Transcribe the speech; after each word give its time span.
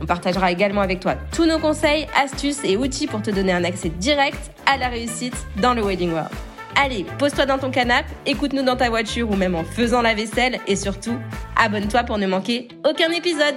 On 0.00 0.06
partagera 0.06 0.52
également 0.52 0.80
avec 0.80 1.00
toi 1.00 1.14
tous 1.32 1.46
nos 1.46 1.58
conseils, 1.58 2.06
astuces 2.16 2.64
et 2.64 2.76
outils 2.76 3.06
pour 3.06 3.22
te 3.22 3.30
donner 3.30 3.52
un 3.52 3.64
accès 3.64 3.88
direct 3.88 4.50
à 4.66 4.76
la 4.76 4.88
réussite 4.88 5.36
dans 5.60 5.74
le 5.74 5.82
Wedding 5.82 6.12
World. 6.12 6.30
Allez, 6.76 7.06
pose-toi 7.18 7.46
dans 7.46 7.58
ton 7.58 7.70
canapé, 7.70 8.10
écoute-nous 8.26 8.62
dans 8.62 8.76
ta 8.76 8.90
voiture 8.90 9.30
ou 9.30 9.36
même 9.36 9.54
en 9.54 9.64
faisant 9.64 10.02
la 10.02 10.14
vaisselle 10.14 10.60
et 10.66 10.76
surtout, 10.76 11.18
abonne-toi 11.56 12.02
pour 12.04 12.18
ne 12.18 12.26
manquer 12.26 12.68
aucun 12.84 13.10
épisode. 13.12 13.54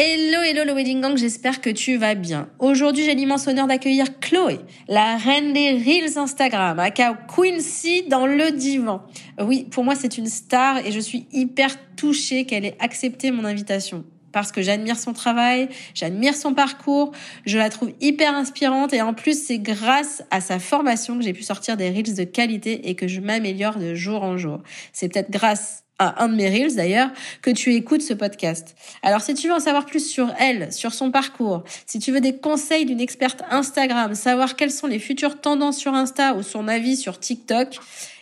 Hello, 0.00 0.42
hello 0.42 0.62
le 0.62 0.74
Wedding 0.74 1.00
Gang, 1.00 1.16
j'espère 1.16 1.60
que 1.60 1.70
tu 1.70 1.96
vas 1.96 2.14
bien. 2.14 2.48
Aujourd'hui, 2.60 3.04
j'ai 3.04 3.16
l'immense 3.16 3.48
honneur 3.48 3.66
d'accueillir 3.66 4.20
Chloé, 4.20 4.60
la 4.86 5.16
reine 5.16 5.52
des 5.52 5.70
Reels 5.72 6.16
Instagram, 6.16 6.78
aka 6.78 7.14
Quincy 7.26 8.04
dans 8.04 8.24
le 8.24 8.52
divan. 8.52 9.02
Oui, 9.40 9.66
pour 9.68 9.82
moi, 9.82 9.96
c'est 9.96 10.16
une 10.16 10.28
star 10.28 10.86
et 10.86 10.92
je 10.92 11.00
suis 11.00 11.26
hyper 11.32 11.74
touchée 11.96 12.44
qu'elle 12.44 12.64
ait 12.64 12.76
accepté 12.78 13.32
mon 13.32 13.44
invitation. 13.44 14.04
Parce 14.30 14.52
que 14.52 14.62
j'admire 14.62 14.96
son 14.96 15.14
travail, 15.14 15.68
j'admire 15.94 16.36
son 16.36 16.54
parcours, 16.54 17.10
je 17.44 17.58
la 17.58 17.68
trouve 17.68 17.90
hyper 18.00 18.34
inspirante 18.34 18.92
et 18.92 19.02
en 19.02 19.14
plus 19.14 19.46
c'est 19.46 19.58
grâce 19.58 20.22
à 20.30 20.40
sa 20.40 20.60
formation 20.60 21.18
que 21.18 21.24
j'ai 21.24 21.32
pu 21.32 21.42
sortir 21.42 21.76
des 21.76 21.90
reels 21.90 22.14
de 22.14 22.22
qualité 22.22 22.88
et 22.88 22.94
que 22.94 23.08
je 23.08 23.20
m'améliore 23.20 23.78
de 23.78 23.96
jour 23.96 24.22
en 24.22 24.36
jour. 24.36 24.62
C'est 24.92 25.12
peut-être 25.12 25.32
grâce 25.32 25.87
un 25.98 26.28
de 26.28 26.34
mes 26.34 26.48
reels 26.48 26.76
d'ailleurs, 26.76 27.10
que 27.42 27.50
tu 27.50 27.74
écoutes 27.74 28.02
ce 28.02 28.14
podcast. 28.14 28.76
Alors 29.02 29.20
si 29.20 29.34
tu 29.34 29.48
veux 29.48 29.54
en 29.54 29.60
savoir 29.60 29.86
plus 29.86 30.08
sur 30.08 30.32
elle, 30.38 30.72
sur 30.72 30.92
son 30.92 31.10
parcours, 31.10 31.64
si 31.86 31.98
tu 31.98 32.12
veux 32.12 32.20
des 32.20 32.38
conseils 32.38 32.84
d'une 32.84 33.00
experte 33.00 33.42
Instagram, 33.50 34.14
savoir 34.14 34.56
quelles 34.56 34.70
sont 34.70 34.86
les 34.86 34.98
futures 34.98 35.40
tendances 35.40 35.78
sur 35.78 35.94
Insta 35.94 36.34
ou 36.34 36.42
son 36.42 36.68
avis 36.68 36.96
sur 36.96 37.18
TikTok, 37.18 37.78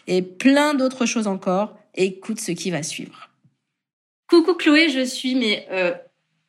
et 0.07 0.23
plein 0.23 0.75
d'autres 0.75 1.07
choses 1.07 1.27
encore, 1.27 1.77
écoute 1.95 2.41
ce 2.41 2.53
qui 2.53 2.71
va 2.71 2.83
suivre. 2.83 3.31
Coucou 4.29 4.55
Chloé, 4.55 4.89
je 4.89 5.05
suis 5.05 5.35
mais 5.35 5.67
euh, 5.71 5.93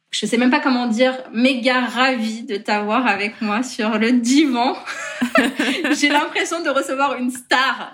je 0.09 0.25
sais 0.25 0.37
même 0.37 0.49
pas 0.49 0.59
comment 0.59 0.87
dire, 0.87 1.13
méga 1.33 1.81
ravie 1.81 2.43
de 2.43 2.55
t'avoir 2.55 3.05
avec 3.05 3.41
moi 3.41 3.61
sur 3.61 3.97
le 3.97 4.13
divan. 4.13 4.75
J'ai 5.99 6.09
l'impression 6.09 6.63
de 6.63 6.69
recevoir 6.69 7.15
une 7.15 7.29
star. 7.29 7.93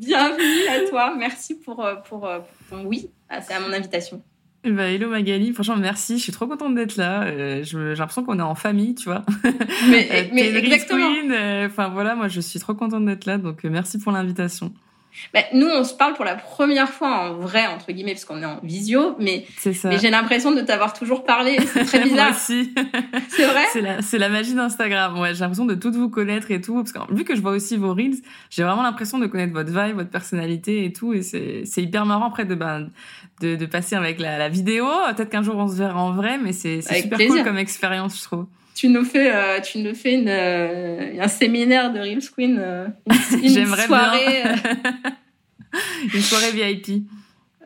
Bienvenue 0.00 0.66
à 0.70 0.88
toi. 0.88 1.14
Merci 1.14 1.56
pour, 1.56 1.84
euh, 1.84 1.96
pour, 1.96 2.26
euh, 2.26 2.38
pour 2.38 2.78
ton 2.78 2.86
oui 2.86 3.10
à 3.28 3.40
mon 3.60 3.72
invitation. 3.72 4.22
Bah, 4.64 4.90
hello 4.90 5.10
Magali, 5.10 5.52
franchement 5.52 5.76
merci, 5.76 6.18
je 6.18 6.22
suis 6.22 6.32
trop 6.32 6.46
contente 6.46 6.74
d'être 6.74 6.96
là. 6.96 7.24
Euh, 7.24 7.62
j'ai 7.62 7.78
l'impression 7.94 8.24
qu'on 8.24 8.38
est 8.38 8.42
en 8.42 8.54
famille, 8.54 8.94
tu 8.94 9.04
vois. 9.10 9.24
Mais, 9.90 10.30
mais 10.32 10.54
exactement. 10.54 11.06
Enfin 11.66 11.88
voilà, 11.88 12.14
moi 12.14 12.28
je 12.28 12.40
suis 12.40 12.58
trop 12.60 12.74
contente 12.74 13.04
d'être 13.04 13.26
là, 13.26 13.36
donc 13.36 13.62
merci 13.64 13.98
pour 13.98 14.12
l'invitation. 14.12 14.72
Bah, 15.34 15.40
nous, 15.52 15.66
on 15.66 15.84
se 15.84 15.94
parle 15.94 16.14
pour 16.14 16.24
la 16.24 16.34
première 16.34 16.88
fois 16.88 17.08
en 17.08 17.34
vrai, 17.34 17.66
entre 17.66 17.92
guillemets, 17.92 18.12
parce 18.12 18.24
qu'on 18.24 18.42
est 18.42 18.46
en 18.46 18.60
visio, 18.62 19.16
mais, 19.18 19.44
mais 19.84 19.98
j'ai 19.98 20.10
l'impression 20.10 20.52
de 20.52 20.60
t'avoir 20.60 20.92
toujours 20.92 21.24
parlé. 21.24 21.58
C'est 21.66 21.84
très 21.84 22.00
bizarre. 22.04 22.34
C'est 22.34 23.44
vrai 23.46 24.00
C'est 24.02 24.18
la, 24.18 24.28
magie 24.28 24.54
d'Instagram. 24.54 25.18
Ouais, 25.18 25.34
j'ai 25.34 25.40
l'impression 25.40 25.66
de 25.66 25.74
tout 25.74 25.92
vous 25.92 26.08
connaître 26.08 26.50
et 26.50 26.60
tout. 26.60 26.74
Parce 26.74 26.92
que 26.92 27.14
vu 27.14 27.24
que 27.24 27.34
je 27.34 27.40
vois 27.40 27.52
aussi 27.52 27.76
vos 27.76 27.94
reels, 27.94 28.16
j'ai 28.50 28.62
vraiment 28.62 28.82
l'impression 28.82 29.18
de 29.18 29.26
connaître 29.26 29.52
votre 29.52 29.70
vibe, 29.70 29.96
votre 29.96 30.10
personnalité 30.10 30.84
et 30.84 30.92
tout. 30.92 31.12
Et 31.12 31.22
c'est, 31.22 31.64
hyper 31.76 32.06
marrant 32.06 32.28
après 32.28 32.44
de, 32.44 32.54
ben, 32.54 32.90
de, 33.40 33.56
de 33.56 33.66
passer 33.66 33.96
avec 33.96 34.20
la, 34.20 34.38
la 34.38 34.48
vidéo. 34.48 34.86
Peut-être 35.14 35.30
qu'un 35.30 35.42
jour 35.42 35.56
on 35.56 35.68
se 35.68 35.74
verra 35.74 36.00
en 36.00 36.12
vrai, 36.12 36.38
mais 36.38 36.52
c'est, 36.52 36.82
super 36.82 37.18
cool 37.18 37.42
comme 37.42 37.58
expérience, 37.58 38.18
je 38.18 38.24
trouve 38.24 38.46
tu 38.80 38.88
nous 38.88 39.04
fais, 39.04 39.30
euh, 39.30 39.60
tu 39.60 39.76
nous 39.76 39.94
fais 39.94 40.14
une, 40.14 40.30
euh, 40.30 41.20
un 41.20 41.28
séminaire 41.28 41.92
de 41.92 41.98
Real 42.00 42.18
Queen, 42.34 42.56
euh, 42.58 42.86
une, 43.42 43.66
soirée. 43.76 44.42
une 46.14 46.20
soirée 46.22 46.50
VIP. 46.50 47.02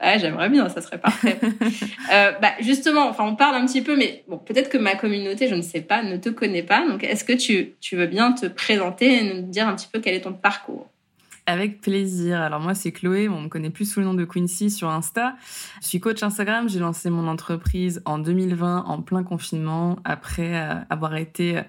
Ouais, 0.02 0.18
j'aimerais 0.18 0.48
bien, 0.48 0.68
ça 0.68 0.80
serait 0.80 0.98
parfait. 0.98 1.38
bah, 2.10 2.54
justement, 2.58 3.06
enfin, 3.08 3.24
on 3.28 3.36
parle 3.36 3.54
un 3.54 3.64
petit 3.64 3.80
peu, 3.80 3.96
mais 3.96 4.24
bon, 4.26 4.38
peut-être 4.38 4.68
que 4.68 4.76
ma 4.76 4.96
communauté, 4.96 5.46
je 5.46 5.54
ne 5.54 5.62
sais 5.62 5.82
pas, 5.82 6.02
ne 6.02 6.16
te 6.16 6.30
connaît 6.30 6.64
pas. 6.64 6.84
Donc, 6.84 7.04
est-ce 7.04 7.22
que 7.22 7.32
tu, 7.32 7.74
tu 7.80 7.94
veux 7.94 8.08
bien 8.08 8.32
te 8.32 8.46
présenter 8.46 9.14
et 9.14 9.22
nous 9.22 9.42
dire 9.42 9.68
un 9.68 9.76
petit 9.76 9.88
peu 9.92 10.00
quel 10.00 10.14
est 10.14 10.22
ton 10.22 10.32
parcours? 10.32 10.90
Avec 11.46 11.80
plaisir. 11.80 12.40
Alors 12.40 12.60
moi, 12.60 12.74
c'est 12.74 12.92
Chloé, 12.92 13.28
on 13.28 13.42
me 13.42 13.48
connaît 13.48 13.70
plus 13.70 13.84
sous 13.84 14.00
le 14.00 14.06
nom 14.06 14.14
de 14.14 14.24
Quincy 14.24 14.70
sur 14.70 14.88
Insta. 14.88 15.36
Je 15.82 15.88
suis 15.88 16.00
coach 16.00 16.22
Instagram, 16.22 16.68
j'ai 16.68 16.78
lancé 16.78 17.10
mon 17.10 17.28
entreprise 17.28 18.00
en 18.06 18.18
2020 18.18 18.84
en 18.86 19.02
plein 19.02 19.22
confinement 19.22 19.98
après 20.04 20.54
euh, 20.54 20.74
avoir 20.88 21.16
été 21.16 21.60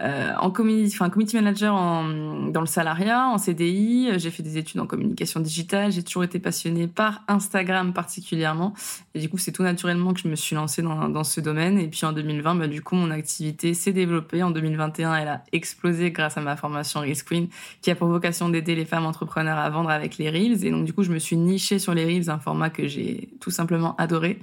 euh, 0.00 0.32
en 0.40 0.50
community, 0.50 0.94
enfin 0.94 1.10
community 1.10 1.36
manager 1.36 1.74
dans 1.74 2.60
le 2.60 2.66
salariat, 2.66 3.26
en 3.26 3.38
CDI. 3.38 4.18
J'ai 4.18 4.30
fait 4.30 4.42
des 4.42 4.56
études 4.56 4.80
en 4.80 4.86
communication 4.86 5.40
digitale, 5.40 5.92
j'ai 5.92 6.02
toujours 6.02 6.24
été 6.24 6.38
passionnée 6.38 6.86
par 6.86 7.22
Instagram 7.28 7.92
particulièrement. 7.92 8.72
Et 9.14 9.20
du 9.20 9.28
coup, 9.28 9.38
c'est 9.38 9.52
tout 9.52 9.62
naturellement 9.62 10.14
que 10.14 10.20
je 10.20 10.28
me 10.28 10.36
suis 10.36 10.56
lancée 10.56 10.82
dans, 10.82 11.24
ce 11.24 11.40
domaine. 11.40 11.78
Et 11.78 11.88
puis 11.88 12.06
en 12.06 12.12
2020, 12.12 12.54
bah, 12.54 12.66
du 12.68 12.82
coup, 12.82 12.94
mon 12.94 13.10
activité 13.10 13.74
s'est 13.74 13.92
développée. 13.92 14.42
En 14.42 14.50
2021, 14.50 15.14
elle 15.14 15.28
a 15.28 15.42
explosé 15.52 16.10
grâce 16.12 16.38
à 16.38 16.40
ma 16.40 16.56
formation 16.56 17.00
Risk 17.00 17.28
Queen 17.28 17.48
qui 17.82 17.90
a 17.90 17.94
pour 17.94 18.08
vocation 18.08 18.48
d'aider 18.48 18.74
les 18.74 18.84
femmes 18.84 19.06
à 19.26 19.70
vendre 19.70 19.90
avec 19.90 20.18
les 20.18 20.30
Reels. 20.30 20.64
Et 20.64 20.70
donc, 20.70 20.84
du 20.84 20.92
coup, 20.92 21.02
je 21.02 21.10
me 21.10 21.18
suis 21.18 21.36
nichée 21.36 21.78
sur 21.78 21.94
les 21.94 22.04
Reels, 22.04 22.30
un 22.30 22.38
format 22.38 22.70
que 22.70 22.86
j'ai 22.86 23.28
tout 23.40 23.50
simplement 23.50 23.94
adoré. 23.96 24.38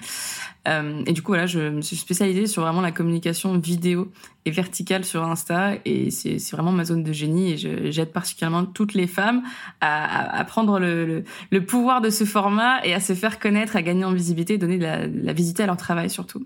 Euh, 0.68 1.04
et 1.06 1.14
du 1.14 1.22
coup, 1.22 1.32
voilà, 1.32 1.46
je 1.46 1.60
me 1.60 1.82
suis 1.82 1.96
spécialisée 1.96 2.48
sur 2.48 2.64
vraiment 2.64 2.82
la 2.82 2.92
communication 2.92 3.58
vidéo 3.58 4.12
et 4.46 4.52
verticale 4.52 5.06
sur 5.06 5.24
Insta. 5.24 5.74
Et 5.86 6.12
c'est 6.12 6.52
vraiment 6.52 6.72
ma 6.72 6.86
zone 6.86 7.04
de 7.04 7.14
génie. 7.14 7.54
Et 7.54 7.92
j'aide 7.92 8.12
particulièrement 8.12 8.66
toutes 8.66 8.94
les 8.94 9.08
femmes 9.08 9.44
à, 9.82 10.38
à, 10.38 10.44
prendre 10.44 10.80
le, 10.80 11.24
le, 11.52 11.66
pouvoir 11.66 12.02
de 12.02 12.10
ce 12.10 12.24
format 12.24 12.86
et 12.86 12.94
à 12.94 13.00
se 13.00 13.14
faire 13.14 13.40
connaître, 13.40 13.76
à 13.76 13.82
gagner 13.82 14.06
en 14.06 14.14
visibilité, 14.14 14.58
donner 14.58 14.78
de 14.78 14.84
la, 14.84 15.34
visibilité 15.34 15.64
à 15.64 15.68
leur 15.68 15.78
travail 15.78 16.10
surtout. 16.10 16.46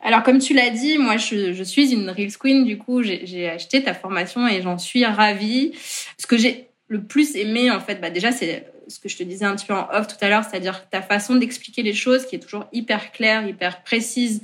Alors, 0.00 0.22
comme 0.22 0.38
tu 0.38 0.52
l'as 0.52 0.70
dit, 0.70 0.98
moi, 0.98 1.16
je, 1.16 1.54
je, 1.54 1.62
suis 1.62 1.92
une 1.92 2.10
Reels 2.10 2.36
Queen. 2.36 2.64
Du 2.64 2.76
coup, 2.76 3.02
j'ai 3.02 3.48
acheté 3.48 3.82
ta 3.82 3.94
formation 3.94 4.46
et 4.46 4.60
j'en 4.60 4.76
suis 4.76 5.04
ravie. 5.04 5.72
Ce 6.18 6.26
que 6.26 6.36
j'ai 6.36 6.68
le 6.88 7.02
plus 7.02 7.36
aimé, 7.36 7.70
en 7.70 7.80
fait, 7.80 8.00
bah 8.00 8.10
déjà, 8.10 8.32
c'est 8.32 8.66
ce 8.88 8.98
que 8.98 9.08
je 9.08 9.16
te 9.16 9.22
disais 9.22 9.44
un 9.44 9.56
petit 9.56 9.66
peu 9.66 9.74
en 9.74 9.88
off 9.92 10.06
tout 10.06 10.16
à 10.20 10.28
l'heure, 10.28 10.44
c'est-à-dire 10.44 10.88
ta 10.88 11.02
façon 11.02 11.36
d'expliquer 11.36 11.82
les 11.82 11.94
choses 11.94 12.26
qui 12.26 12.36
est 12.36 12.40
toujours 12.40 12.66
hyper 12.72 13.12
claire, 13.12 13.46
hyper 13.46 13.82
précise. 13.82 14.42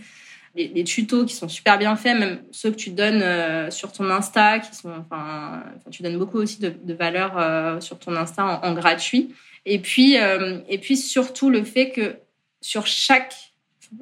Les, 0.57 0.83
tutos 0.83 1.27
qui 1.27 1.35
sont 1.37 1.49
super 1.49 1.79
bien 1.79 1.95
faits, 1.95 2.19
même 2.19 2.43
ceux 2.51 2.73
que 2.73 2.77
tu 2.77 2.91
donnes 2.91 3.23
euh, 3.23 3.71
sur 3.71 3.93
ton 3.93 4.11
Insta, 4.11 4.59
qui 4.59 4.75
sont, 4.75 4.91
enfin, 4.91 5.63
tu 5.93 6.03
donnes 6.03 6.19
beaucoup 6.19 6.39
aussi 6.39 6.59
de, 6.59 6.71
de 6.71 6.93
valeur 6.93 7.39
euh, 7.39 7.81
sur 7.81 8.01
ton 8.01 8.17
Insta 8.17 8.61
en, 8.61 8.75
gratuit. 8.75 9.33
Et 9.65 9.79
puis, 9.79 10.19
euh, 10.19 10.59
et 10.69 10.79
puis 10.79 10.97
surtout 10.97 11.51
le 11.51 11.63
fait 11.63 11.91
que 11.91 12.17
sur 12.61 12.89
chaque 12.89 13.53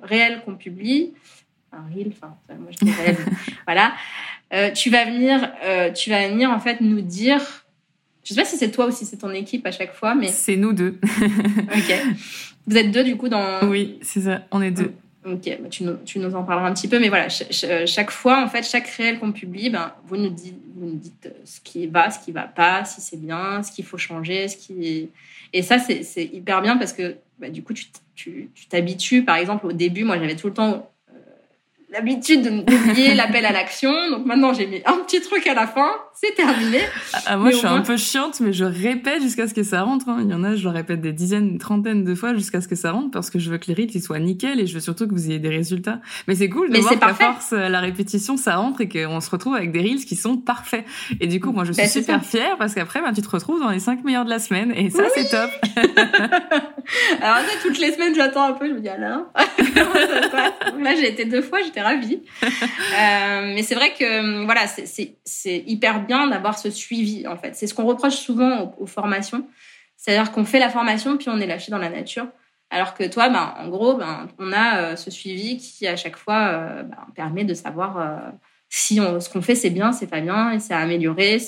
réel 0.03 0.41
qu'on 0.43 0.55
publie, 0.55 1.13
un 1.71 1.85
reel, 1.95 2.13
enfin, 2.13 2.35
moi 2.59 2.71
je 2.71 2.83
dis 2.83 2.93
réel, 2.93 3.19
voilà, 3.67 3.93
tu 4.73 4.89
vas 4.89 5.05
venir, 5.05 5.53
tu 5.95 6.09
vas 6.09 6.29
venir 6.29 6.51
en 6.51 6.61
fait 6.61 6.81
nous 6.81 7.03
dire 7.03 7.68
je 8.29 8.35
sais 8.35 8.41
pas 8.43 8.47
si 8.47 8.59
c'est 8.59 8.71
toi 8.71 8.89
ou 8.89 8.91
si 8.91 9.07
c'est 9.07 9.17
ton 9.17 9.31
équipe 9.31 9.67
à 9.67 9.71
chaque 9.71 9.95
fois, 9.95 10.15
mais. 10.15 10.29
C'est 10.29 10.57
nous 10.57 10.75
deux. 10.75 10.99
ok. 11.03 12.17
Vous 12.67 12.77
êtes 12.77 12.91
deux, 12.91 13.03
du 13.03 13.17
coup, 13.17 13.31
dans. 13.31 13.67
Oui, 13.67 13.99
c'est 14.03 14.21
ça. 14.21 14.43
On 14.51 14.61
est 14.61 14.71
deux. 14.71 14.93
Ok, 15.25 15.59
bah, 15.63 15.69
tu, 15.71 15.85
nous, 15.85 15.97
tu, 16.05 16.19
nous, 16.19 16.35
en 16.35 16.45
parleras 16.45 16.69
un 16.69 16.75
petit 16.75 16.89
peu, 16.89 16.99
mais 16.99 17.09
voilà, 17.09 17.29
chaque 17.31 18.11
fois, 18.11 18.45
en 18.45 18.49
fait, 18.49 18.63
chaque 18.65 18.87
réel 18.87 19.19
qu'on 19.19 19.33
publie, 19.33 19.71
ben, 19.71 19.95
vous, 20.07 20.19
nous 20.19 20.29
dites, 20.29 20.61
vous 20.77 20.87
nous 20.87 20.97
dites 20.97 21.33
ce 21.45 21.61
qui 21.63 21.87
va, 21.87 22.11
ce 22.11 22.23
qui 22.23 22.33
va 22.33 22.43
pas, 22.43 22.85
si 22.85 23.01
c'est 23.01 23.19
bien, 23.19 23.63
ce 23.63 23.73
qu'il 23.73 23.87
faut 23.87 23.97
changer, 23.97 24.47
ce 24.49 24.59
qui. 24.59 25.09
Et 25.55 25.63
ça, 25.63 25.79
c'est 25.79 26.25
hyper 26.25 26.61
bien 26.61 26.77
parce 26.77 26.93
que, 26.93 27.17
bah, 27.39 27.49
du 27.49 27.63
coup, 27.63 27.73
tu 27.73 28.51
t'habitues. 28.69 29.25
Par 29.25 29.37
exemple, 29.37 29.65
au 29.65 29.73
début, 29.73 30.05
moi, 30.05 30.19
j'avais 30.19 30.37
tout 30.37 30.49
le 30.49 30.55
temps 30.55 30.91
l'habitude 31.91 32.65
d'oublier 32.65 33.15
l'appel 33.17 33.45
à 33.47 33.53
l'action. 33.53 33.93
Donc 34.11 34.27
maintenant, 34.27 34.53
j'ai 34.53 34.67
mis 34.67 34.83
un 34.85 34.99
petit 35.05 35.21
truc 35.21 35.47
à 35.47 35.55
la 35.55 35.67
fin. 35.67 35.91
C'est 36.15 36.35
terminé. 36.35 36.81
Ah, 37.13 37.19
ah 37.27 37.37
moi, 37.37 37.51
je 37.51 37.57
suis 37.57 37.67
un 37.67 37.81
peu 37.81 37.97
chiante, 37.97 38.41
mais 38.41 38.53
je 38.53 38.65
répète 38.65 39.23
jusqu'à 39.23 39.47
ce 39.47 39.55
que 39.55 39.63
ça 39.63 39.83
rentre. 39.83 40.09
Hein. 40.09 40.19
Il 40.23 40.31
y 40.31 40.35
en 40.35 40.43
a, 40.43 40.57
je 40.57 40.65
le 40.65 40.71
répète 40.71 41.01
des 41.01 41.13
dizaines, 41.13 41.49
une 41.49 41.59
trentaine 41.59 42.05
de 42.05 42.15
fois 42.15 42.35
jusqu'à 42.35 42.61
ce 42.61 42.67
que 42.67 42.75
ça 42.75 42.91
rentre 42.91 43.11
parce 43.13 43.31
que 43.31 43.39
je 43.39 43.51
veux 43.51 43.59
que 43.59 43.67
les 43.69 43.75
rythmes 43.75 44.01
soient 44.01 44.19
nickel 44.19 44.59
et 44.59 44.67
je 44.67 44.75
veux 44.75 44.81
surtout 44.81 45.07
que 45.07 45.13
vous 45.13 45.27
ayez 45.27 45.39
des 45.39 45.49
résultats. 45.49 46.01
Mais 46.27 46.35
c'est 46.35 46.49
cool 46.49 46.69
de 46.69 46.73
mais 46.73 46.81
voir 46.81 46.99
qu'à 46.99 47.15
force, 47.15 47.53
euh, 47.53 47.69
la 47.69 47.81
répétition, 47.81 48.37
ça 48.37 48.57
rentre 48.57 48.81
et 48.81 48.89
qu'on 48.89 49.21
se 49.21 49.31
retrouve 49.31 49.55
avec 49.55 49.71
des 49.71 49.81
reels 49.81 50.05
qui 50.05 50.17
sont 50.17 50.37
parfaits. 50.37 50.85
Et 51.21 51.29
du 51.29 51.41
coup, 51.41 51.53
moi, 51.53 51.65
je 51.65 51.73
suis 51.73 51.83
ben, 51.83 51.89
super 51.89 52.25
fière 52.25 52.57
parce 52.59 52.75
qu'après, 52.75 53.01
ben, 53.01 53.13
tu 53.13 53.23
te 53.23 53.31
retrouves 53.31 53.61
dans 53.61 53.71
les 53.71 53.81
cinq 53.81 54.05
meilleurs 54.05 54.25
de 54.25 54.31
la 54.31 54.41
semaine 54.41 54.73
et 54.73 54.91
ça, 54.91 55.05
c'est 55.15 55.29
top. 55.29 55.51
Alors 57.21 57.37
là, 57.37 57.49
toutes 57.63 57.79
les 57.79 57.93
semaines, 57.93 58.15
j'attends 58.15 58.45
un 58.45 58.53
peu. 58.53 58.69
Je 58.69 58.73
me 58.73 58.81
dis, 58.81 58.89
Alain, 58.89 59.27
comment 59.57 59.93
ça 59.95 60.23
se 60.23 60.29
passe? 60.29 60.53
Là, 60.79 60.95
j'ai 60.95 61.09
été 61.09 61.25
deux 61.25 61.43
fois, 61.43 61.61
j'étais 61.63 61.78
ravie. 61.81 62.23
Euh, 62.99 63.53
mais 63.55 63.63
c'est 63.63 63.75
vrai 63.75 63.93
que 63.93 64.45
voilà, 64.45 64.67
c'est 64.67 65.65
hyper 65.67 66.05
bien 66.05 66.27
d'avoir 66.27 66.59
ce 66.59 66.71
suivi 66.71 67.27
en 67.29 67.37
fait. 67.37 67.55
C'est 67.55 67.67
ce 67.67 67.75
qu'on 67.75 67.85
reproche 67.85 68.17
souvent 68.17 68.75
aux, 68.79 68.87
formations, 68.87 69.47
c'est-à-dire 69.97 70.33
qu'on 70.33 70.45
fait 70.45 70.59
la 70.59 70.69
formation 70.69 71.17
puis 71.17 71.29
on 71.29 71.39
est 71.39 71.47
lâché 71.47 71.71
dans 71.71 71.79
la 71.79 71.91
nature. 71.91 72.27
Alors 72.71 72.95
que 72.95 73.05
toi, 73.05 73.29
ben, 73.29 73.55
en 73.59 73.69
gros, 73.69 73.95
ben, 73.95 74.29
on 74.39 74.53
a 74.53 74.79
euh, 74.81 74.97
ce 74.97 75.11
suivi 75.11 75.59
qui, 75.59 75.87
à 75.87 75.97
chaque 75.97 76.17
fois, 76.17 76.49
euh, 76.49 76.83
ben, 76.83 77.07
permet 77.15 77.45
de 77.45 77.55
savoir 77.55 78.33
si 78.69 79.01
on, 79.01 79.21
ce 79.21 79.29
qu'on 79.29 79.43
fait, 79.43 79.55
c'est 79.55 79.71
bien, 79.71 79.93
c'est 79.93 80.09
pas 80.09 80.21
bien, 80.21 80.51
et 80.51 80.59
c'est 80.59 80.75
à 80.75 80.79
améliorer, 80.79 81.39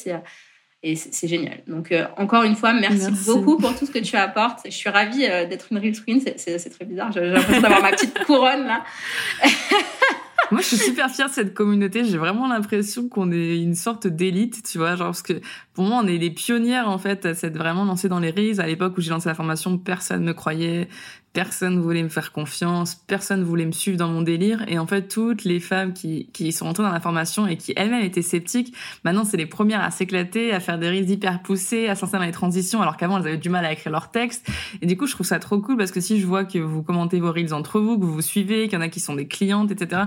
et 0.82 0.96
c'est 0.96 1.28
génial. 1.28 1.62
Donc, 1.66 1.94
encore 2.16 2.42
une 2.42 2.56
fois, 2.56 2.72
merci, 2.72 3.10
beaucoup 3.26 3.58
pour 3.58 3.78
tout 3.78 3.86
ce 3.86 3.90
que 3.90 3.98
tu 3.98 4.16
apportes. 4.16 4.60
Je 4.64 4.70
suis 4.70 4.88
ravie 4.88 5.20
d'être 5.20 5.66
une 5.70 5.78
real 5.78 5.94
screen. 5.94 6.20
C'est 6.36 6.70
très 6.70 6.84
bizarre. 6.84 7.12
J'ai 7.12 7.20
l'impression 7.20 7.60
d'avoir 7.60 7.82
ma 7.82 7.90
petite 7.90 8.18
couronne 8.24 8.66
là. 8.66 8.84
Moi, 10.50 10.62
je 10.62 10.66
suis 10.66 10.78
super 10.78 11.08
fière 11.10 11.28
de 11.28 11.32
cette 11.32 11.54
communauté. 11.54 12.04
J'ai 12.04 12.18
vraiment 12.18 12.48
l'impression 12.48 13.08
qu'on 13.08 13.30
est 13.30 13.62
une 13.62 13.76
sorte 13.76 14.08
d'élite, 14.08 14.62
tu 14.68 14.78
vois, 14.78 14.96
genre 14.96 15.08
parce 15.08 15.22
que 15.22 15.34
pour 15.74 15.84
moi, 15.84 16.00
on 16.02 16.06
est 16.08 16.18
les 16.18 16.30
pionnières 16.30 16.88
en 16.88 16.98
fait 16.98 17.24
à 17.24 17.34
s'être 17.34 17.56
vraiment 17.56 17.84
lancé 17.84 18.08
dans 18.08 18.18
les 18.18 18.30
RIS. 18.30 18.58
À 18.58 18.66
l'époque 18.66 18.98
où 18.98 19.00
j'ai 19.00 19.10
lancé 19.10 19.28
la 19.28 19.36
formation, 19.36 19.78
personne 19.78 20.24
ne 20.24 20.32
croyait 20.32 20.88
personne 21.32 21.80
voulait 21.80 22.02
me 22.02 22.08
faire 22.08 22.32
confiance, 22.32 22.96
personne 23.06 23.44
voulait 23.44 23.66
me 23.66 23.72
suivre 23.72 23.96
dans 23.96 24.08
mon 24.08 24.22
délire. 24.22 24.64
Et 24.66 24.78
en 24.78 24.86
fait, 24.86 25.06
toutes 25.08 25.44
les 25.44 25.60
femmes 25.60 25.92
qui, 25.92 26.28
qui 26.32 26.50
sont 26.50 26.66
entrées 26.66 26.82
dans 26.82 26.90
la 26.90 27.00
formation 27.00 27.46
et 27.46 27.56
qui 27.56 27.72
elles-mêmes 27.76 28.04
étaient 28.04 28.22
sceptiques, 28.22 28.74
maintenant 29.04 29.24
c'est 29.24 29.36
les 29.36 29.46
premières 29.46 29.82
à 29.82 29.90
s'éclater, 29.90 30.52
à 30.52 30.58
faire 30.58 30.78
des 30.78 30.88
risques 30.88 31.10
hyper 31.10 31.40
poussés, 31.42 31.88
à 31.88 31.94
s'installer 31.94 32.24
dans 32.24 32.26
les 32.26 32.32
transitions, 32.32 32.82
alors 32.82 32.96
qu'avant 32.96 33.18
elles 33.18 33.28
avaient 33.28 33.36
du 33.36 33.48
mal 33.48 33.64
à 33.64 33.72
écrire 33.72 33.92
leurs 33.92 34.10
textes. 34.10 34.48
Et 34.82 34.86
du 34.86 34.96
coup, 34.96 35.06
je 35.06 35.12
trouve 35.12 35.26
ça 35.26 35.38
trop 35.38 35.60
cool 35.60 35.76
parce 35.76 35.92
que 35.92 36.00
si 36.00 36.20
je 36.20 36.26
vois 36.26 36.44
que 36.44 36.58
vous 36.58 36.82
commentez 36.82 37.20
vos 37.20 37.32
reels 37.32 37.54
entre 37.54 37.80
vous, 37.80 37.98
que 37.98 38.04
vous 38.04 38.14
vous 38.14 38.22
suivez, 38.22 38.64
qu'il 38.64 38.74
y 38.74 38.76
en 38.76 38.84
a 38.84 38.88
qui 38.88 39.00
sont 39.00 39.14
des 39.14 39.28
clientes, 39.28 39.70
etc. 39.70 40.02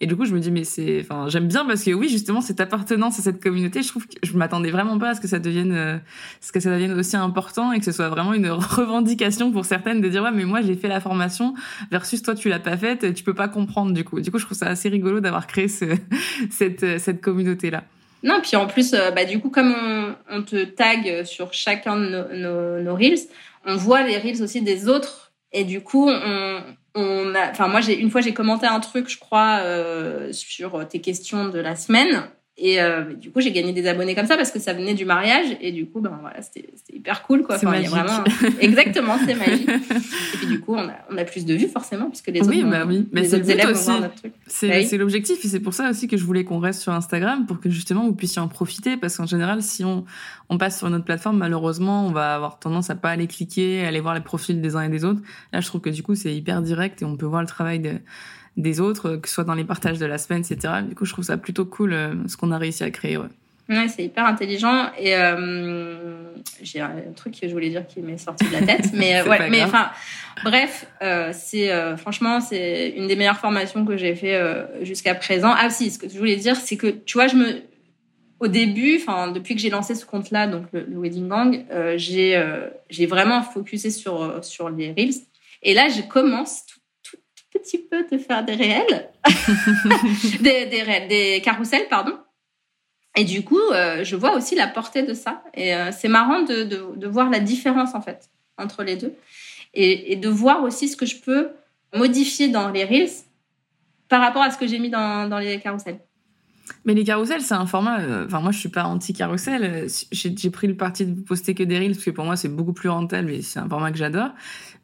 Et 0.00 0.06
du 0.06 0.16
coup, 0.16 0.26
je 0.26 0.34
me 0.34 0.40
dis, 0.40 0.50
mais 0.50 0.64
c'est, 0.64 1.00
enfin, 1.00 1.28
j'aime 1.28 1.48
bien 1.48 1.64
parce 1.64 1.82
que 1.82 1.90
oui, 1.92 2.08
justement, 2.08 2.40
cette 2.40 2.60
appartenance 2.60 3.18
à 3.18 3.22
cette 3.22 3.42
communauté, 3.42 3.82
je 3.82 3.88
trouve 3.88 4.06
que 4.06 4.14
je 4.22 4.36
m'attendais 4.36 4.70
vraiment 4.70 4.98
pas 4.98 5.10
à 5.10 5.14
ce 5.14 5.20
que 5.20 5.28
ça 5.28 5.38
devienne, 5.38 5.72
euh, 5.72 5.98
ce 6.40 6.52
que 6.52 6.60
ça 6.60 6.70
devienne 6.70 6.92
aussi 6.92 7.16
important 7.16 7.72
et 7.72 7.78
que 7.78 7.84
ce 7.84 7.92
soit 7.92 8.08
vraiment 8.08 8.34
une 8.34 8.48
revendication 8.50 9.50
pour 9.50 9.64
certaines 9.64 10.00
de 10.00 10.08
dire, 10.08 10.22
ouais, 10.22 10.30
mais 10.32 10.44
moi, 10.44 10.57
j'ai 10.62 10.74
fait 10.74 10.88
la 10.88 11.00
formation 11.00 11.54
versus 11.90 12.22
toi 12.22 12.34
tu 12.34 12.48
l'as 12.48 12.58
pas 12.58 12.76
faite, 12.76 13.14
tu 13.14 13.24
peux 13.24 13.34
pas 13.34 13.48
comprendre 13.48 13.92
du 13.92 14.04
coup. 14.04 14.20
Du 14.20 14.30
coup, 14.30 14.38
je 14.38 14.44
trouve 14.44 14.56
ça 14.56 14.66
assez 14.66 14.88
rigolo 14.88 15.20
d'avoir 15.20 15.46
créé 15.46 15.68
ce, 15.68 15.84
cette, 16.50 16.98
cette 16.98 17.20
communauté 17.20 17.70
là. 17.70 17.84
Non, 18.22 18.40
puis 18.42 18.56
en 18.56 18.66
plus, 18.66 18.94
euh, 18.94 19.10
bah, 19.12 19.24
du 19.24 19.38
coup, 19.38 19.48
comme 19.48 19.74
on, 20.28 20.42
te 20.42 20.64
tag 20.64 21.24
sur 21.24 21.52
chacun 21.52 21.96
de 21.96 22.82
nos, 22.82 22.94
reels, 22.96 23.28
on 23.64 23.76
voit 23.76 24.02
les 24.02 24.18
reels 24.18 24.42
aussi 24.42 24.60
des 24.60 24.88
autres. 24.88 25.32
Et 25.52 25.64
du 25.64 25.80
coup, 25.82 26.10
on, 26.10 26.62
on 26.94 27.34
a, 27.34 27.50
enfin, 27.50 27.68
moi, 27.68 27.80
j'ai, 27.80 27.98
une 27.98 28.10
fois, 28.10 28.20
j'ai 28.20 28.34
commenté 28.34 28.66
un 28.66 28.80
truc, 28.80 29.08
je 29.08 29.18
crois, 29.18 29.60
euh, 29.62 30.32
sur 30.32 30.86
tes 30.88 31.00
questions 31.00 31.48
de 31.48 31.60
la 31.60 31.76
semaine. 31.76 32.28
Et 32.60 32.80
euh, 32.80 33.14
du 33.14 33.30
coup, 33.30 33.40
j'ai 33.40 33.52
gagné 33.52 33.72
des 33.72 33.86
abonnés 33.86 34.16
comme 34.16 34.26
ça 34.26 34.36
parce 34.36 34.50
que 34.50 34.58
ça 34.58 34.72
venait 34.72 34.94
du 34.94 35.04
mariage. 35.04 35.56
Et 35.60 35.70
du 35.70 35.86
coup, 35.86 36.00
ben 36.00 36.18
voilà, 36.20 36.42
c'était 36.42 36.68
hyper 36.92 37.22
cool. 37.22 37.44
Quoi. 37.44 37.56
C'est 37.56 37.66
magique. 37.66 37.88
Vraiment... 37.90 38.24
Exactement, 38.60 39.16
c'est 39.24 39.36
magique. 39.36 39.68
et 39.68 40.36
puis 40.38 40.46
du 40.48 40.60
coup, 40.60 40.74
on 40.74 40.88
a, 40.88 40.96
on 41.08 41.16
a 41.16 41.24
plus 41.24 41.46
de 41.46 41.54
vues 41.54 41.68
forcément, 41.68 42.10
puisque 42.10 42.26
les 42.26 42.42
oui, 42.42 42.58
autres, 42.62 42.70
bah 42.70 42.84
oui. 42.84 43.06
Mais 43.12 43.22
les 43.22 43.34
autres 43.36 43.48
élèves 43.48 43.70
aussi. 43.70 43.86
vont 43.86 43.92
voir 43.92 44.00
notre 44.00 44.16
truc. 44.16 44.32
C'est 44.48 44.68
bah 44.90 44.96
l'objectif. 44.98 45.44
Et 45.44 45.48
c'est 45.48 45.60
pour 45.60 45.72
ça 45.72 45.88
aussi 45.88 46.08
que 46.08 46.16
je 46.16 46.24
voulais 46.24 46.42
qu'on 46.42 46.58
reste 46.58 46.80
sur 46.80 46.92
Instagram 46.92 47.46
pour 47.46 47.60
que 47.60 47.70
justement 47.70 48.04
vous 48.04 48.14
puissiez 48.14 48.42
en 48.42 48.48
profiter. 48.48 48.96
Parce 48.96 49.16
qu'en 49.16 49.26
général, 49.26 49.62
si 49.62 49.84
on, 49.84 50.04
on 50.48 50.58
passe 50.58 50.78
sur 50.78 50.90
notre 50.90 51.04
plateforme, 51.04 51.38
malheureusement, 51.38 52.06
on 52.08 52.10
va 52.10 52.34
avoir 52.34 52.58
tendance 52.58 52.90
à 52.90 52.96
pas 52.96 53.10
aller 53.10 53.28
cliquer, 53.28 53.86
aller 53.86 54.00
voir 54.00 54.14
les 54.14 54.20
profils 54.20 54.60
des 54.60 54.74
uns 54.74 54.82
et 54.82 54.88
des 54.88 55.04
autres. 55.04 55.20
Là, 55.52 55.60
je 55.60 55.66
trouve 55.68 55.80
que 55.80 55.90
du 55.90 56.02
coup, 56.02 56.16
c'est 56.16 56.34
hyper 56.34 56.60
direct 56.60 57.02
et 57.02 57.04
on 57.04 57.16
peut 57.16 57.26
voir 57.26 57.40
le 57.40 57.48
travail 57.48 57.78
de 57.78 58.00
des 58.58 58.80
autres, 58.80 59.16
que 59.16 59.28
ce 59.28 59.36
soit 59.36 59.44
dans 59.44 59.54
les 59.54 59.64
partages 59.64 59.98
de 59.98 60.04
la 60.04 60.18
semaine, 60.18 60.42
etc. 60.42 60.74
Du 60.86 60.94
coup, 60.94 61.04
je 61.04 61.12
trouve 61.12 61.24
ça 61.24 61.38
plutôt 61.38 61.64
cool 61.64 61.92
euh, 61.92 62.12
ce 62.26 62.36
qu'on 62.36 62.50
a 62.50 62.58
réussi 62.58 62.82
à 62.82 62.90
créer. 62.90 63.16
Ouais. 63.16 63.28
Ouais, 63.68 63.86
c'est 63.88 64.04
hyper 64.04 64.24
intelligent 64.24 64.90
et 64.98 65.14
euh, 65.14 66.32
j'ai 66.62 66.80
un 66.80 66.90
truc 67.14 67.38
que 67.38 67.46
je 67.46 67.52
voulais 67.52 67.68
dire 67.68 67.86
qui 67.86 68.00
m'est 68.00 68.16
sorti 68.16 68.46
de 68.46 68.52
la 68.52 68.62
tête, 68.62 68.92
mais 68.94 69.16
euh, 69.20 69.28
ouais, 69.28 69.50
mais 69.50 69.62
enfin, 69.62 69.90
bref, 70.42 70.86
c'est 71.32 71.70
franchement 71.98 72.40
c'est 72.40 72.94
une 72.96 73.06
des 73.06 73.14
meilleures 73.14 73.38
formations 73.38 73.84
que 73.84 73.98
j'ai 73.98 74.14
fait 74.14 74.40
jusqu'à 74.80 75.14
présent. 75.14 75.52
Ah 75.54 75.68
si, 75.68 75.90
ce 75.90 75.98
que 75.98 76.08
je 76.08 76.16
voulais 76.16 76.36
dire, 76.36 76.56
c'est 76.56 76.78
que 76.78 76.86
tu 76.86 77.18
vois, 77.18 77.26
je 77.26 77.36
me, 77.36 77.60
au 78.40 78.48
début, 78.48 78.96
enfin 78.96 79.30
depuis 79.30 79.54
que 79.54 79.60
j'ai 79.60 79.68
lancé 79.68 79.94
ce 79.94 80.06
compte-là, 80.06 80.46
donc 80.46 80.64
le, 80.72 80.86
Wedding 80.98 81.28
Gang, 81.28 81.64
j'ai 81.96 82.42
j'ai 82.88 83.04
vraiment 83.04 83.42
focusé 83.42 83.90
sur 83.90 84.42
sur 84.42 84.70
les 84.70 84.92
reels 84.92 85.20
et 85.62 85.74
là 85.74 85.88
je 85.90 86.00
commence 86.00 86.64
petit 87.58 87.78
peu 87.78 88.04
de 88.10 88.18
faire 88.18 88.44
des 88.44 88.54
réels, 88.54 89.10
des, 90.40 90.66
des, 90.66 90.82
réels, 90.82 91.08
des 91.08 91.40
carousels, 91.42 91.88
pardon. 91.88 92.18
Et 93.16 93.24
du 93.24 93.42
coup, 93.42 93.58
euh, 93.72 94.04
je 94.04 94.16
vois 94.16 94.36
aussi 94.36 94.54
la 94.54 94.68
portée 94.68 95.02
de 95.02 95.14
ça. 95.14 95.42
Et 95.54 95.74
euh, 95.74 95.90
c'est 95.92 96.08
marrant 96.08 96.42
de, 96.42 96.62
de, 96.62 97.06
voir 97.08 97.30
la 97.30 97.40
différence, 97.40 97.94
en 97.94 98.00
fait, 98.00 98.30
entre 98.58 98.84
les 98.84 98.96
deux. 98.96 99.14
Et, 99.74 100.12
et, 100.12 100.16
de 100.16 100.28
voir 100.28 100.62
aussi 100.62 100.88
ce 100.88 100.96
que 100.96 101.06
je 101.06 101.16
peux 101.16 101.50
modifier 101.94 102.48
dans 102.48 102.70
les 102.70 102.84
Reels 102.84 103.10
par 104.08 104.20
rapport 104.20 104.42
à 104.42 104.50
ce 104.50 104.58
que 104.58 104.66
j'ai 104.66 104.78
mis 104.78 104.90
dans, 104.90 105.28
dans 105.28 105.38
les 105.38 105.58
carousels. 105.60 106.00
Mais 106.84 106.94
les 106.94 107.04
carousels, 107.04 107.40
c'est 107.40 107.54
un 107.54 107.66
format. 107.66 108.00
Euh, 108.00 108.26
enfin, 108.26 108.40
moi, 108.40 108.52
je 108.52 108.58
suis 108.58 108.68
pas 108.68 108.84
anti-carousel. 108.84 109.86
J'ai 110.12 110.50
pris 110.50 110.66
le 110.66 110.76
parti 110.76 111.06
de 111.06 111.20
poster 111.20 111.54
que 111.54 111.62
des 111.62 111.78
reels 111.78 111.92
parce 111.92 112.04
que 112.04 112.10
pour 112.10 112.24
moi, 112.24 112.36
c'est 112.36 112.48
beaucoup 112.48 112.72
plus 112.72 112.88
rentable 112.88 113.30
et 113.30 113.42
c'est 113.42 113.58
un 113.58 113.68
format 113.68 113.90
que 113.90 113.98
j'adore. 113.98 114.30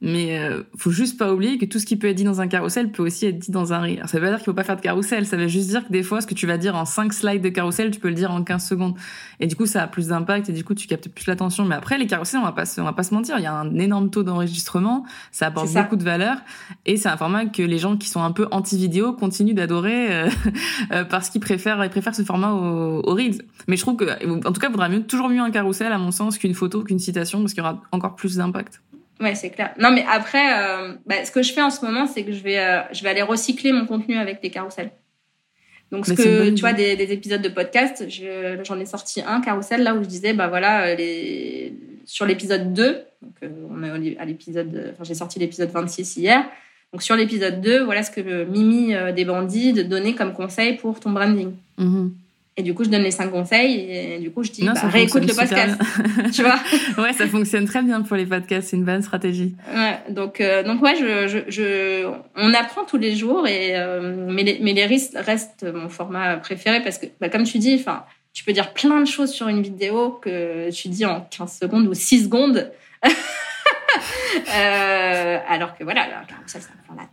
Mais 0.01 0.39
euh, 0.39 0.63
faut 0.77 0.91
juste 0.91 1.19
pas 1.19 1.33
oublier 1.33 1.57
que 1.59 1.65
tout 1.65 1.79
ce 1.79 1.87
qui 1.87 1.97
peut 1.97 2.09
être 2.09 2.17
dit 2.17 2.25
dans 2.25 2.41
un 2.41 2.49
carrousel 2.49 2.91
peut 2.91 3.03
aussi 3.03 3.27
être 3.27 3.39
dit 3.39 3.51
dans 3.51 3.73
un 3.73 3.81
reel. 3.81 4.03
ça 4.07 4.19
veut 4.19 4.25
pas 4.25 4.31
dire 4.31 4.39
qu'il 4.39 4.45
faut 4.45 4.55
pas 4.55 4.65
faire 4.65 4.77
de 4.77 4.81
carrousel, 4.81 5.27
ça 5.27 5.37
veut 5.37 5.49
juste 5.49 5.69
dire 5.69 5.87
que 5.87 5.93
des 5.93 6.03
fois, 6.03 6.21
ce 6.21 6.27
que 6.27 6.35
tu 6.35 6.47
vas 6.47 6.59
dire 6.59 6.77
en 6.77 6.85
5 6.85 7.13
slides 7.13 7.43
de 7.43 7.49
carrousel, 7.49 7.91
tu 7.91 8.01
peux 8.01 8.09
le 8.09 8.15
dire 8.15 8.31
en 8.31 8.43
15 8.43 8.67
secondes. 8.67 8.95
Et 9.41 9.47
du 9.47 9.57
coup, 9.57 9.67
ça 9.67 9.83
a 9.83 9.87
plus 9.87 10.09
d'impact 10.09 10.49
et 10.49 10.53
du 10.53 10.65
coup, 10.65 10.75
tu 10.75 10.87
captes 10.87 11.09
plus 11.09 11.27
l'attention. 11.27 11.65
Mais 11.65 11.75
après, 11.75 11.99
les 11.99 12.07
carousels, 12.07 12.41
on 12.41 12.45
va 12.45 12.53
pas 12.53 12.67
se, 12.67 12.81
on 12.81 12.85
va 12.85 12.93
pas 12.93 13.03
se 13.03 13.15
mentir, 13.15 13.39
il 13.39 13.43
y 13.43 13.47
a 13.47 13.55
un 13.55 13.79
énorme 13.79 14.11
taux 14.11 14.23
d'enregistrement, 14.23 15.05
ça 15.33 15.47
apporte 15.47 15.73
beaucoup 15.73 15.97
de 15.97 16.05
valeur 16.05 16.39
et 16.87 16.97
c'est 16.97 17.09
un 17.09 17.17
format 17.17 17.47
que 17.47 17.63
les 17.63 17.79
gens 17.79 17.97
qui 17.97 18.09
sont 18.09 18.23
un 18.23 18.33
peu 18.33 18.47
anti-vidéo 18.51 19.13
continuent 19.13 19.55
d'adorer 19.55 20.13
euh, 20.13 20.29
euh, 20.93 21.05
parce 21.05 21.31
qu'ils 21.31 21.41
préfèrent, 21.41 21.83
ils 21.85 21.91
préfèrent 21.91 22.15
ce 22.15 22.23
format 22.23 22.53
au, 22.53 23.01
au 23.05 23.15
reels. 23.15 23.43
Mais 23.69 23.77
je 23.77 23.83
trouve 23.83 23.97
que, 23.97 24.05
en 24.05 24.53
tout 24.53 24.61
cas, 24.61 24.69
il 24.69 24.73
vaudra 24.73 24.89
mieux, 24.89 25.03
toujours 25.03 25.29
mieux 25.29 25.41
un 25.41 25.51
carrousel, 25.51 25.93
à 25.93 25.99
mon 25.99 26.11
sens, 26.11 26.39
qu'une 26.39 26.55
photo, 26.55 26.83
qu'une 26.83 26.99
citation 26.99 27.41
parce 27.41 27.55
qu'il 27.55 27.63
y 27.63 27.67
aura 27.67 27.81
encore 27.93 28.17
plus 28.17 28.37
d'impact. 28.37 28.81
Ouais, 29.21 29.35
c'est 29.35 29.51
clair. 29.51 29.75
Non, 29.79 29.93
mais 29.93 30.05
après, 30.11 30.59
euh, 30.59 30.95
bah, 31.07 31.25
ce 31.25 31.31
que 31.31 31.43
je 31.43 31.53
fais 31.53 31.63
en 31.63 31.71
ce 31.71 31.85
moment, 31.85 32.07
c'est 32.07 32.25
que 32.25 32.33
je 32.33 32.43
vais, 32.43 32.59
euh, 32.59 32.81
je 32.93 33.03
vais 33.03 33.11
aller 33.11 33.23
recycler 33.23 33.73
mon 33.73 33.87
contenu 33.87 34.17
avec 34.17 34.43
des 34.43 34.51
carousels. 34.51 34.91
Donc, 35.93 36.07
ce 36.07 36.13
que 36.13 36.51
tu 36.51 36.61
vois, 36.61 36.73
des, 36.73 36.97
des, 36.97 37.13
épisodes 37.13 37.43
de 37.43 37.49
podcast, 37.49 38.05
j'en 38.65 38.81
ai 38.81 38.87
sorti 38.87 39.23
un 39.25 39.41
carrousel 39.41 39.85
là 39.85 39.95
où 39.95 40.03
je 40.03 40.09
disais, 40.09 40.33
bah 40.33 40.49
voilà, 40.49 40.87
euh, 40.87 40.95
les, 40.97 41.73
sur 42.05 42.27
l'épisode 42.27 42.73
2, 42.73 43.05
donc 43.23 43.53
on 43.71 44.03
est 44.03 44.19
à 44.19 44.25
l'épisode, 44.25 44.93
enfin 44.93 45.05
j'ai 45.05 45.15
sorti 45.15 45.39
l'épisode 45.39 45.71
26 45.71 46.17
hier. 46.17 46.45
Donc 46.93 47.03
sur 47.03 47.15
l'épisode 47.15 47.61
2, 47.61 47.85
voilà 47.85 48.03
ce 48.03 48.11
que 48.11 48.45
Mimi 48.45 48.95
des 49.15 49.25
bandits 49.25 49.73
donnait 49.85 50.15
comme 50.15 50.33
conseil 50.33 50.77
pour 50.77 50.99
ton 50.99 51.11
branding. 51.11 51.53
Mm-hmm. 51.79 52.11
Et 52.57 52.63
du 52.63 52.73
coup, 52.73 52.85
je 52.85 52.89
donne 52.89 53.03
les 53.03 53.11
cinq 53.11 53.33
conseils 53.33 53.91
et 53.91 54.19
du 54.21 54.31
coup, 54.31 54.45
je 54.45 54.53
dis, 54.53 54.65
bah, 54.65 54.75
réécoute 54.85 55.27
le 55.27 55.35
podcast. 55.35 55.77
tu 56.33 56.43
vois 56.43 56.61
Ouais, 57.03 57.13
ça 57.13 57.27
fonctionne 57.27 57.65
très 57.65 57.83
bien 57.83 58.03
pour 58.03 58.17
les 58.17 58.27
podcasts. 58.27 58.69
C'est 58.69 58.77
une 58.77 58.85
bonne 58.85 59.03
stratégie. 59.03 59.57
Ouais, 59.75 59.99
donc, 60.11 60.41
euh, 60.41 60.63
donc 60.63 60.81
ouais, 60.81 60.95
je, 60.95 61.27
je, 61.27 61.39
je, 61.49 62.09
on 62.37 62.55
apprend 62.55 62.85
tous 62.85 62.97
les 62.97 63.17
jours 63.17 63.49
et 63.49 63.73
euh, 63.75 64.27
mais, 64.31 64.45
les, 64.45 64.59
mais 64.63 64.73
les 64.73 64.87
risques 64.87 65.15
restent 65.17 65.67
mon 65.75 65.89
format 65.89 66.37
préféré 66.37 66.81
parce 66.81 66.99
que, 66.99 67.07
bah, 67.21 67.29
comme 67.29 67.43
tu 67.43 67.59
dis, 67.59 67.75
enfin, 67.75 68.05
tu 68.33 68.45
peux 68.45 68.53
dire 68.53 68.73
plein 68.73 69.01
de 69.01 69.07
choses 69.07 69.33
sur 69.33 69.49
une 69.49 69.63
vidéo 69.63 70.11
que 70.23 70.71
tu 70.71 70.89
dis 70.89 71.07
en 71.07 71.23
15 71.23 71.59
secondes 71.61 71.89
ou 71.89 71.95
6 71.95 72.25
secondes. 72.25 72.71
euh, 74.57 75.39
alors 75.49 75.77
que 75.77 75.83
voilà, 75.83 76.07
ça, 76.47 76.61
ça 76.61 76.69
prend 76.87 76.95
la 76.95 77.09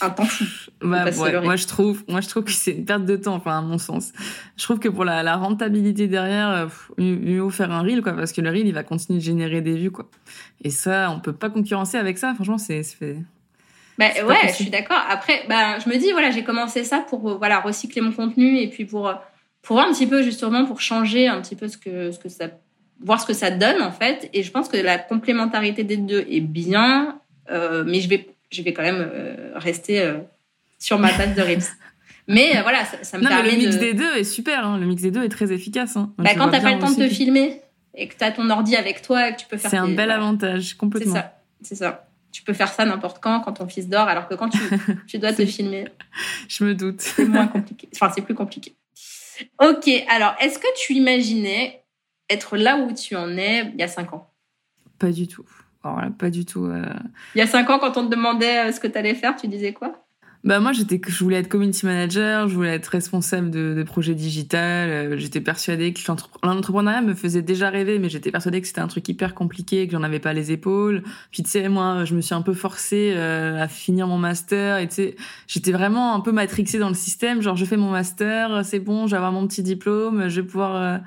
un 0.00 0.10
temps 0.10 0.24
fou. 0.24 0.44
Bah, 0.80 1.06
moi 1.42 1.56
je 1.56 1.66
trouve, 1.66 2.04
moi 2.08 2.20
je 2.20 2.28
trouve 2.28 2.44
que 2.44 2.52
c'est 2.52 2.72
une 2.72 2.84
perte 2.84 3.04
de 3.04 3.16
temps, 3.16 3.34
enfin 3.34 3.58
à 3.58 3.62
mon 3.62 3.78
sens. 3.78 4.12
Je 4.56 4.62
trouve 4.64 4.78
que 4.78 4.88
pour 4.88 5.04
la, 5.04 5.22
la 5.22 5.36
rentabilité 5.36 6.06
derrière, 6.06 6.48
euh, 6.50 6.66
mieux, 6.98 7.40
vaut 7.40 7.50
faire 7.50 7.70
un 7.72 7.82
reel 7.82 8.02
quoi, 8.02 8.12
parce 8.12 8.32
que 8.32 8.40
le 8.40 8.50
reel 8.50 8.66
il 8.66 8.74
va 8.74 8.82
continuer 8.82 9.18
de 9.18 9.24
générer 9.24 9.60
des 9.60 9.76
vues 9.76 9.90
quoi. 9.90 10.08
Et 10.62 10.70
ça, 10.70 11.10
on 11.10 11.20
peut 11.20 11.32
pas 11.32 11.50
concurrencer 11.50 11.96
avec 11.96 12.18
ça. 12.18 12.34
Franchement, 12.34 12.58
c'est 12.58 12.82
Bah, 13.98 14.06
ouais, 14.26 14.48
je 14.48 14.54
suis 14.54 14.70
d'accord. 14.70 15.00
Après, 15.08 15.44
bah, 15.48 15.78
je 15.78 15.88
me 15.88 15.96
dis, 15.96 16.10
voilà, 16.12 16.30
j'ai 16.30 16.44
commencé 16.44 16.84
ça 16.84 17.00
pour 17.00 17.38
voilà, 17.38 17.60
recycler 17.60 18.00
mon 18.00 18.12
contenu 18.12 18.58
et 18.58 18.68
puis 18.68 18.84
pour, 18.84 19.12
pour 19.62 19.76
voir 19.76 19.88
un 19.88 19.92
petit 19.92 20.06
peu, 20.06 20.22
justement, 20.22 20.64
pour 20.64 20.80
changer 20.80 21.28
un 21.28 21.40
petit 21.40 21.56
peu 21.56 21.68
ce 21.68 21.76
que, 21.76 22.10
ce 22.10 22.18
que 22.18 22.28
ça, 22.28 22.46
voir 23.00 23.20
ce 23.20 23.26
que 23.26 23.32
ça 23.32 23.50
donne, 23.50 23.82
en 23.82 23.92
fait. 23.92 24.30
Et 24.32 24.42
je 24.42 24.50
pense 24.50 24.68
que 24.68 24.76
la 24.76 24.98
complémentarité 24.98 25.84
des 25.84 25.96
deux 25.96 26.26
est 26.28 26.40
bien, 26.40 27.20
euh, 27.50 27.84
mais 27.86 28.00
je 28.00 28.08
vais, 28.08 28.28
je 28.50 28.62
vais 28.62 28.72
quand 28.72 28.82
même 28.82 29.10
euh, 29.12 29.52
rester 29.56 30.00
euh, 30.00 30.18
sur 30.78 30.98
ma 30.98 31.12
base 31.12 31.34
de 31.34 31.42
Reels. 31.42 31.62
Mais 32.28 32.56
euh, 32.58 32.62
voilà, 32.62 32.84
ça, 32.84 33.02
ça 33.02 33.18
me 33.18 33.22
non, 33.22 33.30
permet 33.30 33.44
mais 33.44 33.56
le 33.56 33.62
mix 33.62 33.76
de... 33.76 33.80
des 33.80 33.94
deux 33.94 34.16
est 34.16 34.24
super. 34.24 34.66
Hein. 34.66 34.78
Le 34.78 34.84
mix 34.84 35.00
des 35.00 35.10
deux 35.10 35.24
est 35.24 35.30
très 35.30 35.50
efficace. 35.50 35.96
Hein. 35.96 36.12
Bah, 36.18 36.34
quand 36.36 36.50
t'as 36.50 36.60
pas 36.60 36.74
le 36.74 36.78
temps 36.78 36.90
de 36.90 36.96
te 36.96 37.08
filmer 37.08 37.62
et 37.94 38.06
que 38.06 38.14
t'as 38.16 38.32
ton 38.32 38.50
ordi 38.50 38.76
avec 38.76 39.00
toi 39.00 39.30
et 39.30 39.32
que 39.32 39.40
tu 39.40 39.46
peux 39.46 39.56
faire 39.56 39.70
C'est 39.70 39.78
un 39.78 39.88
bel 39.88 40.10
avantage, 40.10 40.68
C'est 40.68 40.76
complètement. 40.76 41.14
ça, 41.14 41.40
c'est 41.62 41.74
ça. 41.74 42.06
Tu 42.30 42.42
peux 42.42 42.52
faire 42.52 42.68
ça 42.68 42.84
n'importe 42.84 43.22
quand, 43.22 43.40
quand 43.40 43.54
ton 43.54 43.66
fils 43.66 43.88
dort, 43.88 44.08
alors 44.08 44.28
que 44.28 44.34
quand 44.34 44.50
tu, 44.50 44.58
tu 45.06 45.18
dois 45.18 45.32
te 45.32 45.46
filmer, 45.46 45.86
Je 46.48 46.64
me 46.64 46.74
doute. 46.74 47.00
c'est 47.00 47.24
moins 47.24 47.46
compliqué. 47.46 47.88
Enfin, 47.94 48.12
c'est 48.14 48.20
plus 48.20 48.34
compliqué. 48.34 48.76
Ok, 49.62 49.88
alors, 50.10 50.34
est-ce 50.38 50.58
que 50.58 50.66
tu 50.76 50.92
imaginais 50.92 51.82
être 52.28 52.58
là 52.58 52.76
où 52.76 52.92
tu 52.92 53.16
en 53.16 53.38
es 53.38 53.70
il 53.72 53.80
y 53.80 53.82
a 53.82 53.88
cinq 53.88 54.12
ans? 54.12 54.30
Pas 54.98 55.12
du 55.12 55.28
tout. 55.28 55.46
Voilà, 55.84 56.10
pas 56.10 56.30
du 56.30 56.44
tout. 56.44 56.64
euh. 56.66 56.84
Il 57.34 57.38
y 57.38 57.42
a 57.42 57.46
cinq 57.46 57.70
ans, 57.70 57.78
quand 57.78 57.96
on 57.96 58.06
te 58.06 58.10
demandait 58.14 58.68
euh, 58.68 58.72
ce 58.72 58.80
que 58.80 58.86
tu 58.88 58.98
allais 58.98 59.14
faire, 59.14 59.36
tu 59.36 59.48
disais 59.48 59.72
quoi? 59.72 60.04
Bah 60.44 60.60
moi, 60.60 60.72
j'étais, 60.72 61.00
je 61.04 61.24
voulais 61.24 61.38
être 61.38 61.48
community 61.48 61.84
manager, 61.84 62.48
je 62.48 62.54
voulais 62.54 62.74
être 62.74 62.86
responsable 62.86 63.50
de, 63.50 63.74
de 63.76 63.82
projets 63.82 64.14
digital. 64.14 64.88
euh, 64.88 65.16
J'étais 65.18 65.40
persuadée 65.40 65.92
que 65.92 66.00
l'entre- 66.06 66.30
l'entrepreneuriat 66.44 67.02
me 67.02 67.14
faisait 67.14 67.42
déjà 67.42 67.70
rêver, 67.70 67.98
mais 67.98 68.08
j'étais 68.08 68.30
persuadée 68.30 68.60
que 68.60 68.68
c'était 68.68 68.80
un 68.80 68.86
truc 68.86 69.08
hyper 69.08 69.34
compliqué, 69.34 69.86
que 69.86 69.92
j'en 69.92 70.04
avais 70.04 70.20
pas 70.20 70.32
les 70.32 70.52
épaules. 70.52 71.02
Puis 71.32 71.42
tu 71.42 71.50
sais, 71.50 71.68
moi, 71.68 72.04
je 72.04 72.14
me 72.14 72.20
suis 72.20 72.34
un 72.36 72.42
peu 72.42 72.54
forcée 72.54 73.14
euh, 73.16 73.60
à 73.60 73.66
finir 73.66 74.06
mon 74.06 74.16
master. 74.18 74.78
Et 74.78 74.86
tu 74.88 74.94
sais, 74.94 75.16
j'étais 75.48 75.72
vraiment 75.72 76.14
un 76.14 76.20
peu 76.20 76.30
matrixée 76.30 76.78
dans 76.78 76.88
le 76.88 76.94
système. 76.94 77.42
Genre, 77.42 77.56
je 77.56 77.64
fais 77.64 77.76
mon 77.76 77.90
master, 77.90 78.64
c'est 78.64 78.78
bon, 78.80 79.06
je 79.06 79.12
vais 79.12 79.16
avoir 79.16 79.32
mon 79.32 79.46
petit 79.48 79.64
diplôme, 79.64 80.28
je 80.28 80.40
vais 80.40 80.46
pouvoir 80.46 80.76
euh, 80.76 80.98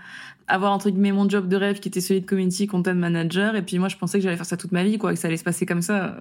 avoir 0.52 0.72
entre 0.74 0.90
guillemets 0.90 1.12
mon 1.12 1.28
job 1.30 1.48
de 1.48 1.56
rêve 1.56 1.80
qui 1.80 1.88
était 1.90 2.02
celui 2.02 2.22
de 2.22 2.26
community 2.26 2.68
content 2.68 2.94
manager. 2.96 3.56
Et 3.56 3.62
puis 3.62 3.80
moi, 3.80 3.88
je 3.88 3.96
pensais 3.98 4.18
que 4.20 4.24
j'allais 4.24 4.36
faire 4.38 4.46
ça 4.46 4.58
toute 4.58 4.72
ma 4.72 4.84
vie, 4.84 4.98
quoi, 4.98 5.14
que 5.14 5.20
ça 5.20 5.28
allait 5.28 5.38
se 5.38 5.44
passer 5.44 5.66
comme 5.66 5.82
ça. 5.82 6.18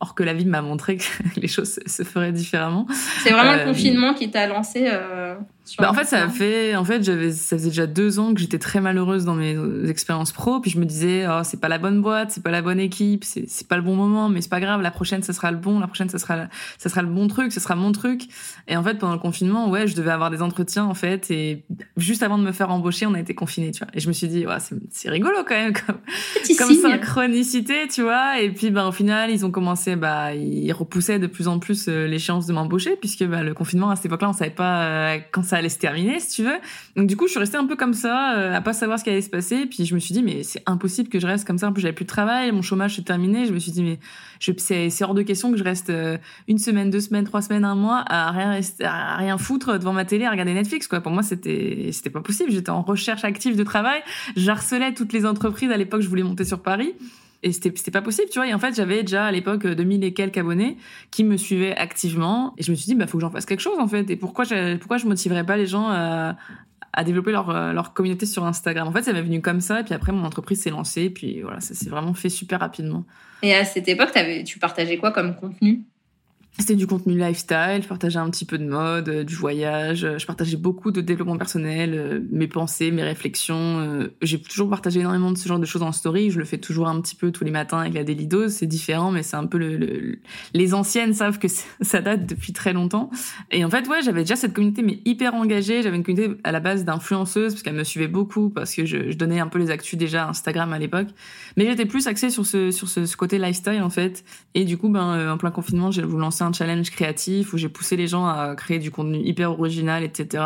Or 0.00 0.14
que 0.14 0.22
la 0.22 0.34
vie 0.34 0.44
m'a 0.46 0.62
montré 0.62 0.96
que 0.98 1.04
les 1.40 1.48
choses 1.48 1.78
se- 1.86 2.02
feraient 2.02 2.32
différemment. 2.32 2.86
C'est 3.22 3.30
vraiment 3.30 3.52
le 3.54 3.60
Euh, 3.60 3.64
confinement 3.66 4.14
qui 4.14 4.30
t'a 4.30 4.46
lancé 4.46 4.88
euh, 4.90 5.34
Bah, 5.78 5.90
en 5.90 5.94
fait, 5.94 6.04
ça 6.04 6.24
a 6.24 6.28
fait, 6.28 6.74
en 6.76 6.84
fait, 6.84 7.02
j'avais, 7.02 7.32
ça 7.32 7.56
faisait 7.56 7.68
déjà 7.68 7.86
deux 7.86 8.18
ans 8.18 8.32
que 8.34 8.40
j'étais 8.40 8.58
très 8.58 8.80
malheureuse 8.80 9.24
dans 9.24 9.34
mes 9.34 9.54
euh, 9.54 9.88
expériences 9.88 10.32
pro. 10.32 10.60
Puis 10.60 10.70
je 10.70 10.78
me 10.78 10.84
disais, 10.84 11.26
oh, 11.28 11.40
c'est 11.44 11.60
pas 11.60 11.68
la 11.68 11.78
bonne 11.78 12.00
boîte, 12.00 12.30
c'est 12.30 12.42
pas 12.42 12.50
la 12.50 12.62
bonne 12.62 12.80
équipe, 12.80 13.24
c'est, 13.24 13.44
c'est 13.48 13.68
pas 13.68 13.76
le 13.76 13.82
bon 13.82 13.96
moment, 13.96 14.28
mais 14.28 14.40
c'est 14.40 14.50
pas 14.50 14.60
grave. 14.60 14.80
La 14.80 14.90
prochaine, 14.90 15.22
ça 15.22 15.32
sera 15.32 15.50
le 15.50 15.58
bon. 15.58 15.78
La 15.80 15.86
prochaine, 15.86 16.08
ça 16.08 16.18
sera, 16.18 16.46
ça 16.78 16.88
sera 16.88 17.02
le 17.02 17.08
bon 17.08 17.28
truc, 17.28 17.52
ça 17.52 17.60
sera 17.60 17.74
mon 17.74 17.92
truc. 17.92 18.22
Et 18.66 18.76
en 18.76 18.82
fait, 18.82 18.94
pendant 18.94 19.12
le 19.12 19.18
confinement, 19.18 19.68
ouais, 19.68 19.86
je 19.86 19.94
devais 19.94 20.10
avoir 20.10 20.30
des 20.30 20.42
entretiens, 20.42 20.84
en 20.84 20.94
fait. 20.94 21.30
Et 21.30 21.64
juste 21.96 22.22
avant 22.22 22.38
de 22.38 22.44
me 22.44 22.52
faire 22.52 22.70
embaucher, 22.70 23.06
on 23.06 23.14
a 23.14 23.20
été 23.20 23.34
confinés, 23.34 23.70
tu 23.70 23.80
vois. 23.80 23.88
Et 23.94 24.00
je 24.00 24.08
me 24.08 24.12
suis 24.12 24.28
dit, 24.28 24.46
ouais, 24.46 24.56
c'est, 24.90 25.10
rigolo 25.10 25.36
quand 25.46 25.54
même, 25.54 25.72
comme, 25.72 25.98
comme 26.58 26.74
synchronicité, 26.74 27.88
tu 27.88 28.02
vois. 28.02 28.40
Et 28.40 28.50
puis, 28.50 28.70
bah, 28.70 28.86
au 28.86 28.92
final, 28.92 29.30
ils 29.30 29.44
ont 29.44 29.50
commencé, 29.50 29.96
bah, 29.96 30.34
ils 30.34 30.72
repoussaient 30.72 31.18
de 31.18 31.26
plus 31.26 31.48
en 31.48 31.58
plus 31.58 31.88
euh, 31.88 32.06
l'échéance 32.06 32.46
de 32.46 32.52
m'embaucher, 32.52 32.96
puisque 32.96 33.24
bah, 33.24 33.42
le 33.42 33.54
confinement 33.54 33.90
à 33.90 33.96
cette 33.96 34.06
époque-là, 34.06 34.30
on 34.30 34.32
savait 34.32 34.50
pas 34.50 34.82
euh, 34.82 35.18
quand 35.32 35.44
ça 35.44 35.57
allait 35.58 35.68
se 35.68 35.78
terminer, 35.78 36.20
si 36.20 36.36
tu 36.36 36.44
veux. 36.44 36.58
Donc, 36.96 37.06
du 37.06 37.16
coup, 37.16 37.26
je 37.26 37.32
suis 37.32 37.40
restée 37.40 37.56
un 37.56 37.66
peu 37.66 37.76
comme 37.76 37.94
ça, 37.94 38.36
euh, 38.36 38.54
à 38.54 38.60
pas 38.60 38.72
savoir 38.72 38.98
ce 38.98 39.04
qui 39.04 39.10
allait 39.10 39.22
se 39.22 39.30
passer. 39.30 39.66
Puis, 39.66 39.84
je 39.84 39.94
me 39.94 40.00
suis 40.00 40.12
dit, 40.12 40.22
mais 40.22 40.42
c'est 40.42 40.62
impossible 40.66 41.08
que 41.08 41.20
je 41.20 41.26
reste 41.26 41.46
comme 41.46 41.58
ça. 41.58 41.68
En 41.68 41.72
plus, 41.72 41.82
j'avais 41.82 41.94
plus 41.94 42.04
de 42.04 42.10
travail, 42.10 42.50
mon 42.52 42.62
chômage 42.62 42.96
s'est 42.96 43.02
terminé. 43.02 43.46
Je 43.46 43.52
me 43.52 43.58
suis 43.58 43.72
dit, 43.72 43.82
mais 43.82 43.98
c'est, 44.40 45.02
hors 45.02 45.14
de 45.14 45.22
question 45.22 45.50
que 45.50 45.58
je 45.58 45.64
reste 45.64 45.90
euh, 45.90 46.18
une 46.46 46.58
semaine, 46.58 46.90
deux 46.90 47.00
semaines, 47.00 47.24
trois 47.24 47.42
semaines, 47.42 47.64
un 47.64 47.74
mois 47.74 48.04
à 48.06 48.30
rien, 48.30 48.60
à 48.82 49.16
rien 49.16 49.38
foutre 49.38 49.78
devant 49.78 49.92
ma 49.92 50.04
télé, 50.04 50.24
à 50.24 50.30
regarder 50.30 50.54
Netflix, 50.54 50.88
quoi. 50.88 51.00
Pour 51.00 51.12
moi, 51.12 51.22
c'était, 51.22 51.90
c'était 51.92 52.10
pas 52.10 52.20
possible. 52.20 52.50
J'étais 52.50 52.70
en 52.70 52.82
recherche 52.82 53.24
active 53.24 53.56
de 53.56 53.64
travail. 53.64 54.00
J'harcelais 54.36 54.94
toutes 54.94 55.12
les 55.12 55.26
entreprises. 55.26 55.70
À 55.70 55.76
l'époque, 55.76 56.00
je 56.00 56.08
voulais 56.08 56.22
monter 56.22 56.44
sur 56.44 56.60
Paris. 56.60 56.94
Et 57.42 57.52
c'était, 57.52 57.90
pas 57.90 58.02
possible, 58.02 58.28
tu 58.30 58.38
vois. 58.38 58.48
Et 58.48 58.54
en 58.54 58.58
fait, 58.58 58.74
j'avais 58.74 59.02
déjà 59.02 59.26
à 59.26 59.32
l'époque 59.32 59.66
2000 59.66 60.02
et 60.02 60.12
quelques 60.12 60.38
abonnés 60.38 60.76
qui 61.10 61.22
me 61.22 61.36
suivaient 61.36 61.76
activement. 61.76 62.54
Et 62.58 62.62
je 62.62 62.70
me 62.70 62.76
suis 62.76 62.86
dit, 62.86 62.94
bah, 62.94 63.06
faut 63.06 63.18
que 63.18 63.22
j'en 63.22 63.30
fasse 63.30 63.46
quelque 63.46 63.60
chose, 63.60 63.78
en 63.78 63.86
fait. 63.86 64.10
Et 64.10 64.16
pourquoi 64.16 64.44
pourquoi 64.80 64.96
je 64.96 65.06
motiverais 65.06 65.46
pas 65.46 65.56
les 65.56 65.66
gens 65.66 65.88
à, 65.88 66.36
développer 67.04 67.30
leur, 67.30 67.50
euh, 67.50 67.72
leur 67.72 67.92
communauté 67.92 68.26
sur 68.26 68.44
Instagram? 68.44 68.88
En 68.88 68.92
fait, 68.92 69.02
ça 69.02 69.12
m'est 69.12 69.22
venu 69.22 69.40
comme 69.40 69.60
ça. 69.60 69.80
Et 69.80 69.84
puis 69.84 69.94
après, 69.94 70.10
mon 70.10 70.24
entreprise 70.24 70.62
s'est 70.62 70.70
lancée. 70.70 71.02
Et 71.02 71.10
puis 71.10 71.42
voilà, 71.42 71.60
ça 71.60 71.74
s'est 71.74 71.90
vraiment 71.90 72.14
fait 72.14 72.28
super 72.28 72.58
rapidement. 72.58 73.04
Et 73.42 73.54
à 73.54 73.64
cette 73.64 73.86
époque, 73.86 74.10
tu 74.44 74.58
partageais 74.58 74.98
quoi 74.98 75.12
comme 75.12 75.36
contenu? 75.36 75.84
C'était 76.60 76.74
du 76.74 76.88
contenu 76.88 77.16
lifestyle, 77.16 77.80
je 77.82 77.86
partageais 77.86 78.18
un 78.18 78.28
petit 78.30 78.44
peu 78.44 78.58
de 78.58 78.64
mode, 78.66 79.08
euh, 79.08 79.22
du 79.22 79.36
voyage, 79.36 80.04
euh, 80.04 80.18
je 80.18 80.26
partageais 80.26 80.56
beaucoup 80.56 80.90
de 80.90 81.00
développement 81.00 81.36
personnel, 81.38 81.92
euh, 81.94 82.20
mes 82.32 82.48
pensées, 82.48 82.90
mes 82.90 83.04
réflexions. 83.04 84.08
J'ai 84.22 84.42
toujours 84.42 84.68
partagé 84.68 84.98
énormément 85.00 85.30
de 85.30 85.38
ce 85.38 85.46
genre 85.48 85.60
de 85.60 85.64
choses 85.66 85.82
en 85.82 85.92
story, 85.92 86.30
je 86.30 86.38
le 86.40 86.44
fais 86.44 86.58
toujours 86.58 86.88
un 86.88 87.00
petit 87.00 87.14
peu 87.14 87.30
tous 87.30 87.44
les 87.44 87.52
matins 87.52 87.78
avec 87.78 87.94
la 87.94 88.02
Daily 88.02 88.26
Dose, 88.26 88.52
c'est 88.52 88.66
différent, 88.66 89.12
mais 89.12 89.22
c'est 89.22 89.36
un 89.36 89.46
peu 89.46 89.56
le, 89.56 89.76
le- 89.76 89.86
le- 89.86 90.18
Les 90.52 90.74
anciennes 90.74 91.14
savent 91.14 91.38
que 91.38 91.46
ça 91.80 92.00
date 92.00 92.26
depuis 92.26 92.52
très 92.52 92.72
longtemps. 92.72 93.10
Et 93.52 93.64
en 93.64 93.70
fait, 93.70 93.86
ouais, 93.86 94.02
j'avais 94.02 94.22
déjà 94.22 94.34
cette 94.34 94.52
communauté, 94.52 94.82
mais 94.82 94.98
hyper 95.04 95.34
engagée. 95.34 95.82
J'avais 95.82 95.96
une 95.96 96.02
communauté 96.02 96.40
à 96.42 96.50
la 96.50 96.58
base 96.60 96.84
d'influenceuses, 96.84 97.52
parce 97.54 97.62
qu'elles 97.62 97.76
me 97.76 97.84
suivaient 97.84 98.08
beaucoup, 98.08 98.50
parce 98.50 98.74
que 98.74 98.84
je, 98.84 99.12
je 99.12 99.16
donnais 99.16 99.38
un 99.38 99.46
peu 99.46 99.60
les 99.60 99.70
actus 99.70 99.96
déjà 99.96 100.24
à 100.24 100.28
Instagram 100.30 100.72
à 100.72 100.78
l'époque. 100.80 101.08
Mais 101.56 101.66
j'étais 101.66 101.86
plus 101.86 102.08
axée 102.08 102.30
sur 102.30 102.44
ce, 102.44 102.72
sur 102.72 102.88
ce, 102.88 103.16
côté 103.16 103.38
lifestyle, 103.38 103.80
en 103.82 103.90
fait. 103.90 104.24
Et 104.56 104.64
du 104.64 104.76
coup, 104.76 104.88
ben, 104.88 105.32
en 105.32 105.38
plein 105.38 105.52
confinement, 105.52 105.92
j'ai 105.92 106.02
voulu 106.02 106.20
lancer 106.22 106.42
un 106.44 106.47
challenge 106.52 106.90
créatif 106.90 107.52
où 107.52 107.58
j'ai 107.58 107.68
poussé 107.68 107.96
les 107.96 108.06
gens 108.06 108.26
à 108.26 108.54
créer 108.56 108.78
du 108.78 108.90
contenu 108.90 109.18
hyper 109.18 109.58
original, 109.58 110.02
etc. 110.02 110.44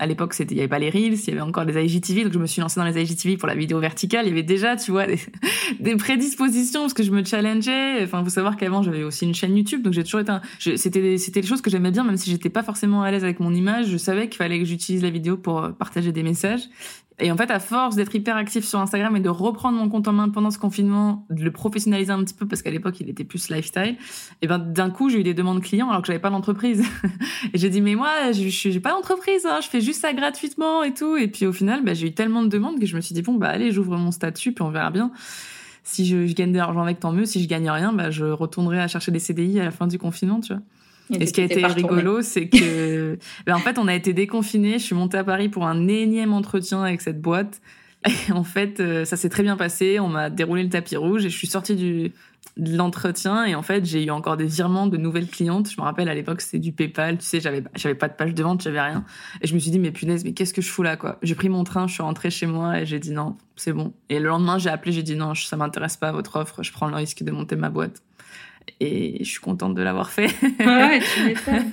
À 0.00 0.06
l'époque, 0.06 0.34
il 0.38 0.56
y 0.56 0.60
avait 0.60 0.68
pas 0.68 0.78
les 0.78 0.90
reels, 0.90 1.14
il 1.14 1.28
y 1.28 1.30
avait 1.32 1.40
encore 1.40 1.64
les 1.64 1.84
IGTV, 1.84 2.22
donc 2.24 2.32
je 2.32 2.38
me 2.38 2.46
suis 2.46 2.60
lancée 2.60 2.78
dans 2.78 2.86
les 2.86 3.02
IGTV 3.02 3.36
pour 3.36 3.48
la 3.48 3.56
vidéo 3.56 3.80
verticale. 3.80 4.26
Il 4.26 4.28
y 4.28 4.32
avait 4.32 4.44
déjà, 4.44 4.76
tu 4.76 4.92
vois, 4.92 5.06
des, 5.80 5.96
prédispositions 5.96 6.82
parce 6.82 6.94
que 6.94 7.02
je 7.02 7.10
me 7.10 7.24
challengeais. 7.24 8.04
Enfin, 8.04 8.22
faut 8.22 8.30
savoir 8.30 8.56
qu'avant, 8.56 8.82
j'avais 8.82 9.02
aussi 9.02 9.24
une 9.24 9.34
chaîne 9.34 9.56
YouTube, 9.56 9.82
donc 9.82 9.94
j'ai 9.94 10.04
toujours 10.04 10.20
été, 10.20 10.30
un- 10.30 10.42
c'était, 10.58 11.18
c'était 11.18 11.40
les 11.40 11.46
choses 11.46 11.62
que 11.62 11.70
j'aimais 11.70 11.90
bien, 11.90 12.04
même 12.04 12.16
si 12.16 12.30
j'étais 12.30 12.50
pas 12.50 12.62
forcément 12.62 13.02
à 13.02 13.10
l'aise 13.10 13.24
avec 13.24 13.40
mon 13.40 13.52
image. 13.52 13.86
Je 13.86 13.96
savais 13.96 14.28
qu'il 14.28 14.36
fallait 14.36 14.60
que 14.60 14.64
j'utilise 14.64 15.02
la 15.02 15.10
vidéo 15.10 15.36
pour 15.36 15.72
partager 15.76 16.12
des 16.12 16.22
messages. 16.22 16.62
Et 17.20 17.32
en 17.32 17.36
fait, 17.36 17.50
à 17.50 17.58
force 17.58 17.96
d'être 17.96 18.14
hyper 18.14 18.36
actif 18.36 18.64
sur 18.64 18.78
Instagram 18.78 19.16
et 19.16 19.20
de 19.20 19.28
reprendre 19.28 19.76
mon 19.76 19.88
compte 19.88 20.06
en 20.06 20.12
main 20.12 20.28
pendant 20.28 20.52
ce 20.52 20.58
confinement, 20.58 21.26
de 21.30 21.42
le 21.42 21.50
professionnaliser 21.50 22.12
un 22.12 22.22
petit 22.22 22.34
peu 22.34 22.46
parce 22.46 22.62
qu'à 22.62 22.70
l'époque, 22.70 23.00
il 23.00 23.08
était 23.08 23.24
plus 23.24 23.50
lifestyle, 23.50 23.96
et 24.40 24.46
ben 24.46 24.58
d'un 24.58 24.90
coup, 24.90 25.08
j'ai 25.08 25.20
eu 25.20 25.22
des 25.24 25.34
demandes 25.34 25.60
clients 25.60 25.90
alors 25.90 26.02
que 26.02 26.06
j'avais 26.06 26.20
pas 26.20 26.30
d'entreprise. 26.30 26.84
et 27.52 27.58
j'ai 27.58 27.70
dit 27.70 27.80
mais 27.80 27.96
moi, 27.96 28.30
je 28.32 28.48
j'ai 28.48 28.80
pas 28.80 28.90
d'entreprise, 28.90 29.46
hein, 29.46 29.58
je 29.62 29.68
fais 29.68 29.80
juste 29.80 30.00
ça 30.00 30.12
gratuitement 30.12 30.84
et 30.84 30.94
tout. 30.94 31.16
Et 31.16 31.26
puis 31.26 31.46
au 31.46 31.52
final, 31.52 31.84
bah, 31.84 31.94
j'ai 31.94 32.08
eu 32.08 32.14
tellement 32.14 32.42
de 32.42 32.48
demandes 32.48 32.78
que 32.78 32.86
je 32.86 32.94
me 32.94 33.00
suis 33.00 33.14
dit 33.14 33.22
bon 33.22 33.34
bah 33.34 33.48
allez, 33.48 33.72
j'ouvre 33.72 33.96
mon 33.96 34.12
statut 34.12 34.52
puis 34.52 34.62
on 34.62 34.70
verra 34.70 34.90
bien. 34.90 35.10
Si 35.82 36.04
je, 36.04 36.26
je 36.26 36.34
gagne 36.34 36.52
de 36.52 36.58
l'argent 36.58 36.82
avec, 36.82 37.00
tant 37.00 37.12
mieux. 37.12 37.24
Si 37.24 37.42
je 37.42 37.48
gagne 37.48 37.70
rien, 37.70 37.94
bah, 37.94 38.10
je 38.10 38.26
retournerai 38.26 38.78
à 38.78 38.88
chercher 38.88 39.10
des 39.10 39.18
CDI 39.18 39.58
à 39.58 39.64
la 39.64 39.70
fin 39.70 39.86
du 39.86 39.98
confinement, 39.98 40.40
tu 40.40 40.52
vois. 40.52 40.62
Et 41.10 41.26
ce 41.26 41.32
qui 41.32 41.40
a 41.40 41.44
été 41.44 41.64
rigolo, 41.66 42.22
c'est 42.22 42.48
que, 42.48 43.18
ben, 43.46 43.54
en 43.54 43.58
fait, 43.58 43.78
on 43.78 43.88
a 43.88 43.94
été 43.94 44.12
déconfinés. 44.12 44.78
Je 44.78 44.84
suis 44.84 44.94
montée 44.94 45.18
à 45.18 45.24
Paris 45.24 45.48
pour 45.48 45.66
un 45.66 45.88
énième 45.88 46.32
entretien 46.32 46.82
avec 46.82 47.00
cette 47.00 47.20
boîte. 47.20 47.60
Et 48.06 48.32
en 48.32 48.44
fait, 48.44 48.80
euh, 48.80 49.04
ça 49.04 49.16
s'est 49.16 49.28
très 49.28 49.42
bien 49.42 49.56
passé. 49.56 49.98
On 50.00 50.08
m'a 50.08 50.30
déroulé 50.30 50.62
le 50.62 50.68
tapis 50.68 50.96
rouge 50.96 51.24
et 51.24 51.30
je 51.30 51.36
suis 51.36 51.48
sortie 51.48 51.74
du, 51.74 52.12
de 52.56 52.76
l'entretien. 52.76 53.44
Et 53.44 53.54
en 53.54 53.62
fait, 53.62 53.84
j'ai 53.84 54.04
eu 54.04 54.10
encore 54.10 54.36
des 54.36 54.46
virements 54.46 54.86
de 54.86 54.96
nouvelles 54.96 55.28
clientes. 55.28 55.70
Je 55.70 55.80
me 55.80 55.84
rappelle, 55.84 56.08
à 56.08 56.14
l'époque, 56.14 56.40
c'était 56.40 56.58
du 56.58 56.72
PayPal. 56.72 57.18
Tu 57.18 57.24
sais, 57.24 57.40
j'avais, 57.40 57.62
j'avais 57.74 57.94
pas 57.94 58.08
de 58.08 58.14
page 58.14 58.34
de 58.34 58.42
vente, 58.42 58.62
j'avais 58.62 58.80
rien. 58.80 59.04
Et 59.40 59.46
je 59.46 59.54
me 59.54 59.58
suis 59.58 59.70
dit, 59.70 59.78
mais 59.78 59.90
punaise, 59.90 60.24
mais 60.24 60.32
qu'est-ce 60.32 60.54
que 60.54 60.62
je 60.62 60.70
fous 60.70 60.82
là, 60.82 60.96
quoi? 60.96 61.18
J'ai 61.22 61.34
pris 61.34 61.48
mon 61.48 61.64
train, 61.64 61.86
je 61.86 61.94
suis 61.94 62.02
rentrée 62.02 62.30
chez 62.30 62.46
moi 62.46 62.80
et 62.80 62.86
j'ai 62.86 62.98
dit 62.98 63.12
non, 63.12 63.36
c'est 63.56 63.72
bon. 63.72 63.92
Et 64.08 64.20
le 64.20 64.28
lendemain, 64.28 64.58
j'ai 64.58 64.70
appelé, 64.70 64.92
j'ai 64.92 65.02
dit 65.02 65.16
non, 65.16 65.34
ça 65.34 65.56
m'intéresse 65.56 65.96
pas 65.96 66.12
votre 66.12 66.36
offre. 66.36 66.62
Je 66.62 66.72
prends 66.72 66.88
le 66.88 66.94
risque 66.94 67.22
de 67.22 67.30
monter 67.30 67.56
ma 67.56 67.70
boîte. 67.70 68.02
Et 68.80 69.18
je 69.20 69.30
suis 69.30 69.40
contente 69.40 69.74
de 69.74 69.82
l'avoir 69.82 70.10
fait. 70.10 70.28
Ouais, 70.60 71.00
tu 71.00 71.22
m'étonnes. 71.24 71.72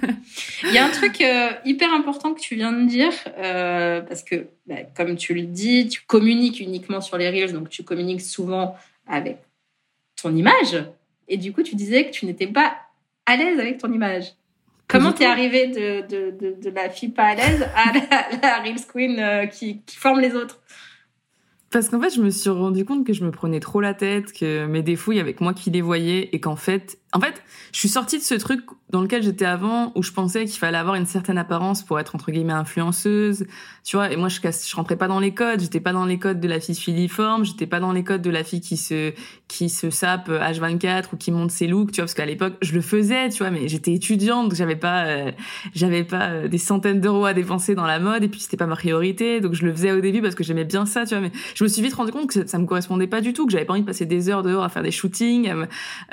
Il 0.64 0.74
y 0.74 0.78
a 0.78 0.86
un 0.86 0.90
truc 0.90 1.22
euh, 1.22 1.50
hyper 1.66 1.94
important 1.94 2.34
que 2.34 2.40
tu 2.40 2.56
viens 2.56 2.72
de 2.72 2.88
dire, 2.88 3.12
euh, 3.38 4.02
parce 4.02 4.24
que, 4.24 4.48
bah, 4.66 4.78
comme 4.96 5.16
tu 5.16 5.34
le 5.34 5.44
dis, 5.44 5.88
tu 5.88 6.02
communiques 6.02 6.60
uniquement 6.60 7.02
sur 7.02 7.18
les 7.18 7.30
Reels, 7.30 7.54
donc 7.54 7.70
tu 7.70 7.84
communiques 7.84 8.22
souvent 8.22 8.76
avec 9.08 9.38
ton 10.22 10.36
image. 10.36 10.84
Et 11.28 11.38
du 11.38 11.54
coup, 11.54 11.64
tu 11.64 11.76
disais 11.76 12.06
que 12.06 12.12
tu 12.12 12.26
n'étais 12.26 12.48
pas 12.48 12.76
à 13.26 13.36
l'aise 13.36 13.60
avec 13.60 13.78
ton 13.78 13.92
image. 13.92 14.34
Comment 14.88 15.12
t'es 15.12 15.26
arrivée 15.26 15.68
de, 15.68 16.08
de, 16.08 16.32
de, 16.32 16.56
de 16.62 16.70
la 16.70 16.90
fille 16.90 17.10
pas 17.10 17.24
à 17.24 17.36
l'aise 17.36 17.68
à 17.76 17.92
la, 17.92 18.38
la 18.42 18.60
Reels 18.60 18.86
Queen 18.92 19.20
euh, 19.20 19.46
qui, 19.48 19.82
qui 19.86 19.96
forme 19.98 20.20
les 20.20 20.36
autres? 20.36 20.60
Parce 21.76 21.90
qu'en 21.90 22.00
fait, 22.00 22.10
je 22.10 22.22
me 22.22 22.30
suis 22.30 22.50
rendu 22.50 22.86
compte 22.86 23.06
que 23.06 23.12
je 23.12 23.26
me 23.26 23.32
prenais 23.32 23.60
trop 23.60 23.82
la 23.82 23.94
tête, 23.94 24.32
que 24.32 24.66
mes 24.66 24.82
défauts, 24.82 25.12
il 25.12 25.18
y 25.18 25.20
avait 25.20 25.36
moi 25.42 25.54
qui 25.54 25.72
les 25.72 25.82
voyais, 25.82 26.30
et 26.32 26.40
qu'en 26.40 26.56
fait, 26.56 27.00
En 27.16 27.20
fait, 27.22 27.42
je 27.72 27.80
suis 27.80 27.88
sortie 27.88 28.18
de 28.18 28.24
ce 28.24 28.36
truc 28.36 28.60
dans 28.90 29.02
lequel 29.02 29.24
j'étais 29.24 29.46
avant, 29.46 29.94
où 29.96 30.04
je 30.04 30.12
pensais 30.12 30.46
qu'il 30.46 30.60
fallait 30.60 30.78
avoir 30.78 30.96
une 30.96 31.06
certaine 31.06 31.38
apparence 31.38 31.82
pour 31.82 32.00
être 32.00 32.14
entre 32.14 32.30
guillemets 32.30 32.54
influenceuse, 32.54 33.46
tu 33.84 33.96
vois. 33.96 34.12
Et 34.12 34.16
moi, 34.16 34.28
je, 34.30 34.40
je 34.42 34.76
rentrais 34.76 34.96
pas 34.96 35.08
dans 35.08 35.20
les 35.20 35.34
codes. 35.34 35.60
J'étais 35.60 35.80
pas 35.80 35.94
dans 35.94 36.06
les 36.06 36.20
codes 36.20 36.40
de 36.40 36.48
la 36.48 36.60
fille 36.60 36.76
filiforme. 36.76 37.46
J'étais 37.46 37.68
pas 37.68 37.80
dans 37.80 37.94
les 37.94 38.04
codes 38.04 38.22
de 38.22 38.30
la 38.30 38.44
fille 38.44 38.62
qui 38.62 38.78
se 38.78 39.14
qui 39.48 39.70
se 39.70 39.90
sape 39.90 40.30
H24 40.30 41.06
ou 41.14 41.18
qui 41.18 41.32
monte 41.32 41.52
ses 41.52 41.68
looks, 41.68 41.92
tu 41.92 41.96
vois. 41.98 42.06
Parce 42.06 42.14
qu'à 42.14 42.26
l'époque, 42.26 42.56
je 42.62 42.74
le 42.74 42.82
faisais, 42.82 43.30
tu 43.30 43.40
vois. 43.40 43.50
Mais 43.50 43.68
j'étais 43.68 43.94
étudiante, 43.94 44.50
donc 44.50 44.56
j'avais 44.56 44.76
pas 44.76 45.06
euh, 45.06 45.32
j'avais 45.74 46.04
pas 46.04 46.30
euh, 46.30 46.48
des 46.48 46.58
centaines 46.58 47.02
d'euros 47.02 47.26
à 47.26 47.34
dépenser 47.34 47.76
dans 47.76 47.86
la 47.86 48.00
mode. 48.00 48.24
Et 48.24 48.28
puis 48.28 48.40
c'était 48.40 48.58
pas 48.58 48.68
ma 48.68 48.76
priorité, 48.76 49.42
donc 49.42 49.54
je 49.54 49.66
le 49.66 49.74
faisais 49.74 49.92
au 49.92 50.02
début 50.02 50.22
parce 50.22 50.36
que 50.36 50.44
j'aimais 50.44 50.66
bien 50.66 50.86
ça, 50.86 51.06
tu 51.06 51.16
vois. 51.16 51.22
Mais 51.22 51.32
je 51.54 51.64
me 51.64 51.70
suis 51.70 51.82
vite 51.82 51.94
rendu 51.94 52.12
compte 52.12 52.30
que 52.30 52.48
ça, 52.48 52.60
me 52.60 52.66
correspondait 52.66 53.08
pas 53.08 53.22
du 53.22 53.34
tout, 53.34 53.46
que 53.46 53.52
j'avais 53.52 53.66
pas 53.66 53.74
envie 53.74 53.82
de 53.82 53.88
passer 53.88 54.06
des 54.06 54.30
heures 54.30 54.44
dehors 54.44 54.64
à 54.64 54.70
faire 54.70 54.84
des 54.84 54.92
shootings. 54.92 55.52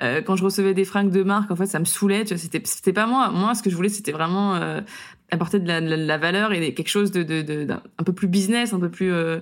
Euh, 0.02 0.20
quand 0.22 0.36
je 0.36 0.44
recevais 0.44 0.74
des 0.74 0.84
fringues 0.92 1.10
de 1.10 1.22
marque, 1.22 1.50
en 1.50 1.56
fait, 1.56 1.66
ça 1.66 1.78
me 1.78 1.84
saoulait. 1.84 2.24
C'était 2.26 2.92
pas 2.92 3.06
moi. 3.06 3.30
Moi, 3.30 3.54
ce 3.54 3.62
que 3.62 3.70
je 3.70 3.76
voulais, 3.76 3.88
c'était 3.88 4.12
vraiment 4.12 4.54
euh, 4.54 4.80
apporter 5.30 5.58
de 5.58 5.66
la, 5.66 6.18
valeur 6.18 6.52
et 6.52 6.74
quelque 6.74 6.88
chose 6.88 7.10
de, 7.10 7.66
un 7.70 8.04
peu 8.04 8.12
plus 8.12 8.28
business, 8.28 8.74
un 8.74 8.80
peu 8.80 8.90
plus 8.90 9.10
euh, 9.12 9.40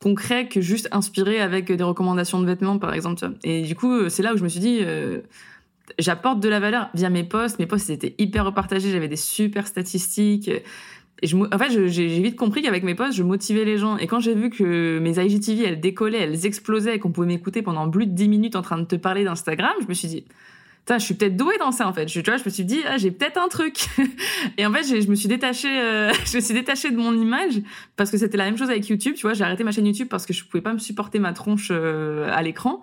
concret 0.00 0.48
que 0.48 0.60
juste 0.60 0.88
inspiré 0.92 1.40
avec 1.40 1.70
des 1.70 1.84
recommandations 1.84 2.40
de 2.40 2.46
vêtements, 2.46 2.78
par 2.78 2.94
exemple. 2.94 3.32
Et 3.42 3.62
du 3.62 3.74
coup, 3.74 4.08
c'est 4.08 4.22
là 4.22 4.32
où 4.32 4.36
je 4.36 4.44
me 4.44 4.48
suis 4.48 4.60
dit, 4.60 4.80
j'apporte 5.98 6.40
de 6.40 6.48
la 6.48 6.60
valeur 6.60 6.88
via 6.94 7.10
mes 7.10 7.24
posts. 7.24 7.58
Mes 7.58 7.66
posts 7.66 7.90
étaient 7.90 8.14
hyper 8.18 8.44
repartagés, 8.44 8.90
j'avais 8.90 9.08
des 9.08 9.16
super 9.16 9.66
statistiques. 9.66 10.50
Et 11.22 11.34
en 11.34 11.58
fait, 11.58 11.88
j'ai 11.88 12.20
vite 12.20 12.36
compris 12.36 12.62
qu'avec 12.62 12.82
mes 12.82 12.96
posts, 12.96 13.16
je 13.16 13.22
motivais 13.22 13.64
les 13.64 13.78
gens. 13.78 13.96
Et 13.96 14.06
quand 14.08 14.18
j'ai 14.18 14.34
vu 14.34 14.50
que 14.50 14.98
mes 14.98 15.18
IGTV, 15.18 15.64
elles 15.64 15.80
décollaient, 15.80 16.22
elles 16.22 16.46
explosaient, 16.46 16.98
qu'on 16.98 17.12
pouvait 17.12 17.28
m'écouter 17.28 17.62
pendant 17.62 17.88
plus 17.88 18.06
de 18.06 18.12
10 18.12 18.28
minutes 18.28 18.56
en 18.56 18.62
train 18.62 18.78
de 18.78 18.84
te 18.84 18.96
parler 18.96 19.24
d'Instagram, 19.24 19.72
je 19.80 19.86
me 19.86 19.94
suis 19.94 20.08
dit, 20.08 20.24
je 20.90 20.98
suis 20.98 21.14
peut-être 21.14 21.36
douée 21.36 21.56
dans 21.58 21.72
ça 21.72 21.86
en 21.86 21.92
fait. 21.92 22.08
Je, 22.08 22.20
tu 22.20 22.30
vois, 22.30 22.38
je 22.38 22.44
me 22.44 22.50
suis 22.50 22.64
dit, 22.64 22.80
ah, 22.86 22.98
j'ai 22.98 23.10
peut-être 23.10 23.38
un 23.38 23.48
truc. 23.48 23.86
et 24.58 24.66
en 24.66 24.72
fait, 24.72 24.82
je 24.84 25.08
me 25.08 25.14
suis 25.14 25.28
détachée, 25.28 25.80
euh, 25.80 26.12
je 26.26 26.36
me 26.36 26.40
suis 26.40 26.54
détachée 26.54 26.90
de 26.90 26.96
mon 26.96 27.14
image 27.14 27.62
parce 27.96 28.10
que 28.10 28.18
c'était 28.18 28.36
la 28.36 28.44
même 28.44 28.58
chose 28.58 28.70
avec 28.70 28.88
YouTube. 28.88 29.14
Tu 29.14 29.22
vois, 29.22 29.34
j'ai 29.34 29.44
arrêté 29.44 29.64
ma 29.64 29.72
chaîne 29.72 29.86
YouTube 29.86 30.08
parce 30.10 30.26
que 30.26 30.32
je 30.32 30.44
pouvais 30.44 30.62
pas 30.62 30.72
me 30.72 30.78
supporter 30.78 31.18
ma 31.18 31.32
tronche 31.32 31.68
euh, 31.70 32.28
à 32.32 32.42
l'écran. 32.42 32.82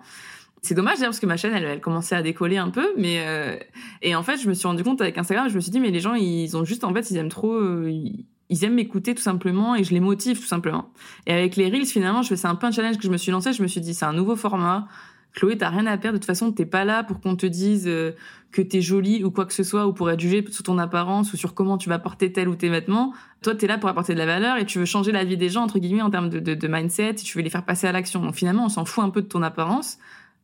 C'est 0.62 0.74
dommage 0.74 0.96
d'ailleurs 0.96 1.10
parce 1.10 1.20
que 1.20 1.26
ma 1.26 1.38
chaîne, 1.38 1.54
elle, 1.54 1.64
elle, 1.64 1.80
commençait 1.80 2.14
à 2.14 2.22
décoller 2.22 2.58
un 2.58 2.68
peu, 2.68 2.92
mais 2.98 3.22
euh, 3.26 3.56
et 4.02 4.14
en 4.14 4.22
fait, 4.22 4.36
je 4.36 4.46
me 4.46 4.52
suis 4.52 4.66
rendu 4.66 4.84
compte 4.84 5.00
avec 5.00 5.16
Instagram, 5.16 5.48
je 5.48 5.54
me 5.54 5.60
suis 5.60 5.70
dit, 5.70 5.80
mais 5.80 5.90
les 5.90 6.00
gens, 6.00 6.14
ils 6.14 6.54
ont 6.54 6.64
juste 6.66 6.84
en 6.84 6.92
fait, 6.92 7.10
ils 7.10 7.16
aiment 7.16 7.30
trop. 7.30 7.58
ils 7.86 8.64
aiment 8.64 8.74
m'écouter 8.74 9.14
tout 9.14 9.22
simplement 9.22 9.74
et 9.74 9.84
je 9.84 9.94
les 9.94 10.00
motive 10.00 10.38
tout 10.38 10.46
simplement. 10.46 10.92
Et 11.26 11.32
avec 11.32 11.56
les 11.56 11.70
Reels, 11.70 11.86
finalement, 11.86 12.20
je 12.20 12.28
fais 12.28 12.36
c'est 12.36 12.46
un 12.46 12.56
peu 12.56 12.66
un 12.66 12.72
challenge 12.72 12.98
que 12.98 13.04
je 13.04 13.10
me 13.10 13.16
suis 13.16 13.32
lancé. 13.32 13.54
Je 13.54 13.62
me 13.62 13.68
suis 13.68 13.80
dit, 13.80 13.94
c'est 13.94 14.04
un 14.04 14.12
nouveau 14.12 14.36
format. 14.36 14.86
Chloé, 15.34 15.56
t'as 15.56 15.68
rien 15.68 15.86
à 15.86 15.96
perdre. 15.96 16.18
De 16.18 16.22
toute 16.22 16.26
façon, 16.26 16.52
t'es 16.52 16.66
pas 16.66 16.84
là 16.84 17.04
pour 17.04 17.20
qu'on 17.20 17.36
te 17.36 17.46
dise 17.46 17.86
euh, 17.86 18.12
que 18.50 18.62
t'es 18.62 18.80
jolie 18.80 19.22
ou 19.22 19.30
quoi 19.30 19.46
que 19.46 19.52
ce 19.52 19.62
soit, 19.62 19.86
ou 19.86 19.92
pour 19.92 20.10
être 20.10 20.20
jugée 20.20 20.44
sur 20.50 20.64
ton 20.64 20.78
apparence 20.78 21.32
ou 21.32 21.36
sur 21.36 21.54
comment 21.54 21.78
tu 21.78 21.88
vas 21.88 21.98
porter 21.98 22.32
tel 22.32 22.48
ou 22.48 22.56
tes 22.56 22.68
vêtements. 22.68 23.12
Toi, 23.42 23.54
t'es 23.54 23.66
là 23.66 23.78
pour 23.78 23.88
apporter 23.88 24.14
de 24.14 24.18
la 24.18 24.26
valeur 24.26 24.56
et 24.58 24.66
tu 24.66 24.78
veux 24.78 24.84
changer 24.84 25.12
la 25.12 25.24
vie 25.24 25.36
des 25.36 25.48
gens, 25.48 25.62
entre 25.62 25.78
guillemets, 25.78 26.02
en 26.02 26.10
termes 26.10 26.30
de, 26.30 26.40
de, 26.40 26.54
de 26.54 26.68
mindset, 26.68 27.10
et 27.10 27.14
tu 27.14 27.38
veux 27.38 27.44
les 27.44 27.50
faire 27.50 27.64
passer 27.64 27.86
à 27.86 27.92
l'action. 27.92 28.22
Donc 28.22 28.34
finalement, 28.34 28.64
on 28.64 28.68
s'en 28.68 28.84
fout 28.84 29.04
un 29.04 29.10
peu 29.10 29.22
de 29.22 29.28
ton 29.28 29.42
apparence 29.42 29.98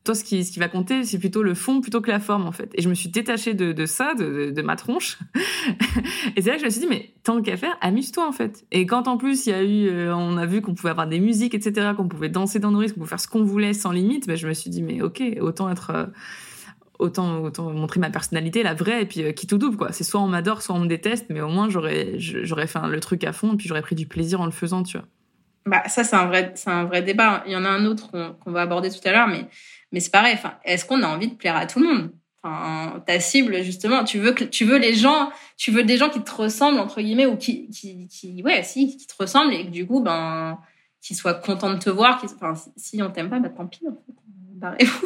toi, 0.07 0.15
ce 0.15 0.25
qui, 0.25 0.59
va 0.59 0.69
compter, 0.69 1.05
c'est 1.05 1.19
plutôt 1.19 1.43
le 1.43 1.55
fond 1.55 1.81
plutôt 1.81 2.01
que 2.01 2.11
la 2.11 2.21
forme, 2.21 2.47
en 2.47 2.53
fait. 2.53 2.71
Et 2.75 2.83
je 2.83 2.89
me 2.89 2.95
suis 2.95 3.11
détachée 3.11 3.55
de, 3.55 3.87
ça, 3.87 4.15
de, 4.15 4.63
ma 4.63 4.77
tronche. 4.77 5.19
et 6.37 6.43
c'est 6.43 6.49
là 6.49 6.55
que 6.55 6.61
je 6.61 6.65
me 6.65 6.71
suis 6.71 6.81
dit, 6.81 6.87
mais 6.89 7.11
tant 7.25 7.43
qu'à 7.43 7.57
faire, 7.57 7.77
amuse-toi, 7.81 8.27
en 8.27 8.33
fait. 8.33 8.65
Et 8.73 8.87
quand 8.87 9.09
en 9.09 9.19
plus, 9.19 9.47
il 9.47 9.51
y 9.51 9.53
a 9.53 9.63
eu, 9.63 9.89
euh, 9.89 10.15
on 10.15 10.37
a 10.39 10.47
vu 10.47 10.63
qu'on 10.63 10.75
pouvait 10.75 10.91
avoir 10.91 11.07
des 11.07 11.21
musiques, 11.21 11.55
etc., 11.55 11.91
qu'on 11.97 12.09
pouvait 12.09 12.29
danser 12.29 12.59
dans 12.59 12.71
nos 12.71 12.79
risques, 12.79 12.95
qu'on 12.95 13.01
pouvait 13.01 13.11
faire 13.11 13.21
ce 13.21 13.29
qu'on 13.29 13.43
voulait 13.43 13.75
sans 13.75 13.91
limite, 13.91 14.27
ben, 14.27 14.37
je 14.37 14.47
me 14.47 14.55
suis 14.55 14.71
dit, 14.71 14.83
mais 14.83 15.03
ok, 15.03 15.23
autant 15.41 15.69
être. 15.69 15.91
Euh, 15.91 16.07
autant, 16.99 17.51
montrer 17.73 18.01
ma 18.01 18.09
personnalité, 18.09 18.63
la 18.63 18.73
vraie, 18.73 19.03
et 19.03 19.07
puis 19.07 19.23
euh, 19.23 19.33
qui 19.33 19.47
tout 19.47 19.59
double, 19.59 19.77
quoi. 19.77 19.93
C'est 19.93 20.03
soit 20.03 20.21
on 20.21 20.29
m'adore, 20.29 20.63
soit 20.63 20.75
on 20.75 20.81
me 20.81 20.87
déteste, 20.87 21.27
mais 21.29 21.43
au 21.43 21.49
moins 21.49 21.69
j'aurais, 21.69 22.15
j'aurais 22.17 22.67
fait 22.67 22.79
le 22.89 23.01
truc 23.01 23.23
à 23.25 23.33
fond, 23.33 23.53
et 23.53 23.57
puis 23.57 23.69
j'aurais 23.69 23.83
pris 23.83 23.97
du 23.97 24.07
plaisir 24.07 24.41
en 24.41 24.47
le 24.47 24.51
faisant, 24.51 24.83
tu 24.83 24.97
vois. 24.97 25.07
Bah, 25.67 25.83
ça, 25.89 26.05
c'est 26.05 26.17
un 26.17 26.27
vrai, 26.27 26.53
c'est 26.55 26.71
un 26.71 26.85
vrai 26.85 27.03
débat. 27.03 27.43
Il 27.47 27.53
y 27.53 27.57
en 27.57 27.65
a 27.65 27.69
un 27.69 27.85
autre 27.85 28.11
qu'on 28.41 28.53
va 28.53 28.63
aborder 28.63 28.89
tout 28.89 29.01
à 29.05 29.11
l'heure, 29.13 29.27
mais 29.27 29.47
mais 29.93 30.00
c'est 30.00 30.11
pareil. 30.11 30.35
Enfin, 30.35 30.55
est-ce 30.64 30.85
qu'on 30.85 31.02
a 31.02 31.09
envie 31.09 31.28
de 31.28 31.35
plaire 31.35 31.57
à 31.57 31.66
tout 31.66 31.81
le 31.81 31.87
monde? 31.87 32.11
Ta 33.07 33.19
cible 33.19 33.64
justement, 33.64 34.05
tu 34.05 34.19
veux 34.21 34.31
que 34.31 34.45
tu 34.45 34.64
veux 34.64 34.78
les 34.78 34.95
gens, 34.95 35.33
tu 35.57 35.73
veux 35.73 35.83
des 35.83 35.97
gens 35.97 36.09
qui 36.09 36.23
te 36.23 36.31
ressemblent 36.31 36.78
entre 36.78 37.00
guillemets 37.00 37.26
ou 37.26 37.37
qui 37.37 37.69
qui, 37.71 38.07
qui 38.07 38.40
ouais, 38.45 38.62
si, 38.62 38.97
qui 38.97 39.07
te 39.09 39.14
ressemblent 39.19 39.52
et 39.52 39.66
que 39.66 39.71
du 39.71 39.85
coup, 39.85 40.00
ben, 40.00 40.57
qui 41.00 41.14
soient 41.14 41.35
contents 41.35 41.73
de 41.73 41.78
te 41.78 41.90
voir. 41.90 42.23
Enfin, 42.25 42.55
si, 42.76 43.02
on 43.02 43.11
t'aime 43.11 43.31
pas, 43.31 43.40
bah 43.40 43.49
tant 43.49 43.66
pis. 43.66 43.81
En 43.88 43.93
fait. 43.93 44.87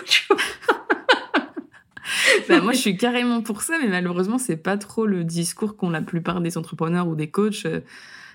Bah, 2.48 2.60
moi, 2.60 2.72
je 2.72 2.78
suis 2.78 2.96
carrément 2.96 3.42
pour 3.42 3.62
ça, 3.62 3.78
mais 3.80 3.88
malheureusement, 3.88 4.38
c'est 4.38 4.56
pas 4.56 4.76
trop 4.76 5.06
le 5.06 5.22
discours 5.22 5.76
qu'ont 5.76 5.90
la 5.90 6.02
plupart 6.02 6.40
des 6.40 6.58
entrepreneurs 6.58 7.06
ou 7.06 7.14
des 7.14 7.30
coachs. 7.30 7.66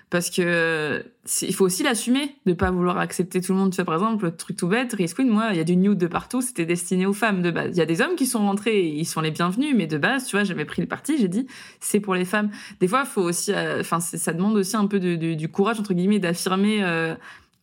Parce 0.08 0.30
que 0.30 1.04
il 1.42 1.54
faut 1.54 1.64
aussi 1.64 1.82
l'assumer 1.82 2.36
de 2.46 2.52
pas 2.52 2.70
vouloir 2.70 2.98
accepter 2.98 3.40
tout 3.40 3.52
le 3.52 3.58
monde. 3.58 3.70
Tu 3.72 3.76
vois, 3.76 3.84
par 3.84 3.94
exemple, 3.94 4.26
le 4.26 4.36
truc 4.36 4.56
tout 4.56 4.68
bête, 4.68 4.94
Race 4.96 5.14
Queen, 5.14 5.28
moi, 5.28 5.48
il 5.50 5.56
y 5.56 5.60
a 5.60 5.64
du 5.64 5.76
nude 5.76 5.98
de 5.98 6.06
partout, 6.06 6.40
c'était 6.40 6.64
destiné 6.64 7.06
aux 7.06 7.12
femmes 7.12 7.42
de 7.42 7.50
base. 7.50 7.70
Il 7.72 7.78
y 7.78 7.82
a 7.82 7.86
des 7.86 8.00
hommes 8.00 8.14
qui 8.14 8.26
sont 8.26 8.38
rentrés, 8.38 8.86
ils 8.86 9.04
sont 9.04 9.20
les 9.20 9.32
bienvenus, 9.32 9.74
mais 9.74 9.88
de 9.88 9.98
base, 9.98 10.26
tu 10.26 10.36
vois, 10.36 10.44
j'avais 10.44 10.64
pris 10.64 10.80
le 10.80 10.86
parti, 10.86 11.18
j'ai 11.18 11.26
dit, 11.26 11.48
c'est 11.80 11.98
pour 11.98 12.14
les 12.14 12.24
femmes. 12.24 12.50
Des 12.78 12.86
fois, 12.86 13.04
faut 13.04 13.22
aussi, 13.22 13.52
euh, 13.52 13.80
enfin, 13.80 13.98
ça 13.98 14.32
demande 14.32 14.56
aussi 14.56 14.76
un 14.76 14.86
peu 14.86 15.00
du 15.00 15.48
courage 15.48 15.80
entre 15.80 15.92
guillemets 15.92 16.20
d'affirmer. 16.20 16.84
Euh, 16.84 17.14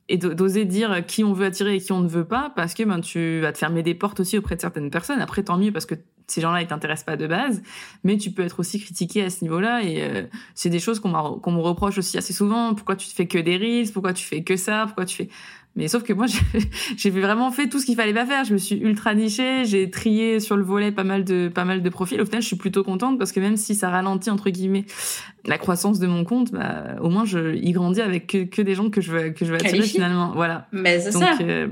et 0.09 0.17
d'oser 0.17 0.65
dire 0.65 1.05
qui 1.05 1.23
on 1.23 1.31
veut 1.31 1.45
attirer 1.45 1.75
et 1.75 1.79
qui 1.79 1.93
on 1.93 2.01
ne 2.01 2.09
veut 2.09 2.25
pas 2.25 2.51
parce 2.57 2.73
que 2.73 2.83
ben 2.83 2.99
tu 2.99 3.39
vas 3.39 3.53
te 3.53 3.57
fermer 3.57 3.83
des 3.83 3.95
portes 3.95 4.19
aussi 4.19 4.37
auprès 4.37 4.57
de 4.57 4.61
certaines 4.61 4.89
personnes 4.89 5.21
après 5.21 5.43
tant 5.43 5.57
mieux 5.57 5.71
parce 5.71 5.85
que 5.85 5.95
ces 6.27 6.41
gens-là 6.41 6.61
ils 6.61 6.67
t'intéressent 6.67 7.05
pas 7.05 7.17
de 7.17 7.27
base 7.27 7.61
mais 8.03 8.17
tu 8.17 8.31
peux 8.31 8.43
être 8.43 8.59
aussi 8.59 8.79
critiqué 8.79 9.23
à 9.23 9.29
ce 9.29 9.43
niveau-là 9.43 9.83
et 9.83 10.01
euh, 10.01 10.23
c'est 10.55 10.69
des 10.69 10.79
choses 10.79 10.99
qu'on 10.99 11.09
me 11.09 11.61
reproche 11.61 11.97
aussi 11.97 12.17
assez 12.17 12.33
souvent 12.33 12.73
pourquoi 12.73 12.95
tu 12.95 13.07
fais 13.09 13.27
que 13.27 13.37
des 13.37 13.57
reels? 13.57 13.91
Pourquoi 13.91 14.13
tu 14.13 14.25
fais 14.25 14.43
que 14.43 14.55
ça? 14.55 14.83
Pourquoi 14.85 15.05
tu 15.05 15.15
fais? 15.15 15.29
Mais 15.75 15.87
sauf 15.87 16.03
que 16.03 16.13
moi, 16.13 16.27
j'ai 16.97 17.09
vraiment 17.09 17.49
fait 17.51 17.67
tout 17.67 17.79
ce 17.79 17.85
qu'il 17.85 17.95
fallait 17.95 18.13
pas 18.13 18.27
faire. 18.27 18.43
Je 18.43 18.53
me 18.53 18.59
suis 18.59 18.75
ultra 18.75 19.15
nichée, 19.15 19.65
j'ai 19.65 19.89
trié 19.89 20.39
sur 20.39 20.55
le 20.55 20.63
volet 20.63 20.91
pas 20.91 21.03
mal 21.03 21.23
de 21.23 21.49
pas 21.53 21.65
mal 21.65 21.81
de 21.81 21.89
profils. 21.89 22.21
Au 22.21 22.25
final, 22.25 22.41
je 22.41 22.47
suis 22.47 22.55
plutôt 22.55 22.83
contente 22.83 23.17
parce 23.17 23.31
que 23.31 23.39
même 23.39 23.57
si 23.57 23.73
ça 23.73 23.89
ralentit 23.89 24.29
entre 24.29 24.51
guillemets 24.51 24.85
la 25.45 25.57
croissance 25.57 25.99
de 25.99 26.05
mon 26.05 26.25
compte, 26.25 26.51
bah, 26.51 26.95
au 27.01 27.09
moins 27.09 27.25
je 27.25 27.55
y 27.55 27.71
grandis 27.71 28.01
avec 28.01 28.27
que, 28.27 28.43
que 28.43 28.61
des 28.61 28.75
gens 28.75 28.91
que 28.91 29.01
je 29.01 29.11
veux 29.11 29.29
que 29.31 29.45
je 29.45 29.51
veux 29.51 29.57
attirer 29.57 29.81
finalement. 29.81 30.31
Voilà. 30.35 30.67
Mais 30.71 30.99
c'est 30.99 31.11
ça. 31.11 31.37
Euh, 31.41 31.67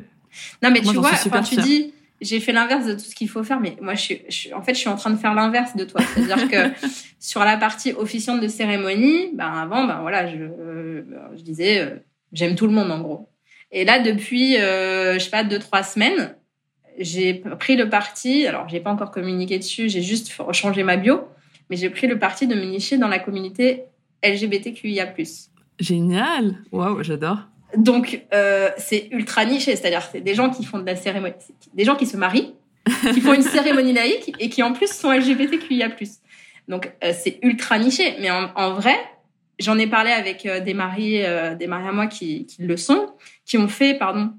non, 0.63 0.71
mais 0.71 0.81
tu 0.81 0.95
vois, 0.95 1.11
quand 1.31 1.43
tu 1.43 1.57
dis 1.57 1.93
j'ai 2.21 2.39
fait 2.39 2.51
l'inverse 2.51 2.86
de 2.86 2.93
tout 2.93 2.99
ce 2.99 3.15
qu'il 3.15 3.27
faut 3.27 3.43
faire, 3.43 3.60
mais 3.60 3.75
moi, 3.81 3.95
je 3.95 4.01
suis, 4.01 4.21
je 4.29 4.53
en 4.53 4.62
fait, 4.62 4.75
je 4.75 4.79
suis 4.79 4.89
en 4.89 4.95
train 4.95 5.10
de 5.10 5.17
faire 5.17 5.34
l'inverse 5.34 5.75
de 5.75 5.84
toi. 5.84 6.01
C'est-à-dire 6.01 6.49
que 6.49 6.88
sur 7.19 7.43
la 7.43 7.57
partie 7.57 7.93
officiante 7.93 8.41
de 8.41 8.47
cérémonie, 8.47 9.31
ben 9.34 9.51
avant, 9.51 9.86
ben 9.86 10.01
voilà, 10.01 10.27
je, 10.27 10.38
euh, 10.38 11.03
je 11.36 11.41
disais, 11.41 11.79
euh, 11.79 11.97
j'aime 12.31 12.55
tout 12.55 12.67
le 12.67 12.73
monde 12.73 12.91
en 12.91 13.01
gros. 13.01 13.29
Et 13.71 13.86
là, 13.86 13.99
depuis, 13.99 14.57
euh, 14.57 15.15
je 15.15 15.19
sais 15.19 15.29
pas, 15.31 15.43
deux, 15.43 15.60
trois 15.60 15.81
semaines, 15.81 16.36
j'ai 16.99 17.34
pris 17.60 17.75
le 17.75 17.89
parti, 17.89 18.45
alors 18.45 18.69
j'ai 18.69 18.79
pas 18.79 18.91
encore 18.91 19.12
communiqué 19.12 19.57
dessus, 19.57 19.89
j'ai 19.89 20.01
juste 20.01 20.31
changé 20.51 20.84
ma 20.84 20.97
bio, 20.97 21.21
mais 21.69 21.77
j'ai 21.77 21.89
pris 21.89 22.05
le 22.05 22.19
parti 22.19 22.47
de 22.47 22.53
me 22.53 22.65
nicher 22.65 22.97
dans 22.97 23.07
la 23.07 23.17
communauté 23.17 23.86
LGBTQIA+. 24.23 25.13
Génial 25.79 26.57
Waouh, 26.71 27.01
j'adore 27.01 27.47
donc, 27.77 28.25
euh, 28.34 28.69
c'est 28.77 29.07
ultra 29.12 29.45
niché, 29.45 29.75
c'est-à-dire 29.75 30.07
c'est 30.12 30.21
des 30.21 30.36
gens 30.36 30.49
qui 30.49 30.65
font 30.65 30.79
de 30.79 30.86
la 30.86 30.95
cérémonie, 30.95 31.36
des 31.73 31.84
gens 31.84 31.95
qui 31.95 32.05
se 32.05 32.17
marient, 32.17 32.53
qui 33.13 33.21
font 33.21 33.34
une 33.34 33.41
cérémonie 33.41 33.93
laïque 33.93 34.34
et 34.39 34.49
qui 34.49 34.63
en 34.63 34.73
plus 34.73 34.91
sont 34.91 35.12
LGBTQIA+. 35.12 35.89
Donc, 36.67 36.91
euh, 37.03 37.13
c'est 37.17 37.39
ultra 37.41 37.79
niché. 37.79 38.15
Mais 38.19 38.31
en, 38.31 38.49
en 38.55 38.73
vrai, 38.73 38.97
J'en 39.62 39.77
ai 39.77 39.88
parlé 39.88 40.12
avec 40.12 40.45
euh, 40.45 40.60
des 40.60 40.73
maris, 40.73 41.23
euh, 41.23 41.55
des 41.55 41.65
à 41.65 41.91
moi 41.91 42.07
qui, 42.07 42.45
qui, 42.47 42.63
le 42.63 42.77
sont, 42.77 43.13
qui 43.45 43.57
ont 43.57 43.67
fait, 43.67 43.93
pardon, 43.93 44.34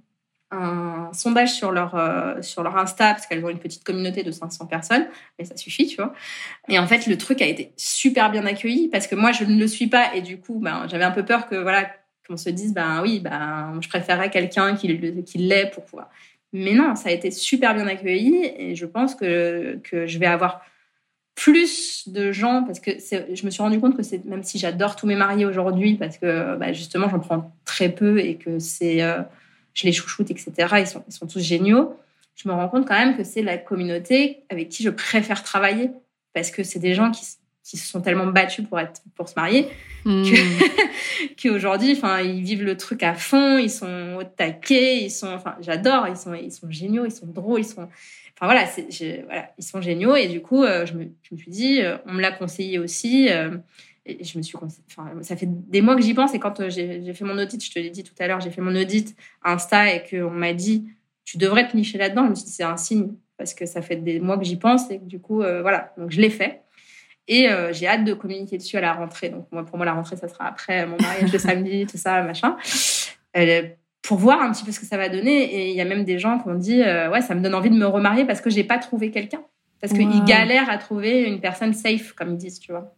un 0.50 1.10
sondage 1.14 1.54
sur 1.54 1.72
leur 1.72 1.96
sur 2.42 2.62
leur 2.62 2.76
Insta 2.76 3.14
parce 3.14 3.26
qu'elles 3.26 3.42
ont 3.42 3.48
une 3.48 3.58
petite 3.58 3.84
communauté 3.84 4.22
de 4.22 4.30
500 4.30 4.66
personnes, 4.66 5.06
mais 5.38 5.46
ça 5.46 5.56
suffit, 5.56 5.86
tu 5.86 5.96
vois. 5.96 6.12
Et 6.68 6.78
en 6.78 6.86
fait, 6.86 7.06
le 7.06 7.16
truc 7.16 7.40
a 7.40 7.46
été 7.46 7.72
super 7.78 8.30
bien 8.30 8.44
accueilli 8.44 8.88
parce 8.88 9.06
que 9.06 9.14
moi, 9.14 9.32
je 9.32 9.44
ne 9.44 9.58
le 9.58 9.66
suis 9.66 9.86
pas 9.86 10.14
et 10.14 10.20
du 10.20 10.38
coup, 10.38 10.58
ben, 10.58 10.86
j'avais 10.90 11.04
un 11.04 11.10
peu 11.10 11.24
peur 11.24 11.48
que 11.48 11.54
voilà, 11.54 11.90
qu'on 12.26 12.36
se 12.36 12.50
dise, 12.50 12.74
ben 12.74 13.02
oui, 13.02 13.20
ben, 13.20 13.78
je 13.80 13.88
préférerais 13.88 14.30
quelqu'un 14.30 14.76
qui, 14.76 15.22
qui 15.24 15.38
l'est 15.38 15.70
pour 15.72 15.84
pouvoir. 15.84 16.10
Mais 16.52 16.74
non, 16.74 16.94
ça 16.96 17.08
a 17.08 17.12
été 17.12 17.30
super 17.30 17.74
bien 17.74 17.86
accueilli 17.86 18.52
et 18.56 18.74
je 18.74 18.86
pense 18.86 19.14
que 19.14 19.80
que 19.82 20.06
je 20.06 20.18
vais 20.18 20.26
avoir 20.26 20.62
plus 21.34 22.08
de 22.08 22.30
gens, 22.30 22.62
parce 22.64 22.78
que 22.78 22.90
je 22.92 23.44
me 23.44 23.50
suis 23.50 23.62
rendu 23.62 23.80
compte 23.80 23.96
que 23.96 24.02
c'est, 24.02 24.24
même 24.24 24.42
si 24.42 24.58
j'adore 24.58 24.96
tous 24.96 25.06
mes 25.06 25.16
mariés 25.16 25.46
aujourd'hui, 25.46 25.94
parce 25.94 26.18
que 26.18 26.56
bah, 26.56 26.72
justement 26.72 27.08
j'en 27.08 27.20
prends 27.20 27.52
très 27.64 27.88
peu 27.88 28.18
et 28.20 28.36
que 28.36 28.58
c'est, 28.58 29.02
euh, 29.02 29.22
je 29.74 29.86
les 29.86 29.92
chouchoute, 29.92 30.30
etc., 30.30 30.52
ils 30.78 30.86
sont, 30.86 31.02
ils 31.08 31.12
sont 31.12 31.26
tous 31.26 31.40
géniaux, 31.40 31.96
je 32.36 32.48
me 32.48 32.54
rends 32.54 32.68
compte 32.68 32.86
quand 32.86 32.98
même 32.98 33.16
que 33.16 33.24
c'est 33.24 33.42
la 33.42 33.56
communauté 33.56 34.44
avec 34.50 34.68
qui 34.68 34.82
je 34.82 34.90
préfère 34.90 35.42
travailler, 35.42 35.90
parce 36.34 36.50
que 36.50 36.62
c'est 36.62 36.78
des 36.78 36.94
gens 36.94 37.10
qui, 37.10 37.24
qui 37.62 37.76
se 37.76 37.88
sont 37.88 38.00
tellement 38.00 38.26
battus 38.26 38.66
pour 38.66 38.78
être 38.80 39.02
pour 39.14 39.28
se 39.28 39.34
marier 39.36 39.68
Hmm. 40.04 40.24
qu'aujourd'hui 41.40 41.92
enfin 41.92 42.20
ils 42.22 42.42
vivent 42.42 42.64
le 42.64 42.76
truc 42.76 43.04
à 43.04 43.14
fond 43.14 43.56
ils 43.56 43.70
sont 43.70 44.16
au 44.18 44.24
taquet 44.24 45.00
ils 45.00 45.12
sont 45.12 45.28
enfin 45.28 45.54
j'adore 45.60 46.08
ils 46.08 46.16
sont 46.16 46.34
ils 46.34 46.50
sont 46.50 46.68
géniaux 46.68 47.04
ils 47.04 47.12
sont 47.12 47.28
drôles 47.28 47.60
ils 47.60 47.64
sont 47.64 47.82
enfin 47.82 48.52
voilà 48.52 48.66
c'est 48.66 49.22
voilà 49.26 49.50
ils 49.58 49.64
sont 49.64 49.80
géniaux. 49.80 50.16
Et 50.16 50.28
du 50.28 50.40
coup 50.40 50.62
euh, 50.64 50.86
je, 50.86 50.94
me, 50.94 51.04
je 51.22 51.34
me 51.34 51.38
suis 51.38 51.50
dit 51.50 51.80
euh, 51.82 51.96
on 52.06 52.14
me 52.14 52.20
l'a 52.20 52.32
conseillé 52.32 52.78
aussi 52.78 53.28
euh, 53.30 53.56
et 54.04 54.24
je 54.24 54.36
me 54.36 54.42
suis 54.42 54.56
enfin 54.56 55.10
ça 55.20 55.36
fait 55.36 55.46
des 55.48 55.80
mois 55.80 55.94
que 55.94 56.02
j'y 56.02 56.14
pense. 56.14 56.34
Et 56.34 56.40
quand 56.40 56.68
j'ai 56.68 57.14
fait 57.14 57.24
mon 57.24 57.38
audit 57.38 57.64
je 57.64 57.70
te 57.70 57.78
l'ai 57.78 57.90
dit 57.90 58.02
tout 58.02 58.14
à 58.18 58.26
l'heure 58.26 58.40
j'ai 58.40 58.50
fait 58.50 58.60
mon 58.60 58.74
audit 58.74 59.16
Insta 59.44 59.94
et 59.94 60.02
qu'on 60.02 60.30
m'a 60.30 60.52
dit 60.52 60.88
tu 61.24 61.38
devrais 61.38 61.68
te 61.68 61.76
nicher 61.76 61.98
là-dedans. 61.98 62.24
Je 62.24 62.30
me 62.30 62.34
suis 62.34 62.46
dit 62.46 62.52
c'est 62.52 62.64
un 62.64 62.76
signe 62.76 63.12
parce 63.36 63.54
que 63.54 63.66
ça 63.66 63.82
fait 63.82 63.96
des 63.96 64.18
mois 64.18 64.36
que 64.36 64.44
j'y 64.44 64.56
pense 64.56 64.90
et 64.90 64.98
que 64.98 65.04
du 65.04 65.20
coup 65.20 65.36
voilà. 65.36 65.92
Donc 65.96 66.10
je 66.10 66.20
l'ai 66.20 66.30
fait 66.30 66.61
et 67.28 67.48
euh, 67.48 67.72
j'ai 67.72 67.86
hâte 67.86 68.04
de 68.04 68.14
communiquer 68.14 68.58
dessus 68.58 68.76
à 68.76 68.80
la 68.80 68.92
rentrée. 68.92 69.28
Donc, 69.28 69.46
moi, 69.52 69.64
pour 69.64 69.76
moi, 69.76 69.86
la 69.86 69.94
rentrée, 69.94 70.16
ça 70.16 70.28
sera 70.28 70.46
après 70.46 70.86
mon 70.86 70.96
mariage 71.00 71.30
de 71.30 71.38
samedi, 71.38 71.86
tout 71.86 71.98
ça, 71.98 72.22
machin. 72.22 72.56
Euh, 73.36 73.62
pour 74.02 74.18
voir 74.18 74.42
un 74.42 74.52
petit 74.52 74.64
peu 74.64 74.72
ce 74.72 74.80
que 74.80 74.86
ça 74.86 74.96
va 74.96 75.08
donner. 75.08 75.42
Et 75.42 75.70
il 75.70 75.76
y 75.76 75.80
a 75.80 75.84
même 75.84 76.04
des 76.04 76.18
gens 76.18 76.38
qui 76.38 76.48
ont 76.48 76.54
dit 76.54 76.82
euh, 76.82 77.10
Ouais, 77.10 77.20
ça 77.20 77.34
me 77.34 77.40
donne 77.40 77.54
envie 77.54 77.70
de 77.70 77.76
me 77.76 77.86
remarier 77.86 78.24
parce 78.24 78.40
que 78.40 78.50
j'ai 78.50 78.64
pas 78.64 78.78
trouvé 78.78 79.10
quelqu'un. 79.10 79.42
Parce 79.80 79.92
qu'ils 79.94 80.24
galèrent 80.24 80.70
à 80.70 80.78
trouver 80.78 81.24
une 81.24 81.40
personne 81.40 81.72
safe, 81.72 82.12
comme 82.12 82.30
ils 82.30 82.36
disent, 82.36 82.60
tu 82.60 82.70
vois. 82.70 82.94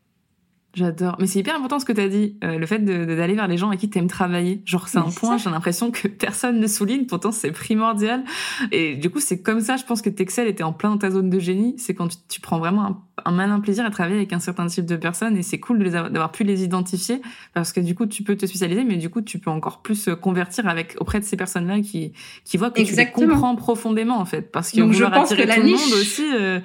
J'adore. 0.75 1.17
Mais 1.21 1.27
c'est 1.27 1.39
hyper 1.39 1.55
important 1.57 1.79
ce 1.79 1.85
que 1.85 1.93
tu 1.93 2.01
as 2.01 2.09
dit, 2.09 2.37
euh, 2.43 2.59
le 2.59 2.67
fait 2.67 2.79
d'aller 2.81 3.35
vers 3.35 3.47
les 3.49 3.57
gens 3.57 3.69
avec 3.69 3.81
qui 3.81 3.89
tu 3.91 3.99
aimes 3.99 4.09
travailler. 4.09 4.63
Genre, 4.65 4.89
c'est 4.89 4.99
un 4.99 5.03
point, 5.03 5.37
j'ai 5.39 5.51
l'impression 5.51 5.91
que 5.91 6.09
personne 6.09 6.59
ne 6.59 6.67
souligne, 6.67 7.07
pourtant 7.07 7.31
c'est 7.33 7.53
primordial. 7.53 8.25
Et 8.73 8.97
du 8.97 9.11
coup, 9.11 9.21
c'est 9.21 9.41
comme 9.41 9.61
ça, 9.61 9.77
je 9.77 9.85
pense 9.85 10.03
que 10.03 10.11
et 10.11 10.55
t'es 10.55 10.63
en 10.63 10.73
plein 10.73 10.91
dans 10.91 10.99
ta 10.99 11.11
zone 11.11 11.31
de 11.31 11.39
génie. 11.39 11.75
C'est 11.79 11.95
quand 11.95 12.09
tu, 12.09 12.17
tu 12.29 12.41
prends 12.41 12.59
vraiment 12.59 12.83
un, 12.85 13.03
un 13.27 13.33
malin 13.33 13.61
plaisir 13.61 13.85
à 13.85 13.91
travailler 13.91 14.17
avec 14.17 14.33
un 14.33 14.39
certain 14.41 14.67
type 14.67 14.87
de 14.87 14.97
personnes 14.97 15.37
et 15.37 15.43
c'est 15.43 15.59
cool 15.61 15.79
d'avoir 15.89 16.33
pu 16.33 16.45
les 16.45 16.65
identifier 16.65 17.21
parce 17.53 17.73
que 17.73 17.81
du 17.81 17.95
coup, 17.95 18.07
tu 18.07 18.23
peux 18.23 18.37
te 18.37 18.47
spécialiser, 18.47 18.85
mais 18.85 18.97
du 18.97 19.11
coup, 19.11 19.21
tu 19.23 19.39
peux 19.39 19.51
encore 19.51 19.81
plus 19.83 20.09
euh, 20.09 20.15
convertir 20.17 20.67
avec 20.67 20.97
auprès 21.01 21.21
de 21.21 21.25
ces 21.25 21.37
personnes-là 21.37 21.81
qui, 21.81 22.13
qui 22.45 22.57
voient 22.57 22.71
que 22.71 22.81
tu 22.83 22.95
les 22.97 23.11
comprends 23.29 23.55
profondément, 23.57 24.19
en 24.19 24.25
fait. 24.25 24.51
Parce 24.51 24.71
que 24.73 24.81
Donc, 24.81 24.93
je 24.93 25.05
pense 25.05 25.35
que 25.35 25.43
la 25.43 25.55
tout 25.55 25.61
le 25.61 25.67
niche- 25.69 25.81
monde 25.81 25.93
aussi, 26.01 26.25
euh, 26.35 26.61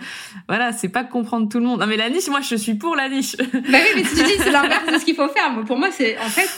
voilà, 0.48 0.72
c'est 0.72 0.89
pas 0.89 1.04
comprendre 1.04 1.48
tout 1.50 1.60
le 1.60 1.65
monde. 1.65 1.80
Non, 1.80 1.88
mais 1.88 1.98
la 1.98 2.10
niche, 2.10 2.28
moi, 2.30 2.41
je 2.41 2.56
suis 2.56 2.76
pour 2.76 2.95
la 2.95 3.10
niche. 3.10 3.36
Bah 3.38 3.78
oui, 3.95 3.98
mais 4.01 4.09
tu 4.09 4.23
dis, 4.23 4.38
c'est 4.38 4.51
l'inverse 4.51 4.91
de 4.91 4.97
ce 4.97 5.05
qu'il 5.05 5.15
faut 5.15 5.27
faire. 5.27 5.51
Moi, 5.51 5.63
pour 5.65 5.77
moi, 5.77 5.91
c'est 5.91 6.17
en 6.19 6.29
fait, 6.29 6.49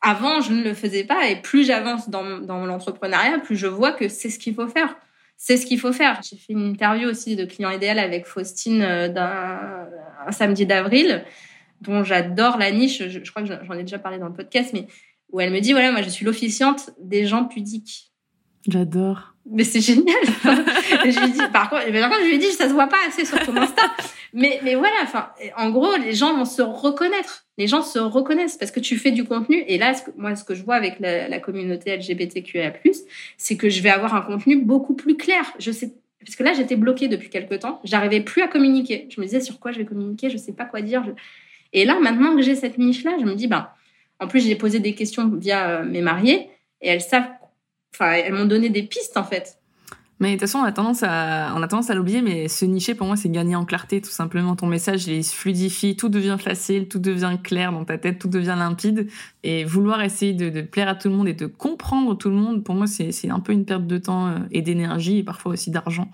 avant, 0.00 0.40
je 0.40 0.52
ne 0.52 0.62
le 0.62 0.74
faisais 0.74 1.04
pas. 1.04 1.28
Et 1.28 1.36
plus 1.36 1.64
j'avance 1.64 2.08
dans, 2.08 2.22
l'entrepreneuriat, 2.22 3.38
plus 3.38 3.56
je 3.56 3.66
vois 3.66 3.92
que 3.92 4.08
c'est 4.08 4.30
ce 4.30 4.38
qu'il 4.38 4.54
faut 4.54 4.68
faire. 4.68 4.96
C'est 5.36 5.56
ce 5.56 5.66
qu'il 5.66 5.80
faut 5.80 5.92
faire. 5.92 6.20
J'ai 6.28 6.36
fait 6.36 6.52
une 6.52 6.70
interview 6.70 7.08
aussi 7.08 7.34
de 7.36 7.44
client 7.44 7.70
idéal 7.70 7.98
avec 7.98 8.26
Faustine 8.26 8.82
euh, 8.82 9.08
d'un 9.08 9.88
un 10.24 10.30
samedi 10.30 10.66
d'avril, 10.66 11.24
dont 11.80 12.04
j'adore 12.04 12.58
la 12.58 12.70
niche. 12.70 13.08
Je, 13.08 13.24
je 13.24 13.30
crois 13.30 13.42
que 13.42 13.48
j'en 13.48 13.74
ai 13.74 13.82
déjà 13.82 13.98
parlé 13.98 14.18
dans 14.18 14.28
le 14.28 14.34
podcast, 14.34 14.70
mais 14.72 14.86
où 15.32 15.40
elle 15.40 15.52
me 15.52 15.60
dit 15.60 15.72
voilà, 15.72 15.90
moi, 15.90 16.02
je 16.02 16.10
suis 16.10 16.24
l'officiante 16.24 16.90
des 17.00 17.26
gens 17.26 17.44
pudiques. 17.46 18.12
J'adore. 18.68 19.31
Mais 19.44 19.64
c'est 19.64 19.80
génial. 19.80 20.22
Et 21.04 21.10
je 21.10 21.20
lui 21.20 21.32
dis, 21.32 21.40
par 21.52 21.68
contre, 21.68 21.82
je 21.86 22.26
lui 22.26 22.34
ai 22.34 22.38
dit, 22.38 22.52
ça 22.52 22.68
se 22.68 22.72
voit 22.72 22.86
pas 22.86 22.98
assez 23.08 23.24
sur 23.24 23.38
ton 23.40 23.56
Insta. 23.56 23.82
Mais, 24.32 24.60
mais 24.62 24.76
voilà, 24.76 24.94
enfin, 25.02 25.30
en 25.56 25.70
gros, 25.70 25.94
les 25.96 26.14
gens 26.14 26.36
vont 26.36 26.44
se 26.44 26.62
reconnaître. 26.62 27.44
Les 27.58 27.66
gens 27.66 27.82
se 27.82 27.98
reconnaissent 27.98 28.56
parce 28.56 28.70
que 28.70 28.80
tu 28.80 28.96
fais 28.96 29.10
du 29.10 29.24
contenu. 29.24 29.64
Et 29.66 29.78
là, 29.78 29.94
ce 29.94 30.04
que, 30.04 30.10
moi, 30.16 30.36
ce 30.36 30.44
que 30.44 30.54
je 30.54 30.62
vois 30.62 30.76
avec 30.76 31.00
la, 31.00 31.40
communauté 31.40 31.96
LGBTQIA+, 31.96 32.72
c'est 33.36 33.56
que 33.56 33.68
je 33.68 33.82
vais 33.82 33.90
avoir 33.90 34.14
un 34.14 34.22
contenu 34.22 34.56
beaucoup 34.56 34.94
plus 34.94 35.16
clair. 35.16 35.52
Je 35.58 35.70
sais, 35.70 35.92
parce 36.24 36.36
que 36.36 36.44
là, 36.44 36.52
j'étais 36.52 36.76
bloquée 36.76 37.08
depuis 37.08 37.28
quelques 37.28 37.58
temps. 37.60 37.80
J'arrivais 37.84 38.20
plus 38.20 38.42
à 38.42 38.48
communiquer. 38.48 39.08
Je 39.10 39.20
me 39.20 39.26
disais 39.26 39.40
sur 39.40 39.58
quoi 39.58 39.72
je 39.72 39.78
vais 39.78 39.84
communiquer? 39.84 40.30
Je 40.30 40.36
sais 40.36 40.52
pas 40.52 40.64
quoi 40.64 40.80
dire. 40.80 41.02
Et 41.72 41.84
là, 41.84 41.98
maintenant 42.00 42.36
que 42.36 42.42
j'ai 42.42 42.54
cette 42.54 42.78
niche-là, 42.78 43.16
je 43.20 43.24
me 43.24 43.34
dis, 43.34 43.48
ben, 43.48 43.68
en 44.20 44.28
plus, 44.28 44.46
j'ai 44.46 44.54
posé 44.54 44.78
des 44.78 44.94
questions 44.94 45.28
via 45.28 45.68
euh, 45.68 45.84
mes 45.84 46.00
mariés 46.00 46.48
et 46.80 46.88
elles 46.88 47.00
savent, 47.00 47.28
enfin, 47.94 48.12
elles 48.12 48.32
m'ont 48.32 48.46
donné 48.46 48.70
des 48.70 48.82
pistes, 48.82 49.16
en 49.16 49.24
fait. 49.24 49.58
Mais 50.20 50.28
de 50.28 50.32
toute 50.34 50.42
façon, 50.42 50.58
on 50.58 50.64
a 50.64 50.70
tendance 50.70 51.02
à, 51.02 51.52
on 51.56 51.62
a 51.64 51.66
tendance 51.66 51.90
à 51.90 51.96
l'oublier, 51.96 52.22
mais 52.22 52.46
se 52.46 52.64
nicher, 52.64 52.94
pour 52.94 53.08
moi, 53.08 53.16
c'est 53.16 53.28
gagner 53.28 53.56
en 53.56 53.64
clarté, 53.64 54.00
tout 54.00 54.10
simplement. 54.10 54.54
Ton 54.54 54.68
message, 54.68 55.08
il 55.08 55.24
se 55.24 55.34
fluidifie, 55.34 55.96
tout 55.96 56.08
devient 56.08 56.36
facile, 56.38 56.86
tout 56.86 57.00
devient 57.00 57.38
clair 57.42 57.72
dans 57.72 57.84
ta 57.84 57.98
tête, 57.98 58.20
tout 58.20 58.28
devient 58.28 58.54
limpide. 58.56 59.08
Et 59.42 59.64
vouloir 59.64 60.00
essayer 60.00 60.32
de, 60.32 60.48
de 60.48 60.62
plaire 60.62 60.88
à 60.88 60.94
tout 60.94 61.08
le 61.08 61.16
monde 61.16 61.26
et 61.26 61.34
de 61.34 61.46
comprendre 61.46 62.14
tout 62.16 62.28
le 62.28 62.36
monde, 62.36 62.62
pour 62.62 62.76
moi, 62.76 62.86
c'est, 62.86 63.10
c'est 63.10 63.30
un 63.30 63.40
peu 63.40 63.52
une 63.52 63.64
perte 63.64 63.88
de 63.88 63.98
temps 63.98 64.28
euh, 64.28 64.38
et 64.52 64.62
d'énergie 64.62 65.18
et 65.18 65.22
parfois 65.24 65.54
aussi 65.54 65.72
d'argent. 65.72 66.08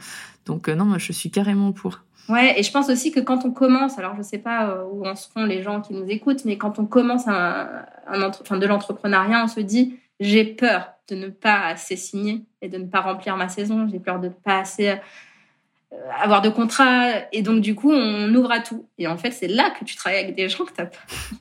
Donc, 0.47 0.71
euh, 0.71 0.75
non, 0.75 0.87
moi, 0.87 0.97
je 0.97 1.13
suis 1.13 1.31
carrément 1.31 1.73
pour. 1.73 2.01
Ouais, 2.31 2.59
et 2.59 2.63
je 2.63 2.71
pense 2.73 2.89
aussi 2.89 3.11
que 3.11 3.21
quand 3.21 3.45
on 3.45 3.51
commence, 3.51 3.99
alors 3.99 4.15
je 4.17 4.23
sais 4.23 4.39
pas 4.39 4.71
euh, 4.71 4.85
où 4.91 5.07
en 5.07 5.17
seront 5.17 5.45
les 5.45 5.63
gens 5.63 5.83
qui 5.83 5.93
nous 5.93 6.07
écoutent, 6.09 6.47
mais 6.47 6.57
quand 6.57 6.79
on 6.79 6.87
commence 6.87 7.29
un, 7.29 7.69
un 8.07 8.23
entre- 8.23 8.41
enfin, 8.41 8.57
de 8.57 8.67
l'entrepreneuriat, 8.67 9.45
on 9.45 9.49
se 9.49 9.61
dit 9.61 9.97
j'ai 10.21 10.45
peur 10.45 10.93
de 11.09 11.15
ne 11.15 11.29
pas 11.29 11.67
assez 11.67 11.97
signer 11.97 12.45
et 12.61 12.69
de 12.69 12.79
ne 12.79 12.87
pas 12.87 13.01
remplir 13.01 13.37
ma 13.37 13.49
saison, 13.49 13.89
j'ai 13.91 14.01
peur 14.01 14.21
de 14.21 14.29
ne 14.29 14.33
pas 14.33 14.61
assez 14.61 14.91
euh, 14.91 15.97
avoir 16.21 16.43
de 16.43 16.51
contrat, 16.51 17.13
et 17.33 17.43
donc 17.43 17.61
du 17.61 17.75
coup 17.75 17.93
on 17.93 18.35
ouvre 18.35 18.53
à 18.53 18.61
tout. 18.61 18.89
Et 18.99 19.07
en 19.07 19.17
fait, 19.17 19.31
c'est 19.31 19.49
là 19.49 19.71
que 19.71 19.85
tu 19.85 19.97
travailles 19.97 20.23
avec 20.23 20.35
des 20.35 20.49
gens 20.49 20.65
que 20.65 20.71
tu 20.71 20.77
pas 20.77 20.91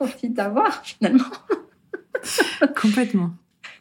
envie 0.00 0.30
d'avoir 0.30 0.82
finalement. 0.84 1.24
Complètement. 2.80 3.30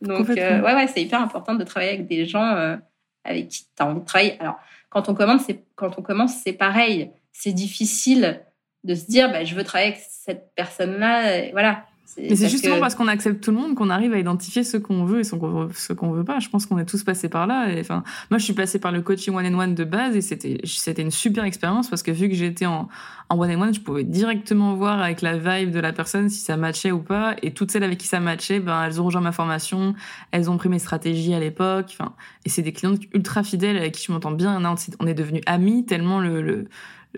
Donc, 0.02 0.28
Complètement. 0.28 0.58
euh, 0.58 0.62
ouais, 0.62 0.76
ouais, 0.76 0.88
c'est 0.88 1.02
hyper 1.02 1.22
important 1.22 1.56
de 1.56 1.64
travailler 1.64 1.94
avec 1.94 2.08
des 2.08 2.26
gens 2.26 2.44
euh, 2.44 2.76
avec 3.24 3.48
qui 3.48 3.64
tu 3.64 3.84
as 3.84 3.86
envie 3.88 4.02
de 4.02 4.06
travailler. 4.06 4.40
Alors, 4.40 4.60
quand 4.90 5.10
on 5.10 5.16
commence, 5.16 5.44
c'est, 5.46 5.64
quand 5.76 5.98
on 5.98 6.02
commence, 6.02 6.36
c'est 6.44 6.54
pareil. 6.54 7.12
C'est 7.32 7.54
difficile 7.54 8.42
de 8.84 8.96
se 8.96 9.06
dire, 9.06 9.32
bah, 9.32 9.44
je 9.44 9.56
veux 9.56 9.64
travailler 9.64 9.94
avec 9.94 10.04
cette 10.08 10.54
personne-là. 10.56 11.52
Voilà. 11.52 11.86
Mais 12.18 12.36
c'est 12.36 12.50
justement 12.50 12.76
que- 12.76 12.80
parce 12.82 12.96
qu'on 12.96 13.08
accepte 13.08 13.44
tout 13.44 13.52
le 13.52 13.58
monde 13.58 13.76
qu'on 13.76 13.90
arrive 13.90 14.14
à 14.14 14.18
identifier 14.20 14.64
ce 14.64 14.78
qu'on 14.78 15.04
veut 15.04 15.20
et 15.20 15.24
ce 15.24 15.36
qu'on 15.36 15.50
veut, 15.66 15.70
ce 15.74 15.92
qu'on 15.94 16.12
veut 16.12 16.24
pas. 16.24 16.40
Je 16.40 16.48
pense 16.50 16.66
qu'on 16.66 16.78
est 16.78 16.86
tous 16.86 17.04
passés 17.04 17.28
par 17.30 17.48
là. 17.48 17.70
Et, 17.72 17.80
enfin, 17.82 18.04
moi, 18.32 18.38
je 18.38 18.44
suis 18.46 18.54
passée 18.54 18.80
par 18.80 18.92
le 18.92 19.02
coaching 19.02 19.36
one 19.36 19.46
on 19.54 19.60
one 19.60 19.76
de 19.76 19.84
base 19.84 20.16
et 20.16 20.22
c'était, 20.22 20.60
c'était 20.64 21.02
une 21.02 21.12
super 21.12 21.44
expérience 21.44 21.90
parce 21.90 22.04
que 22.04 22.12
vu 22.12 22.30
que 22.30 22.36
j'étais 22.36 22.66
en, 22.66 22.88
en 23.30 23.38
one 23.40 23.52
on 23.56 23.62
one, 23.62 23.74
je 23.74 23.82
pouvais 23.82 24.04
directement 24.06 24.74
voir 24.76 25.02
avec 25.02 25.22
la 25.22 25.38
vibe 25.38 25.72
de 25.72 25.80
la 25.80 25.92
personne 25.92 26.30
si 26.30 26.40
ça 26.40 26.56
matchait 26.56 26.92
ou 26.92 27.00
pas. 27.00 27.36
Et 27.44 27.52
toutes 27.52 27.72
celles 27.72 27.84
avec 27.84 27.98
qui 27.98 28.08
ça 28.08 28.20
matchait, 28.20 28.60
ben, 28.60 28.84
elles 28.86 29.02
ont 29.02 29.06
rejoint 29.06 29.22
ma 29.22 29.32
formation, 29.34 29.94
elles 30.32 30.50
ont 30.50 30.58
pris 30.58 30.70
mes 30.70 30.80
stratégies 30.80 31.34
à 31.34 31.40
l'époque. 31.40 31.88
Enfin, 31.92 32.14
et 32.46 32.50
c'est 32.50 32.62
des 32.62 32.72
clientes 32.72 33.02
ultra 33.14 33.44
fidèles 33.44 33.78
avec 33.78 33.94
qui 33.94 34.06
je 34.06 34.12
m'entends 34.14 34.32
bien. 34.32 34.64
On 34.66 34.76
est- 34.76 34.96
on 35.02 35.08
est 35.08 35.14
devenus 35.14 35.42
amis 35.46 35.86
tellement 35.86 36.20
le, 36.22 36.42
le 36.42 36.66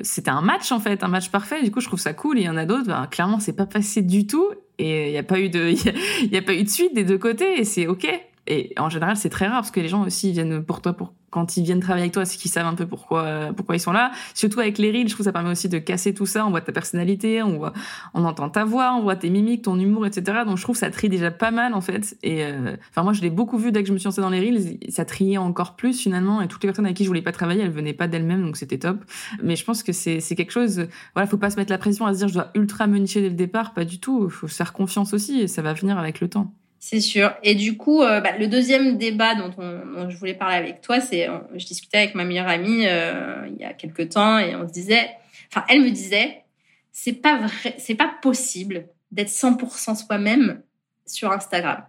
c'était 0.01 0.31
un 0.31 0.41
match 0.41 0.71
en 0.71 0.79
fait, 0.79 1.03
un 1.03 1.07
match 1.07 1.29
parfait. 1.29 1.63
Du 1.63 1.71
coup, 1.71 1.81
je 1.81 1.87
trouve 1.87 1.99
ça 1.99 2.13
cool. 2.13 2.39
Il 2.39 2.43
y 2.43 2.49
en 2.49 2.57
a 2.57 2.65
d'autres, 2.65 2.87
ben, 2.87 3.07
clairement, 3.07 3.39
c'est 3.39 3.55
pas 3.55 3.65
passé 3.65 4.01
du 4.01 4.27
tout. 4.27 4.49
Et 4.77 5.07
il 5.07 5.11
n'y 5.11 5.17
a 5.17 5.23
pas 5.23 5.39
eu 5.39 5.49
de, 5.49 5.69
il 6.23 6.31
y 6.31 6.37
a 6.37 6.41
pas 6.41 6.53
eu 6.53 6.63
de 6.63 6.69
suite 6.69 6.93
des 6.93 7.03
deux 7.03 7.17
côtés. 7.17 7.59
Et 7.59 7.63
c'est 7.65 7.87
ok. 7.87 8.07
Et 8.49 8.73
en 8.77 8.89
général, 8.89 9.15
c'est 9.15 9.29
très 9.29 9.47
rare 9.47 9.61
parce 9.61 9.71
que 9.71 9.79
les 9.79 9.87
gens 9.87 10.03
aussi 10.03 10.31
viennent 10.31 10.63
pour 10.63 10.81
toi 10.81 10.93
pour 10.93 11.13
quand 11.29 11.57
ils 11.57 11.63
viennent 11.63 11.79
travailler 11.79 12.03
avec 12.03 12.13
toi, 12.13 12.25
c'est 12.25 12.37
qu'ils 12.37 12.51
savent 12.51 12.65
un 12.65 12.73
peu 12.73 12.87
pourquoi 12.87 13.53
pourquoi 13.55 13.75
ils 13.75 13.79
sont 13.79 13.91
là. 13.91 14.11
Surtout 14.33 14.59
avec 14.59 14.77
les 14.77 14.91
reels, 14.91 15.07
je 15.07 15.13
trouve 15.13 15.19
que 15.19 15.23
ça 15.25 15.31
permet 15.31 15.51
aussi 15.51 15.69
de 15.69 15.77
casser 15.77 16.13
tout 16.13 16.25
ça. 16.25 16.45
On 16.45 16.49
voit 16.49 16.61
ta 16.61 16.71
personnalité, 16.71 17.43
on 17.43 17.57
voit, 17.57 17.73
on 18.13 18.23
entend 18.25 18.49
ta 18.49 18.65
voix, 18.65 18.95
on 18.95 19.03
voit 19.03 19.15
tes 19.15 19.29
mimiques, 19.29 19.63
ton 19.63 19.79
humour, 19.79 20.05
etc. 20.07 20.39
Donc 20.45 20.57
je 20.57 20.63
trouve 20.63 20.75
que 20.75 20.79
ça 20.79 20.89
trie 20.89 21.09
déjà 21.09 21.31
pas 21.31 21.51
mal 21.51 21.73
en 21.73 21.81
fait. 21.81 22.17
Et 22.23 22.43
euh, 22.43 22.75
enfin 22.89 23.03
moi, 23.03 23.13
je 23.13 23.21
l'ai 23.21 23.29
beaucoup 23.29 23.57
vu 23.57 23.71
dès 23.71 23.83
que 23.83 23.87
je 23.87 23.93
me 23.93 23.97
suis 23.97 24.05
lancée 24.05 24.21
dans 24.21 24.29
les 24.29 24.39
reels, 24.39 24.77
ça 24.89 25.05
triait 25.05 25.37
encore 25.37 25.75
plus 25.75 25.99
finalement. 25.99 26.41
Et 26.41 26.47
toutes 26.47 26.63
les 26.63 26.67
personnes 26.67 26.85
avec 26.85 26.97
qui 26.97 27.03
je 27.03 27.09
voulais 27.09 27.21
pas 27.21 27.31
travailler, 27.31 27.61
elles 27.61 27.71
venaient 27.71 27.93
pas 27.93 28.07
d'elles-mêmes, 28.07 28.43
donc 28.43 28.57
c'était 28.57 28.79
top. 28.79 29.03
Mais 29.43 29.55
je 29.55 29.63
pense 29.63 29.83
que 29.83 29.93
c'est 29.93 30.19
c'est 30.19 30.35
quelque 30.35 30.51
chose. 30.51 30.87
Voilà, 31.13 31.27
faut 31.27 31.37
pas 31.37 31.51
se 31.51 31.57
mettre 31.57 31.71
la 31.71 31.77
pression 31.77 32.05
à 32.05 32.13
se 32.13 32.19
dire 32.19 32.27
je 32.27 32.33
dois 32.33 32.49
ultra 32.55 32.87
me 32.87 32.99
dès 32.99 33.21
le 33.21 33.29
départ. 33.35 33.73
Pas 33.73 33.85
du 33.85 33.99
tout. 33.99 34.29
Faut 34.29 34.47
se 34.47 34.55
faire 34.55 34.73
confiance 34.73 35.13
aussi 35.13 35.41
et 35.41 35.47
ça 35.47 35.61
va 35.61 35.73
venir 35.73 35.97
avec 35.97 36.19
le 36.21 36.29
temps. 36.29 36.53
C'est 36.79 37.01
sûr. 37.01 37.33
Et 37.43 37.55
du 37.55 37.75
coup, 37.75 38.01
euh, 38.01 38.21
bah, 38.21 38.37
le 38.37 38.47
deuxième 38.47 38.97
débat 38.97 39.35
dont, 39.35 39.51
on, 39.57 39.85
dont 39.85 40.09
je 40.09 40.17
voulais 40.17 40.33
parler 40.33 40.55
avec 40.55 40.81
toi, 40.81 41.01
c'est, 41.01 41.27
je 41.55 41.65
discutais 41.65 41.97
avec 41.97 42.15
ma 42.15 42.23
meilleure 42.23 42.47
amie 42.47 42.87
euh, 42.87 43.45
il 43.47 43.57
y 43.57 43.65
a 43.65 43.73
quelques 43.73 44.09
temps 44.09 44.39
et 44.39 44.55
on 44.55 44.65
se 44.65 44.71
disait, 44.71 45.09
enfin, 45.51 45.65
elle 45.67 45.81
me 45.81 45.89
disait, 45.91 46.43
c'est 46.91 47.13
pas 47.13 47.37
vrai, 47.37 47.75
c'est 47.77 47.95
pas 47.95 48.11
possible 48.21 48.87
d'être 49.11 49.29
100% 49.29 50.05
soi-même 50.05 50.61
sur 51.05 51.31
Instagram. 51.31 51.83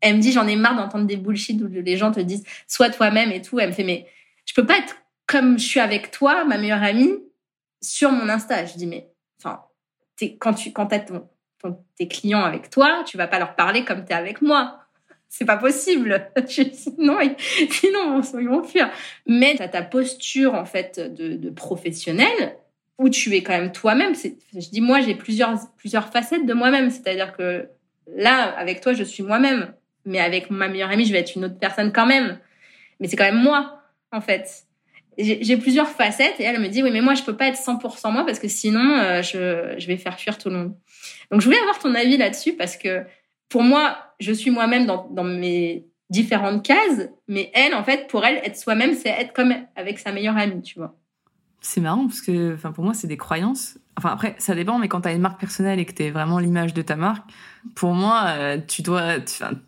Elle 0.00 0.16
me 0.16 0.20
dit, 0.20 0.32
j'en 0.32 0.46
ai 0.46 0.56
marre 0.56 0.76
d'entendre 0.76 1.06
des 1.06 1.16
bullshit 1.16 1.60
où 1.62 1.66
les 1.66 1.96
gens 1.96 2.12
te 2.12 2.20
disent, 2.20 2.44
sois 2.68 2.90
toi-même 2.90 3.32
et 3.32 3.40
tout. 3.40 3.58
Elle 3.58 3.70
me 3.70 3.74
fait, 3.74 3.84
mais 3.84 4.06
je 4.44 4.52
peux 4.52 4.66
pas 4.66 4.78
être 4.78 4.96
comme 5.26 5.58
je 5.58 5.64
suis 5.64 5.80
avec 5.80 6.10
toi, 6.10 6.44
ma 6.44 6.58
meilleure 6.58 6.82
amie, 6.82 7.14
sur 7.80 8.12
mon 8.12 8.28
Insta. 8.28 8.66
Je 8.66 8.76
dis, 8.76 8.86
mais, 8.86 9.08
enfin, 9.38 9.62
quand 10.38 10.52
tu, 10.52 10.72
quand 10.72 10.86
t'as 10.86 10.98
ton, 11.00 11.26
tes 11.96 12.08
clients 12.08 12.42
avec 12.42 12.70
toi, 12.70 13.02
tu 13.06 13.16
vas 13.16 13.26
pas 13.26 13.38
leur 13.38 13.54
parler 13.54 13.84
comme 13.84 14.04
tu 14.04 14.12
es 14.12 14.14
avec 14.14 14.42
moi. 14.42 14.80
C'est 15.28 15.44
pas 15.44 15.56
possible. 15.56 16.30
Sinon, 16.46 17.20
ils, 17.20 17.36
sinon, 17.70 18.22
ils 18.38 18.48
vont 18.48 18.62
fuir. 18.62 18.90
Mais 19.26 19.56
tu 19.56 19.68
ta 19.68 19.82
posture, 19.82 20.54
en 20.54 20.64
fait, 20.64 21.00
de, 21.00 21.50
professionnel 21.50 22.56
où 22.98 23.08
tu 23.08 23.34
es 23.34 23.42
quand 23.42 23.58
même 23.58 23.72
toi-même. 23.72 24.14
Je 24.14 24.68
dis, 24.70 24.80
moi, 24.80 25.00
j'ai 25.00 25.16
plusieurs, 25.16 25.58
plusieurs 25.76 26.08
facettes 26.08 26.46
de 26.46 26.54
moi-même. 26.54 26.90
C'est-à-dire 26.90 27.36
que 27.36 27.68
là, 28.16 28.54
avec 28.56 28.80
toi, 28.80 28.92
je 28.92 29.02
suis 29.02 29.24
moi-même. 29.24 29.74
Mais 30.04 30.20
avec 30.20 30.50
ma 30.50 30.68
meilleure 30.68 30.90
amie, 30.90 31.06
je 31.06 31.12
vais 31.12 31.20
être 31.20 31.34
une 31.34 31.46
autre 31.46 31.58
personne 31.58 31.92
quand 31.92 32.06
même. 32.06 32.38
Mais 33.00 33.08
c'est 33.08 33.16
quand 33.16 33.24
même 33.24 33.42
moi, 33.42 33.80
en 34.12 34.20
fait. 34.20 34.66
J'ai 35.18 35.56
plusieurs 35.56 35.88
facettes 35.88 36.38
et 36.38 36.44
elle 36.44 36.60
me 36.60 36.68
dit 36.68 36.82
oui 36.82 36.90
mais 36.92 37.00
moi 37.00 37.14
je 37.14 37.22
peux 37.22 37.36
pas 37.36 37.48
être 37.48 37.58
100% 37.58 38.12
moi 38.12 38.24
parce 38.24 38.38
que 38.38 38.48
sinon 38.48 38.98
euh, 38.98 39.22
je, 39.22 39.74
je 39.78 39.86
vais 39.86 39.96
faire 39.96 40.18
fuir 40.18 40.38
tout 40.38 40.50
le 40.50 40.56
monde. 40.56 40.76
Donc 41.30 41.40
je 41.40 41.46
voulais 41.46 41.58
avoir 41.58 41.78
ton 41.78 41.94
avis 41.94 42.16
là-dessus 42.16 42.54
parce 42.54 42.76
que 42.76 43.04
pour 43.48 43.62
moi 43.62 43.96
je 44.20 44.32
suis 44.32 44.50
moi-même 44.50 44.86
dans, 44.86 45.08
dans 45.10 45.24
mes 45.24 45.86
différentes 46.10 46.64
cases 46.64 47.08
mais 47.28 47.50
elle 47.54 47.74
en 47.74 47.84
fait 47.84 48.08
pour 48.08 48.24
elle 48.24 48.36
être 48.44 48.56
soi-même 48.56 48.94
c'est 48.94 49.10
être 49.10 49.32
comme 49.32 49.54
avec 49.76 49.98
sa 49.98 50.12
meilleure 50.12 50.36
amie 50.36 50.62
tu 50.62 50.78
vois. 50.78 50.96
C'est 51.60 51.80
marrant 51.80 52.06
parce 52.06 52.20
que 52.20 52.54
enfin 52.54 52.72
pour 52.72 52.84
moi 52.84 52.94
c'est 52.94 53.06
des 53.06 53.16
croyances. 53.16 53.78
Enfin 53.96 54.10
après 54.10 54.34
ça 54.38 54.54
dépend 54.54 54.78
mais 54.78 54.88
quand 54.88 55.02
tu 55.02 55.08
as 55.08 55.12
une 55.12 55.20
marque 55.20 55.38
personnelle 55.38 55.78
et 55.78 55.84
que 55.84 55.92
tu 55.92 56.02
es 56.02 56.10
vraiment 56.10 56.38
l'image 56.38 56.74
de 56.74 56.82
ta 56.82 56.96
marque 56.96 57.24
pour 57.74 57.94
moi 57.94 58.24
euh, 58.26 58.58
tu 58.66 58.82
dois 58.82 59.20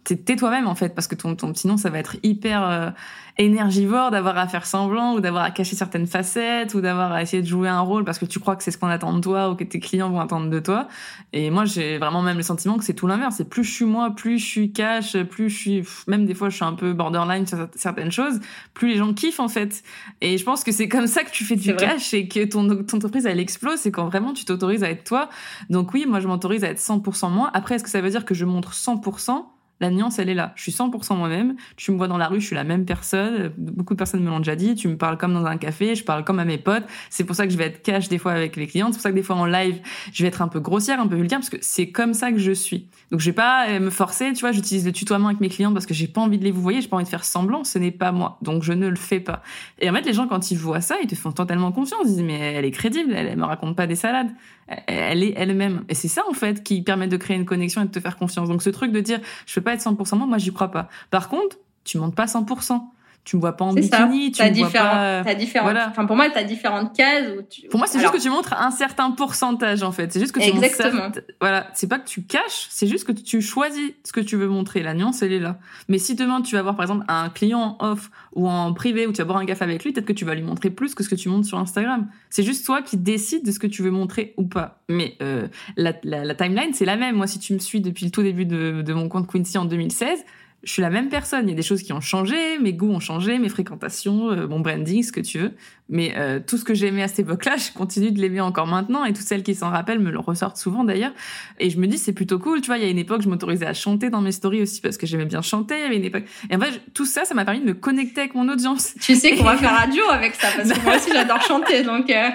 t'es 0.04 0.36
toi-même 0.36 0.66
en 0.66 0.74
fait 0.74 0.94
parce 0.94 1.06
que 1.06 1.14
ton, 1.14 1.36
ton 1.36 1.54
sinon 1.54 1.76
ça 1.76 1.90
va 1.90 1.98
être 1.98 2.16
hyper 2.22 2.68
euh, 2.68 2.90
énergivore 3.38 4.10
d'avoir 4.10 4.38
à 4.38 4.48
faire 4.48 4.64
semblant 4.64 5.14
ou 5.14 5.20
d'avoir 5.20 5.44
à 5.44 5.50
cacher 5.50 5.76
certaines 5.76 6.06
facettes 6.06 6.74
ou 6.74 6.80
d'avoir 6.80 7.12
à 7.12 7.22
essayer 7.22 7.42
de 7.42 7.46
jouer 7.46 7.68
un 7.68 7.80
rôle 7.80 8.04
parce 8.04 8.18
que 8.18 8.24
tu 8.24 8.40
crois 8.40 8.56
que 8.56 8.62
c'est 8.62 8.70
ce 8.70 8.78
qu'on 8.78 8.88
attend 8.88 9.12
de 9.12 9.20
toi 9.20 9.50
ou 9.50 9.56
que 9.56 9.64
tes 9.64 9.78
clients 9.78 10.08
vont 10.08 10.20
attendre 10.20 10.48
de 10.48 10.58
toi. 10.58 10.88
Et 11.34 11.50
moi, 11.50 11.66
j'ai 11.66 11.98
vraiment 11.98 12.22
même 12.22 12.38
le 12.38 12.42
sentiment 12.42 12.78
que 12.78 12.84
c'est 12.84 12.94
tout 12.94 13.06
l'inverse. 13.06 13.36
C'est 13.36 13.48
plus 13.48 13.64
je 13.64 13.72
suis 13.72 13.84
moi, 13.84 14.14
plus 14.14 14.38
je 14.38 14.44
suis 14.44 14.72
cash, 14.72 15.16
plus 15.24 15.50
je 15.50 15.56
suis, 15.56 15.84
même 16.06 16.24
des 16.24 16.34
fois, 16.34 16.48
je 16.48 16.56
suis 16.56 16.64
un 16.64 16.72
peu 16.72 16.94
borderline 16.94 17.46
sur 17.46 17.68
certaines 17.74 18.10
choses, 18.10 18.40
plus 18.72 18.88
les 18.88 18.96
gens 18.96 19.12
kiffent, 19.12 19.40
en 19.40 19.48
fait. 19.48 19.82
Et 20.22 20.38
je 20.38 20.44
pense 20.44 20.64
que 20.64 20.72
c'est 20.72 20.88
comme 20.88 21.06
ça 21.06 21.22
que 21.22 21.30
tu 21.30 21.44
fais 21.44 21.56
du 21.56 21.76
cash 21.76 22.14
et 22.14 22.28
que 22.28 22.44
ton, 22.44 22.84
ton 22.84 22.96
entreprise, 22.96 23.26
elle 23.26 23.40
explose. 23.40 23.80
C'est 23.80 23.90
quand 23.90 24.08
vraiment 24.18 24.34
tu 24.34 24.44
t'autorises 24.44 24.82
à 24.82 24.90
être 24.90 25.04
toi. 25.04 25.28
Donc 25.70 25.92
oui, 25.94 26.06
moi, 26.06 26.20
je 26.20 26.28
m'autorise 26.28 26.64
à 26.64 26.68
être 26.68 26.78
100% 26.78 27.30
moi. 27.30 27.50
Après, 27.54 27.76
est-ce 27.76 27.84
que 27.84 27.90
ça 27.90 28.00
veut 28.00 28.10
dire 28.10 28.24
que 28.24 28.34
je 28.34 28.44
montre 28.44 28.72
100%? 28.72 29.55
La 29.80 29.90
nuance, 29.90 30.18
elle 30.18 30.30
est 30.30 30.34
là. 30.34 30.52
Je 30.56 30.62
suis 30.62 30.72
100% 30.72 31.16
moi-même. 31.16 31.56
Tu 31.76 31.92
me 31.92 31.98
vois 31.98 32.08
dans 32.08 32.16
la 32.16 32.28
rue, 32.28 32.40
je 32.40 32.46
suis 32.46 32.54
la 32.54 32.64
même 32.64 32.86
personne. 32.86 33.52
Beaucoup 33.58 33.92
de 33.92 33.98
personnes 33.98 34.22
me 34.22 34.30
l'ont 34.30 34.38
déjà 34.38 34.56
dit. 34.56 34.74
Tu 34.74 34.88
me 34.88 34.96
parles 34.96 35.18
comme 35.18 35.34
dans 35.34 35.44
un 35.44 35.58
café, 35.58 35.94
je 35.94 36.02
parle 36.02 36.24
comme 36.24 36.38
à 36.38 36.46
mes 36.46 36.56
potes. 36.56 36.84
C'est 37.10 37.24
pour 37.24 37.36
ça 37.36 37.46
que 37.46 37.52
je 37.52 37.58
vais 37.58 37.66
être 37.66 37.82
cash 37.82 38.08
des 38.08 38.16
fois 38.16 38.32
avec 38.32 38.56
les 38.56 38.66
clients. 38.66 38.86
C'est 38.86 38.94
pour 38.94 39.02
ça 39.02 39.10
que 39.10 39.16
des 39.16 39.22
fois 39.22 39.36
en 39.36 39.44
live, 39.44 39.80
je 40.12 40.22
vais 40.22 40.28
être 40.28 40.40
un 40.40 40.48
peu 40.48 40.60
grossière, 40.60 40.98
un 40.98 41.06
peu 41.06 41.16
vulgaire, 41.16 41.38
parce 41.38 41.50
que 41.50 41.58
c'est 41.60 41.90
comme 41.90 42.14
ça 42.14 42.32
que 42.32 42.38
je 42.38 42.52
suis. 42.52 42.88
Donc 43.10 43.20
je 43.20 43.26
vais 43.26 43.34
pas 43.34 43.68
euh, 43.68 43.80
me 43.80 43.90
forcer, 43.90 44.32
tu 44.32 44.40
vois. 44.40 44.52
J'utilise 44.52 44.86
le 44.86 44.92
tutoiement 44.92 45.28
avec 45.28 45.40
mes 45.40 45.50
clients 45.50 45.74
parce 45.74 45.84
que 45.84 45.94
j'ai 45.94 46.08
pas 46.08 46.22
envie 46.22 46.38
de 46.38 46.44
les 46.44 46.52
vous 46.52 46.62
voyez, 46.62 46.80
j'ai 46.80 46.88
pas 46.88 46.96
envie 46.96 47.04
de 47.04 47.10
faire 47.10 47.24
semblant. 47.24 47.62
Ce 47.62 47.78
n'est 47.78 47.90
pas 47.90 48.12
moi. 48.12 48.38
Donc 48.40 48.62
je 48.62 48.72
ne 48.72 48.88
le 48.88 48.96
fais 48.96 49.20
pas. 49.20 49.42
Et 49.78 49.90
en 49.90 49.94
fait, 49.94 50.02
les 50.02 50.14
gens 50.14 50.26
quand 50.26 50.50
ils 50.50 50.58
voient 50.58 50.80
ça, 50.80 50.96
ils 51.02 51.06
te 51.06 51.14
font 51.14 51.32
totalement 51.32 51.70
confiance. 51.70 52.00
Ils 52.04 52.14
disent 52.14 52.22
mais 52.22 52.38
elle 52.38 52.64
est 52.64 52.70
crédible, 52.70 53.12
elle, 53.14 53.26
elle 53.26 53.38
me 53.38 53.44
raconte 53.44 53.76
pas 53.76 53.86
des 53.86 53.96
salades. 53.96 54.30
Elle 54.68 55.22
est 55.22 55.34
elle-même. 55.36 55.84
Et 55.88 55.94
c'est 55.94 56.08
ça 56.08 56.22
en 56.28 56.32
fait 56.32 56.62
qui 56.62 56.82
permet 56.82 57.08
de 57.08 57.16
créer 57.16 57.36
une 57.36 57.44
connexion 57.44 57.82
et 57.82 57.86
de 57.86 57.90
te 57.90 58.00
faire 58.00 58.16
confiance. 58.16 58.48
Donc 58.48 58.62
ce 58.62 58.70
truc 58.70 58.92
de 58.92 59.00
dire 59.00 59.20
je 59.46 59.54
peux 59.54 59.60
pas 59.60 59.74
être 59.74 59.80
100% 59.80 60.16
moi, 60.16 60.26
moi 60.26 60.38
j'y 60.38 60.52
crois 60.52 60.70
pas. 60.70 60.88
Par 61.10 61.28
contre, 61.28 61.58
tu 61.84 61.98
montes 61.98 62.14
pas 62.14 62.26
100% 62.26 62.82
tu 63.26 63.34
me 63.34 63.40
vois 63.40 63.56
pas 63.56 63.64
en 63.64 63.72
bikini, 63.72 64.30
tu 64.30 64.40
me 64.40 64.54
vois 64.54 64.70
pas. 64.70 65.22
T'as 65.24 65.34
différentes. 65.34 65.66
Voilà. 65.66 65.88
Enfin, 65.90 66.06
pour 66.06 66.14
moi, 66.14 66.30
t'as 66.30 66.44
différentes 66.44 66.96
cases 66.96 67.26
où 67.36 67.42
tu. 67.42 67.66
Pour 67.66 67.78
moi, 67.78 67.88
c'est 67.88 67.98
juste 67.98 68.12
que 68.12 68.22
tu 68.22 68.30
montres 68.30 68.52
un 68.52 68.70
certain 68.70 69.10
pourcentage 69.10 69.82
en 69.82 69.90
fait. 69.90 70.12
C'est 70.12 70.20
juste 70.20 70.32
que 70.32 70.38
tu 70.38 70.46
Exactement. 70.46 71.10
Voilà, 71.40 71.68
c'est 71.74 71.88
pas 71.88 71.98
que 71.98 72.06
tu 72.06 72.22
caches, 72.22 72.68
c'est 72.70 72.86
juste 72.86 73.04
que 73.04 73.10
tu 73.10 73.42
choisis 73.42 73.90
ce 74.04 74.12
que 74.12 74.20
tu 74.20 74.36
veux 74.36 74.46
montrer. 74.46 74.84
La 74.84 74.94
nuance, 74.94 75.22
elle 75.22 75.32
est 75.32 75.40
là. 75.40 75.58
Mais 75.88 75.98
si 75.98 76.14
demain 76.14 76.40
tu 76.40 76.54
vas 76.54 76.62
voir 76.62 76.76
par 76.76 76.84
exemple 76.84 77.04
un 77.08 77.28
client 77.28 77.76
en 77.80 77.90
off 77.90 78.12
ou 78.36 78.48
en 78.48 78.72
privé 78.72 79.08
où 79.08 79.12
tu 79.12 79.18
vas 79.18 79.24
boire 79.24 79.38
un 79.38 79.46
café 79.46 79.64
avec 79.64 79.82
lui, 79.82 79.92
peut-être 79.92 80.06
que 80.06 80.12
tu 80.12 80.24
vas 80.24 80.36
lui 80.36 80.44
montrer 80.44 80.70
plus 80.70 80.94
que 80.94 81.02
ce 81.02 81.08
que 81.08 81.16
tu 81.16 81.28
montres 81.28 81.48
sur 81.48 81.58
Instagram. 81.58 82.06
C'est 82.30 82.44
juste 82.44 82.64
toi 82.64 82.80
qui 82.80 82.96
décides 82.96 83.44
de 83.44 83.50
ce 83.50 83.58
que 83.58 83.66
tu 83.66 83.82
veux 83.82 83.90
montrer 83.90 84.34
ou 84.36 84.44
pas. 84.44 84.82
Mais 84.88 85.16
euh, 85.20 85.48
la, 85.76 85.94
la, 86.04 86.24
la, 86.24 86.34
timeline, 86.36 86.72
c'est 86.74 86.84
la 86.84 86.94
même. 86.94 87.16
Moi, 87.16 87.26
si 87.26 87.40
tu 87.40 87.54
me 87.54 87.58
suis 87.58 87.80
depuis 87.80 88.04
le 88.04 88.12
tout 88.12 88.22
début 88.22 88.46
de, 88.46 88.82
de 88.82 88.92
mon 88.92 89.08
compte 89.08 89.26
Quincy 89.26 89.58
en 89.58 89.64
2016 89.64 90.24
je 90.66 90.72
suis 90.72 90.82
la 90.82 90.90
même 90.90 91.08
personne. 91.08 91.46
Il 91.46 91.50
y 91.50 91.52
a 91.52 91.56
des 91.56 91.62
choses 91.62 91.84
qui 91.84 91.92
ont 91.92 92.00
changé, 92.00 92.58
mes 92.58 92.72
goûts 92.72 92.90
ont 92.90 92.98
changé, 92.98 93.38
mes 93.38 93.48
fréquentations, 93.48 94.32
euh, 94.32 94.48
mon 94.48 94.58
branding, 94.58 95.00
ce 95.04 95.12
que 95.12 95.20
tu 95.20 95.38
veux. 95.38 95.52
Mais 95.88 96.14
euh, 96.16 96.40
tout 96.44 96.58
ce 96.58 96.64
que 96.64 96.74
j'aimais 96.74 97.04
à 97.04 97.08
cette 97.08 97.20
époque-là, 97.20 97.56
je 97.56 97.70
continue 97.72 98.10
de 98.10 98.20
l'aimer 98.20 98.40
encore 98.40 98.66
maintenant. 98.66 99.04
Et 99.04 99.12
toutes 99.12 99.26
celles 99.26 99.44
qui 99.44 99.54
s'en 99.54 99.70
rappellent 99.70 100.00
me 100.00 100.10
le 100.10 100.18
ressortent 100.18 100.56
souvent 100.56 100.82
d'ailleurs. 100.82 101.12
Et 101.60 101.70
je 101.70 101.78
me 101.78 101.86
dis, 101.86 101.98
c'est 101.98 102.12
plutôt 102.12 102.40
cool. 102.40 102.62
Tu 102.62 102.66
vois, 102.66 102.78
il 102.78 102.82
y 102.82 102.86
a 102.86 102.90
une 102.90 102.98
époque, 102.98 103.22
je 103.22 103.28
m'autorisais 103.28 103.64
à 103.64 103.74
chanter 103.74 104.10
dans 104.10 104.20
mes 104.20 104.32
stories 104.32 104.62
aussi 104.62 104.80
parce 104.80 104.96
que 104.96 105.06
j'aimais 105.06 105.24
bien 105.24 105.40
chanter. 105.40 105.76
Il 105.76 105.82
y 105.82 105.84
avait 105.84 105.96
une 105.98 106.04
époque. 106.04 106.24
Et 106.50 106.56
en 106.56 106.60
fait, 106.60 106.80
tout 106.92 107.06
ça, 107.06 107.24
ça 107.24 107.34
m'a 107.34 107.44
permis 107.44 107.60
de 107.60 107.66
me 107.66 107.74
connecter 107.74 108.22
avec 108.22 108.34
mon 108.34 108.48
audience. 108.48 108.94
Tu 109.00 109.14
sais 109.14 109.36
qu'on 109.36 109.44
va 109.44 109.56
faire 109.56 109.88
duo 109.88 110.10
avec 110.10 110.34
ça 110.34 110.48
parce 110.56 110.72
que 110.72 110.84
moi 110.84 110.96
aussi, 110.96 111.12
j'adore 111.12 111.42
chanter. 111.42 111.84
Donc, 111.84 112.10
euh... 112.10 112.28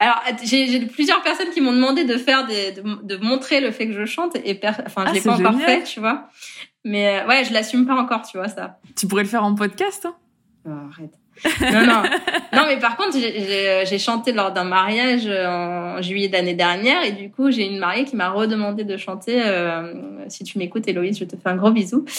alors, 0.00 0.22
j'ai 0.42 0.86
plusieurs 0.86 1.22
personnes 1.22 1.50
qui 1.50 1.60
m'ont 1.60 1.74
demandé 1.74 2.04
de 2.04 2.16
faire 2.16 2.46
des, 2.46 2.72
de, 2.72 2.82
de, 3.02 3.16
montrer 3.22 3.60
le 3.60 3.72
fait 3.72 3.88
que 3.88 3.92
je 3.92 4.06
chante 4.06 4.36
et 4.36 4.58
enfin, 4.86 5.04
je 5.04 5.10
ah, 5.10 5.12
l'ai 5.12 5.20
pas 5.20 5.34
encore 5.34 5.60
fait, 5.60 5.82
tu 5.82 6.00
vois. 6.00 6.30
Mais 6.84 7.20
euh, 7.20 7.26
ouais, 7.26 7.44
je 7.44 7.52
l'assume 7.52 7.86
pas 7.86 7.94
encore, 7.94 8.22
tu 8.22 8.36
vois, 8.36 8.48
ça. 8.48 8.78
Tu 8.96 9.06
pourrais 9.06 9.22
le 9.22 9.28
faire 9.28 9.44
en 9.44 9.54
podcast, 9.54 10.06
hein? 10.06 10.14
Oh, 10.66 10.70
Arrête. 10.90 11.12
non, 11.72 11.86
non. 11.86 12.02
Non, 12.54 12.62
mais 12.68 12.78
par 12.78 12.96
contre, 12.96 13.18
j'ai 13.18 13.98
chanté 13.98 14.30
lors 14.32 14.52
d'un 14.52 14.62
mariage 14.64 15.26
en 15.26 16.00
juillet 16.00 16.28
d'année 16.28 16.54
dernière 16.54 17.02
et 17.02 17.10
du 17.12 17.30
coup, 17.30 17.50
j'ai 17.50 17.66
une 17.66 17.78
mariée 17.78 18.04
qui 18.04 18.14
m'a 18.14 18.30
redemandé 18.30 18.84
de 18.84 18.96
chanter. 18.96 19.42
Euh, 19.44 19.92
si 20.28 20.44
tu 20.44 20.58
m'écoutes, 20.58 20.86
Héloïse, 20.86 21.18
je 21.18 21.24
te 21.24 21.34
fais 21.36 21.48
un 21.48 21.56
gros 21.56 21.72
bisou. 21.72 22.04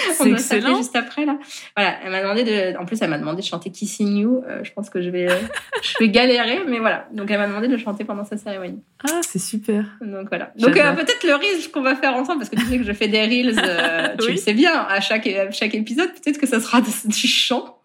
On 0.20 0.26
doit 0.26 0.38
s'appeler 0.38 0.74
juste 0.76 0.96
après 0.96 1.24
là. 1.24 1.38
Voilà, 1.76 1.98
elle 2.04 2.10
m'a 2.10 2.22
demandé 2.22 2.44
de. 2.44 2.78
En 2.78 2.84
plus, 2.84 3.00
elle 3.02 3.10
m'a 3.10 3.18
demandé 3.18 3.42
de 3.42 3.46
chanter 3.46 3.70
Kissing 3.70 4.16
You. 4.16 4.42
Euh, 4.46 4.60
je 4.62 4.72
pense 4.72 4.90
que 4.90 5.00
je 5.00 5.10
vais, 5.10 5.28
je 5.82 5.94
vais 5.98 6.08
galérer, 6.08 6.60
mais 6.66 6.78
voilà. 6.78 7.06
Donc, 7.12 7.30
elle 7.30 7.38
m'a 7.38 7.46
demandé 7.46 7.68
de 7.68 7.76
chanter 7.76 8.04
pendant 8.04 8.24
sa 8.24 8.36
cérémonie. 8.36 8.82
Ah, 9.04 9.20
c'est 9.22 9.38
super. 9.38 9.84
Donc 10.00 10.28
voilà. 10.28 10.52
Donc 10.58 10.76
euh, 10.76 10.92
peut-être 10.94 11.24
le 11.24 11.34
reel 11.34 11.70
qu'on 11.72 11.82
va 11.82 11.96
faire 11.96 12.14
ensemble, 12.14 12.38
parce 12.38 12.50
que 12.50 12.56
tu 12.56 12.66
sais 12.66 12.78
que 12.78 12.84
je 12.84 12.92
fais 12.92 13.08
des 13.08 13.22
reels. 13.22 13.58
Euh, 13.58 14.16
tu 14.20 14.30
le 14.30 14.36
sais 14.36 14.54
bien, 14.54 14.74
à 14.74 15.00
chaque 15.00 15.26
à 15.26 15.50
chaque 15.50 15.74
épisode, 15.74 16.10
peut-être 16.12 16.38
que 16.38 16.46
ça 16.46 16.60
sera 16.60 16.80
du 16.80 17.26
chant. 17.26 17.78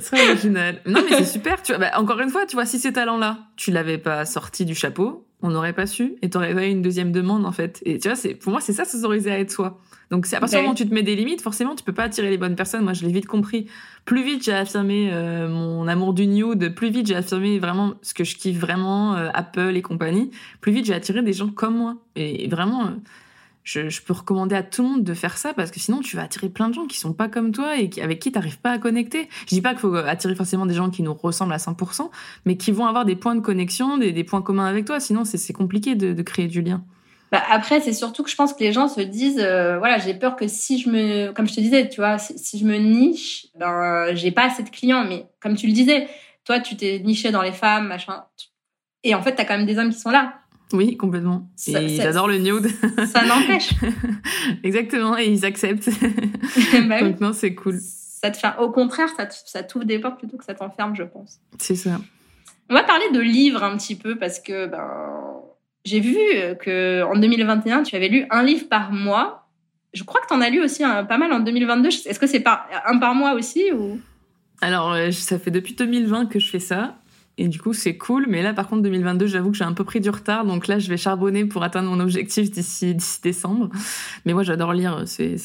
Ça 0.00 0.16
serait 0.16 0.30
original. 0.30 0.80
Non, 0.86 1.00
mais 1.08 1.16
c'est 1.16 1.24
super. 1.24 1.62
Tu 1.62 1.72
vois, 1.72 1.78
bah, 1.78 1.98
encore 1.98 2.20
une 2.20 2.30
fois, 2.30 2.46
tu 2.46 2.56
vois, 2.56 2.66
si 2.66 2.78
ces 2.78 2.92
talents-là, 2.92 3.38
tu 3.56 3.70
l'avais 3.70 3.98
pas 3.98 4.24
sorti 4.24 4.64
du 4.64 4.74
chapeau, 4.74 5.26
on 5.42 5.50
n'aurait 5.50 5.72
pas 5.72 5.86
su 5.86 6.16
et 6.22 6.30
t'aurais 6.30 6.54
pas 6.54 6.66
eu 6.66 6.70
une 6.70 6.82
deuxième 6.82 7.12
demande, 7.12 7.44
en 7.46 7.52
fait. 7.52 7.80
Et 7.84 7.98
tu 7.98 8.08
vois, 8.08 8.16
c'est, 8.16 8.34
pour 8.34 8.52
moi, 8.52 8.60
c'est 8.60 8.72
ça, 8.72 8.84
s'autoriser 8.84 9.30
à 9.30 9.38
être 9.38 9.50
soi. 9.50 9.80
Donc, 10.10 10.26
c'est 10.26 10.36
à 10.36 10.40
partir 10.40 10.58
du 10.58 10.62
moment 10.62 10.74
où 10.74 10.76
tu 10.76 10.88
te 10.88 10.94
mets 10.94 11.02
des 11.02 11.16
limites, 11.16 11.40
forcément, 11.40 11.74
tu 11.74 11.82
peux 11.82 11.92
pas 11.92 12.04
attirer 12.04 12.30
les 12.30 12.38
bonnes 12.38 12.54
personnes. 12.54 12.84
Moi, 12.84 12.92
je 12.92 13.04
l'ai 13.04 13.12
vite 13.12 13.26
compris. 13.26 13.66
Plus 14.04 14.22
vite, 14.22 14.44
j'ai 14.44 14.52
affirmé 14.52 15.10
euh, 15.12 15.48
mon 15.48 15.88
amour 15.88 16.14
du 16.14 16.26
nude. 16.26 16.74
Plus 16.74 16.90
vite, 16.90 17.06
j'ai 17.08 17.16
affirmé 17.16 17.58
vraiment 17.58 17.94
ce 18.02 18.14
que 18.14 18.22
je 18.22 18.36
kiffe 18.36 18.58
vraiment, 18.58 19.16
euh, 19.16 19.30
Apple 19.34 19.72
et 19.74 19.82
compagnie. 19.82 20.30
Plus 20.60 20.72
vite, 20.72 20.86
j'ai 20.86 20.94
attiré 20.94 21.22
des 21.22 21.32
gens 21.32 21.48
comme 21.48 21.76
moi. 21.76 21.96
Et 22.14 22.48
vraiment, 22.48 22.86
euh, 22.86 22.90
je, 23.66 24.00
peux 24.00 24.12
recommander 24.12 24.54
à 24.54 24.62
tout 24.62 24.82
le 24.82 24.88
monde 24.88 25.04
de 25.04 25.12
faire 25.12 25.36
ça 25.36 25.52
parce 25.52 25.72
que 25.72 25.80
sinon 25.80 26.00
tu 26.00 26.16
vas 26.16 26.22
attirer 26.22 26.48
plein 26.48 26.68
de 26.68 26.74
gens 26.74 26.86
qui 26.86 26.98
sont 26.98 27.12
pas 27.12 27.28
comme 27.28 27.50
toi 27.50 27.76
et 27.76 27.90
qui, 27.90 28.00
avec 28.00 28.20
qui 28.20 28.30
t'arrives 28.30 28.60
pas 28.60 28.70
à 28.70 28.78
connecter. 28.78 29.28
Je 29.40 29.54
dis 29.56 29.60
pas 29.60 29.70
qu'il 29.70 29.80
faut 29.80 29.94
attirer 29.94 30.36
forcément 30.36 30.66
des 30.66 30.74
gens 30.74 30.88
qui 30.88 31.02
nous 31.02 31.12
ressemblent 31.12 31.52
à 31.52 31.56
100%, 31.58 32.08
mais 32.44 32.56
qui 32.56 32.70
vont 32.70 32.86
avoir 32.86 33.04
des 33.04 33.16
points 33.16 33.34
de 33.34 33.40
connexion, 33.40 33.98
des, 33.98 34.12
des 34.12 34.22
points 34.22 34.40
communs 34.40 34.66
avec 34.66 34.84
toi. 34.84 35.00
Sinon, 35.00 35.24
c'est 35.24 35.52
compliqué 35.52 35.96
de, 35.96 36.22
créer 36.22 36.46
du 36.46 36.62
lien. 36.62 36.84
Bah 37.32 37.42
après, 37.50 37.80
c'est 37.80 37.92
surtout 37.92 38.22
que 38.22 38.30
je 38.30 38.36
pense 38.36 38.54
que 38.54 38.62
les 38.62 38.72
gens 38.72 38.86
se 38.86 39.00
disent, 39.00 39.40
euh, 39.40 39.78
voilà, 39.78 39.98
j'ai 39.98 40.14
peur 40.14 40.36
que 40.36 40.46
si 40.46 40.78
je 40.78 40.88
me, 40.88 41.32
comme 41.32 41.48
je 41.48 41.54
te 41.56 41.60
disais, 41.60 41.88
tu 41.88 42.00
vois, 42.00 42.18
si, 42.18 42.38
si 42.38 42.60
je 42.60 42.64
me 42.64 42.76
niche, 42.76 43.48
ben 43.58 44.14
j'ai 44.14 44.30
pas 44.30 44.44
assez 44.44 44.62
de 44.62 44.70
clients. 44.70 45.04
Mais 45.08 45.26
comme 45.40 45.56
tu 45.56 45.66
le 45.66 45.72
disais, 45.72 46.08
toi, 46.44 46.60
tu 46.60 46.76
t'es 46.76 47.00
niché 47.00 47.32
dans 47.32 47.42
les 47.42 47.52
femmes, 47.52 47.88
machin, 47.88 48.22
et 49.06 49.14
en 49.14 49.22
fait, 49.22 49.36
t'as 49.36 49.44
quand 49.44 49.56
même 49.56 49.66
des 49.66 49.78
hommes 49.78 49.90
qui 49.90 50.00
sont 50.00 50.10
là. 50.10 50.34
Oui, 50.72 50.96
complètement. 50.96 51.48
et 51.68 51.94
ils 51.94 52.00
adorent 52.02 52.28
le 52.28 52.38
nude. 52.38 52.68
Ça 53.06 53.24
n'empêche. 53.24 53.70
Exactement, 54.64 55.16
et 55.16 55.26
ils 55.26 55.44
acceptent. 55.44 55.90
bah 56.88 57.00
Donc 57.00 57.20
non, 57.20 57.32
c'est 57.32 57.54
cool. 57.54 57.78
Ça 57.80 58.30
te 58.30 58.36
fait, 58.36 58.48
au 58.58 58.70
contraire, 58.70 59.08
ça, 59.16 59.28
ça 59.30 59.62
t'ouvre 59.62 59.84
des 59.84 59.98
portes 59.98 60.18
plutôt 60.18 60.36
que 60.36 60.44
ça 60.44 60.54
t'enferme, 60.54 60.96
je 60.96 61.04
pense. 61.04 61.38
C'est 61.58 61.76
ça. 61.76 62.00
On 62.68 62.74
va 62.74 62.82
parler 62.82 63.10
de 63.12 63.20
livres 63.20 63.62
un 63.62 63.76
petit 63.76 63.94
peu 63.94 64.16
parce 64.18 64.40
que 64.40 64.66
ben, 64.66 65.40
j'ai 65.84 66.00
vu 66.00 66.16
que 66.60 67.04
en 67.04 67.16
2021, 67.16 67.84
tu 67.84 67.94
avais 67.94 68.08
lu 68.08 68.26
un 68.30 68.42
livre 68.42 68.68
par 68.68 68.90
mois. 68.90 69.48
Je 69.94 70.02
crois 70.02 70.20
que 70.20 70.26
tu 70.26 70.34
en 70.34 70.40
as 70.40 70.50
lu 70.50 70.60
aussi 70.62 70.82
un, 70.82 71.04
pas 71.04 71.16
mal 71.16 71.32
en 71.32 71.40
2022. 71.40 71.88
Est-ce 71.88 72.18
que 72.18 72.26
c'est 72.26 72.40
par, 72.40 72.66
un 72.86 72.98
par 72.98 73.14
mois 73.14 73.34
aussi 73.34 73.70
ou? 73.72 74.00
Alors, 74.60 74.92
euh, 74.92 75.10
ça 75.12 75.38
fait 75.38 75.50
depuis 75.50 75.74
2020 75.74 76.26
que 76.26 76.38
je 76.38 76.50
fais 76.50 76.58
ça. 76.58 76.96
Et 77.38 77.48
du 77.48 77.60
coup, 77.60 77.74
c'est 77.74 77.98
cool. 77.98 78.26
Mais 78.28 78.42
là, 78.42 78.54
par 78.54 78.68
contre, 78.68 78.82
2022, 78.82 79.26
j'avoue 79.26 79.50
que 79.50 79.56
j'ai 79.56 79.64
un 79.64 79.74
peu 79.74 79.84
pris 79.84 80.00
du 80.00 80.08
retard. 80.08 80.44
Donc 80.46 80.66
là, 80.68 80.78
je 80.78 80.88
vais 80.88 80.96
charbonner 80.96 81.44
pour 81.44 81.62
atteindre 81.62 81.90
mon 81.90 82.00
objectif 82.00 82.50
d'ici 82.50 82.96
décembre. 83.22 83.68
Mais 84.24 84.32
moi, 84.32 84.42
j'adore 84.42 84.72
lire. 84.72 85.02
C'est 85.06 85.36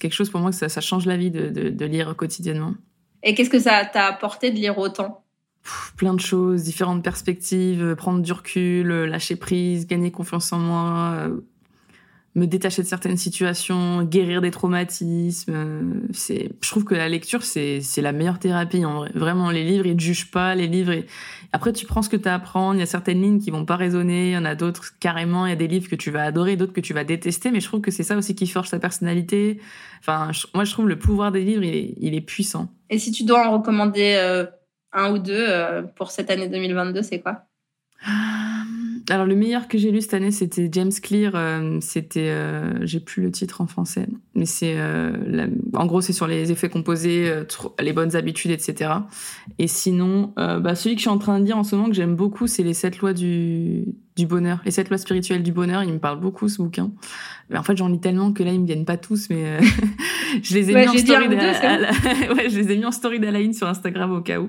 quelque 0.00 0.12
chose 0.14 0.30
pour 0.30 0.40
moi 0.40 0.50
que 0.50 0.56
ça, 0.56 0.68
ça 0.68 0.80
change 0.80 1.06
la 1.06 1.16
vie 1.16 1.30
de, 1.30 1.48
de, 1.48 1.70
de 1.70 1.84
lire 1.84 2.16
quotidiennement. 2.16 2.74
Et 3.22 3.34
qu'est-ce 3.34 3.50
que 3.50 3.60
ça 3.60 3.84
t'a 3.84 4.06
apporté 4.06 4.50
de 4.50 4.56
lire 4.56 4.78
autant? 4.78 5.22
Plein 5.96 6.14
de 6.14 6.20
choses, 6.20 6.62
différentes 6.62 7.02
perspectives, 7.02 7.94
prendre 7.96 8.22
du 8.22 8.32
recul, 8.32 8.86
lâcher 8.86 9.36
prise, 9.36 9.86
gagner 9.86 10.12
confiance 10.12 10.52
en 10.52 10.58
moi, 10.58 11.12
euh, 11.14 11.40
me 12.36 12.46
détacher 12.46 12.82
de 12.82 12.86
certaines 12.86 13.16
situations, 13.16 14.02
guérir 14.02 14.42
des 14.42 14.50
traumatismes. 14.50 15.52
Euh, 15.54 16.00
c'est, 16.12 16.50
je 16.60 16.70
trouve 16.70 16.84
que 16.84 16.94
la 16.94 17.08
lecture, 17.08 17.42
c'est, 17.42 17.80
c'est 17.80 18.02
la 18.02 18.12
meilleure 18.12 18.38
thérapie. 18.38 18.84
En 18.84 18.98
vrai. 18.98 19.10
Vraiment, 19.14 19.50
les 19.50 19.64
livres, 19.64 19.86
ils 19.86 19.96
te 19.96 20.02
jugent 20.02 20.30
pas. 20.30 20.54
Les 20.54 20.66
livres, 20.66 20.92
après, 21.52 21.72
tu 21.72 21.86
prends 21.86 22.02
ce 22.02 22.10
que 22.10 22.16
tu 22.16 22.28
as 22.28 22.32
à 22.32 22.34
apprendre. 22.36 22.74
Il 22.74 22.80
y 22.80 22.82
a 22.82 22.86
certaines 22.86 23.22
lignes 23.22 23.40
qui 23.40 23.50
vont 23.50 23.64
pas 23.64 23.76
résonner. 23.76 24.28
Il 24.28 24.32
y 24.34 24.36
en 24.36 24.44
a 24.44 24.54
d'autres, 24.54 24.98
carrément. 25.00 25.46
Il 25.46 25.48
y 25.48 25.52
a 25.52 25.56
des 25.56 25.66
livres 25.66 25.88
que 25.88 25.96
tu 25.96 26.10
vas 26.10 26.24
adorer, 26.24 26.56
d'autres 26.56 26.74
que 26.74 26.82
tu 26.82 26.92
vas 26.92 27.04
détester. 27.04 27.50
Mais 27.50 27.60
je 27.60 27.66
trouve 27.68 27.80
que 27.80 27.90
c'est 27.90 28.02
ça 28.02 28.18
aussi 28.18 28.34
qui 28.34 28.46
forge 28.46 28.68
ta 28.68 28.78
personnalité. 28.78 29.58
Enfin, 30.00 30.30
moi, 30.54 30.64
je 30.64 30.72
trouve 30.72 30.88
le 30.88 30.98
pouvoir 30.98 31.32
des 31.32 31.42
livres, 31.42 31.64
il 31.64 31.74
est, 31.74 31.94
il 31.98 32.14
est 32.14 32.20
puissant. 32.20 32.68
Et 32.90 32.98
si 32.98 33.12
tu 33.12 33.24
dois 33.24 33.48
en 33.48 33.52
recommander 33.52 34.44
un 34.92 35.10
ou 35.10 35.18
deux 35.18 35.46
pour 35.96 36.10
cette 36.10 36.30
année 36.30 36.48
2022, 36.48 37.00
c'est 37.00 37.20
quoi? 37.20 37.46
alors 39.08 39.26
le 39.26 39.34
meilleur 39.34 39.68
que 39.68 39.78
j'ai 39.78 39.90
lu 39.90 40.00
cette 40.00 40.14
année, 40.14 40.30
c'était 40.30 40.68
James 40.72 40.92
Clear. 41.02 41.32
Euh, 41.34 41.78
c'était, 41.80 42.30
euh, 42.30 42.84
j'ai 42.84 43.00
plus 43.00 43.22
le 43.22 43.30
titre 43.30 43.60
en 43.60 43.66
français, 43.66 44.06
mais 44.34 44.46
c'est, 44.46 44.74
euh, 44.76 45.48
en 45.74 45.86
gros, 45.86 46.00
c'est 46.00 46.12
sur 46.12 46.26
les 46.26 46.50
effets 46.50 46.68
composés, 46.68 47.32
les 47.80 47.92
bonnes 47.92 48.16
habitudes, 48.16 48.50
etc. 48.50 48.90
Et 49.58 49.68
sinon, 49.68 50.32
bah, 50.36 50.74
celui 50.74 50.96
que 50.96 51.00
je 51.00 51.02
suis 51.02 51.10
en 51.10 51.18
train 51.18 51.40
de 51.40 51.44
lire 51.44 51.58
en 51.58 51.64
ce 51.64 51.76
moment 51.76 51.88
que 51.88 51.94
j'aime 51.94 52.16
beaucoup, 52.16 52.46
c'est 52.46 52.62
les 52.62 52.74
sept 52.74 52.98
lois 52.98 53.12
du 53.12 53.84
du 54.16 54.24
bonheur, 54.24 54.62
les 54.64 54.70
sept 54.70 54.88
lois 54.88 54.96
spirituelles 54.96 55.42
du 55.42 55.52
bonheur. 55.52 55.82
Il 55.82 55.92
me 55.92 55.98
parle 55.98 56.18
beaucoup 56.18 56.48
ce 56.48 56.56
bouquin. 56.62 56.90
Mais 57.50 57.58
en 57.58 57.62
fait, 57.62 57.76
j'en 57.76 57.88
lis 57.88 58.00
tellement 58.00 58.32
que 58.32 58.42
là, 58.42 58.50
ils 58.50 58.60
me 58.60 58.66
viennent 58.66 58.86
pas 58.86 58.96
tous, 58.96 59.28
mais 59.28 59.58
je 60.42 60.54
les 60.54 60.70
ai 60.70 60.74
mis 60.74 60.88
en 60.88 60.94
story. 60.94 61.28
ouais, 61.28 62.48
je 62.48 62.58
les 62.58 62.72
ai 62.72 62.76
mis 62.78 62.86
en 62.86 62.92
story 62.92 63.20
d'Alain 63.20 63.52
sur 63.52 63.68
Instagram 63.68 64.12
au 64.12 64.22
cas 64.22 64.40
où, 64.40 64.48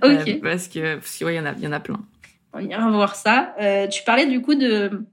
parce 0.00 0.24
que 0.24 0.40
parce 0.40 0.68
que 0.68 1.24
ouais, 1.24 1.34
il 1.34 1.36
y 1.36 1.40
en 1.40 1.46
a, 1.46 1.52
il 1.56 1.62
y 1.62 1.68
en 1.68 1.72
a 1.72 1.78
plein. 1.78 2.00
On 2.54 2.60
ira 2.60 2.88
voir 2.90 3.16
ça. 3.16 3.54
Euh, 3.60 3.88
tu 3.88 4.04
parlais 4.04 4.26
du 4.26 4.40
coup 4.40 4.54
de, 4.54 5.04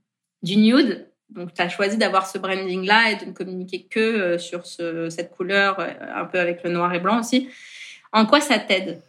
du 0.44 0.58
nude. 0.58 1.08
Donc, 1.30 1.54
tu 1.54 1.62
as 1.62 1.70
choisi 1.70 1.98
d'avoir 1.98 2.28
ce 2.28 2.38
branding-là 2.38 3.12
et 3.12 3.16
de 3.16 3.26
ne 3.26 3.32
communiquer 3.32 3.84
que 3.84 4.00
euh, 4.00 4.38
sur 4.38 4.66
ce, 4.66 5.10
cette 5.10 5.32
couleur, 5.32 5.80
euh, 5.80 5.90
un 6.16 6.26
peu 6.26 6.40
avec 6.40 6.64
le 6.64 6.72
noir 6.72 6.94
et 6.94 7.00
blanc 7.00 7.20
aussi. 7.20 7.50
En 8.12 8.26
quoi 8.26 8.42
ça 8.42 8.60
t'aide? 8.60 9.02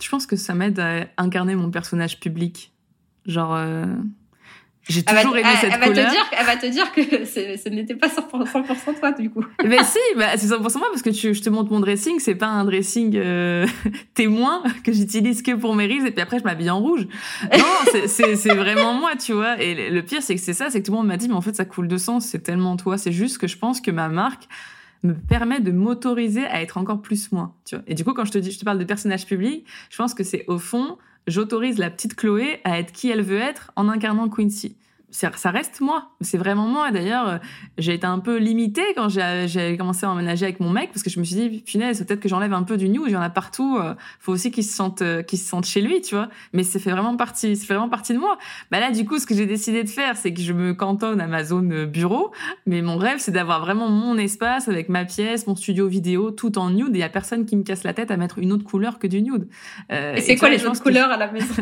Je 0.00 0.08
pense 0.08 0.26
que 0.26 0.36
ça 0.36 0.54
m'aide 0.54 0.78
à 0.78 1.06
incarner 1.16 1.54
mon 1.54 1.70
personnage 1.70 2.20
public. 2.20 2.72
Genre, 3.24 3.56
j'ai 4.88 5.02
toujours 5.02 5.36
aimé 5.36 5.48
cette 5.60 5.72
elle 5.72 5.80
couleur. 5.80 5.94
Va 5.94 6.04
te 6.04 6.10
dire, 6.10 6.24
elle 6.38 6.46
va 6.46 6.56
te 6.56 6.66
dire 6.66 6.92
que 6.92 7.24
ce 7.24 7.68
n'était 7.68 7.94
pas 7.94 8.08
100%, 8.08 8.98
toi, 8.98 9.12
du 9.12 9.30
coup. 9.30 9.44
Mais 9.64 9.82
si, 9.84 9.98
bah, 10.16 10.36
c'est 10.36 10.48
100% 10.48 10.78
moi, 10.78 10.88
parce 10.90 11.02
que 11.02 11.10
tu, 11.10 11.34
je 11.34 11.42
te 11.42 11.50
montre 11.50 11.70
mon 11.70 11.80
dressing, 11.80 12.18
c'est 12.18 12.34
pas 12.34 12.46
un 12.46 12.64
dressing 12.64 13.16
euh, 13.16 13.66
témoin 14.14 14.62
que 14.84 14.92
j'utilise 14.92 15.42
que 15.42 15.52
pour 15.52 15.74
mes 15.74 15.86
reels, 15.86 16.06
et 16.06 16.10
puis 16.10 16.20
après, 16.20 16.38
je 16.38 16.44
m'habille 16.44 16.70
en 16.70 16.80
rouge. 16.80 17.06
Non, 17.56 17.92
c'est 18.06 18.54
vraiment 18.54 18.94
moi, 18.94 19.12
tu 19.16 19.32
vois. 19.32 19.60
Et 19.62 19.90
le 19.90 20.02
pire, 20.02 20.22
c'est 20.22 20.34
que 20.34 20.40
c'est 20.40 20.54
ça, 20.54 20.70
c'est 20.70 20.80
que 20.80 20.86
tout 20.86 20.92
le 20.92 20.98
monde 20.98 21.06
m'a 21.06 21.16
dit, 21.16 21.28
mais 21.28 21.34
en 21.34 21.40
fait, 21.42 21.54
ça 21.54 21.64
coule 21.64 21.88
de 21.88 21.96
sens, 21.96 22.26
c'est 22.26 22.42
tellement 22.42 22.76
toi. 22.76 22.98
C'est 22.98 23.12
juste 23.12 23.38
que 23.38 23.46
je 23.46 23.58
pense 23.58 23.80
que 23.80 23.90
ma 23.90 24.08
marque 24.08 24.48
me 25.02 25.14
permet 25.14 25.60
de 25.60 25.72
m'autoriser 25.72 26.44
à 26.46 26.62
être 26.62 26.78
encore 26.78 27.02
plus 27.02 27.32
moi, 27.32 27.54
tu 27.64 27.74
vois. 27.74 27.84
Et 27.86 27.94
du 27.94 28.04
coup, 28.04 28.14
quand 28.14 28.24
je 28.24 28.32
te 28.32 28.38
dis, 28.38 28.50
je 28.50 28.58
te 28.58 28.64
parle 28.64 28.78
de 28.78 28.84
personnage 28.84 29.26
public, 29.26 29.66
je 29.90 29.96
pense 29.96 30.14
que 30.14 30.22
c'est 30.22 30.44
au 30.46 30.58
fond, 30.58 30.96
j'autorise 31.26 31.78
la 31.78 31.90
petite 31.90 32.14
Chloé 32.14 32.60
à 32.64 32.78
être 32.78 32.92
qui 32.92 33.10
elle 33.10 33.22
veut 33.22 33.38
être 33.38 33.72
en 33.76 33.88
incarnant 33.88 34.28
Quincy 34.28 34.76
ça 35.12 35.50
reste 35.50 35.80
moi. 35.80 36.10
C'est 36.20 36.38
vraiment 36.38 36.66
moi. 36.66 36.90
D'ailleurs, 36.90 37.28
euh, 37.28 37.38
j'ai 37.78 37.94
été 37.94 38.06
un 38.06 38.18
peu 38.18 38.38
limitée 38.38 38.82
quand 38.96 39.08
j'ai 39.08 39.76
commencé 39.76 40.06
à 40.06 40.10
emménager 40.10 40.44
avec 40.44 40.58
mon 40.58 40.70
mec 40.70 40.90
parce 40.90 41.02
que 41.02 41.10
je 41.10 41.20
me 41.20 41.24
suis 41.24 41.36
dit, 41.36 41.60
punaise, 41.60 42.02
peut-être 42.04 42.20
que 42.20 42.28
j'enlève 42.28 42.52
un 42.54 42.62
peu 42.62 42.76
du 42.76 42.88
new. 42.88 43.06
Il 43.06 43.12
y 43.12 43.16
en 43.16 43.20
a 43.22 43.30
partout. 43.30 43.78
Euh, 43.78 43.94
faut 44.20 44.32
aussi 44.32 44.50
qu'il 44.50 44.64
se 44.64 44.74
sente, 44.74 45.02
euh, 45.02 45.22
qu'il 45.22 45.38
se 45.38 45.46
sente 45.46 45.66
chez 45.66 45.82
lui, 45.82 46.00
tu 46.00 46.14
vois. 46.14 46.28
Mais 46.54 46.62
c'est 46.62 46.78
fait 46.78 46.90
vraiment 46.90 47.16
partie, 47.16 47.56
c'est 47.56 47.66
vraiment 47.66 47.90
partie 47.90 48.14
de 48.14 48.18
moi. 48.18 48.38
Bah 48.70 48.80
là, 48.80 48.90
du 48.90 49.04
coup, 49.04 49.18
ce 49.18 49.26
que 49.26 49.34
j'ai 49.34 49.46
décidé 49.46 49.84
de 49.84 49.88
faire, 49.88 50.16
c'est 50.16 50.32
que 50.32 50.40
je 50.40 50.52
me 50.52 50.72
cantonne 50.72 51.20
à 51.20 51.26
ma 51.26 51.44
zone 51.44 51.84
bureau. 51.84 52.32
Mais 52.66 52.80
mon 52.80 52.96
rêve, 52.96 53.18
c'est 53.18 53.32
d'avoir 53.32 53.60
vraiment 53.60 53.88
mon 53.90 54.16
espace 54.16 54.68
avec 54.68 54.88
ma 54.88 55.04
pièce, 55.04 55.46
mon 55.46 55.56
studio 55.56 55.86
vidéo, 55.88 56.30
tout 56.30 56.58
en 56.58 56.70
nude. 56.70 56.94
Et 56.94 56.98
il 56.98 57.00
y 57.00 57.04
a 57.04 57.10
personne 57.10 57.44
qui 57.44 57.56
me 57.56 57.62
casse 57.62 57.84
la 57.84 57.92
tête 57.92 58.10
à 58.10 58.16
mettre 58.16 58.38
une 58.38 58.52
autre 58.52 58.64
couleur 58.64 58.98
que 58.98 59.06
du 59.06 59.20
nude. 59.20 59.46
et 59.90 60.20
c'est 60.22 60.36
quoi 60.36 60.48
les 60.48 60.64
autres 60.64 60.82
couleurs 60.82 61.10
à 61.10 61.18
la 61.18 61.30
maison? 61.30 61.54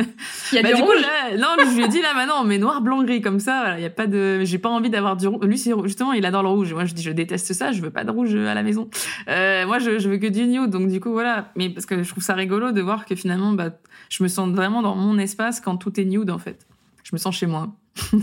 Il 0.52 0.56
y 0.56 0.58
a 0.58 0.62
bah, 0.62 0.72
du, 0.72 0.82
rouge? 0.82 0.94
Coup, 0.94 1.36
non, 1.38 1.48
je 1.58 1.76
lui 1.76 1.84
ai 1.84 1.88
dit 1.88 2.00
là 2.00 2.14
maintenant, 2.14 2.44
mais 2.44 2.58
noir, 2.58 2.80
blanc, 2.80 3.02
gris 3.02 3.20
comme 3.20 3.39
ça. 3.40 3.78
Y 3.78 3.84
a 3.84 3.90
pas 3.90 4.06
de, 4.06 4.44
j'ai 4.44 4.58
pas 4.58 4.68
envie 4.68 4.90
d'avoir 4.90 5.16
du 5.16 5.26
rouge. 5.26 5.44
Lui, 5.44 5.56
justement, 5.84 6.12
il 6.12 6.24
adore 6.24 6.42
le 6.42 6.48
rouge. 6.48 6.72
Moi, 6.72 6.84
je 6.84 6.94
dis, 6.94 7.02
je 7.02 7.10
déteste 7.10 7.52
ça. 7.52 7.72
Je 7.72 7.80
veux 7.80 7.90
pas 7.90 8.04
de 8.04 8.10
rouge 8.10 8.34
à 8.34 8.54
la 8.54 8.62
maison. 8.62 8.88
Euh, 9.28 9.66
moi, 9.66 9.78
je, 9.78 10.08
veux 10.08 10.18
que 10.18 10.26
du 10.26 10.46
nude. 10.46 10.70
Donc, 10.70 10.88
du 10.88 11.00
coup, 11.00 11.12
voilà. 11.12 11.50
Mais 11.56 11.70
parce 11.70 11.86
que 11.86 12.02
je 12.02 12.08
trouve 12.10 12.22
ça 12.22 12.34
rigolo 12.34 12.72
de 12.72 12.80
voir 12.80 13.06
que 13.06 13.14
finalement, 13.14 13.52
bah, 13.52 13.70
je 14.08 14.22
me 14.22 14.28
sens 14.28 14.50
vraiment 14.50 14.82
dans 14.82 14.94
mon 14.94 15.18
espace 15.18 15.60
quand 15.60 15.76
tout 15.76 15.98
est 16.00 16.04
nude, 16.04 16.30
en 16.30 16.38
fait. 16.38 16.66
Je 17.02 17.10
me 17.12 17.18
sens 17.18 17.36
chez 17.36 17.46
moi. 17.46 17.74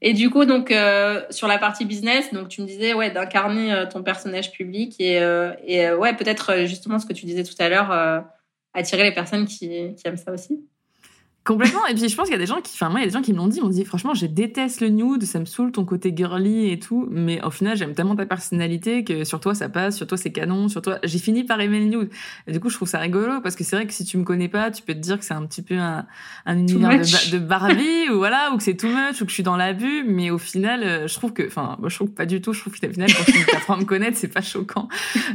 Et 0.00 0.12
du 0.12 0.30
coup, 0.30 0.44
donc 0.44 0.70
euh, 0.70 1.22
sur 1.30 1.48
la 1.48 1.58
partie 1.58 1.84
business, 1.84 2.32
donc 2.32 2.48
tu 2.48 2.62
me 2.62 2.66
disais 2.68 2.94
ouais 2.94 3.10
d'incarner 3.10 3.72
euh, 3.72 3.84
ton 3.84 4.04
personnage 4.04 4.52
public 4.52 4.94
et, 5.00 5.18
ouais 5.18 6.14
peut-être 6.14 6.66
justement 6.66 7.00
ce 7.00 7.06
que 7.06 7.12
tu 7.12 7.26
disais 7.26 7.42
tout 7.42 7.56
à 7.58 7.68
l'heure, 7.68 8.24
attirer 8.74 9.02
les 9.02 9.12
personnes 9.12 9.46
qui 9.46 9.96
aiment 10.04 10.16
ça 10.16 10.30
aussi. 10.30 10.60
Complètement. 11.48 11.86
Et 11.86 11.94
puis 11.94 12.06
je 12.10 12.14
pense 12.14 12.26
qu'il 12.26 12.34
y 12.34 12.36
a 12.36 12.38
des 12.38 12.44
gens 12.44 12.60
qui, 12.60 12.72
enfin 12.74 12.90
moi 12.90 13.00
il 13.00 13.04
y 13.04 13.06
a 13.06 13.08
des 13.08 13.14
gens 13.14 13.22
qui 13.22 13.32
me 13.32 13.38
l'ont 13.38 13.46
dit, 13.46 13.62
m'ont 13.62 13.70
dit 13.70 13.82
franchement 13.86 14.12
je 14.12 14.26
déteste 14.26 14.82
le 14.82 14.90
nude, 14.90 15.24
ça 15.24 15.40
me 15.40 15.46
saoule 15.46 15.72
ton 15.72 15.86
côté 15.86 16.12
girly 16.14 16.70
et 16.70 16.78
tout, 16.78 17.08
mais 17.10 17.42
au 17.42 17.50
final 17.50 17.74
j'aime 17.74 17.94
tellement 17.94 18.16
ta 18.16 18.26
personnalité 18.26 19.02
que 19.02 19.24
sur 19.24 19.40
toi 19.40 19.54
ça 19.54 19.70
passe, 19.70 19.96
sur 19.96 20.06
toi 20.06 20.18
c'est 20.18 20.30
canon, 20.30 20.68
sur 20.68 20.82
toi 20.82 20.98
j'ai 21.04 21.18
fini 21.18 21.44
par 21.44 21.58
aimer 21.62 21.78
le 21.78 21.86
nude. 21.86 22.10
Et 22.46 22.52
du 22.52 22.60
coup 22.60 22.68
je 22.68 22.74
trouve 22.74 22.86
ça 22.86 22.98
rigolo 22.98 23.40
parce 23.40 23.56
que 23.56 23.64
c'est 23.64 23.76
vrai 23.76 23.86
que 23.86 23.94
si 23.94 24.04
tu 24.04 24.18
me 24.18 24.24
connais 24.24 24.48
pas, 24.48 24.70
tu 24.70 24.82
peux 24.82 24.92
te 24.92 24.98
dire 24.98 25.18
que 25.18 25.24
c'est 25.24 25.32
un 25.32 25.46
petit 25.46 25.62
peu 25.62 25.78
un, 25.78 26.04
un 26.44 26.58
univers 26.58 27.00
de, 27.00 27.38
Barbie 27.38 28.10
ou 28.12 28.18
voilà 28.18 28.50
ou 28.52 28.58
que 28.58 28.62
c'est 28.62 28.76
too 28.76 28.88
much 28.88 29.22
ou 29.22 29.24
que 29.24 29.30
je 29.30 29.34
suis 29.34 29.42
dans 29.42 29.56
l'abus, 29.56 30.04
mais 30.06 30.28
au 30.28 30.36
final 30.36 30.82
euh, 30.82 31.08
je 31.08 31.14
trouve 31.14 31.32
que, 31.32 31.46
enfin 31.46 31.76
moi 31.80 31.88
je 31.88 31.94
trouve 31.94 32.10
pas 32.10 32.26
du 32.26 32.42
tout, 32.42 32.52
je 32.52 32.60
trouve 32.60 32.78
qu'au 32.78 32.92
final 32.92 33.08
quand 33.10 33.24
tu 33.24 33.56
apprends 33.56 33.74
à 33.76 33.78
me 33.78 33.84
connaître 33.84 34.18
c'est 34.18 34.28
pas 34.28 34.42
choquant. 34.42 34.90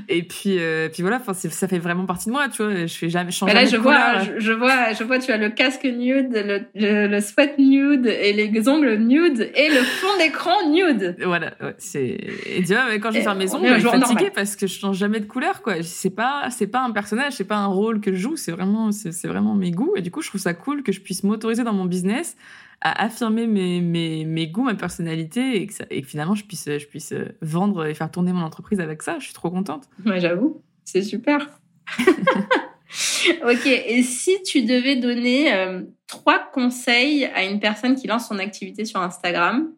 Et 0.10 0.22
puis 0.22 0.60
euh, 0.60 0.90
puis 0.90 1.02
voilà, 1.02 1.20
ça 1.34 1.68
fait 1.68 1.80
vraiment 1.80 2.06
partie 2.06 2.28
de 2.28 2.34
moi, 2.34 2.50
tu 2.50 2.62
vois. 2.62 2.86
Je 2.86 2.94
fais 2.94 3.10
jamais 3.10 3.32
changer. 3.32 3.56
Là 3.56 3.66
je 3.66 3.78
vois, 3.78 4.20
je, 4.38 4.52
vois, 4.52 4.94
je 4.94 5.04
vois 5.04 5.18
tu 5.18 5.32
as 5.32 5.38
le 5.38 5.50
casque 5.50 5.86
nude 5.86 6.03
nude, 6.04 6.32
le, 6.76 7.08
le, 7.08 7.20
sweat 7.20 7.58
nude 7.58 8.06
et 8.06 8.34
les 8.34 8.70
ongles 8.70 8.98
nude 8.98 9.50
et 9.56 9.70
le 9.70 9.84
fond 9.84 10.18
d'écran 10.20 10.70
nude. 10.70 11.16
Voilà, 11.24 11.54
c'est. 11.78 12.18
Et 12.46 12.64
tu 12.66 12.74
vois, 12.74 12.98
quand 13.00 13.12
je 13.12 13.18
vais 13.18 13.24
faire 13.24 13.36
mes 13.36 13.54
ongles, 13.54 13.76
je 13.76 13.88
suis 13.88 14.00
fatiguée 14.00 14.32
parce 14.34 14.56
que 14.56 14.68
je 14.68 14.80
change 14.80 14.98
jamais 14.98 15.20
de 15.20 15.26
couleur, 15.26 15.62
quoi. 15.62 15.82
C'est 15.82 16.10
pas, 16.10 16.50
c'est 16.50 16.68
pas 16.68 16.82
un 16.82 16.92
personnage, 16.92 17.34
c'est 17.34 17.44
pas 17.44 17.58
un 17.58 17.68
rôle 17.68 18.02
que 18.02 18.14
je 18.14 18.18
joue, 18.18 18.36
c'est 18.36 18.52
vraiment, 18.52 18.92
c'est 18.92 19.28
vraiment 19.28 19.56
mes 19.56 19.72
goûts. 19.72 19.94
Et 19.96 20.02
du 20.02 20.12
coup, 20.12 20.22
je 20.22 20.30
trouve 20.30 20.42
ça 20.42 20.54
cool 20.54 20.84
que 20.84 20.92
je 20.92 21.02
puisse 21.02 21.24
m'autoriser 21.24 21.64
dans 21.64 21.74
mon 21.74 21.86
business 21.86 22.36
à 22.82 23.04
affirmer 23.04 23.48
mes, 23.48 23.80
mes, 23.80 24.26
mes 24.26 24.48
goûts, 24.48 24.64
ma 24.64 24.76
personnalité 24.76 25.62
et 25.62 25.68
que, 25.68 25.74
ça, 25.74 25.86
et 25.90 26.02
que 26.02 26.08
finalement 26.08 26.36
je 26.36 26.44
puisse, 26.44 26.66
je 26.66 26.86
puisse 26.86 27.14
vendre 27.42 27.86
et 27.86 27.94
faire 27.94 28.12
tourner 28.12 28.34
mon 28.34 28.42
entreprise 28.42 28.82
avec 28.82 29.02
ça. 29.02 29.20
Je 29.20 29.26
suis 29.26 29.34
trop 29.34 29.50
contente. 29.50 29.88
Ouais, 30.06 30.20
j'avoue, 30.20 30.62
c'est 30.84 31.02
super. 31.02 31.50
ok, 33.44 33.66
et 33.66 34.04
si 34.04 34.42
tu 34.44 34.64
devais 34.64 34.96
donner 34.96 35.54
euh, 35.54 35.82
trois 36.08 36.40
conseils 36.54 37.26
à 37.26 37.44
une 37.44 37.60
personne 37.60 37.96
qui 37.96 38.08
lance 38.08 38.28
son 38.28 38.40
activité 38.40 38.86
sur 38.86 39.00
Instagram, 39.02 39.72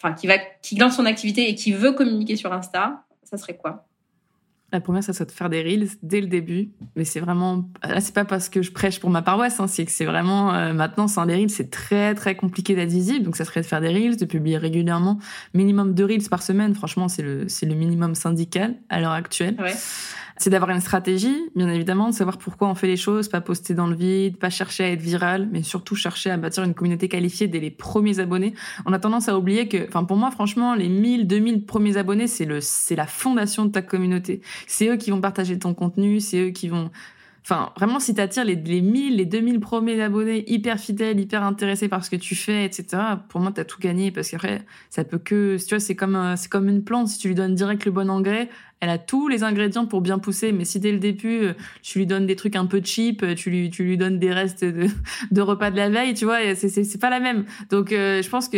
enfin 0.00 0.14
qui 0.14 0.26
va 0.26 0.38
qui 0.62 0.76
lance 0.76 0.96
son 0.96 1.06
activité 1.06 1.48
et 1.48 1.54
qui 1.54 1.72
veut 1.72 1.92
communiquer 1.92 2.36
sur 2.36 2.52
Insta, 2.52 3.04
ça 3.22 3.36
serait 3.36 3.56
quoi? 3.56 3.84
La 4.70 4.82
première, 4.82 5.02
ça 5.02 5.14
serait 5.14 5.24
de 5.24 5.32
faire 5.32 5.48
des 5.48 5.62
reels 5.62 5.88
dès 6.02 6.20
le 6.20 6.26
début. 6.26 6.72
Mais 6.94 7.06
c'est 7.06 7.20
vraiment, 7.20 7.64
là, 7.82 8.02
c'est 8.02 8.14
pas 8.14 8.26
parce 8.26 8.50
que 8.50 8.60
je 8.60 8.70
prêche 8.70 9.00
pour 9.00 9.08
ma 9.08 9.22
paroisse, 9.22 9.60
hein, 9.60 9.66
c'est 9.66 9.86
que 9.86 9.90
c'est 9.90 10.04
vraiment, 10.04 10.52
euh, 10.52 10.74
maintenant, 10.74 11.08
sans 11.08 11.24
les 11.24 11.36
reels, 11.36 11.48
c'est 11.48 11.70
très, 11.70 12.14
très 12.14 12.34
compliqué 12.34 12.74
d'être 12.74 12.90
visible. 12.90 13.24
Donc, 13.24 13.36
ça 13.36 13.46
serait 13.46 13.62
de 13.62 13.66
faire 13.66 13.80
des 13.80 13.88
reels, 13.88 14.18
de 14.18 14.26
publier 14.26 14.58
régulièrement. 14.58 15.20
Minimum 15.54 15.94
deux 15.94 16.04
reels 16.04 16.28
par 16.28 16.42
semaine. 16.42 16.74
Franchement, 16.74 17.08
c'est 17.08 17.22
le, 17.22 17.48
c'est 17.48 17.64
le 17.64 17.74
minimum 17.74 18.14
syndical 18.14 18.74
à 18.90 19.00
l'heure 19.00 19.12
actuelle. 19.12 19.56
Ouais 19.58 19.72
c'est 20.38 20.50
d'avoir 20.50 20.70
une 20.70 20.80
stratégie, 20.80 21.50
bien 21.56 21.68
évidemment, 21.68 22.08
de 22.08 22.14
savoir 22.14 22.38
pourquoi 22.38 22.68
on 22.68 22.74
fait 22.74 22.86
les 22.86 22.96
choses, 22.96 23.28
pas 23.28 23.40
poster 23.40 23.74
dans 23.74 23.86
le 23.86 23.96
vide, 23.96 24.36
pas 24.36 24.50
chercher 24.50 24.84
à 24.84 24.90
être 24.90 25.00
viral, 25.00 25.48
mais 25.50 25.62
surtout 25.62 25.96
chercher 25.96 26.30
à 26.30 26.36
bâtir 26.36 26.62
une 26.62 26.74
communauté 26.74 27.08
qualifiée 27.08 27.48
dès 27.48 27.60
les 27.60 27.70
premiers 27.70 28.20
abonnés. 28.20 28.54
On 28.86 28.92
a 28.92 28.98
tendance 28.98 29.28
à 29.28 29.36
oublier 29.36 29.68
que, 29.68 29.86
enfin, 29.88 30.04
pour 30.04 30.16
moi, 30.16 30.30
franchement, 30.30 30.74
les 30.74 30.88
1000, 30.88 31.26
2000 31.26 31.66
premiers 31.66 31.96
abonnés, 31.96 32.28
c'est 32.28 32.44
le, 32.44 32.60
c'est 32.60 32.96
la 32.96 33.06
fondation 33.06 33.64
de 33.64 33.72
ta 33.72 33.82
communauté. 33.82 34.40
C'est 34.66 34.88
eux 34.88 34.96
qui 34.96 35.10
vont 35.10 35.20
partager 35.20 35.58
ton 35.58 35.74
contenu, 35.74 36.20
c'est 36.20 36.48
eux 36.48 36.50
qui 36.50 36.68
vont, 36.68 36.90
Enfin, 37.50 37.72
vraiment, 37.76 37.98
si 37.98 38.14
t'attires 38.14 38.44
les, 38.44 38.56
les 38.56 38.82
1000, 38.82 39.16
les 39.16 39.24
2000 39.24 39.58
premiers 39.58 40.02
abonnés 40.02 40.44
hyper 40.52 40.78
fidèles, 40.78 41.18
hyper 41.18 41.42
intéressés 41.42 41.88
par 41.88 42.04
ce 42.04 42.10
que 42.10 42.16
tu 42.16 42.34
fais, 42.34 42.66
etc., 42.66 43.02
pour 43.30 43.40
moi, 43.40 43.52
t'as 43.54 43.64
tout 43.64 43.78
gagné 43.80 44.10
parce 44.10 44.30
qu'après, 44.30 44.66
ça 44.90 45.02
peut 45.02 45.16
que, 45.16 45.56
tu 45.56 45.70
vois, 45.70 45.80
c'est 45.80 45.96
comme, 45.96 46.34
c'est 46.36 46.50
comme 46.50 46.68
une 46.68 46.84
plante. 46.84 47.08
Si 47.08 47.18
tu 47.18 47.28
lui 47.28 47.34
donnes 47.34 47.54
direct 47.54 47.86
le 47.86 47.90
bon 47.90 48.10
engrais, 48.10 48.50
elle 48.80 48.90
a 48.90 48.98
tous 48.98 49.28
les 49.28 49.42
ingrédients 49.42 49.86
pour 49.86 50.00
bien 50.00 50.18
pousser, 50.18 50.52
mais 50.52 50.64
si 50.64 50.78
dès 50.78 50.92
le 50.92 50.98
début, 50.98 51.40
euh, 51.42 51.52
tu 51.82 51.98
lui 51.98 52.06
donnes 52.06 52.26
des 52.26 52.36
trucs 52.36 52.54
un 52.54 52.66
peu 52.66 52.80
cheap, 52.82 53.22
euh, 53.22 53.34
tu 53.34 53.50
lui, 53.50 53.70
tu 53.70 53.82
lui 53.82 53.96
donnes 53.96 54.18
des 54.18 54.32
restes 54.32 54.64
de, 54.64 54.88
repas 55.40 55.70
de 55.70 55.76
la 55.76 55.88
veille, 55.88 56.14
tu 56.14 56.24
vois, 56.24 56.38
c'est, 56.54 56.68
c'est, 56.68 56.98
pas 56.98 57.10
la 57.10 57.18
même. 57.18 57.44
Donc, 57.70 57.92
euh, 57.92 58.22
je 58.22 58.28
pense 58.28 58.48
que 58.48 58.56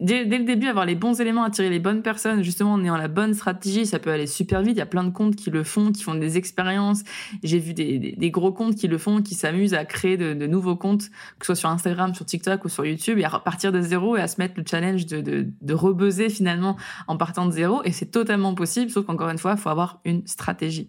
dès, 0.00 0.24
dès, 0.24 0.38
le 0.38 0.44
début, 0.44 0.66
avoir 0.66 0.86
les 0.86 0.96
bons 0.96 1.20
éléments, 1.20 1.44
attirer 1.44 1.70
les 1.70 1.78
bonnes 1.78 2.02
personnes, 2.02 2.42
justement, 2.42 2.72
en 2.72 2.82
ayant 2.82 2.96
la 2.96 3.08
bonne 3.08 3.34
stratégie, 3.34 3.86
ça 3.86 3.98
peut 3.98 4.10
aller 4.10 4.26
super 4.26 4.62
vite. 4.62 4.72
Il 4.72 4.78
y 4.78 4.82
a 4.82 4.86
plein 4.86 5.04
de 5.04 5.10
comptes 5.10 5.36
qui 5.36 5.50
le 5.50 5.62
font, 5.62 5.92
qui 5.92 6.02
font 6.02 6.14
des 6.14 6.36
expériences. 6.36 7.02
J'ai 7.44 7.58
vu 7.58 7.72
des, 7.72 8.16
des, 8.16 8.30
gros 8.30 8.52
comptes 8.52 8.74
qui 8.74 8.88
le 8.88 8.98
font, 8.98 9.22
qui 9.22 9.34
s'amusent 9.34 9.74
à 9.74 9.84
créer 9.84 10.16
de, 10.16 10.34
de, 10.34 10.46
nouveaux 10.46 10.76
comptes, 10.76 11.10
que 11.38 11.46
ce 11.46 11.54
soit 11.54 11.56
sur 11.56 11.68
Instagram, 11.68 12.14
sur 12.14 12.26
TikTok 12.26 12.64
ou 12.64 12.68
sur 12.68 12.84
YouTube, 12.84 13.18
et 13.18 13.24
à 13.24 13.38
partir 13.38 13.70
de 13.70 13.80
zéro 13.80 14.16
et 14.16 14.20
à 14.20 14.28
se 14.28 14.40
mettre 14.40 14.54
le 14.56 14.64
challenge 14.68 15.06
de, 15.06 15.20
de, 15.20 15.46
de 15.62 16.28
finalement 16.28 16.76
en 17.06 17.16
partant 17.16 17.46
de 17.46 17.52
zéro. 17.52 17.82
Et 17.84 17.92
c'est 17.92 18.10
totalement 18.10 18.54
possible, 18.54 18.90
sauf 18.90 19.06
qu'encore 19.06 19.28
une 19.28 19.38
fois, 19.38 19.56
faut 19.60 19.70
avoir 19.70 20.00
une 20.04 20.26
stratégie. 20.26 20.88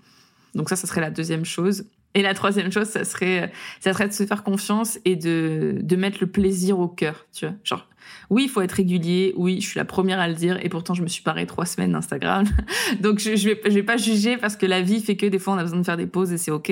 Donc 0.56 0.70
ça, 0.70 0.76
ça 0.76 0.88
serait 0.88 1.02
la 1.02 1.12
deuxième 1.12 1.46
chose. 1.46 1.86
Et 2.14 2.22
la 2.22 2.34
troisième 2.34 2.72
chose, 2.72 2.88
ça 2.88 3.06
serait, 3.06 3.52
ça 3.80 3.94
serait 3.94 4.08
de 4.08 4.14
se 4.14 4.26
faire 4.26 4.44
confiance 4.44 5.00
et 5.06 5.16
de, 5.16 5.78
de 5.82 5.96
mettre 5.96 6.18
le 6.20 6.28
plaisir 6.28 6.78
au 6.80 6.90
cœur, 6.90 7.26
tu 7.34 7.46
vois. 7.46 7.56
Genre, 7.64 7.88
oui, 8.30 8.44
il 8.46 8.50
faut 8.50 8.62
être 8.62 8.74
régulier. 8.74 9.34
Oui, 9.38 9.62
je 9.62 9.68
suis 9.68 9.78
la 9.78 9.86
première 9.86 10.20
à 10.20 10.28
le 10.28 10.34
dire. 10.34 10.60
Et 10.64 10.68
pourtant, 10.68 10.94
je 10.94 11.04
me 11.04 11.08
suis 11.08 11.24
parée 11.24 11.46
trois 11.46 11.66
semaines 11.66 11.94
d'Instagram. 11.94 12.46
Donc, 13.00 13.20
je, 13.20 13.36
je 13.38 13.50
vais, 13.50 13.62
je 13.64 13.72
vais 13.72 13.84
pas 13.84 13.96
juger 13.96 14.36
parce 14.36 14.58
que 14.58 14.66
la 14.66 14.82
vie 14.82 15.00
fait 15.00 15.16
que 15.16 15.26
des 15.26 15.40
fois, 15.40 15.54
on 15.54 15.58
a 15.58 15.64
besoin 15.64 15.80
de 15.80 15.86
faire 15.86 15.98
des 15.98 16.08
pauses 16.08 16.34
et 16.34 16.38
c'est 16.38 16.52
OK. 16.52 16.72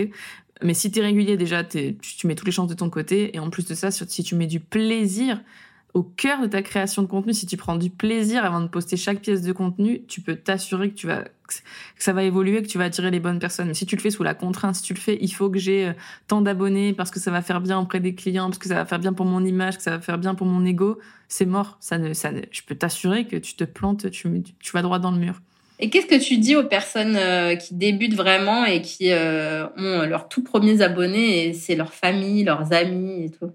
Mais 0.62 0.73
si 0.73 0.91
tu 0.91 0.99
es 0.99 1.01
régulier, 1.01 1.38
déjà, 1.38 1.63
tu 1.63 1.95
mets 2.25 2.35
toutes 2.35 2.47
les 2.47 2.51
chances 2.51 2.67
de 2.67 2.73
ton 2.73 2.89
côté. 2.89 3.35
Et 3.35 3.39
en 3.39 3.49
plus 3.49 3.65
de 3.65 3.75
ça, 3.75 3.91
si 3.91 4.23
tu 4.23 4.35
mets 4.35 4.47
du 4.47 4.59
plaisir 4.59 5.39
au 5.93 6.04
cœur 6.04 6.41
de 6.41 6.47
ta 6.47 6.62
création 6.62 7.01
de 7.01 7.07
contenu, 7.07 7.34
si 7.34 7.45
tu 7.45 7.57
prends 7.57 7.76
du 7.76 7.89
plaisir 7.89 8.45
avant 8.45 8.61
de 8.61 8.68
poster 8.68 8.95
chaque 8.95 9.22
pièce 9.22 9.41
de 9.41 9.51
contenu, 9.51 10.03
tu 10.07 10.22
peux 10.22 10.36
t'assurer 10.36 10.91
que 10.91 10.95
tu 10.95 11.07
vas 11.07 11.24
que 11.97 12.03
ça 12.03 12.13
va 12.13 12.24
évoluer, 12.24 12.61
que 12.61 12.68
tu 12.68 12.78
vas 12.78 12.84
attirer 12.84 13.09
les 13.09 13.20
bonnes 13.20 13.39
personnes. 13.39 13.70
Mais 13.70 13.74
si 13.74 13.88
tu 13.88 13.95
le 13.95 14.01
fais 14.01 14.11
sous 14.11 14.22
la 14.22 14.36
contrainte, 14.36 14.76
si 14.76 14.84
tu 14.84 14.93
le 14.93 14.99
fais, 14.99 15.18
il 15.20 15.34
faut 15.34 15.49
que 15.49 15.57
j'ai 15.57 15.88
euh, 15.88 15.93
tant 16.28 16.41
d'abonnés 16.41 16.93
parce 16.93 17.09
que 17.09 17.20
ça 17.20 17.32
va 17.32 17.41
faire 17.41 17.59
bien 17.59 17.80
auprès 17.80 17.99
des 17.99 18.13
clients, 18.13 18.45
parce 18.49 18.59
que 18.59 18.68
ça 18.68 18.76
va 18.76 18.86
faire 18.86 18.99
bien 18.99 19.13
pour 19.13 19.26
mon 19.26 19.43
image, 19.43 19.78
que 19.78 19.84
ça 19.84 19.91
va 19.91 19.99
faire 19.99 20.20
bien 20.20 20.36
pour 20.36 20.45
mon 20.45 20.63
ego, 20.63 20.99
c'est 21.28 21.47
mort. 21.47 21.78
Ça 21.80 21.97
ne, 21.97 22.13
ça 22.13 22.32
ne, 22.32 22.41
je 22.51 22.61
peux 22.61 22.76
t'assurer 22.76 23.26
que 23.26 23.36
tu 23.36 23.55
te 23.55 23.63
plantes, 23.63 24.11
tu, 24.11 24.30
vas 24.74 24.82
droit 24.84 24.99
dans 24.99 25.11
le 25.11 25.18
mur. 25.18 25.41
Et 25.80 25.89
qu'est-ce 25.89 26.05
que 26.05 26.24
tu 26.24 26.38
dis 26.38 26.55
aux 26.55 26.66
personnes 26.66 27.16
euh, 27.16 27.55
qui 27.55 27.74
débutent 27.74 28.16
vraiment 28.16 28.66
et 28.66 28.82
qui 28.82 29.11
euh, 29.11 29.66
ont 29.78 30.05
leurs 30.05 30.28
tout 30.30 30.43
premiers 30.43 30.82
abonnés 30.82 31.47
et 31.47 31.53
c'est 31.53 31.76
leur 31.76 31.93
famille, 31.93 32.43
leurs 32.43 32.74
amis 32.74 33.24
et 33.24 33.32
tout? 33.32 33.51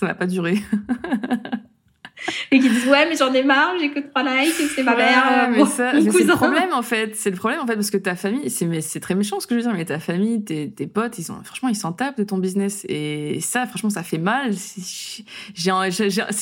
Ça 0.00 0.06
va 0.06 0.14
pas 0.14 0.26
durer. 0.26 0.56
et 2.50 2.58
qui 2.58 2.68
disent 2.68 2.86
ouais 2.86 3.08
mais 3.08 3.16
j'en 3.16 3.32
ai 3.32 3.42
marre 3.42 3.72
j'ai 3.78 3.90
que 3.90 4.00
trois 4.00 4.22
likes 4.22 4.54
c'est 4.74 4.82
ma 4.82 4.94
mère 4.96 5.50
mais 5.50 5.64
ça 5.64 5.92
c'est 6.00 6.24
le 6.24 6.34
problème 6.34 6.72
en 6.72 6.82
fait. 6.82 7.14
C'est 7.14 7.30
le 7.30 7.36
problème 7.36 7.60
en 7.60 7.66
fait 7.66 7.74
parce 7.74 7.90
que 7.90 7.98
ta 7.98 8.16
famille 8.16 8.48
c'est 8.50 8.64
mais 8.66 8.80
c'est 8.80 9.00
très 9.00 9.14
méchant 9.14 9.40
ce 9.40 9.46
que 9.46 9.54
je 9.54 9.60
veux 9.60 9.66
dire 9.66 9.74
mais 9.74 9.84
ta 9.84 9.98
famille 9.98 10.42
tes, 10.42 10.70
tes 10.70 10.86
potes 10.86 11.18
ils 11.18 11.24
sont 11.24 11.42
franchement 11.44 11.68
ils 11.68 11.76
s'en 11.76 11.92
tapent 11.92 12.16
de 12.16 12.24
ton 12.24 12.38
business. 12.38 12.86
Et 12.88 13.40
ça 13.40 13.66
franchement 13.66 13.90
ça 13.90 14.02
fait 14.02 14.18
mal. 14.18 14.54
C'est 14.54 15.22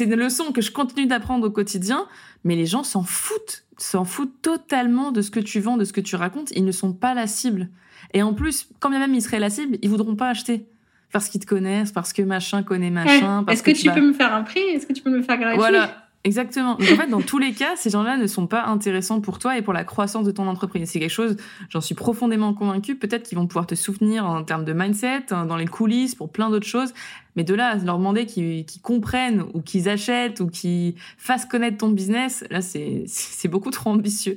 une 0.05 0.15
leçon 0.15 0.53
que 0.53 0.61
je 0.61 0.71
continue 0.71 1.07
d'apprendre 1.07 1.49
au 1.49 1.51
quotidien 1.51 2.07
mais 2.45 2.55
les 2.55 2.67
gens 2.67 2.85
s'en 2.85 3.03
foutent 3.03 3.65
s'en 3.77 4.05
foutent 4.05 4.41
totalement 4.41 5.13
de 5.13 5.21
ce 5.21 5.33
que 5.33 5.41
tu 5.41 5.59
vends 5.61 5.77
de 5.77 5.85
ce 5.85 5.93
que 5.93 6.01
tu 6.01 6.15
racontes. 6.17 6.53
Ils 6.53 6.65
ne 6.65 6.73
sont 6.73 6.93
pas 6.93 7.15
la 7.15 7.27
cible. 7.27 7.71
Et 8.15 8.23
en 8.23 8.35
plus 8.35 8.69
quand 8.79 8.91
bien 8.91 9.01
même 9.01 9.15
ils 9.15 9.23
seraient 9.23 9.41
la 9.41 9.51
cible 9.51 9.79
ils 9.83 9.91
voudront 9.91 10.15
pas 10.17 10.29
acheter 10.29 10.67
parce 11.13 11.29
qu'ils 11.29 11.41
te 11.41 11.47
connaissent, 11.47 11.93
parce 11.93 12.13
que 12.13 12.23
machin 12.23 12.63
connaît 12.63 12.91
machin. 12.91 13.45
Est-ce 13.49 13.63
que, 13.63 13.71
tu, 13.71 13.91
peux 13.91 14.01
me 14.01 14.13
faire 14.13 14.35
un 14.35 14.43
prix? 14.43 14.61
Est-ce 14.61 14.87
que 14.87 14.93
tu 14.93 15.03
peux 15.03 15.11
me 15.11 15.23
faire 15.23 15.39
gratuit? 15.39 15.59
Voilà. 15.59 16.08
Exactement. 16.25 16.75
Donc 16.75 16.89
en 16.91 16.97
fait, 16.97 17.07
dans 17.07 17.23
tous 17.23 17.39
les 17.39 17.53
cas, 17.53 17.77
ces 17.77 17.91
gens-là 17.91 18.17
ne 18.17 18.27
sont 18.27 18.49
pas 18.49 18.65
intéressants 18.67 19.21
pour 19.21 19.39
toi 19.39 19.57
et 19.57 19.63
pour 19.63 19.73
la 19.73 19.85
croissance 19.85 20.27
de 20.27 20.33
ton 20.33 20.49
entreprise. 20.49 20.91
C'est 20.91 20.99
quelque 20.99 21.11
chose, 21.11 21.37
j'en 21.71 21.81
suis 21.81 21.95
profondément 21.95 22.55
convaincue. 22.55 22.97
Peut-être 22.97 23.23
qu'ils 23.23 23.39
vont 23.39 23.47
pouvoir 23.47 23.67
te 23.67 23.77
soutenir 23.77 24.27
en 24.27 24.43
termes 24.43 24.65
de 24.65 24.73
mindset, 24.73 25.33
hein, 25.33 25.47
dans 25.47 25.57
les 25.57 25.67
coulisses, 25.67 26.17
pour 26.17 26.31
plein 26.31 26.51
d'autres 26.51 26.67
choses. 26.67 26.93
Mais 27.37 27.45
de 27.45 27.55
là 27.55 27.77
leur 27.77 27.99
demander 27.99 28.27
qu'ils 28.27 28.67
comprennent 28.83 29.45
ou 29.55 29.63
qu'ils 29.63 29.89
achètent 29.89 30.41
ou 30.41 30.49
qu'ils 30.49 30.95
fassent 31.19 31.47
connaître 31.47 31.79
ton 31.79 31.89
business, 31.89 32.45
là, 32.51 32.61
c'est 32.63 33.49
beaucoup 33.49 33.71
trop 33.71 33.91
ambitieux. 33.91 34.37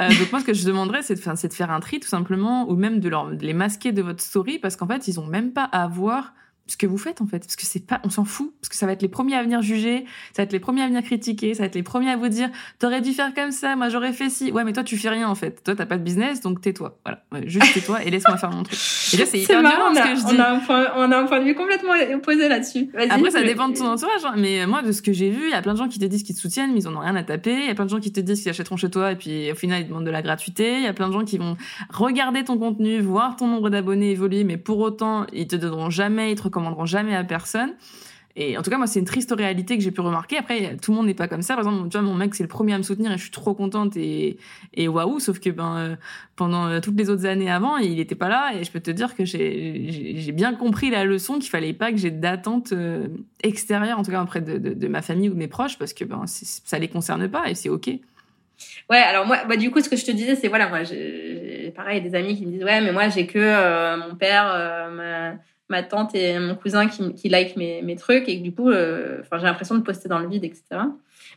Euh, 0.00 0.08
donc 0.10 0.30
moi, 0.32 0.40
ce 0.40 0.44
que 0.44 0.52
je 0.52 0.66
demanderais, 0.66 1.02
c'est 1.02 1.14
de, 1.14 1.54
faire 1.54 1.70
un 1.70 1.80
tri 1.80 1.98
tout 1.98 2.08
simplement 2.08 2.68
ou 2.70 2.76
même 2.76 3.00
de, 3.00 3.10
les 3.40 3.54
masquer 3.54 3.92
de 3.92 4.02
votre 4.02 4.22
story 4.22 4.58
parce 4.58 4.76
qu'en 4.76 4.86
fait, 4.86 5.08
ils 5.08 5.18
ont 5.18 5.26
même 5.26 5.52
pas 5.52 5.64
à 5.64 5.88
voir 5.88 6.34
ce 6.66 6.76
que 6.76 6.86
vous 6.86 6.98
faites 6.98 7.20
en 7.20 7.26
fait. 7.26 7.40
Parce 7.40 7.56
que 7.56 7.66
c'est 7.66 7.84
pas 7.84 8.00
on 8.04 8.10
s'en 8.10 8.24
fout. 8.24 8.52
Parce 8.60 8.68
que 8.68 8.76
ça 8.76 8.86
va 8.86 8.92
être 8.92 9.02
les 9.02 9.08
premiers 9.08 9.36
à 9.36 9.42
venir 9.42 9.62
juger 9.62 10.04
ça 10.32 10.42
va 10.42 10.44
être 10.44 10.52
les 10.52 10.60
premiers 10.60 10.82
à 10.82 10.86
venir 10.86 11.02
critiquer 11.02 11.54
ça 11.54 11.60
va 11.60 11.66
être 11.66 11.74
les 11.74 11.82
premiers 11.82 12.10
à 12.10 12.16
vous 12.16 12.28
dire 12.28 12.50
t'aurais 12.78 13.00
dû 13.00 13.12
faire 13.12 13.34
comme 13.34 13.50
ça 13.50 13.76
moi 13.76 13.88
j'aurais 13.88 14.12
fait 14.12 14.30
ci. 14.30 14.52
Ouais 14.52 14.64
mais 14.64 14.72
toi 14.72 14.84
tu 14.84 14.96
fais 14.96 15.08
rien 15.08 15.28
en 15.28 15.34
fait. 15.34 15.62
Toi 15.64 15.74
t'as 15.74 15.86
pas 15.86 15.98
de 15.98 16.02
business 16.02 16.40
donc 16.40 16.60
tais-toi. 16.60 16.98
Voilà. 17.04 17.22
Juste 17.46 17.74
tais-toi 17.74 18.04
et 18.04 18.10
laisse-moi 18.10 18.36
faire 18.36 18.50
mon 18.50 18.62
truc. 18.62 18.78
Et 19.12 19.16
là 19.16 19.26
c'est 19.26 19.40
hyper 19.40 19.62
marrant, 19.62 19.94
ce 19.94 20.00
que 20.00 20.16
je 20.20 20.26
dis. 20.26 20.36
on 20.36 20.40
a 20.40 20.50
un 20.50 20.58
point, 20.60 20.86
on 20.96 21.12
a 21.12 21.18
un 21.18 21.26
point 21.26 21.40
de 21.40 21.44
vue 21.44 21.54
complètement 21.54 21.92
opposé 22.14 22.48
là-dessus. 22.48 22.88
Après 22.94 23.30
ça 23.30 23.42
dépend 23.42 23.68
de 23.68 23.76
ton 23.76 23.86
entourage 23.86 24.24
hein. 24.24 24.34
mais 24.36 24.66
moi 24.66 24.82
de 24.82 24.92
ce 24.92 25.02
que 25.02 25.12
j'ai 25.12 25.30
vu 25.30 25.44
il 25.44 25.50
y 25.50 25.54
a 25.54 25.62
plein 25.62 25.72
de 25.72 25.78
gens 25.78 25.88
qui 25.88 25.98
te 25.98 26.04
disent 26.04 26.22
qu'ils 26.22 26.36
te 26.36 26.40
soutiennent 26.40 26.72
mais 26.72 26.80
ils 26.80 26.88
en 26.88 26.94
ont 26.94 27.00
rien 27.00 27.16
à 27.16 27.22
taper. 27.22 27.54
Il 27.54 27.66
y 27.66 27.70
a 27.70 27.74
plein 27.74 27.86
de 27.86 27.90
gens 27.90 28.00
qui 28.00 28.12
te 28.12 28.20
disent 28.20 28.42
qu'ils 28.42 28.50
achèteront 28.50 28.76
chez 28.76 28.90
toi 28.90 29.12
et 29.12 29.16
puis 29.16 29.50
au 29.50 29.54
final 29.54 29.82
ils 29.82 29.88
demandent 29.88 30.06
de 30.06 30.10
la 30.10 30.22
gratuité. 30.22 30.76
Il 30.76 30.82
y 30.82 30.86
a 30.86 30.92
plein 30.92 31.08
de 31.08 31.12
gens 31.12 31.24
qui 31.24 31.38
vont 31.38 31.56
regarder 31.90 32.44
ton 32.44 32.56
contenu 32.58 33.00
voir 33.00 33.36
ton 33.36 33.48
nombre 33.48 33.70
d'abonnés 33.70 34.12
évoluer 34.12 34.44
mais 34.44 34.56
pour 34.56 34.78
autant 34.78 35.26
ils 35.32 35.46
te 35.46 35.56
donneront 35.56 35.90
jamais 35.90 36.32
ils 36.32 36.36
te 36.36 36.42
recommanderont 36.52 36.86
jamais 36.86 37.16
à 37.16 37.24
personne. 37.24 37.74
Et 38.34 38.56
en 38.56 38.62
tout 38.62 38.70
cas, 38.70 38.78
moi, 38.78 38.86
c'est 38.86 38.98
une 38.98 39.04
triste 39.04 39.32
réalité 39.36 39.76
que 39.76 39.84
j'ai 39.84 39.90
pu 39.90 40.00
remarquer. 40.00 40.38
Après, 40.38 40.76
tout 40.78 40.90
le 40.90 40.96
monde 40.96 41.06
n'est 41.06 41.14
pas 41.14 41.28
comme 41.28 41.42
ça. 41.42 41.54
Par 41.54 41.64
exemple, 41.64 41.88
tu 41.90 41.98
vois, 41.98 42.06
mon 42.06 42.14
mec, 42.14 42.34
c'est 42.34 42.42
le 42.42 42.48
premier 42.48 42.72
à 42.72 42.78
me 42.78 42.82
soutenir 42.82 43.12
et 43.12 43.18
je 43.18 43.22
suis 43.22 43.30
trop 43.30 43.52
contente 43.52 43.94
et, 43.96 44.38
waouh. 44.78 45.20
Sauf 45.20 45.38
que, 45.38 45.50
ben, 45.50 45.76
euh, 45.76 45.96
pendant 46.34 46.66
euh, 46.66 46.80
toutes 46.80 46.98
les 46.98 47.10
autres 47.10 47.26
années 47.26 47.50
avant, 47.50 47.76
il 47.76 47.96
n'était 47.96 48.14
pas 48.14 48.30
là 48.30 48.52
et 48.54 48.64
je 48.64 48.72
peux 48.72 48.80
te 48.80 48.90
dire 48.90 49.14
que 49.14 49.26
j'ai 49.26 50.32
bien 50.32 50.54
compris 50.54 50.88
la 50.88 51.04
leçon 51.04 51.38
qu'il 51.38 51.50
fallait 51.50 51.74
pas 51.74 51.90
que 51.90 51.98
j'ai 51.98 52.10
d'attente 52.10 52.72
euh, 52.72 53.08
extérieure, 53.42 53.98
en 53.98 54.02
tout 54.02 54.10
cas 54.10 54.22
auprès 54.22 54.40
de, 54.40 54.88
ma 54.88 55.02
famille 55.02 55.28
ou 55.28 55.34
de 55.34 55.38
mes 55.38 55.48
proches, 55.48 55.78
parce 55.78 55.92
que, 55.92 56.04
ben, 56.04 56.24
ça 56.26 56.78
les 56.78 56.88
concerne 56.88 57.28
pas 57.28 57.50
et 57.50 57.54
c'est 57.54 57.68
OK. 57.68 57.88
Ouais, 58.88 58.98
alors 58.98 59.26
moi, 59.26 59.44
bah, 59.46 59.56
du 59.56 59.70
coup, 59.70 59.80
ce 59.80 59.90
que 59.90 59.96
je 59.96 60.06
te 60.06 60.10
disais, 60.10 60.36
c'est 60.36 60.48
voilà, 60.48 60.68
moi, 60.68 60.84
j'ai 60.84 61.70
pareil, 61.76 62.00
des 62.00 62.14
amis 62.14 62.36
qui 62.36 62.46
me 62.46 62.52
disent, 62.52 62.64
ouais, 62.64 62.80
mais 62.80 62.92
moi, 62.92 63.08
j'ai 63.10 63.26
que 63.26 64.08
mon 64.08 64.14
père, 64.14 65.36
ma 65.72 65.82
tante 65.82 66.14
et 66.14 66.38
mon 66.38 66.54
cousin 66.54 66.86
qui, 66.86 67.14
qui 67.14 67.28
like 67.28 67.56
mes, 67.56 67.82
mes 67.82 67.96
trucs 67.96 68.28
et 68.28 68.36
du 68.36 68.54
coup, 68.54 68.70
euh, 68.70 69.22
j'ai 69.32 69.42
l'impression 69.42 69.74
de 69.74 69.80
poster 69.80 70.08
dans 70.08 70.18
le 70.18 70.28
vide, 70.28 70.44
etc. 70.44 70.62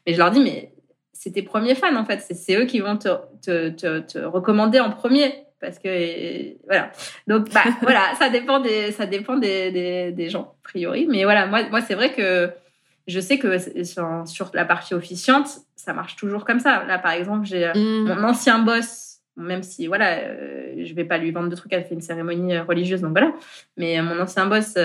Mais 0.05 0.13
je 0.13 0.17
leur 0.17 0.29
dis, 0.29 0.41
mais 0.41 0.73
c'est 1.13 1.31
tes 1.31 1.41
premiers 1.41 1.73
fans 1.73 1.95
en 1.95 2.05
fait, 2.05 2.19
c'est 2.19 2.55
eux 2.55 2.65
qui 2.65 2.81
vont 2.81 2.97
te, 2.97 3.09
te, 3.41 3.99
te, 3.99 4.19
recommander 4.19 4.79
en 4.79 4.91
premier 4.91 5.33
parce 5.61 5.79
que 5.79 6.57
voilà. 6.67 6.91
Donc 7.27 7.49
bah 7.51 7.63
voilà, 7.81 8.13
ça 8.19 8.29
dépend 8.29 8.59
des 8.59 8.91
ça 8.91 9.05
dépend 9.05 9.37
des, 9.37 9.71
des, 9.71 10.11
des 10.11 10.29
gens 10.29 10.41
a 10.41 10.63
priori, 10.63 11.07
mais 11.09 11.23
voilà, 11.23 11.47
moi 11.47 11.63
moi 11.69 11.81
c'est 11.81 11.95
vrai 11.95 12.11
que 12.11 12.51
je 13.07 13.19
sais 13.19 13.37
que 13.37 13.57
sur, 13.85 14.51
la 14.53 14.65
partie 14.65 14.93
officiante, 14.93 15.47
ça 15.75 15.93
marche 15.93 16.17
toujours 16.17 16.43
comme 16.43 16.59
ça. 16.59 16.83
Là 16.85 16.99
par 16.99 17.13
exemple, 17.13 17.45
j'ai 17.45 17.71
mmh. 17.73 18.03
mon 18.03 18.23
ancien 18.23 18.59
boss 18.59 19.14
même 19.37 19.63
si 19.63 19.87
voilà 19.87 20.17
euh, 20.19 20.83
je 20.83 20.93
vais 20.93 21.03
pas 21.03 21.17
lui 21.17 21.31
vendre 21.31 21.49
de 21.49 21.55
trucs 21.55 21.73
elle 21.73 21.83
fait 21.83 21.93
une 21.93 22.01
cérémonie 22.01 22.55
euh, 22.55 22.63
religieuse 22.63 23.01
donc 23.01 23.11
voilà. 23.11 23.33
Mais 23.77 23.99
euh, 23.99 24.03
mon 24.03 24.19
ancien 24.19 24.47
boss 24.47 24.77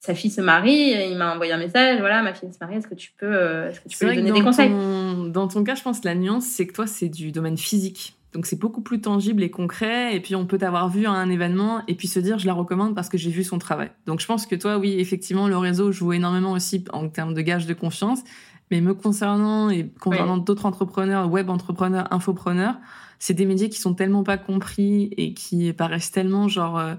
sa 0.00 0.14
fille 0.14 0.30
se 0.30 0.40
marie 0.40 0.92
il 1.10 1.16
m'a 1.16 1.34
envoyé 1.34 1.52
un 1.52 1.58
message 1.58 1.98
voilà 2.00 2.22
ma 2.22 2.34
fille 2.34 2.52
se 2.52 2.58
marie 2.60 2.76
est-ce 2.76 2.88
que 2.88 2.94
tu 2.94 3.12
peux 3.16 3.66
est-ce 3.66 3.80
que 3.80 3.88
tu 3.88 3.98
peux 3.98 4.10
lui 4.10 4.16
donner 4.16 4.32
des 4.32 4.42
conseils? 4.42 4.70
dans 4.70 5.48
ton 5.48 5.64
cas 5.64 5.74
je 5.74 5.82
pense 5.82 6.00
que 6.00 6.06
la 6.06 6.14
nuance 6.14 6.44
c'est 6.44 6.66
que 6.66 6.74
toi 6.74 6.86
c'est 6.86 7.08
du 7.08 7.32
domaine 7.32 7.58
physique. 7.58 8.16
Donc 8.32 8.46
c'est 8.46 8.58
beaucoup 8.58 8.80
plus 8.80 9.00
tangible 9.00 9.44
et 9.44 9.50
concret 9.50 10.16
et 10.16 10.20
puis 10.20 10.34
on 10.34 10.44
peut 10.44 10.58
t'avoir 10.58 10.88
vu 10.88 11.06
à 11.06 11.12
un 11.12 11.30
événement 11.30 11.82
et 11.86 11.94
puis 11.94 12.08
se 12.08 12.18
dire 12.18 12.40
je 12.40 12.46
la 12.46 12.52
recommande 12.52 12.96
parce 12.96 13.08
que 13.08 13.16
j'ai 13.16 13.30
vu 13.30 13.44
son 13.44 13.58
travail. 13.58 13.92
Donc 14.06 14.18
je 14.18 14.26
pense 14.26 14.46
que 14.46 14.56
toi 14.56 14.76
oui 14.76 14.96
effectivement 14.98 15.46
le 15.46 15.56
réseau 15.56 15.92
joue 15.92 16.12
énormément 16.12 16.50
aussi 16.50 16.84
en 16.92 17.08
termes 17.08 17.32
de 17.32 17.40
gage 17.40 17.66
de 17.66 17.74
confiance. 17.74 18.24
Mais 18.70 18.80
me 18.80 18.94
concernant 18.94 19.68
et 19.70 19.90
concernant 20.00 20.38
d'autres 20.38 20.66
entrepreneurs 20.66 21.30
web 21.30 21.50
entrepreneurs 21.50 22.12
infopreneurs 22.12 22.76
c'est 23.18 23.34
des 23.34 23.46
médias 23.46 23.68
qui 23.68 23.78
sont 23.78 23.94
tellement 23.94 24.22
pas 24.22 24.38
compris 24.38 25.10
et 25.16 25.34
qui 25.34 25.72
paraissent 25.72 26.10
tellement 26.10 26.48
genre 26.48 26.78
euh, 26.78 26.94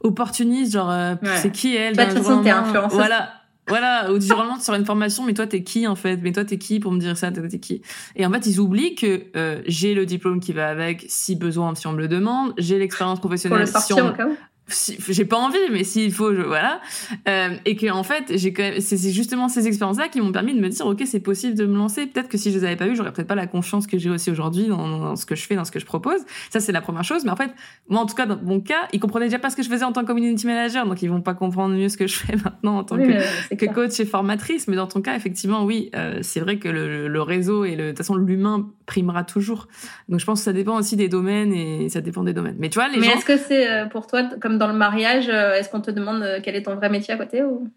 opportunistes, 0.00 0.72
genre 0.72 0.90
euh, 0.90 1.14
c'est 1.36 1.52
qui 1.52 1.76
elle 1.76 1.96
de 1.96 2.02
façon, 2.02 2.42
t'es 2.42 2.50
influenceuse. 2.50 2.94
Voilà. 2.94 3.32
Voilà, 3.68 4.12
ou 4.12 4.18
du 4.18 4.26
jour 4.26 4.44
sur 4.60 4.74
une 4.74 4.84
formation, 4.84 5.24
mais 5.24 5.34
toi 5.34 5.46
t'es 5.46 5.62
qui 5.62 5.86
en 5.86 5.94
fait? 5.94 6.16
Mais 6.16 6.32
toi 6.32 6.44
t'es 6.44 6.58
qui 6.58 6.80
pour 6.80 6.90
me 6.90 6.98
dire 6.98 7.16
ça? 7.16 7.30
T'es 7.30 7.60
qui? 7.60 7.80
Et 8.16 8.26
en 8.26 8.32
fait 8.32 8.44
ils 8.46 8.58
oublient 8.58 8.96
que 8.96 9.22
euh, 9.36 9.62
j'ai 9.66 9.94
le 9.94 10.04
diplôme 10.04 10.40
qui 10.40 10.52
va 10.52 10.68
avec, 10.68 11.06
si 11.08 11.36
besoin, 11.36 11.72
si 11.76 11.86
on 11.86 11.92
me 11.92 11.98
le 11.98 12.08
demande. 12.08 12.54
J'ai 12.58 12.78
l'expérience 12.78 13.20
professionnelle. 13.20 13.60
Pour 13.60 13.66
le 13.66 13.72
sortir 13.72 13.96
si 13.96 14.02
au 14.02 14.12
cas 14.12 14.26
où? 14.26 14.36
J'ai 14.68 15.24
pas 15.24 15.36
envie, 15.36 15.58
mais 15.70 15.84
s'il 15.84 16.12
faut, 16.12 16.34
je, 16.34 16.40
voilà. 16.40 16.80
Euh, 17.28 17.50
et 17.64 17.76
que 17.76 17.90
en 17.90 18.04
fait, 18.04 18.36
j'ai 18.36 18.52
quand 18.52 18.62
même, 18.62 18.80
c'est 18.80 19.10
justement 19.10 19.48
ces 19.48 19.66
expériences-là 19.66 20.08
qui 20.08 20.20
m'ont 20.20 20.32
permis 20.32 20.54
de 20.54 20.60
me 20.60 20.68
dire, 20.68 20.86
ok, 20.86 21.02
c'est 21.04 21.20
possible 21.20 21.56
de 21.56 21.66
me 21.66 21.76
lancer. 21.76 22.06
Peut-être 22.06 22.28
que 22.28 22.38
si 22.38 22.52
je 22.52 22.58
les 22.58 22.64
avais 22.64 22.76
pas 22.76 22.86
eues, 22.86 22.96
j'aurais 22.96 23.12
peut-être 23.12 23.28
pas 23.28 23.34
la 23.34 23.46
confiance 23.46 23.86
que 23.86 23.98
j'ai 23.98 24.08
aussi 24.08 24.30
aujourd'hui 24.30 24.68
dans, 24.68 24.88
dans, 24.98 25.16
ce 25.16 25.26
que 25.26 25.34
je 25.34 25.44
fais, 25.44 25.56
dans 25.56 25.64
ce 25.64 25.72
que 25.72 25.80
je 25.80 25.84
propose. 25.84 26.20
Ça, 26.50 26.60
c'est 26.60 26.72
la 26.72 26.80
première 26.80 27.04
chose. 27.04 27.24
Mais 27.24 27.30
en 27.30 27.36
fait, 27.36 27.50
moi, 27.88 28.00
en 28.00 28.06
tout 28.06 28.14
cas, 28.14 28.26
dans 28.26 28.40
mon 28.42 28.60
cas, 28.60 28.88
ils 28.92 29.00
comprenaient 29.00 29.26
déjà 29.26 29.38
pas 29.38 29.50
ce 29.50 29.56
que 29.56 29.62
je 29.62 29.68
faisais 29.68 29.84
en 29.84 29.92
tant 29.92 30.02
que 30.02 30.06
community 30.06 30.46
manager, 30.46 30.86
donc 30.86 31.02
ils 31.02 31.08
vont 31.08 31.22
pas 31.22 31.34
comprendre 31.34 31.74
mieux 31.74 31.88
ce 31.88 31.96
que 31.96 32.06
je 32.06 32.16
fais 32.16 32.36
maintenant 32.36 32.78
en 32.78 32.84
tant 32.84 32.96
que, 32.96 33.54
que 33.54 33.66
coach 33.66 33.98
et 34.00 34.04
formatrice. 34.04 34.68
Mais 34.68 34.76
dans 34.76 34.86
ton 34.86 35.02
cas, 35.02 35.16
effectivement, 35.16 35.64
oui, 35.64 35.90
euh, 35.94 36.20
c'est 36.22 36.40
vrai 36.40 36.58
que 36.58 36.68
le, 36.68 37.08
le, 37.08 37.22
réseau 37.22 37.64
et 37.64 37.76
le, 37.76 37.84
de 37.84 37.88
toute 37.88 37.98
façon, 37.98 38.16
l'humain 38.16 38.70
primera 38.86 39.24
toujours. 39.24 39.68
Donc, 40.08 40.20
je 40.20 40.24
pense 40.24 40.40
que 40.40 40.44
ça 40.44 40.52
dépend 40.52 40.78
aussi 40.78 40.96
des 40.96 41.08
domaines 41.08 41.52
et 41.52 41.88
ça 41.88 42.00
dépend 42.00 42.22
des 42.22 42.32
domaines. 42.32 42.56
Mais 42.58 42.68
tu 42.68 42.78
vois, 42.78 42.88
les 42.88 42.98
mais 42.98 43.08
est-ce 43.08 43.24
que 43.24 43.36
c'est 43.36 43.70
euh, 43.70 43.86
pour 43.86 44.06
toi 44.06 44.22
comme 44.40 44.51
dans 44.58 44.68
le 44.68 44.74
mariage? 44.74 45.28
Euh, 45.28 45.54
est-ce 45.54 45.68
qu'on 45.68 45.80
te 45.80 45.90
demande 45.90 46.22
euh, 46.22 46.40
quel 46.42 46.56
est 46.56 46.62
ton 46.62 46.74
vrai 46.74 46.88
métier 46.88 47.14
à 47.14 47.16
côté 47.16 47.42
ou? 47.42 47.68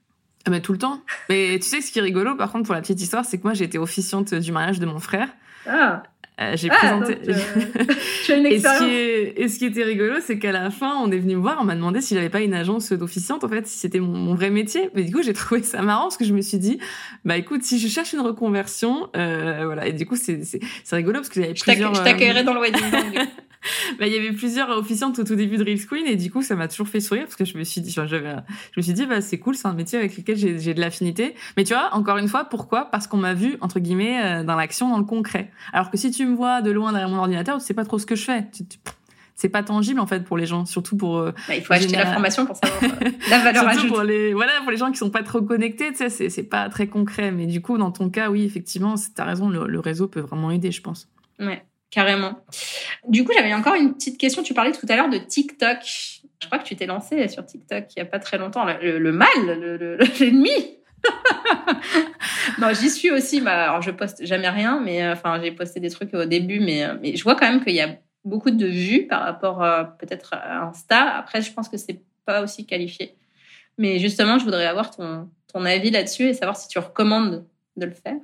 Ah 0.45 0.51
mais 0.51 0.61
tout 0.61 0.73
le 0.73 0.77
temps. 0.77 1.01
Mais 1.29 1.57
tu 1.59 1.67
sais 1.67 1.81
ce 1.81 1.91
qui 1.91 1.99
est 1.99 2.03
rigolo 2.03 2.35
par 2.35 2.51
contre 2.51 2.65
pour 2.65 2.75
la 2.75 2.81
petite 2.81 3.01
histoire, 3.01 3.25
c'est 3.25 3.37
que 3.37 3.43
moi 3.43 3.53
j'ai 3.53 3.65
été 3.65 3.77
officiante 3.77 4.33
du 4.33 4.51
mariage 4.51 4.79
de 4.79 4.85
mon 4.85 4.99
frère. 4.99 5.29
Ah. 5.67 6.03
Euh, 6.41 6.51
j'ai 6.55 6.69
ah, 6.69 6.75
présenté. 6.75 7.13
une 8.29 8.45
et, 8.45 8.59
ce 8.59 8.77
qui 8.77 8.93
est... 8.93 9.33
et 9.37 9.47
ce 9.47 9.57
qui 9.57 9.65
était 9.65 9.83
rigolo, 9.83 10.15
c'est 10.21 10.37
qu'à 10.37 10.51
la 10.51 10.69
fin, 10.69 10.97
on 11.01 11.09
est 11.11 11.17
venu 11.17 11.35
me 11.35 11.41
voir, 11.41 11.57
on 11.61 11.63
m'a 11.63 11.75
demandé 11.75 12.01
si 12.01 12.13
j'avais 12.13 12.29
pas 12.29 12.41
une 12.41 12.53
agence 12.53 12.91
d'officiante, 12.91 13.43
en 13.45 13.49
fait, 13.49 13.65
si 13.67 13.77
c'était 13.79 14.01
mon, 14.01 14.35
vrai 14.35 14.49
métier. 14.49 14.89
Mais 14.95 15.03
du 15.03 15.13
coup, 15.13 15.23
j'ai 15.23 15.33
trouvé 15.33 15.63
ça 15.63 15.81
marrant 15.81 16.03
parce 16.03 16.17
que 16.17 16.25
je 16.25 16.33
me 16.33 16.41
suis 16.41 16.57
dit, 16.57 16.77
bah 17.23 17.37
écoute, 17.37 17.63
si 17.63 17.79
je 17.79 17.87
cherche 17.87 18.11
une 18.13 18.19
reconversion, 18.19 19.09
euh, 19.15 19.61
voilà. 19.65 19.87
Et 19.87 19.93
du 19.93 20.05
coup, 20.05 20.15
c'est 20.17 20.41
rigolo 20.91 21.19
parce 21.19 21.29
que 21.29 21.41
j'avais 21.41 21.53
plusieurs. 21.53 21.95
Je 21.95 22.03
t'accueillerai 22.03 22.43
dans 22.43 22.53
le 22.53 22.59
wedding. 22.61 22.81
bah, 23.99 24.07
il 24.07 24.13
y 24.13 24.17
avait 24.17 24.31
plusieurs 24.31 24.69
officiantes 24.77 25.17
au 25.19 25.23
tout 25.23 25.35
début 25.35 25.57
de 25.57 25.63
Reels 25.63 25.85
Queen 25.85 26.05
et 26.05 26.15
du 26.15 26.31
coup, 26.31 26.41
ça 26.41 26.55
m'a 26.55 26.67
toujours 26.67 26.87
fait 26.87 26.99
sourire 26.99 27.23
parce 27.23 27.35
que 27.35 27.45
je 27.45 27.57
me 27.57 27.63
suis 27.63 27.81
dit, 27.81 27.91
je 27.91 28.01
me 28.01 28.81
suis 28.81 28.93
dit, 28.93 29.05
bah, 29.05 29.21
c'est 29.21 29.39
cool, 29.39 29.55
c'est 29.55 29.67
un 29.67 29.73
métier 29.73 29.97
avec 29.97 30.17
lequel 30.17 30.37
j'ai 30.37 30.73
de 30.73 30.79
l'affinité. 30.79 31.35
Mais 31.57 31.63
tu 31.63 31.73
vois, 31.73 31.93
encore 31.93 32.17
une 32.17 32.27
fois, 32.27 32.45
pourquoi? 32.45 32.85
Parce 32.91 33.07
qu'on 33.07 33.17
m'a 33.17 33.33
vu, 33.33 33.57
entre 33.61 33.79
guillemets, 33.79 34.21
euh, 34.23 34.43
dans 34.43 34.55
l'action, 34.55 34.89
dans 34.89 34.97
le 34.97 35.05
concret. 35.05 35.51
Alors 35.73 35.91
que 35.91 35.97
si 35.97 36.11
tu 36.11 36.24
me 36.25 36.35
vois 36.35 36.61
de 36.61 36.71
loin 36.71 36.91
derrière 36.91 37.09
mon 37.09 37.17
ordinateur, 37.17 37.57
tu 37.59 37.65
sais 37.65 37.73
pas 37.73 37.85
trop 37.85 37.99
ce 37.99 38.05
que 38.05 38.15
je 38.15 38.23
fais. 38.23 38.47
c'est 39.35 39.49
pas 39.49 39.63
tangible 39.63 39.99
en 39.99 40.07
fait 40.07 40.23
pour 40.23 40.37
les 40.37 40.45
gens, 40.45 40.65
surtout 40.65 40.97
pour. 40.97 41.17
Euh, 41.17 41.31
bah, 41.47 41.55
il 41.55 41.63
faut 41.63 41.73
acheter 41.73 41.95
la 41.95 42.05
formation 42.05 42.45
pour 42.45 42.55
savoir 42.55 42.93
euh, 43.01 43.09
la 43.29 43.39
valeur 43.39 43.67
ajoutée. 43.67 43.87
pour 43.87 44.03
les 44.03 44.33
voilà 44.33 44.51
pour 44.61 44.71
les 44.71 44.77
gens 44.77 44.91
qui 44.91 44.97
sont 44.97 45.09
pas 45.09 45.23
trop 45.23 45.41
connectés, 45.41 45.91
tu 45.91 46.09
sais, 46.09 46.29
c'est 46.29 46.43
pas 46.43 46.69
très 46.69 46.87
concret. 46.87 47.31
Mais 47.31 47.45
du 47.45 47.61
coup, 47.61 47.77
dans 47.77 47.91
ton 47.91 48.09
cas, 48.09 48.29
oui, 48.29 48.43
effectivement, 48.43 48.95
t'as 49.15 49.25
raison, 49.25 49.49
le, 49.49 49.67
le, 49.67 49.79
réseau 49.79 50.07
peut 50.07 50.21
vraiment 50.21 50.51
aider, 50.51 50.71
je 50.71 50.81
pense. 50.81 51.07
Ouais, 51.39 51.63
carrément. 51.91 52.39
Du 53.07 53.23
coup, 53.23 53.31
j'avais 53.35 53.53
encore 53.53 53.75
une 53.75 53.93
petite 53.93 54.17
question. 54.17 54.43
Tu 54.43 54.53
parlais 54.53 54.71
tout 54.71 54.85
à 54.89 54.95
l'heure 54.95 55.09
de 55.09 55.17
TikTok. 55.17 55.77
Je 56.41 56.47
crois 56.47 56.59
que 56.59 56.65
tu 56.65 56.75
t'es 56.75 56.85
lancé 56.85 57.27
sur 57.27 57.45
TikTok 57.45 57.85
il 57.95 57.99
y 57.99 58.01
a 58.01 58.05
pas 58.05 58.19
très 58.19 58.37
longtemps. 58.37 58.65
Le, 58.65 58.99
le 58.99 59.11
mal, 59.11 59.27
l'ennemi. 60.19 60.74
non, 62.59 62.73
j'y 62.73 62.89
suis 62.89 63.11
aussi. 63.11 63.41
Bah, 63.41 63.69
alors, 63.69 63.81
je 63.81 63.91
poste 63.91 64.25
jamais 64.25 64.49
rien, 64.49 64.79
mais 64.83 65.03
euh, 65.03 65.13
enfin, 65.13 65.39
j'ai 65.41 65.51
posté 65.51 65.79
des 65.79 65.89
trucs 65.89 66.13
au 66.13 66.25
début, 66.25 66.59
mais, 66.59 66.85
mais 67.01 67.15
je 67.15 67.23
vois 67.23 67.35
quand 67.35 67.49
même 67.49 67.63
qu'il 67.63 67.75
y 67.75 67.81
a 67.81 67.95
beaucoup 68.23 68.51
de 68.51 68.65
vues 68.65 69.07
par 69.07 69.21
rapport 69.21 69.59
peut-être 69.99 70.33
à 70.33 70.67
Insta. 70.67 71.17
Après, 71.17 71.41
je 71.41 71.53
pense 71.53 71.69
que 71.69 71.77
c'est 71.77 72.01
pas 72.25 72.41
aussi 72.41 72.65
qualifié. 72.65 73.15
Mais 73.77 73.99
justement, 73.99 74.39
je 74.39 74.45
voudrais 74.45 74.65
avoir 74.65 74.89
ton, 74.89 75.29
ton 75.47 75.65
avis 75.65 75.91
là-dessus 75.91 76.23
et 76.23 76.33
savoir 76.33 76.57
si 76.57 76.67
tu 76.67 76.79
recommandes 76.79 77.45
de 77.77 77.85
le 77.85 77.91
faire. 77.91 78.17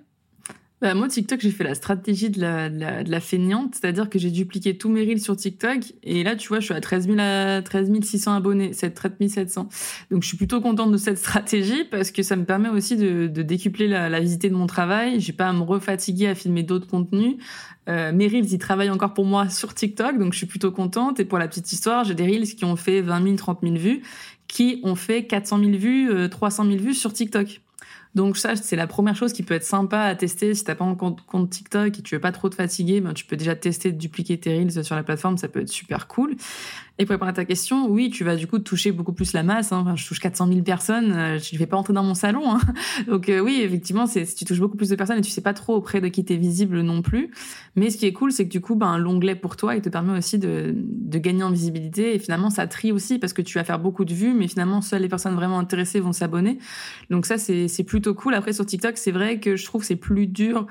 Bah, 0.81 0.95
moi, 0.95 1.07
TikTok, 1.07 1.39
j'ai 1.41 1.51
fait 1.51 1.63
la 1.63 1.75
stratégie 1.75 2.31
de 2.31 2.41
la, 2.41 2.67
de 2.67 2.79
la, 2.79 3.03
de 3.03 3.11
la 3.11 3.19
feignante, 3.19 3.75
c'est-à-dire 3.75 4.09
que 4.09 4.17
j'ai 4.17 4.31
dupliqué 4.31 4.75
tous 4.79 4.89
mes 4.89 5.01
reels 5.01 5.21
sur 5.21 5.37
TikTok. 5.37 5.77
Et 6.01 6.23
là, 6.23 6.35
tu 6.35 6.47
vois, 6.47 6.59
je 6.59 6.65
suis 6.65 6.73
à 6.73 6.81
13, 6.81 7.05
000 7.05 7.19
à 7.19 7.61
13 7.61 7.91
600 8.01 8.33
abonnés, 8.33 8.71
13 8.71 9.11
700. 9.27 9.69
Donc, 10.09 10.23
je 10.23 10.27
suis 10.27 10.37
plutôt 10.37 10.59
contente 10.59 10.91
de 10.91 10.97
cette 10.97 11.17
stratégie 11.19 11.83
parce 11.83 12.09
que 12.09 12.23
ça 12.23 12.35
me 12.35 12.45
permet 12.45 12.69
aussi 12.69 12.97
de, 12.97 13.27
de 13.27 13.41
décupler 13.43 13.87
la, 13.87 14.09
la 14.09 14.19
visite 14.19 14.41
de 14.41 14.55
mon 14.55 14.65
travail. 14.65 15.19
J'ai 15.19 15.33
pas 15.33 15.47
à 15.49 15.53
me 15.53 15.61
refatiguer 15.61 16.27
à 16.27 16.33
filmer 16.33 16.63
d'autres 16.63 16.87
contenus. 16.87 17.35
Euh, 17.87 18.11
mes 18.11 18.27
reels, 18.27 18.51
ils 18.51 18.57
travaillent 18.57 18.89
encore 18.89 19.13
pour 19.13 19.25
moi 19.25 19.49
sur 19.49 19.75
TikTok, 19.75 20.17
donc 20.17 20.33
je 20.33 20.39
suis 20.39 20.47
plutôt 20.47 20.71
contente. 20.71 21.19
Et 21.19 21.25
pour 21.25 21.37
la 21.37 21.47
petite 21.47 21.71
histoire, 21.71 22.05
j'ai 22.05 22.15
des 22.15 22.25
reels 22.25 22.55
qui 22.55 22.65
ont 22.65 22.75
fait 22.75 23.01
20 23.01 23.23
000, 23.23 23.35
30 23.35 23.59
000 23.61 23.75
vues, 23.75 24.01
qui 24.47 24.81
ont 24.83 24.95
fait 24.95 25.27
400 25.27 25.59
000 25.59 25.71
vues, 25.73 26.27
300 26.27 26.65
000 26.65 26.77
vues 26.77 26.95
sur 26.95 27.13
TikTok. 27.13 27.61
Donc 28.13 28.37
ça, 28.37 28.55
c'est 28.55 28.75
la 28.75 28.87
première 28.87 29.15
chose 29.15 29.31
qui 29.31 29.41
peut 29.41 29.53
être 29.53 29.63
sympa 29.63 30.01
à 30.01 30.15
tester 30.15 30.53
si 30.53 30.63
t'as 30.63 30.75
pas 30.75 30.83
un 30.83 30.95
compte, 30.95 31.49
TikTok 31.49 31.99
et 31.99 32.01
tu 32.01 32.15
veux 32.15 32.21
pas 32.21 32.33
trop 32.33 32.49
te 32.49 32.55
fatiguer, 32.55 32.99
ben 32.99 33.13
tu 33.13 33.25
peux 33.25 33.37
déjà 33.37 33.55
tester 33.55 33.91
de 33.91 33.97
dupliquer 33.97 34.37
tes 34.37 34.57
reels 34.57 34.83
sur 34.83 34.95
la 34.95 35.03
plateforme, 35.03 35.37
ça 35.37 35.47
peut 35.47 35.61
être 35.61 35.69
super 35.69 36.07
cool. 36.07 36.35
Et 37.01 37.05
pour 37.05 37.13
répondre 37.13 37.31
à 37.31 37.33
ta 37.33 37.45
question, 37.45 37.87
oui, 37.89 38.11
tu 38.11 38.23
vas 38.23 38.35
du 38.35 38.45
coup 38.45 38.59
toucher 38.59 38.91
beaucoup 38.91 39.11
plus 39.11 39.33
la 39.33 39.41
masse. 39.41 39.71
Hein. 39.71 39.79
Enfin, 39.79 39.95
je 39.95 40.07
touche 40.07 40.19
400 40.19 40.45
000 40.49 40.61
personnes, 40.61 41.11
euh, 41.11 41.39
je 41.39 41.55
ne 41.55 41.57
vais 41.57 41.65
pas 41.65 41.75
entrer 41.75 41.93
dans 41.93 42.03
mon 42.03 42.13
salon. 42.13 42.43
Hein. 42.53 42.59
Donc 43.07 43.27
euh, 43.27 43.39
oui, 43.39 43.61
effectivement, 43.63 44.05
c'est 44.05 44.23
tu 44.23 44.45
touches 44.45 44.59
beaucoup 44.59 44.77
plus 44.77 44.89
de 44.89 44.95
personnes 44.95 45.17
et 45.17 45.21
tu 45.21 45.31
sais 45.31 45.41
pas 45.41 45.55
trop 45.55 45.73
auprès 45.73 45.99
de 45.99 46.09
qui 46.09 46.23
t'es 46.23 46.35
visible 46.35 46.81
non 46.81 47.01
plus. 47.01 47.31
Mais 47.75 47.89
ce 47.89 47.97
qui 47.97 48.05
est 48.05 48.13
cool, 48.13 48.31
c'est 48.31 48.45
que 48.45 48.51
du 48.51 48.61
coup, 48.61 48.75
ben, 48.75 48.99
l'onglet 48.99 49.33
pour 49.33 49.55
toi, 49.55 49.75
il 49.75 49.81
te 49.81 49.89
permet 49.89 50.15
aussi 50.15 50.37
de, 50.37 50.75
de 50.77 51.17
gagner 51.17 51.41
en 51.41 51.49
visibilité. 51.49 52.13
Et 52.13 52.19
finalement, 52.19 52.51
ça 52.51 52.67
trie 52.67 52.91
aussi 52.91 53.17
parce 53.17 53.33
que 53.33 53.41
tu 53.41 53.57
vas 53.57 53.63
faire 53.63 53.79
beaucoup 53.79 54.05
de 54.05 54.13
vues, 54.13 54.35
mais 54.35 54.47
finalement, 54.47 54.81
seules 54.81 55.01
les 55.01 55.09
personnes 55.09 55.33
vraiment 55.33 55.57
intéressées 55.57 56.01
vont 56.01 56.13
s'abonner. 56.13 56.59
Donc 57.09 57.25
ça, 57.25 57.39
c'est 57.39 57.83
plutôt 57.83 58.13
cool. 58.13 58.35
Après, 58.35 58.53
sur 58.53 58.67
TikTok, 58.67 58.99
c'est 58.99 59.11
vrai 59.11 59.39
que 59.39 59.55
je 59.55 59.65
trouve 59.65 59.81
que 59.81 59.87
c'est 59.87 59.95
plus 59.95 60.27
dur 60.27 60.67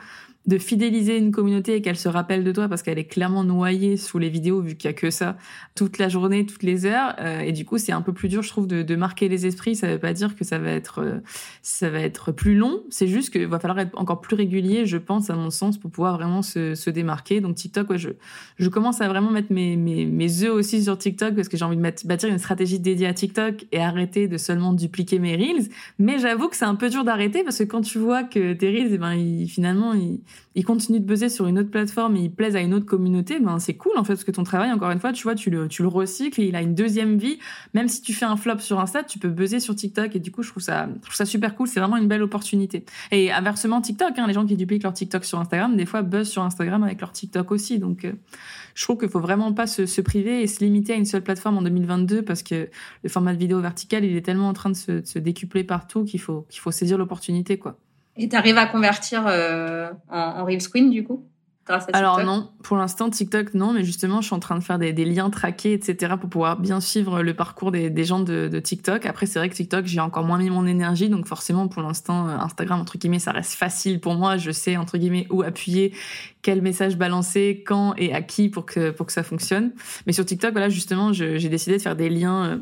de 0.47 0.57
fidéliser 0.57 1.19
une 1.19 1.33
communauté 1.33 1.77
et 1.77 1.83
qu'elle 1.83 1.99
se 1.99 2.09
rappelle 2.09 2.45
de 2.45 2.53
toi 2.53 2.67
parce 2.67 2.83
qu'elle 2.83 2.99
est 2.99 3.05
clairement 3.05 3.45
noyée 3.45 3.99
sous 3.99 4.19
les 4.19 4.31
vidéos 4.31 4.63
vu 4.63 4.75
qu'il 4.75 4.89
y 4.89 4.91
a 4.91 4.95
que 4.95 5.11
ça 5.11 5.37
toute 5.75 5.99
la 5.99 6.09
journée, 6.09 6.47
toutes 6.47 6.63
les 6.63 6.87
heures. 6.87 7.15
Euh, 7.21 7.41
et 7.41 7.53
du 7.53 7.67
coup, 7.67 7.77
c'est 7.77 7.93
un 7.93 8.01
peu 8.01 8.15
plus 8.15 8.29
dur, 8.29 8.43
je 8.43 8.49
trouve, 8.49 8.67
de, 8.67 8.83
de, 8.83 8.97
marquer 8.97 9.29
les 9.29 9.47
esprits. 9.47 9.77
Ça 9.77 9.87
veut 9.87 9.99
pas 9.99 10.15
dire 10.15 10.35
que 10.35 10.45
ça 10.45 10.59
va 10.59 10.71
être, 10.71 11.03
euh, 11.03 11.19
ça 11.63 11.91
va 11.91 12.01
être 12.01 12.33
plus 12.33 12.57
long. 12.57 12.83
C'est 12.89 13.07
juste 13.07 13.31
qu'il 13.31 13.47
va 13.47 13.59
falloir 13.59 13.79
être 13.81 13.99
encore 13.99 14.23
plus 14.23 14.35
régulier, 14.35 14.87
je 14.87 14.97
pense, 14.97 15.29
à 15.29 15.37
mon 15.37 15.51
sens, 15.51 15.77
pour 15.77 15.91
pouvoir 15.91 16.17
vraiment 16.17 16.41
se, 16.41 16.75
se 16.75 16.89
démarquer. 16.89 17.41
Donc 17.43 17.57
TikTok, 17.57 17.91
ouais, 17.91 17.99
je, 17.99 18.11
je 18.59 18.69
commence 18.71 19.03
à 19.03 19.09
vraiment 19.09 19.31
mettre 19.31 19.53
mes, 19.53 19.77
mes, 19.77 20.07
mes 20.07 20.43
œufs 20.43 20.53
aussi 20.53 20.83
sur 20.83 20.97
TikTok 20.97 21.35
parce 21.35 21.49
que 21.49 21.59
j'ai 21.59 21.65
envie 21.67 21.77
de 21.77 22.07
bâtir 22.07 22.31
une 22.31 22.39
stratégie 22.39 22.81
dédiée 22.81 23.07
à 23.07 23.15
TikTok 23.15 23.67
et 23.73 23.81
arrêter 23.81 24.27
de 24.27 24.39
seulement 24.39 24.73
dupliquer 24.73 25.19
mes 25.19 25.37
reels. 25.37 25.69
Mais 25.99 26.19
j'avoue 26.19 26.49
que 26.49 26.57
c'est 26.57 26.65
un 26.65 26.77
peu 26.77 26.89
dur 26.89 27.05
d'arrêter 27.05 27.45
parce 27.45 27.59
que 27.59 27.65
quand 27.65 27.83
tu 27.83 27.99
vois 27.99 28.23
que 28.23 28.55
tes 28.55 28.69
reels, 28.71 28.95
eh 28.95 28.99
ben, 28.99 29.15
ils, 29.15 29.49
finalement, 29.49 29.93
ils, 29.93 30.21
il 30.57 30.65
continue 30.65 30.99
de 30.99 31.05
buzzer 31.05 31.29
sur 31.29 31.47
une 31.47 31.59
autre 31.59 31.71
plateforme 31.71 32.17
et 32.17 32.23
il 32.23 32.33
plaise 32.33 32.57
à 32.57 32.61
une 32.61 32.75
autre 32.75 32.87
communauté, 32.87 33.39
ben 33.39 33.59
c'est 33.61 33.75
cool 33.75 33.93
en 33.97 34.03
fait 34.03 34.15
parce 34.15 34.25
que 34.25 34.33
ton 34.33 34.43
travail, 34.43 34.73
encore 34.73 34.91
une 34.91 34.99
fois, 34.99 35.13
tu 35.13 35.23
vois, 35.23 35.37
tu 35.37 35.49
le, 35.49 35.69
tu 35.69 35.83
le 35.83 35.89
recycles 35.89 36.41
et 36.41 36.47
il 36.47 36.57
a 36.57 36.61
une 36.61 36.75
deuxième 36.75 37.19
vie. 37.19 37.39
Même 37.73 37.89
si 37.89 38.03
tu 38.03 38.13
fais 38.13 38.25
un 38.25 38.37
flop 38.37 38.59
sur 38.59 38.81
Insta, 38.81 39.05
tu 39.05 39.19
peux 39.21 39.29
buzzer 39.29 39.61
sur 39.61 39.77
TikTok 39.77 40.17
et 40.17 40.19
du 40.19 40.33
coup, 40.33 40.43
je 40.43 40.51
trouve 40.51 40.63
ça, 40.63 40.89
je 40.93 41.01
trouve 41.03 41.15
ça 41.15 41.25
super 41.25 41.55
cool. 41.55 41.69
C'est 41.69 41.79
vraiment 41.79 41.97
une 41.97 42.09
belle 42.09 42.23
opportunité. 42.23 42.85
Et 43.13 43.31
inversement, 43.31 43.81
TikTok, 43.81 44.19
hein, 44.19 44.27
les 44.27 44.33
gens 44.33 44.45
qui 44.45 44.57
dupliquent 44.57 44.83
leur 44.83 44.93
TikTok 44.93 45.25
sur 45.25 45.39
Instagram, 45.39 45.77
des 45.77 45.87
fois 45.87 46.03
buzzent 46.03 46.31
sur 46.31 46.43
Instagram 46.43 46.83
avec 46.83 47.01
leur 47.01 47.13
TikTok 47.13 47.53
aussi. 47.53 47.79
Donc, 47.79 48.05
euh, 48.05 48.13
je 48.75 48.83
trouve 48.83 48.99
qu'il 48.99 49.09
faut 49.09 49.21
vraiment 49.21 49.53
pas 49.53 49.69
se, 49.69 50.01
priver 50.01 50.43
et 50.43 50.47
se 50.49 50.65
limiter 50.65 50.95
à 50.95 50.97
une 50.97 51.05
seule 51.05 51.23
plateforme 51.23 51.59
en 51.59 51.63
2022 51.63 52.23
parce 52.23 52.43
que 52.43 52.69
le 53.03 53.09
format 53.09 53.35
de 53.35 53.39
vidéo 53.39 53.61
vertical, 53.61 54.05
il 54.05 54.17
est 54.17 54.23
tellement 54.23 54.49
en 54.49 54.53
train 54.53 54.71
de 54.71 54.77
se, 54.77 54.93
de 54.93 55.07
se 55.07 55.19
décupler 55.19 55.63
partout 55.63 56.05
qu'il 56.05 56.21
faut, 56.21 56.47
qu'il 56.49 56.61
faut 56.61 56.73
saisir 56.73 56.99
l'opportunité, 56.99 57.59
quoi. 57.59 57.79
Et 58.17 58.29
tu 58.29 58.37
arrives 58.37 58.59
à 58.59 58.67
convertir 58.67 59.25
euh, 59.27 59.91
en, 60.11 60.19
en 60.19 60.45
Reels 60.45 60.69
Queen, 60.69 60.91
du 60.91 61.05
coup 61.05 61.25
grâce 61.71 61.87
à 61.93 61.97
Alors 61.97 62.25
non, 62.25 62.51
pour 62.63 62.77
l'instant 62.77 63.09
TikTok 63.09 63.55
non, 63.55 63.73
mais 63.73 63.85
justement 63.85 64.21
je 64.21 64.27
suis 64.27 64.35
en 64.35 64.41
train 64.41 64.59
de 64.59 64.63
faire 64.63 64.79
des, 64.79 64.93
des, 64.93 65.05
liens 65.05 65.31
traqués, 65.31 65.73
etc. 65.73 66.15
pour 66.21 66.29
pouvoir 66.29 66.59
bien 66.59 66.81
suivre 66.81 67.23
le 67.23 67.35
parcours 67.35 67.71
des, 67.71 67.91
des 67.91 68.05
gens 68.05 68.21
de, 68.21 68.49
de, 68.49 68.61
TikTok. 68.61 69.07
Après 69.07 69.27
c'est 69.27 69.39
vrai 69.39 69.49
que 69.49 69.55
TikTok 69.55 69.87
j'ai 69.87 70.01
encore 70.01 70.25
moins 70.25 70.39
mis 70.39 70.51
mon 70.51 70.67
énergie, 70.67 71.09
donc 71.09 71.27
forcément 71.27 71.69
pour 71.69 71.83
l'instant 71.83 72.29
euh, 72.29 72.37
Instagram 72.37 72.81
entre 72.81 72.99
guillemets 72.99 73.19
ça 73.19 73.33
reste 73.33 73.55
facile 73.55 74.01
pour 74.01 74.15
moi. 74.15 74.37
Je 74.37 74.51
sais 74.51 74.77
entre 74.77 74.99
guillemets 74.99 75.27
où 75.31 75.43
appuyer, 75.43 75.95
quel 76.43 76.63
message 76.63 76.97
balancer, 76.97 77.63
quand 77.67 77.95
et 77.97 78.13
à 78.13 78.23
qui 78.23 78.49
pour 78.49 78.67
que 78.67 78.91
pour 78.91 79.07
que 79.07 79.13
ça 79.13 79.23
fonctionne. 79.23 79.73
Mais 80.07 80.13
sur 80.13 80.25
TikTok 80.25 80.53
voilà 80.53 80.69
justement 80.69 81.13
j'ai 81.13 81.49
décidé 81.49 81.77
de 81.77 81.83
faire 81.83 81.97
des 81.97 82.11
liens 82.11 82.45
euh, 82.45 82.57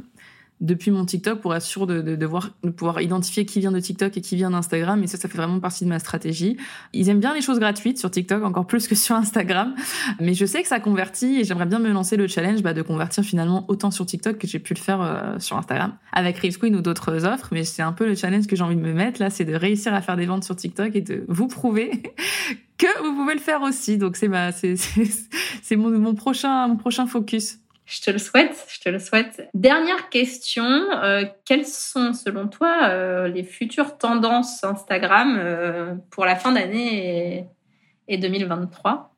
depuis 0.61 0.91
mon 0.91 1.05
TikTok 1.05 1.41
pour 1.41 1.55
être 1.55 1.63
sûr 1.63 1.87
de, 1.87 2.03
de, 2.03 2.17
de, 2.17 2.27
voir, 2.27 2.51
de 2.65 2.71
pouvoir 2.71 3.01
identifier 3.01 3.47
qui 3.47 3.61
vient 3.61 3.73
de 3.73 3.81
TikTok 3.81 4.17
et 4.17 4.21
qui 4.21 4.37
vient 4.37 4.51
d'Instagram. 4.51 5.03
Et 5.03 5.07
ça, 5.07 5.17
ça 5.17 5.29
fait 5.29 5.39
vraiment 5.39 5.61
partie 5.61 5.85
de 5.85 5.89
ma 5.89 5.99
stratégie. 5.99 6.57
Ils 6.93 7.09
aiment 7.09 7.21
bien 7.21 7.35
les 7.35 7.43
choses 7.43 7.61
gratuites 7.61 7.99
sur 7.99 8.11
TikTok, 8.11 8.43
encore 8.45 8.67
plus 8.67 8.89
que 8.89 8.95
sur 8.95 9.15
Instagram. 9.15 9.75
Mais 10.21 10.35
je 10.35 10.45
sais 10.47 10.63
que 10.63 10.69
ça 10.69 10.81
convertit 10.81 11.41
et 11.41 11.45
j'aimerais 11.45 11.67
bien 11.67 11.79
me 11.79 11.91
lancer 11.91 12.17
le 12.17 12.27
challenge 12.27 12.63
bah, 12.63 12.75
de 12.75 12.83
convertir 12.83 13.25
finalement 13.25 13.65
autant 13.69 13.91
sur 13.91 14.07
TikTok 14.07 14.39
que 14.39 14.47
j'ai 14.47 14.59
pu 14.59 14.75
le 14.75 14.81
faire 14.81 15.01
euh, 15.01 15.39
sur 15.39 15.57
Instagram 15.57 15.95
avec 16.13 16.39
Reels 16.39 16.59
Queen 16.59 16.75
ou 16.75 16.81
d'autres 16.81 17.25
offres. 17.25 17.49
Mais 17.53 17.65
c'est 17.65 17.83
un 17.83 17.93
peu 17.93 18.07
le 18.07 18.15
challenge 18.15 18.47
que 18.47 18.57
j'ai 18.57 18.63
envie 18.63 18.77
de 18.77 18.81
me 18.81 18.93
mettre 18.93 19.21
là, 19.21 19.31
c'est 19.31 19.45
de 19.45 19.55
réussir 19.55 19.95
à 19.95 20.03
faire 20.03 20.17
des 20.17 20.27
ventes 20.27 20.45
sur 20.45 20.57
TikTok 20.57 20.97
et 20.97 21.01
de 21.01 21.25
vous 21.29 21.47
prouver 21.47 22.03
que 22.79 23.03
vous 23.03 23.15
pouvez 23.15 23.35
le 23.35 23.41
faire 23.41 23.63
aussi. 23.63 23.99
Donc 23.99 24.17
c'est 24.17 24.29
ma, 24.29 24.53
c'est, 24.53 24.77
c'est, 24.77 25.77
mon, 25.77 25.91
mon 25.91 26.15
prochain, 26.15 26.69
mon 26.69 26.77
prochain 26.77 27.07
focus. 27.07 27.59
Je 27.89 28.03
te 28.03 28.11
le 28.11 28.19
souhaite, 28.19 28.67
je 28.69 28.81
te 28.81 28.91
le 28.91 28.99
souhaite. 28.99 29.49
Dernière 29.55 30.11
question, 30.11 30.67
euh, 30.67 31.25
quelles 31.47 31.65
sont 31.65 32.13
selon 32.13 32.47
toi 32.47 32.91
euh, 32.91 33.29
les 33.29 33.43
futures 33.43 33.97
tendances 33.97 34.63
Instagram 34.63 35.37
euh, 35.39 35.95
pour 36.11 36.27
la 36.27 36.37
fin 36.37 36.53
d'année 36.53 37.39
et, 37.39 38.15
et, 38.15 38.19
2023 38.19 39.17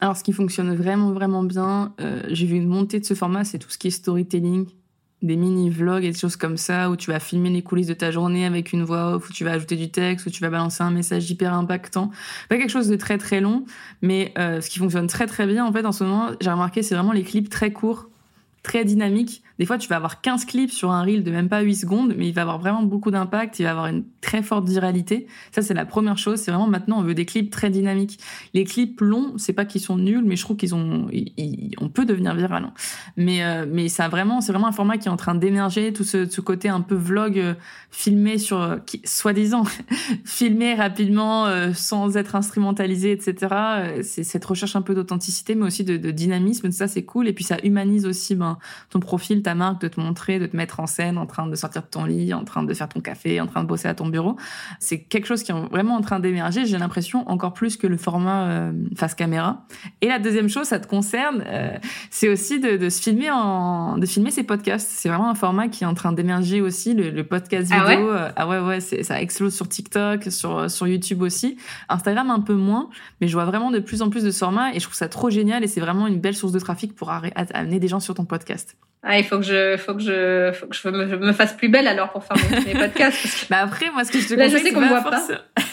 Alors 0.00 0.16
ce 0.16 0.24
qui 0.24 0.32
fonctionne 0.32 0.74
vraiment 0.74 1.12
vraiment 1.12 1.42
bien, 1.42 1.94
j'ai 2.28 2.46
vu 2.46 2.56
une 2.56 2.66
montée 2.66 2.98
de 2.98 3.04
ce 3.04 3.12
format, 3.12 3.44
c'est 3.44 3.58
tout 3.58 3.68
ce 3.68 3.76
qui 3.76 3.88
est 3.88 3.90
storytelling, 3.90 4.70
des 5.22 5.36
mini-vlogs 5.36 6.04
et 6.04 6.10
des 6.10 6.18
choses 6.18 6.36
comme 6.36 6.56
ça, 6.56 6.90
où 6.90 6.96
tu 6.96 7.10
vas 7.10 7.20
filmer 7.20 7.50
les 7.50 7.62
coulisses 7.62 7.86
de 7.86 7.94
ta 7.94 8.10
journée 8.10 8.44
avec 8.44 8.72
une 8.72 8.82
voix 8.82 9.14
off, 9.14 9.28
où 9.28 9.32
tu 9.32 9.44
vas 9.44 9.52
ajouter 9.52 9.76
du 9.76 9.90
texte, 9.90 10.26
où 10.26 10.30
tu 10.30 10.40
vas 10.40 10.50
balancer 10.50 10.82
un 10.82 10.90
message 10.90 11.30
hyper 11.30 11.54
impactant. 11.54 12.10
Pas 12.48 12.56
quelque 12.56 12.70
chose 12.70 12.88
de 12.88 12.96
très 12.96 13.18
très 13.18 13.40
long, 13.40 13.64
mais 14.02 14.32
euh, 14.38 14.60
ce 14.60 14.68
qui 14.68 14.78
fonctionne 14.78 15.06
très 15.06 15.26
très 15.26 15.46
bien 15.46 15.64
en 15.64 15.72
fait 15.72 15.84
en 15.84 15.92
ce 15.92 16.04
moment, 16.04 16.30
j'ai 16.40 16.50
remarqué, 16.50 16.82
c'est 16.82 16.94
vraiment 16.94 17.12
les 17.12 17.22
clips 17.22 17.48
très 17.48 17.72
courts, 17.72 18.08
très 18.62 18.84
dynamiques, 18.84 19.42
des 19.62 19.66
fois, 19.66 19.78
tu 19.78 19.88
vas 19.88 19.94
avoir 19.94 20.20
15 20.20 20.44
clips 20.46 20.72
sur 20.72 20.90
un 20.90 21.04
reel 21.04 21.22
de 21.22 21.30
même 21.30 21.48
pas 21.48 21.60
8 21.60 21.76
secondes, 21.76 22.14
mais 22.16 22.26
il 22.26 22.34
va 22.34 22.42
avoir 22.42 22.58
vraiment 22.58 22.82
beaucoup 22.82 23.12
d'impact, 23.12 23.60
il 23.60 23.62
va 23.62 23.70
avoir 23.70 23.86
une 23.86 24.02
très 24.20 24.42
forte 24.42 24.68
viralité. 24.68 25.28
Ça, 25.52 25.62
c'est 25.62 25.72
la 25.72 25.84
première 25.84 26.18
chose. 26.18 26.40
C'est 26.40 26.50
vraiment 26.50 26.66
maintenant, 26.66 26.98
on 26.98 27.02
veut 27.02 27.14
des 27.14 27.26
clips 27.26 27.48
très 27.48 27.70
dynamiques. 27.70 28.18
Les 28.54 28.64
clips 28.64 29.00
longs, 29.00 29.34
c'est 29.36 29.52
pas 29.52 29.64
qu'ils 29.64 29.80
sont 29.80 29.96
nuls, 29.96 30.24
mais 30.24 30.34
je 30.34 30.42
trouve 30.42 30.56
qu'ils 30.56 30.74
ont, 30.74 31.06
on 31.80 31.88
peut 31.88 32.04
devenir 32.04 32.34
viral. 32.34 32.64
Hein. 32.64 32.72
Mais, 33.16 33.44
euh, 33.44 33.66
mais 33.68 33.88
ça 33.88 34.08
vraiment, 34.08 34.40
c'est 34.40 34.52
vraiment 34.52 34.68
un 34.68 34.72
format 34.72 34.98
qui 34.98 35.08
est 35.08 35.10
en 35.10 35.16
train 35.16 35.34
d'émerger, 35.34 35.92
tout 35.92 36.04
ce, 36.04 36.28
ce, 36.28 36.40
côté 36.40 36.68
un 36.68 36.80
peu 36.80 36.94
vlog 36.94 37.38
euh, 37.38 37.54
filmé 37.90 38.38
sur, 38.38 38.60
euh, 38.60 38.76
soi-disant, 39.04 39.64
filmé 40.24 40.74
rapidement, 40.74 41.46
sans 41.74 42.16
être 42.16 42.34
instrumentalisé, 42.36 43.12
etc. 43.12 43.54
C'est 44.02 44.24
cette 44.24 44.44
recherche 44.44 44.76
un 44.76 44.82
peu 44.82 44.94
d'authenticité, 44.94 45.54
mais 45.54 45.66
aussi 45.66 45.84
de, 45.84 45.96
de 45.96 46.10
dynamisme. 46.10 46.70
Ça, 46.70 46.88
c'est 46.88 47.04
cool. 47.04 47.28
Et 47.28 47.32
puis, 47.32 47.44
ça 47.44 47.56
humanise 47.62 48.06
aussi 48.06 48.34
ben, 48.34 48.58
ton 48.90 49.00
profil 49.00 49.42
ta 49.42 49.54
marque, 49.54 49.80
de 49.82 49.88
te 49.88 50.00
montrer, 50.00 50.38
de 50.38 50.46
te 50.46 50.56
mettre 50.56 50.80
en 50.80 50.86
scène 50.86 51.18
en 51.18 51.26
train 51.26 51.46
de 51.46 51.54
sortir 51.54 51.82
de 51.82 51.86
ton 51.88 52.04
lit, 52.04 52.32
en 52.34 52.44
train 52.44 52.62
de 52.62 52.74
faire 52.74 52.88
ton 52.88 53.00
café, 53.00 53.40
en 53.40 53.46
train 53.46 53.62
de 53.62 53.68
bosser 53.68 53.88
à 53.88 53.94
ton 53.94 54.06
bureau. 54.06 54.36
C'est 54.78 55.00
quelque 55.00 55.26
chose 55.26 55.42
qui 55.42 55.52
est 55.52 55.54
vraiment 55.70 55.96
en 55.96 56.00
train 56.00 56.20
d'émerger, 56.20 56.66
j'ai 56.66 56.78
l'impression, 56.78 57.28
encore 57.28 57.52
plus 57.52 57.76
que 57.76 57.86
le 57.86 57.96
format 57.96 58.48
euh, 58.48 58.72
face 58.96 59.14
caméra. 59.14 59.64
Et 60.00 60.08
la 60.08 60.18
deuxième 60.18 60.48
chose, 60.48 60.66
ça 60.66 60.78
te 60.78 60.86
concerne, 60.86 61.44
euh, 61.46 61.76
c'est 62.10 62.28
aussi 62.28 62.60
de, 62.60 62.76
de, 62.76 62.88
se 62.88 63.01
filmer 63.02 63.30
en, 63.30 63.98
de 63.98 64.06
filmer 64.06 64.30
ses 64.30 64.42
podcasts. 64.44 64.90
C'est 64.92 65.08
vraiment 65.08 65.28
un 65.30 65.34
format 65.34 65.68
qui 65.68 65.84
est 65.84 65.86
en 65.86 65.94
train 65.94 66.12
d'émerger 66.12 66.60
aussi, 66.60 66.94
le, 66.94 67.10
le 67.10 67.24
podcast 67.24 67.70
Ah 67.74 67.84
vidéo. 67.88 68.12
ouais? 68.12 68.18
Ah 68.36 68.46
ouais, 68.48 68.58
ouais, 68.60 68.80
ça 68.80 69.20
explose 69.20 69.54
sur 69.54 69.68
TikTok, 69.68 70.30
sur, 70.30 70.70
sur 70.70 70.86
YouTube 70.86 71.22
aussi. 71.22 71.56
Instagram 71.88 72.30
un 72.30 72.40
peu 72.40 72.54
moins, 72.54 72.88
mais 73.20 73.28
je 73.28 73.32
vois 73.34 73.44
vraiment 73.44 73.70
de 73.70 73.78
plus 73.80 74.02
en 74.02 74.10
plus 74.10 74.22
de 74.24 74.30
ce 74.30 74.38
format 74.38 74.70
et 74.72 74.78
je 74.78 74.84
trouve 74.84 74.94
ça 74.94 75.08
trop 75.08 75.30
génial 75.30 75.64
et 75.64 75.66
c'est 75.66 75.80
vraiment 75.80 76.06
une 76.06 76.20
belle 76.20 76.36
source 76.36 76.52
de 76.52 76.58
trafic 76.60 76.94
pour 76.94 77.10
amener 77.10 77.78
des 77.80 77.88
gens 77.88 78.00
sur 78.00 78.14
ton 78.14 78.24
podcast. 78.24 78.76
Ah, 79.04 79.18
il 79.18 79.24
faut 79.24 79.38
que 79.38 79.42
je, 79.44 79.76
faut 79.78 79.94
que 79.94 80.00
je, 80.00 80.52
faut 80.52 80.66
que 80.68 80.76
je 80.76 80.88
me, 80.88 81.08
je 81.08 81.16
me 81.16 81.32
fasse 81.32 81.54
plus 81.54 81.68
belle 81.68 81.88
alors 81.88 82.12
pour 82.12 82.22
faire 82.22 82.36
mes, 82.36 82.72
mes 82.72 82.72
podcasts. 82.78 83.20
parce 83.20 83.34
que- 83.42 83.46
Bah 83.50 83.56
après, 83.60 83.90
moi, 83.90 84.04
ce 84.04 84.12
que 84.12 84.20
je 84.20 84.28
te 84.28 84.34
Là, 84.34 84.46
je 84.46 84.52
conseille, 84.52 84.62
sais 84.62 84.68
c'est 84.68 84.74
qu'on 84.74 84.80
me 84.80 85.02
pas 85.02 85.20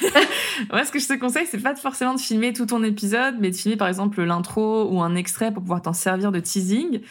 moi, 0.71 0.83
ce 0.83 0.91
que 0.91 0.97
je 0.99 1.07
te 1.07 1.13
conseille, 1.13 1.45
c'est 1.45 1.61
pas 1.61 1.75
forcément 1.75 2.15
de 2.15 2.19
filmer 2.19 2.53
tout 2.53 2.65
ton 2.65 2.83
épisode, 2.83 3.35
mais 3.39 3.51
de 3.51 3.55
filmer 3.55 3.77
par 3.77 3.87
exemple 3.87 4.21
l'intro 4.23 4.89
ou 4.89 5.01
un 5.03 5.15
extrait 5.15 5.51
pour 5.51 5.61
pouvoir 5.61 5.83
t'en 5.83 5.93
servir 5.93 6.31
de 6.31 6.39
teasing. 6.39 7.01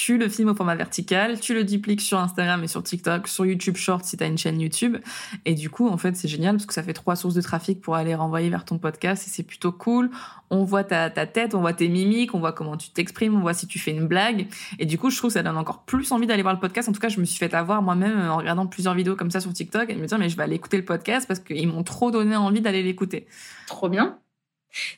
Tu 0.00 0.16
le 0.16 0.28
filmes 0.28 0.50
au 0.50 0.54
format 0.54 0.76
vertical, 0.76 1.40
tu 1.40 1.54
le 1.54 1.64
dupliques 1.64 2.02
sur 2.02 2.20
Instagram 2.20 2.62
et 2.62 2.68
sur 2.68 2.84
TikTok, 2.84 3.26
sur 3.26 3.44
YouTube 3.44 3.74
Short 3.74 4.04
si 4.04 4.16
t'as 4.16 4.28
une 4.28 4.38
chaîne 4.38 4.60
YouTube. 4.60 4.96
Et 5.44 5.54
du 5.54 5.70
coup, 5.70 5.88
en 5.88 5.96
fait, 5.98 6.14
c'est 6.14 6.28
génial 6.28 6.54
parce 6.54 6.66
que 6.66 6.72
ça 6.72 6.84
fait 6.84 6.92
trois 6.92 7.16
sources 7.16 7.34
de 7.34 7.40
trafic 7.40 7.80
pour 7.80 7.96
aller 7.96 8.14
renvoyer 8.14 8.48
vers 8.48 8.64
ton 8.64 8.78
podcast 8.78 9.26
et 9.26 9.28
c'est 9.30 9.42
plutôt 9.42 9.72
cool. 9.72 10.08
On 10.50 10.62
voit 10.62 10.84
ta, 10.84 11.10
ta 11.10 11.26
tête, 11.26 11.52
on 11.56 11.62
voit 11.62 11.72
tes 11.72 11.88
mimiques, 11.88 12.32
on 12.32 12.38
voit 12.38 12.52
comment 12.52 12.76
tu 12.76 12.90
t'exprimes, 12.90 13.34
on 13.34 13.40
voit 13.40 13.54
si 13.54 13.66
tu 13.66 13.80
fais 13.80 13.90
une 13.90 14.06
blague. 14.06 14.46
Et 14.78 14.86
du 14.86 14.98
coup, 14.98 15.10
je 15.10 15.16
trouve 15.16 15.30
que 15.30 15.34
ça 15.34 15.42
donne 15.42 15.56
encore 15.56 15.82
plus 15.82 16.12
envie 16.12 16.28
d'aller 16.28 16.42
voir 16.42 16.54
le 16.54 16.60
podcast. 16.60 16.88
En 16.88 16.92
tout 16.92 17.00
cas, 17.00 17.08
je 17.08 17.18
me 17.18 17.24
suis 17.24 17.38
fait 17.38 17.52
avoir 17.52 17.82
moi-même 17.82 18.20
en 18.20 18.36
regardant 18.36 18.68
plusieurs 18.68 18.94
vidéos 18.94 19.16
comme 19.16 19.32
ça 19.32 19.40
sur 19.40 19.52
TikTok 19.52 19.90
et 19.90 19.96
me 19.96 20.06
dire, 20.06 20.18
mais 20.20 20.28
je 20.28 20.36
vais 20.36 20.44
aller 20.44 20.54
écouter 20.54 20.76
le 20.76 20.84
podcast 20.84 21.26
parce 21.26 21.40
qu'ils 21.40 21.66
m'ont 21.66 21.82
trop 21.82 22.12
donné 22.12 22.36
envie 22.36 22.60
d'aller 22.60 22.84
l'écouter. 22.84 23.26
Trop 23.66 23.88
bien. 23.88 24.20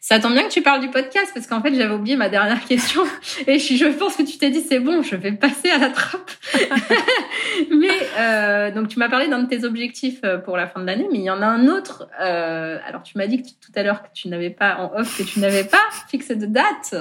Ça 0.01 0.19
tombe 0.19 0.33
bien 0.33 0.43
que 0.45 0.53
tu 0.53 0.63
parles 0.63 0.81
du 0.81 0.91
podcast 0.91 1.31
parce 1.33 1.47
qu'en 1.47 1.63
fait 1.63 1.75
j'avais 1.75 1.95
oublié 1.95 2.17
ma 2.17 2.29
dernière 2.29 2.65
question 2.65 3.03
et 3.47 3.59
je, 3.59 3.87
pense 3.87 4.17
que 4.17 4.23
tu 4.23 4.37
t'es 4.37 4.51
dit 4.51 4.61
c'est 4.61 4.81
bon 4.81 5.03
je 5.03 5.17
vais 5.17 5.33
passer 5.33 5.71
à 5.71 5.79
la 5.79 5.91
trappe. 5.91 6.31
mais 7.71 7.89
euh, 8.19 8.71
donc 8.73 8.89
tu 8.89 8.99
m'as 8.99 9.09
parlé 9.09 9.29
d'un 9.29 9.43
de 9.43 9.49
tes 9.49 9.65
objectifs 9.65 10.21
euh, 10.25 10.39
pour 10.39 10.57
la 10.57 10.67
fin 10.67 10.81
de 10.81 10.87
l'année 10.87 11.07
mais 11.13 11.19
il 11.19 11.25
y 11.25 11.31
en 11.31 11.41
a 11.41 11.47
un 11.47 11.69
autre. 11.69 12.09
Euh, 12.21 12.79
alors 12.85 13.03
tu 13.03 13.17
m'as 13.17 13.27
dit 13.27 13.43
que 13.43 13.49
tu- 13.49 13.55
tout 13.55 13.73
à 13.75 13.83
l'heure 13.83 14.03
que 14.03 14.09
tu 14.13 14.29
n'avais 14.29 14.51
pas 14.51 14.77
en 14.77 14.93
off 14.99 15.17
que 15.17 15.23
tu 15.23 15.41
n'avais 15.41 15.65
pas 15.65 15.79
fixé 16.11 16.35
de 16.35 16.47
date 16.47 16.95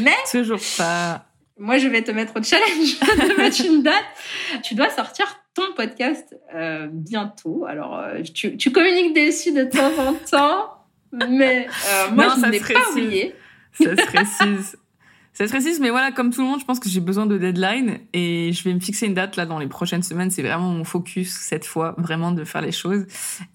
mais 0.00 0.14
Toujours 0.30 0.60
pas. 0.76 1.24
moi 1.58 1.78
je 1.78 1.88
vais 1.88 2.02
te 2.02 2.10
mettre 2.10 2.36
au 2.38 2.42
challenge 2.42 3.00
de 3.00 3.40
mettre 3.40 3.64
une 3.64 3.82
date. 3.82 4.04
Tu 4.62 4.74
dois 4.74 4.90
sortir 4.90 5.26
ton 5.54 5.72
podcast 5.76 6.36
euh, 6.54 6.86
bientôt. 6.90 7.64
Alors 7.66 7.98
tu, 8.34 8.56
tu 8.56 8.70
communiques 8.72 9.14
dessus 9.14 9.52
de 9.52 9.64
temps 9.64 9.92
en 9.98 10.12
temps. 10.14 10.73
Mais 11.28 11.66
euh, 11.68 12.10
moi, 12.12 12.26
Non, 12.26 12.32
je 12.36 12.40
ça 12.40 12.46
ne 12.46 12.52
l'ai 12.52 12.58
se 12.60 12.72
pas 12.72 12.90
oublié. 12.90 13.34
Ça 13.72 13.84
se 13.96 14.06
précise. 14.06 14.76
Ça 15.34 15.46
se 15.46 15.50
précise, 15.50 15.80
mais 15.80 15.90
voilà, 15.90 16.12
comme 16.12 16.30
tout 16.32 16.42
le 16.42 16.46
monde, 16.46 16.60
je 16.60 16.64
pense 16.64 16.78
que 16.78 16.88
j'ai 16.88 17.00
besoin 17.00 17.26
de 17.26 17.36
deadline 17.36 17.98
et 18.12 18.52
je 18.52 18.62
vais 18.62 18.72
me 18.72 18.78
fixer 18.78 19.06
une 19.06 19.14
date 19.14 19.34
là 19.34 19.46
dans 19.46 19.58
les 19.58 19.66
prochaines 19.66 20.04
semaines. 20.04 20.30
C'est 20.30 20.42
vraiment 20.42 20.70
mon 20.70 20.84
focus 20.84 21.30
cette 21.32 21.66
fois, 21.66 21.96
vraiment 21.98 22.30
de 22.30 22.44
faire 22.44 22.60
les 22.60 22.70
choses. 22.70 23.04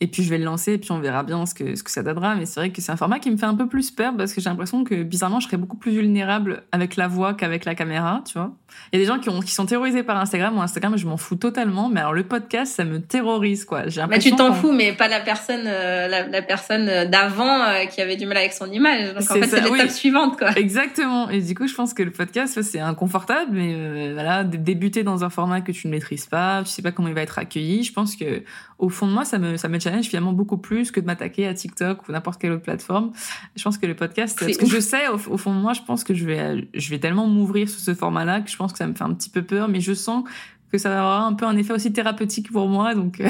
Et 0.02 0.08
puis 0.08 0.24
je 0.24 0.30
vais 0.30 0.38
le 0.38 0.44
lancer 0.44 0.74
et 0.74 0.78
puis 0.78 0.92
on 0.92 1.00
verra 1.00 1.24
bien 1.24 1.46
ce 1.46 1.54
que, 1.54 1.76
ce 1.76 1.84
que 1.84 1.90
ça 1.90 2.04
donnera. 2.04 2.36
Mais 2.36 2.46
c'est 2.46 2.60
vrai 2.60 2.72
que 2.72 2.82
c'est 2.82 2.92
un 2.92 2.98
format 2.98 3.20
qui 3.20 3.32
me 3.32 3.38
fait 3.38 3.46
un 3.46 3.56
peu 3.56 3.70
plus 3.70 3.92
peur 3.92 4.14
parce 4.18 4.34
que 4.34 4.42
j'ai 4.42 4.50
l'impression 4.50 4.84
que 4.84 5.04
bizarrement 5.04 5.40
je 5.40 5.48
serais 5.48 5.56
beaucoup 5.56 5.78
plus 5.78 5.92
vulnérable 5.92 6.64
avec 6.74 6.98
la 6.98 7.08
voix 7.08 7.34
qu'avec 7.34 7.64
la 7.64 7.76
caméra, 7.76 8.24
tu 8.26 8.34
vois. 8.34 8.52
Il 8.92 9.00
y 9.00 9.02
a 9.02 9.06
des 9.06 9.08
gens 9.08 9.20
qui, 9.20 9.30
ont, 9.30 9.40
qui 9.40 9.54
sont 9.54 9.66
terrorisés 9.66 10.04
par 10.04 10.18
Instagram. 10.18 10.54
Moi, 10.54 10.64
Instagram, 10.66 10.98
je 10.98 11.08
m'en 11.08 11.18
fous 11.18 11.38
totalement. 11.38 11.88
Mais 11.88 12.02
alors 12.02 12.14
le 12.14 12.24
podcast, 12.24 12.76
ça 12.76 12.84
me 12.84 13.00
terrorise, 13.02 13.64
quoi. 13.64 13.88
J'ai 13.88 14.02
Mais 14.08 14.20
tu 14.20 14.30
l'impression 14.30 14.36
t'en 14.36 14.54
fous, 14.54 14.74
mais 14.74 14.92
pas 14.92 15.08
la 15.08 15.22
personne, 15.22 15.64
euh, 15.66 16.10
la, 16.10 16.28
la 16.28 16.42
personne 16.42 17.10
d'avant 17.10 17.64
euh, 17.64 17.86
qui 17.86 18.02
avait 18.02 18.18
du 18.18 18.26
mal 18.26 18.36
avec 18.36 18.52
son 18.52 18.70
image. 18.70 19.14
Donc 19.14 19.24
en 19.24 19.34
fait, 19.34 19.48
c'est 19.48 19.62
l'étape 19.62 19.72
oui. 19.72 19.90
suivante, 19.90 20.38
quoi. 20.38 20.52
Exactement. 20.58 21.30
Et 21.30 21.42
du 21.42 21.56
coup, 21.56 21.69
je 21.70 21.76
pense 21.76 21.94
que 21.94 22.04
le 22.04 22.12
podcast, 22.12 22.62
c'est 22.62 22.80
inconfortable, 22.80 23.52
mais 23.54 23.74
euh, 23.76 24.12
voilà, 24.14 24.44
débuter 24.44 25.04
dans 25.04 25.24
un 25.24 25.30
format 25.30 25.62
que 25.62 25.72
tu 25.72 25.88
ne 25.88 25.92
maîtrises 25.92 26.26
pas, 26.26 26.64
tu 26.64 26.70
sais 26.70 26.82
pas 26.82 26.92
comment 26.92 27.08
il 27.08 27.14
va 27.14 27.22
être 27.22 27.40
accueilli. 27.40 27.84
Je 27.84 27.94
pense 27.94 28.16
que 28.16 28.44
au 28.78 28.90
fond 28.90 29.08
de 29.08 29.12
moi, 29.14 29.26
ça 29.26 29.38
me 29.40 29.56
ça 29.58 29.70
me 29.70 29.80
challenge 29.80 30.06
finalement 30.06 30.34
beaucoup 30.34 30.58
plus 30.58 30.92
que 30.92 31.00
de 31.00 31.06
m'attaquer 31.06 31.48
à 31.48 31.54
TikTok 31.54 32.08
ou 32.08 32.12
n'importe 32.12 32.42
quelle 32.42 32.52
autre 32.52 32.64
plateforme. 32.64 33.12
Je 33.56 33.64
pense 33.64 33.78
que 33.78 33.86
le 33.86 33.96
podcast, 33.96 34.38
parce 34.40 34.58
que 34.58 34.66
ouf. 34.66 34.72
je 34.74 34.80
sais 34.80 35.08
au, 35.08 35.14
au 35.34 35.38
fond 35.38 35.54
de 35.54 35.60
moi, 35.60 35.74
je 35.74 35.82
pense 35.82 36.04
que 36.04 36.14
je 36.14 36.26
vais 36.26 36.68
je 36.74 36.90
vais 36.90 37.00
tellement 37.00 37.28
m'ouvrir 37.28 37.70
sur 37.70 37.80
ce 37.80 37.94
format-là 37.94 38.42
que 38.42 38.50
je 38.50 38.58
pense 38.58 38.72
que 38.72 38.78
ça 38.78 38.88
me 38.88 38.94
fait 38.94 39.04
un 39.04 39.14
petit 39.14 39.30
peu 39.30 39.42
peur, 39.44 39.68
mais 39.70 39.80
je 39.82 39.94
sens 39.94 40.24
que 40.72 40.78
ça 40.78 40.90
va 40.90 41.00
avoir 41.00 41.26
un 41.26 41.34
peu 41.34 41.46
un 41.46 41.58
effet 41.58 41.74
aussi 41.74 41.92
thérapeutique 41.92 42.52
pour 42.52 42.68
moi. 42.68 42.94
Donc, 42.94 43.18
donc 43.22 43.28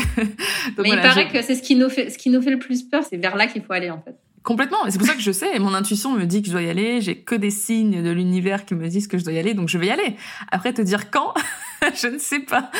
Mais 0.79 0.89
voilà, 0.89 0.95
il 0.95 1.01
paraît 1.01 1.27
je- 1.29 1.33
que 1.33 1.41
c'est 1.41 1.55
ce 1.55 1.61
qui 1.63 1.75
nous 1.75 1.89
fait, 1.89 2.09
ce 2.09 2.17
qui 2.17 2.29
nous 2.29 2.41
fait 2.41 2.51
le 2.51 2.59
plus 2.59 2.83
peur, 2.83 3.01
c'est 3.09 3.15
vers 3.15 3.37
là 3.37 3.47
qu'il 3.47 3.61
faut 3.63 3.71
aller, 3.71 3.89
en 3.89 4.01
fait. 4.01 4.15
Complètement. 4.49 4.83
Et 4.87 4.89
c'est 4.89 4.97
pour 4.97 5.05
ça 5.05 5.13
que 5.13 5.21
je 5.21 5.31
sais. 5.31 5.59
Mon 5.59 5.75
intuition 5.75 6.11
me 6.11 6.25
dit 6.25 6.41
que 6.41 6.47
je 6.47 6.53
dois 6.53 6.63
y 6.63 6.69
aller. 6.71 7.01
J'ai 7.01 7.15
que 7.15 7.35
des 7.35 7.51
signes 7.51 8.01
de 8.01 8.09
l'univers 8.09 8.65
qui 8.65 8.73
me 8.73 8.87
disent 8.87 9.07
que 9.07 9.19
je 9.19 9.23
dois 9.23 9.31
y 9.33 9.37
aller. 9.37 9.53
Donc 9.53 9.69
je 9.69 9.77
vais 9.77 9.85
y 9.85 9.91
aller. 9.91 10.15
Après, 10.51 10.73
te 10.73 10.81
dire 10.81 11.11
quand, 11.11 11.35
je 12.01 12.07
ne 12.07 12.17
sais 12.17 12.39
pas. 12.39 12.71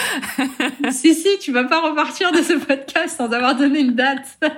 si, 0.90 1.14
si, 1.14 1.30
tu 1.40 1.52
vas 1.52 1.66
pas 1.66 1.88
repartir 1.88 2.32
de 2.32 2.42
ce 2.42 2.54
podcast 2.54 3.18
sans 3.18 3.32
avoir 3.32 3.56
donné 3.56 3.82
une 3.82 3.94
date. 3.94 4.40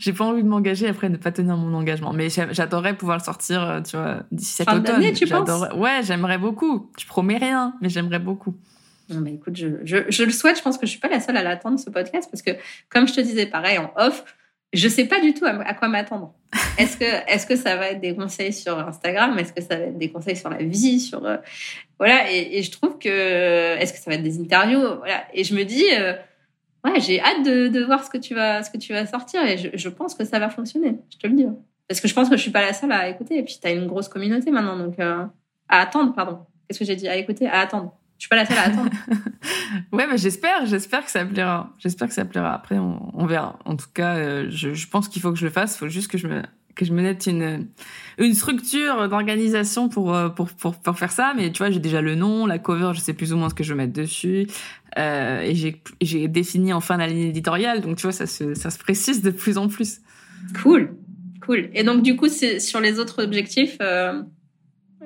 J'ai 0.00 0.14
pas 0.14 0.24
envie 0.24 0.42
de 0.42 0.48
m'engager 0.48 0.88
après 0.88 1.10
ne 1.10 1.18
pas 1.18 1.32
tenir 1.32 1.58
mon 1.58 1.74
engagement. 1.76 2.14
Mais 2.14 2.30
j'a- 2.30 2.50
j'adorerais 2.50 2.96
pouvoir 2.96 3.18
le 3.18 3.22
sortir, 3.22 3.62
euh, 3.62 3.80
tu 3.82 3.94
vois, 3.98 4.22
d'ici 4.32 4.54
cet 4.54 4.70
Fin 4.70 4.78
automne. 4.78 5.12
tu 5.12 5.26
penses 5.26 5.68
Ouais, 5.76 6.00
j'aimerais 6.02 6.38
beaucoup. 6.38 6.90
Je 6.98 7.04
promets 7.04 7.36
rien, 7.36 7.74
mais 7.82 7.90
j'aimerais 7.90 8.20
beaucoup. 8.20 8.54
Non, 9.10 9.20
mais 9.20 9.34
écoute, 9.34 9.54
je, 9.54 9.66
je, 9.84 9.98
je 10.08 10.24
le 10.24 10.30
souhaite. 10.30 10.56
Je 10.56 10.62
pense 10.62 10.78
que 10.78 10.86
je 10.86 10.92
suis 10.92 11.00
pas 11.00 11.08
la 11.08 11.20
seule 11.20 11.36
à 11.36 11.42
l'attendre, 11.42 11.78
ce 11.78 11.90
podcast, 11.90 12.30
parce 12.32 12.40
que, 12.40 12.52
comme 12.88 13.06
je 13.06 13.12
te 13.12 13.20
disais, 13.20 13.44
pareil, 13.44 13.76
en 13.76 13.92
off, 13.98 14.24
je 14.72 14.88
sais 14.88 15.04
pas 15.04 15.20
du 15.20 15.34
tout 15.34 15.44
à, 15.44 15.74
quoi 15.74 15.88
m'attendre. 15.88 16.34
Est-ce 16.78 16.96
que, 16.96 17.04
est-ce 17.04 17.46
que 17.46 17.56
ça 17.56 17.76
va 17.76 17.90
être 17.90 18.00
des 18.00 18.14
conseils 18.14 18.52
sur 18.52 18.78
Instagram? 18.78 19.38
Est-ce 19.38 19.52
que 19.52 19.60
ça 19.60 19.76
va 19.76 19.84
être 19.84 19.98
des 19.98 20.10
conseils 20.10 20.36
sur 20.36 20.48
la 20.48 20.58
vie? 20.58 20.98
Sur, 20.98 21.24
euh, 21.24 21.36
voilà. 21.98 22.30
Et, 22.32 22.62
je 22.62 22.70
trouve 22.70 22.98
que, 22.98 23.76
est-ce 23.78 23.92
que 23.92 23.98
ça 23.98 24.10
va 24.10 24.16
être 24.16 24.22
des 24.22 24.40
interviews? 24.40 24.96
Voilà. 24.98 25.24
Et 25.34 25.44
je 25.44 25.54
me 25.54 25.64
dis, 25.64 25.84
euh, 25.92 26.14
ouais, 26.84 27.00
j'ai 27.00 27.20
hâte 27.20 27.44
de, 27.44 27.84
voir 27.84 28.04
ce 28.04 28.10
que 28.10 28.18
tu 28.18 28.34
vas, 28.34 28.62
ce 28.62 28.70
que 28.70 28.78
tu 28.78 28.92
vas 28.92 29.06
sortir 29.06 29.44
et 29.44 29.56
je, 29.58 29.88
pense 29.88 30.14
que 30.14 30.24
ça 30.24 30.38
va 30.38 30.48
fonctionner. 30.48 30.96
Je 31.12 31.18
te 31.18 31.26
le 31.26 31.34
dis. 31.34 31.46
Parce 31.88 32.00
que 32.00 32.08
je 32.08 32.14
pense 32.14 32.30
que 32.30 32.36
je 32.36 32.42
suis 32.42 32.50
pas 32.50 32.62
la 32.62 32.72
seule 32.72 32.92
à 32.92 33.08
écouter. 33.08 33.38
Et 33.38 33.42
puis, 33.42 33.58
tu 33.60 33.68
as 33.68 33.72
une 33.72 33.86
grosse 33.86 34.08
communauté 34.08 34.50
maintenant. 34.50 34.78
Donc, 34.78 34.98
euh, 34.98 35.24
à 35.68 35.80
attendre, 35.80 36.14
pardon. 36.14 36.38
Qu'est-ce 36.66 36.78
que 36.78 36.84
j'ai 36.84 36.96
dit? 36.96 37.08
À 37.08 37.16
écouter, 37.16 37.46
à 37.46 37.60
attendre. 37.60 37.94
Je 38.22 38.26
suis 38.26 38.28
pas 38.28 38.36
la 38.36 38.46
seule 38.46 38.58
à 38.58 38.66
attendre. 38.66 38.90
Ouais, 39.92 40.06
mais 40.08 40.16
j'espère, 40.16 40.64
j'espère 40.66 41.04
que 41.04 41.10
ça 41.10 41.24
plaira. 41.24 41.74
J'espère 41.78 42.06
que 42.06 42.14
ça 42.14 42.24
plaira. 42.24 42.54
Après, 42.54 42.78
on, 42.78 43.10
on 43.18 43.26
verra. 43.26 43.58
En 43.64 43.74
tout 43.74 43.88
cas, 43.92 44.14
euh, 44.14 44.46
je, 44.48 44.74
je 44.74 44.86
pense 44.86 45.08
qu'il 45.08 45.20
faut 45.20 45.32
que 45.32 45.38
je 45.40 45.44
le 45.44 45.50
fasse. 45.50 45.74
Il 45.74 45.78
faut 45.78 45.88
juste 45.88 46.08
que 46.08 46.18
je 46.18 46.28
me 46.28 46.40
que 46.76 46.84
je 46.84 46.92
me 46.92 47.02
mette 47.02 47.26
une 47.26 47.66
une 48.18 48.34
structure 48.34 49.08
d'organisation 49.08 49.88
pour, 49.88 50.14
euh, 50.14 50.28
pour 50.28 50.50
pour 50.50 50.76
pour 50.76 50.96
faire 50.96 51.10
ça. 51.10 51.34
Mais 51.36 51.50
tu 51.50 51.58
vois, 51.58 51.72
j'ai 51.72 51.80
déjà 51.80 52.00
le 52.00 52.14
nom, 52.14 52.46
la 52.46 52.60
cover, 52.60 52.92
je 52.94 53.00
sais 53.00 53.12
plus 53.12 53.32
ou 53.32 53.38
moins 53.38 53.48
ce 53.48 53.54
que 53.54 53.64
je 53.64 53.72
veux 53.72 53.76
mettre 53.76 53.92
dessus. 53.92 54.46
Euh, 54.98 55.40
et 55.40 55.56
j'ai 55.56 55.82
j'ai 56.00 56.28
défini 56.28 56.72
enfin 56.72 56.98
la 56.98 57.08
ligne 57.08 57.30
éditoriale. 57.30 57.80
Donc 57.80 57.96
tu 57.96 58.02
vois, 58.02 58.12
ça 58.12 58.28
se 58.28 58.54
ça 58.54 58.70
se 58.70 58.78
précise 58.78 59.22
de 59.22 59.32
plus 59.32 59.58
en 59.58 59.66
plus. 59.66 60.00
Cool, 60.62 60.94
cool. 61.44 61.70
Et 61.74 61.82
donc, 61.82 62.04
du 62.04 62.14
coup, 62.14 62.28
c'est 62.28 62.60
sur 62.60 62.78
les 62.78 63.00
autres 63.00 63.24
objectifs, 63.24 63.78
euh, 63.82 64.22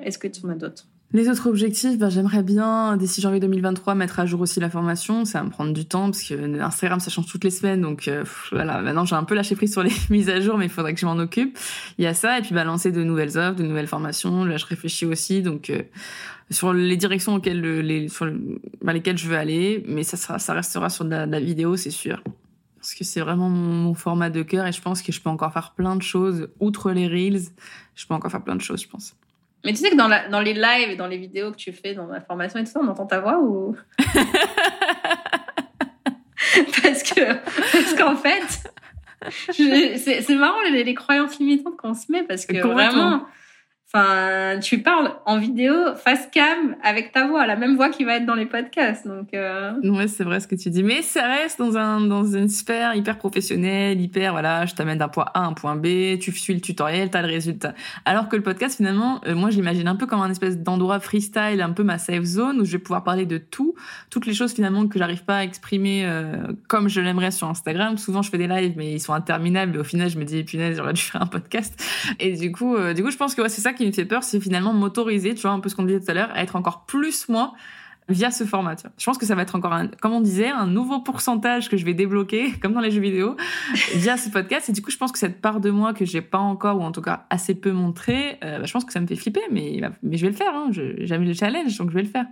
est-ce 0.03 0.19
que 0.19 0.27
tu 0.27 0.45
en 0.45 0.49
as 0.49 0.55
d'autres? 0.55 0.85
Les 1.13 1.29
autres 1.29 1.47
objectifs, 1.47 1.97
bah, 1.97 2.09
j'aimerais 2.09 2.43
bien, 2.43 2.97
d'ici 2.97 3.21
janvier 3.21 3.39
2023, 3.39 3.95
mettre 3.95 4.19
à 4.19 4.25
jour 4.25 4.41
aussi 4.41 4.59
la 4.59 4.69
formation. 4.69 5.23
Ça 5.23 5.39
va 5.39 5.45
me 5.45 5.49
prendre 5.49 5.71
du 5.71 5.85
temps 5.85 6.11
parce 6.11 6.21
que 6.21 6.59
Instagram, 6.59 6.99
ça 6.99 7.09
change 7.09 7.27
toutes 7.27 7.45
les 7.45 7.49
semaines. 7.49 7.79
Donc 7.81 8.09
euh, 8.09 8.25
voilà, 8.51 8.81
maintenant 8.81 9.05
j'ai 9.05 9.15
un 9.15 9.23
peu 9.23 9.33
lâché 9.33 9.55
prise 9.55 9.71
sur 9.71 9.83
les 9.83 9.91
mises 10.09 10.29
à 10.29 10.41
jour, 10.41 10.57
mais 10.57 10.65
il 10.65 10.71
faudrait 10.71 10.93
que 10.93 10.99
je 10.99 11.05
m'en 11.05 11.17
occupe. 11.17 11.57
Il 11.97 12.03
y 12.03 12.07
a 12.07 12.13
ça, 12.13 12.37
et 12.37 12.41
puis 12.41 12.53
bah, 12.53 12.65
lancer 12.65 12.91
de 12.91 13.03
nouvelles 13.03 13.37
offres, 13.37 13.55
de 13.55 13.63
nouvelles 13.63 13.87
formations. 13.87 14.43
Là, 14.43 14.57
je 14.57 14.65
réfléchis 14.65 15.05
aussi, 15.05 15.41
donc 15.41 15.69
euh, 15.69 15.81
sur 16.51 16.73
les 16.73 16.97
directions 16.97 17.35
auxquelles, 17.35 17.61
le- 17.61 17.81
les, 17.81 18.09
sur 18.09 18.27
lesquelles 18.83 19.17
je 19.17 19.29
veux 19.29 19.37
aller, 19.37 19.85
mais 19.87 20.03
ça, 20.03 20.17
sera, 20.17 20.39
ça 20.39 20.53
restera 20.53 20.89
sur 20.89 21.05
de 21.05 21.09
la 21.11 21.39
vidéo, 21.39 21.77
c'est 21.77 21.89
sûr. 21.89 22.21
Parce 22.75 22.93
que 22.93 23.05
c'est 23.05 23.21
vraiment 23.21 23.49
mon, 23.49 23.73
mon 23.73 23.93
format 23.93 24.29
de 24.29 24.43
cœur 24.43 24.67
et 24.67 24.73
je 24.73 24.81
pense 24.81 25.01
que 25.01 25.13
je 25.13 25.21
peux 25.21 25.29
encore 25.29 25.53
faire 25.53 25.71
plein 25.71 25.95
de 25.95 26.01
choses. 26.03 26.49
Outre 26.59 26.91
les 26.91 27.07
Reels, 27.07 27.43
je 27.95 28.05
peux 28.05 28.13
encore 28.13 28.29
faire 28.29 28.43
plein 28.43 28.55
de 28.57 28.61
choses, 28.61 28.81
je 28.83 28.89
pense. 28.89 29.15
Mais 29.65 29.71
tu 29.71 29.77
sais 29.77 29.89
que 29.89 29.95
dans, 29.95 30.07
la, 30.07 30.27
dans 30.29 30.39
les 30.39 30.53
lives 30.53 30.89
et 30.89 30.95
dans 30.95 31.07
les 31.07 31.17
vidéos 31.17 31.51
que 31.51 31.57
tu 31.57 31.73
fais, 31.73 31.93
dans 31.93 32.07
la 32.07 32.21
formation 32.21 32.59
et 32.59 32.63
tout 32.63 32.71
ça, 32.71 32.79
on 32.81 32.87
entend 32.87 33.05
ta 33.05 33.19
voix 33.19 33.39
ou? 33.39 33.75
Parce 36.81 37.03
que 37.03 37.33
parce 37.33 37.93
qu'en 37.95 38.15
fait, 38.15 38.71
c'est 39.51 40.35
marrant 40.35 40.61
les, 40.71 40.83
les 40.83 40.93
croyances 40.93 41.37
limitantes 41.39 41.77
qu'on 41.77 41.93
se 41.93 42.11
met 42.11 42.23
parce 42.23 42.45
que 42.45 42.57
vraiment. 42.57 43.25
Enfin, 43.93 44.59
tu 44.59 44.81
parles 44.81 45.13
en 45.25 45.39
vidéo 45.39 45.73
face 45.95 46.27
cam 46.31 46.75
avec 46.83 47.11
ta 47.11 47.27
voix, 47.27 47.47
la 47.47 47.55
même 47.55 47.75
voix 47.75 47.89
qui 47.89 48.03
va 48.03 48.17
être 48.17 48.25
dans 48.25 48.35
les 48.35 48.45
podcasts. 48.45 49.07
Donc, 49.07 49.33
euh... 49.33 49.73
ouais, 49.83 50.07
c'est 50.07 50.23
vrai 50.23 50.39
ce 50.39 50.47
que 50.47 50.55
tu 50.55 50.69
dis, 50.69 50.83
mais 50.83 51.01
ça 51.01 51.25
reste 51.25 51.59
dans 51.59 51.77
un 51.77 52.01
dans 52.01 52.25
une 52.25 52.49
sphère 52.49 52.95
hyper 52.95 53.17
professionnelle, 53.17 53.99
hyper 54.01 54.33
voilà, 54.33 54.65
je 54.65 54.75
t'amène 54.75 54.97
d'un 54.97 55.07
point 55.07 55.25
A 55.33 55.43
à 55.43 55.45
un 55.45 55.53
point 55.53 55.75
B, 55.75 56.17
tu 56.19 56.31
suis 56.37 56.53
le 56.53 56.61
tutoriel, 56.61 57.09
t'as 57.09 57.21
le 57.21 57.27
résultat. 57.27 57.73
Alors 58.05 58.29
que 58.29 58.35
le 58.35 58.43
podcast, 58.43 58.77
finalement, 58.77 59.21
euh, 59.25 59.35
moi, 59.35 59.49
j'imagine 59.49 59.87
un 59.87 59.95
peu 59.95 60.05
comme 60.05 60.21
un 60.21 60.29
espèce 60.29 60.57
d'endroit 60.57 60.99
freestyle, 60.99 61.61
un 61.61 61.71
peu 61.71 61.83
ma 61.83 61.97
safe 61.97 62.23
zone 62.23 62.61
où 62.61 62.65
je 62.65 62.73
vais 62.73 62.79
pouvoir 62.79 63.03
parler 63.03 63.25
de 63.25 63.37
tout, 63.37 63.75
toutes 64.09 64.25
les 64.25 64.33
choses 64.33 64.53
finalement 64.53 64.87
que 64.87 64.99
j'arrive 64.99 65.23
pas 65.23 65.37
à 65.37 65.43
exprimer 65.43 66.03
euh, 66.05 66.35
comme 66.67 66.89
je 66.89 67.01
l'aimerais 67.01 67.31
sur 67.31 67.47
Instagram. 67.47 67.97
Souvent, 67.97 68.21
je 68.21 68.29
fais 68.29 68.37
des 68.37 68.47
lives, 68.47 68.73
mais 68.77 68.93
ils 68.93 68.99
sont 68.99 69.13
interminables. 69.13 69.75
Et 69.75 69.79
au 69.79 69.83
final, 69.83 70.09
je 70.09 70.17
me 70.17 70.23
dis, 70.23 70.43
punaise, 70.43 70.77
j'aurais 70.77 70.93
dû 70.93 71.01
faire 71.01 71.21
un 71.21 71.27
podcast. 71.27 71.81
Et 72.19 72.33
du 72.33 72.51
coup, 72.51 72.75
euh, 72.75 72.93
du 72.93 73.03
coup, 73.03 73.11
je 73.11 73.17
pense 73.17 73.35
que 73.35 73.41
ouais, 73.41 73.49
c'est 73.49 73.61
ça 73.61 73.73
qui 73.77 73.85
me 73.85 73.91
fait 73.91 74.05
peur, 74.05 74.23
c'est 74.23 74.39
finalement 74.39 74.73
m'autoriser, 74.73 75.35
tu 75.35 75.41
vois, 75.41 75.51
un 75.51 75.59
peu 75.59 75.69
ce 75.69 75.75
qu'on 75.75 75.83
disait 75.83 75.99
tout 75.99 76.11
à 76.11 76.13
l'heure, 76.13 76.29
à 76.33 76.43
être 76.43 76.55
encore 76.55 76.85
plus 76.85 77.29
moi 77.29 77.53
via 78.09 78.31
ce 78.31 78.45
format. 78.45 78.75
Tu 78.75 78.83
vois. 78.83 78.91
Je 78.97 79.05
pense 79.05 79.17
que 79.17 79.25
ça 79.25 79.35
va 79.35 79.41
être 79.41 79.55
encore, 79.55 79.73
un, 79.73 79.87
comme 79.87 80.13
on 80.13 80.21
disait, 80.21 80.49
un 80.49 80.67
nouveau 80.67 80.99
pourcentage 80.99 81.69
que 81.69 81.77
je 81.77 81.85
vais 81.85 81.93
débloquer, 81.93 82.51
comme 82.61 82.73
dans 82.73 82.81
les 82.81 82.91
jeux 82.91 83.01
vidéo, 83.01 83.35
via 83.95 84.17
ce 84.17 84.29
podcast. 84.29 84.69
Et 84.69 84.71
du 84.71 84.81
coup, 84.81 84.91
je 84.91 84.97
pense 84.97 85.11
que 85.11 85.19
cette 85.19 85.41
part 85.41 85.59
de 85.59 85.69
moi 85.69 85.93
que 85.93 86.05
j'ai 86.05 86.21
pas 86.21 86.37
encore, 86.37 86.77
ou 86.77 86.83
en 86.83 86.91
tout 86.91 87.01
cas 87.01 87.25
assez 87.29 87.55
peu 87.55 87.71
montrée, 87.71 88.37
euh, 88.43 88.59
bah, 88.59 88.65
je 88.65 88.73
pense 88.73 88.85
que 88.85 88.93
ça 88.93 88.99
me 88.99 89.07
fait 89.07 89.15
flipper, 89.15 89.41
mais, 89.51 89.81
mais 90.03 90.17
je 90.17 90.21
vais 90.23 90.31
le 90.31 90.37
faire. 90.37 90.53
Hein. 90.53 90.69
J'aime 90.71 91.23
le 91.23 91.33
challenge, 91.33 91.77
donc 91.77 91.89
je 91.89 91.95
vais 91.95 92.03
le 92.03 92.09
faire. 92.09 92.25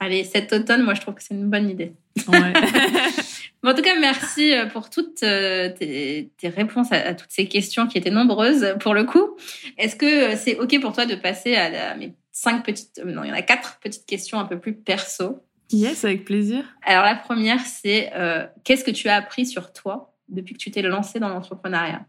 Allez, 0.00 0.24
cet 0.24 0.52
automne, 0.52 0.82
moi, 0.82 0.94
je 0.94 1.00
trouve 1.00 1.14
que 1.14 1.22
c'est 1.22 1.34
une 1.34 1.48
bonne 1.48 1.70
idée. 1.70 1.92
Ouais. 2.28 2.52
en 3.66 3.74
tout 3.74 3.82
cas, 3.82 3.98
merci 3.98 4.52
euh, 4.52 4.66
pour 4.66 4.90
toutes 4.90 5.22
euh, 5.22 5.70
tes, 5.70 6.30
tes 6.36 6.48
réponses 6.48 6.92
à, 6.92 6.96
à, 6.96 7.14
toutes 7.14 7.30
ces 7.30 7.48
questions 7.48 7.86
qui 7.86 7.98
étaient 7.98 8.10
nombreuses 8.10 8.74
pour 8.80 8.94
le 8.94 9.04
coup. 9.04 9.36
Est-ce 9.78 9.96
que 9.96 10.32
euh, 10.32 10.36
c'est 10.36 10.58
OK 10.58 10.80
pour 10.80 10.92
toi 10.92 11.06
de 11.06 11.14
passer 11.14 11.54
à, 11.54 11.68
la, 11.68 11.94
mes 11.96 12.14
cinq 12.32 12.64
petites... 12.64 13.00
Non, 13.04 13.24
il 13.24 13.28
y 13.28 13.32
en 13.32 13.34
a 13.34 13.42
quatre 13.42 13.78
petites 13.80 14.06
questions 14.06 14.38
un 14.38 14.44
peu 14.44 14.58
plus 14.58 14.74
perso? 14.74 15.42
Yes, 15.72 16.04
avec 16.04 16.24
plaisir. 16.24 16.64
Alors, 16.84 17.04
la 17.04 17.16
première, 17.16 17.60
c'est 17.60 18.12
euh, 18.14 18.46
qu'est-ce 18.64 18.84
que 18.84 18.90
tu 18.90 19.08
as 19.08 19.16
appris 19.16 19.46
sur 19.46 19.72
toi 19.72 20.14
depuis 20.28 20.54
que 20.54 20.58
tu 20.58 20.70
t'es 20.70 20.82
lancé 20.82 21.18
dans 21.18 21.28
l'entrepreneuriat? 21.28 22.06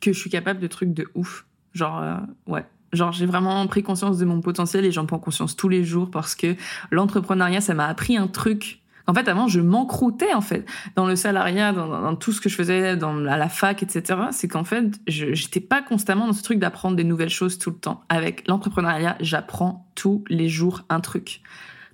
Que 0.00 0.12
je 0.12 0.18
suis 0.18 0.30
capable 0.30 0.60
de 0.60 0.66
trucs 0.68 0.92
de 0.92 1.08
ouf. 1.14 1.46
Genre, 1.72 2.02
euh, 2.02 2.16
ouais, 2.46 2.64
Genre, 2.92 3.10
j'ai 3.10 3.24
vraiment 3.24 3.66
pris 3.66 3.82
conscience 3.82 4.18
de 4.18 4.26
mon 4.26 4.42
potentiel 4.42 4.84
et 4.84 4.92
j'en 4.92 5.06
prends 5.06 5.18
conscience 5.18 5.56
tous 5.56 5.70
les 5.70 5.82
jours 5.82 6.10
parce 6.10 6.34
que 6.34 6.56
l'entrepreneuriat, 6.90 7.62
ça 7.62 7.72
m'a 7.72 7.86
appris 7.86 8.18
un 8.18 8.26
truc. 8.26 8.81
En 9.06 9.14
fait, 9.14 9.28
avant, 9.28 9.48
je 9.48 9.60
m'encroutais, 9.60 10.32
en 10.34 10.40
fait, 10.40 10.64
dans 10.96 11.06
le 11.06 11.16
salariat, 11.16 11.72
dans, 11.72 12.14
tout 12.16 12.32
ce 12.32 12.40
que 12.40 12.48
je 12.48 12.54
faisais, 12.54 12.96
dans, 12.96 13.24
à 13.26 13.36
la 13.36 13.48
fac, 13.48 13.82
etc. 13.82 14.20
C'est 14.30 14.48
qu'en 14.48 14.64
fait, 14.64 14.84
j'étais 15.06 15.60
pas 15.60 15.82
constamment 15.82 16.26
dans 16.26 16.32
ce 16.32 16.42
truc 16.42 16.58
d'apprendre 16.58 16.96
des 16.96 17.04
nouvelles 17.04 17.30
choses 17.30 17.58
tout 17.58 17.70
le 17.70 17.76
temps. 17.76 18.02
Avec 18.08 18.46
l'entrepreneuriat, 18.48 19.16
j'apprends 19.20 19.86
tous 19.94 20.24
les 20.28 20.48
jours 20.48 20.82
un 20.88 21.00
truc. 21.00 21.42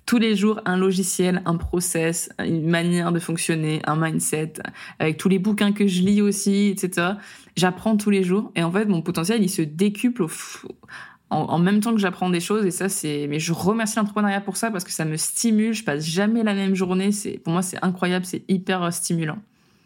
Tous 0.06 0.18
les 0.18 0.36
jours, 0.36 0.62
un 0.64 0.78
logiciel, 0.78 1.42
un 1.44 1.56
process, 1.56 2.30
une 2.38 2.68
manière 2.68 3.12
de 3.12 3.18
fonctionner, 3.18 3.82
un 3.84 3.96
mindset, 3.96 4.54
avec 4.98 5.18
tous 5.18 5.28
les 5.28 5.38
bouquins 5.38 5.72
que 5.72 5.86
je 5.86 6.00
lis 6.00 6.22
aussi, 6.22 6.68
etc 6.68 7.12
j'apprends 7.59 7.96
tous 7.96 8.11
les 8.11 8.22
jours 8.22 8.52
et 8.54 8.62
en 8.62 8.72
fait 8.72 8.86
mon 8.86 9.02
potentiel 9.02 9.42
il 9.42 9.50
se 9.50 9.62
décuple 9.62 10.22
au 10.22 10.28
en, 11.30 11.40
en, 11.40 11.58
même 11.58 11.80
temps 11.80 11.92
que 11.92 12.00
j'apprends 12.00 12.30
des 12.30 12.40
choses. 12.40 12.64
Et 12.64 12.70
ça 12.70 12.88
c'est 12.88 13.26
mais 13.28 13.38
je 13.38 13.52
remercie 13.52 13.96
l'entrepreneuriat 13.96 14.40
pour 14.40 14.56
ça 14.56 14.70
parce 14.70 14.84
que 14.84 14.92
ça 14.92 15.04
me 15.04 15.16
stimule. 15.16 15.74
Je 15.74 15.84
passe 15.84 16.04
jamais 16.04 16.42
la 16.42 16.54
même 16.54 16.74
journée. 16.74 17.12
C'est 17.12 17.38
pour 17.38 17.52
moi 17.52 17.62
c'est 17.62 17.82
incroyable. 17.82 18.24
C'est 18.24 18.42
hyper 18.48 18.92
stimulant. 18.92 19.38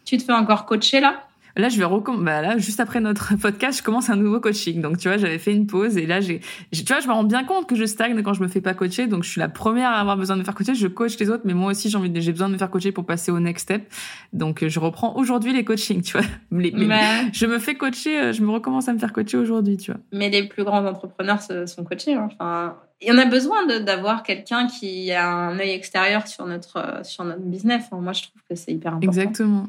Tu 0.05 0.17
te 0.17 0.23
fais 0.23 0.33
encore 0.33 0.65
coacher 0.65 0.99
là? 0.99 1.27
Là, 1.55 1.69
je 1.69 1.77
vais 1.77 1.83
recom... 1.83 2.23
bah 2.23 2.41
là, 2.41 2.57
juste 2.57 2.79
après 2.79 2.99
notre 2.99 3.35
podcast, 3.41 3.79
je 3.79 3.83
commence 3.83 4.09
un 4.09 4.15
nouveau 4.15 4.39
coaching. 4.39 4.81
Donc, 4.81 4.97
tu 4.97 5.07
vois, 5.07 5.17
j'avais 5.17 5.37
fait 5.37 5.53
une 5.53 5.67
pause 5.67 5.97
et 5.97 6.05
là, 6.05 6.19
j'ai, 6.19 6.41
tu 6.71 6.83
vois, 6.87 6.99
je 6.99 7.07
me 7.07 7.13
rends 7.13 7.23
bien 7.23 7.43
compte 7.43 7.67
que 7.67 7.75
je 7.75 7.85
stagne 7.85 8.21
quand 8.23 8.33
je 8.33 8.41
me 8.41 8.47
fais 8.47 8.61
pas 8.61 8.73
coacher. 8.73 9.07
Donc, 9.07 9.23
je 9.23 9.29
suis 9.29 9.39
la 9.39 9.49
première 9.49 9.89
à 9.89 9.99
avoir 9.99 10.17
besoin 10.17 10.35
de 10.35 10.41
me 10.41 10.45
faire 10.45 10.55
coacher. 10.55 10.73
Je 10.73 10.87
coach 10.87 11.17
les 11.19 11.29
autres, 11.29 11.43
mais 11.45 11.53
moi 11.53 11.71
aussi, 11.71 11.89
j'ai 11.89 11.97
envie 11.97 12.09
de... 12.09 12.19
j'ai 12.19 12.31
besoin 12.31 12.47
de 12.47 12.53
me 12.53 12.57
faire 12.57 12.71
coacher 12.71 12.91
pour 12.91 13.05
passer 13.05 13.31
au 13.31 13.39
next 13.39 13.63
step. 13.63 13.83
Donc, 14.33 14.65
je 14.67 14.79
reprends 14.79 15.15
aujourd'hui 15.15 15.53
les 15.53 15.63
coachings, 15.63 16.01
tu 16.01 16.17
vois. 16.17 16.25
Les... 16.51 16.71
Mais... 16.71 17.31
Je 17.33 17.45
me 17.45 17.59
fais 17.59 17.75
coacher, 17.75 18.33
je 18.33 18.41
me 18.41 18.51
recommence 18.51 18.87
à 18.87 18.93
me 18.93 18.99
faire 18.99 19.13
coacher 19.13 19.37
aujourd'hui, 19.37 19.77
tu 19.77 19.91
vois. 19.91 19.99
Mais 20.11 20.29
les 20.29 20.47
plus 20.47 20.63
grands 20.63 20.85
entrepreneurs 20.85 21.41
sont 21.41 21.83
coachés. 21.83 22.13
Hein. 22.13 22.29
Enfin, 22.31 22.77
il 23.01 23.09
y 23.09 23.11
en 23.11 23.17
a 23.17 23.25
besoin 23.25 23.65
d'avoir 23.81 24.23
quelqu'un 24.23 24.67
qui 24.67 25.11
a 25.11 25.29
un 25.29 25.59
œil 25.59 25.71
extérieur 25.71 26.27
sur 26.27 26.45
notre, 26.45 27.01
sur 27.03 27.25
notre 27.25 27.41
business. 27.41 27.83
Enfin, 27.85 28.01
moi, 28.01 28.13
je 28.13 28.23
trouve 28.23 28.41
que 28.49 28.55
c'est 28.55 28.71
hyper 28.71 28.93
important. 28.93 29.07
Exactement. 29.07 29.67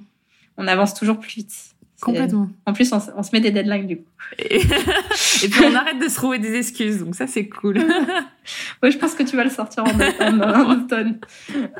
On 0.57 0.69
avance 0.69 0.95
toujours 0.95 1.19
plus 1.19 1.35
vite. 1.35 1.74
Complètement. 2.01 2.49
En 2.67 2.73
plus, 2.73 2.93
on, 2.93 3.01
on, 3.17 3.23
se 3.23 3.31
met 3.33 3.41
des 3.41 3.51
deadlines 3.51 3.87
du 3.87 3.99
coup. 3.99 4.11
Et, 4.39 4.57
et 5.43 5.49
puis 5.49 5.65
on 5.65 5.75
arrête 5.75 5.99
de 5.99 6.09
se 6.09 6.17
trouver 6.17 6.39
des 6.39 6.55
excuses, 6.55 6.99
donc 6.99 7.15
ça 7.15 7.27
c'est 7.27 7.49
cool. 7.49 7.79
ouais, 8.83 8.91
je 8.91 8.99
pense 8.99 9.15
que 9.15 9.23
tu 9.23 9.37
vas 9.37 9.45
le 9.45 9.51
sortir 9.51 9.85
en 9.85 10.71
automne. 10.71 11.21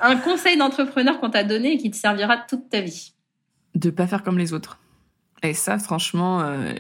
Un 0.01 0.17
conseil 0.17 0.57
d'entrepreneur 0.57 1.21
qu'on 1.21 1.31
t'a 1.31 1.45
donné 1.45 1.73
et 1.73 1.79
qui 1.79 1.91
te 1.91 1.97
servira 1.97 2.37
toute 2.37 2.69
ta 2.69 2.81
vie. 2.81 3.13
De 3.75 3.91
pas 3.91 4.07
faire 4.07 4.23
comme 4.23 4.39
les 4.39 4.53
autres. 4.53 4.79
Et 5.43 5.53
ça, 5.53 5.79
franchement, 5.79 6.41
euh, 6.41 6.73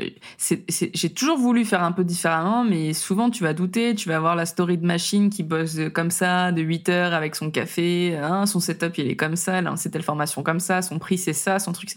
j'ai 0.69 1.11
toujours 1.11 1.37
voulu 1.37 1.67
faire 1.67 1.83
un 1.83 1.93
peu 1.93 2.03
différemment, 2.03 2.65
mais 2.65 2.95
souvent 2.95 3.29
tu 3.29 3.43
vas 3.43 3.53
douter, 3.53 3.95
tu 3.95 4.09
vas 4.09 4.19
voir 4.21 4.37
la 4.37 4.47
story 4.47 4.79
de 4.79 4.87
machine 4.87 5.29
qui 5.29 5.43
bosse 5.43 5.77
comme 5.93 6.11
ça, 6.11 6.51
de 6.51 6.63
8 6.63 6.89
heures 6.89 7.13
avec 7.13 7.37
son 7.37 7.51
café, 7.51 8.17
hein, 8.17 8.47
son 8.47 8.61
setup 8.61 8.97
il 8.97 9.11
est 9.11 9.17
comme 9.17 9.37
ça, 9.37 9.61
c'est 9.77 9.91
telle 9.91 10.03
formation 10.03 10.43
comme 10.43 10.61
ça, 10.61 10.81
son 10.81 10.99
prix 10.99 11.19
c'est 11.19 11.35
ça, 11.35 11.59
son 11.59 11.73
truc. 11.73 11.91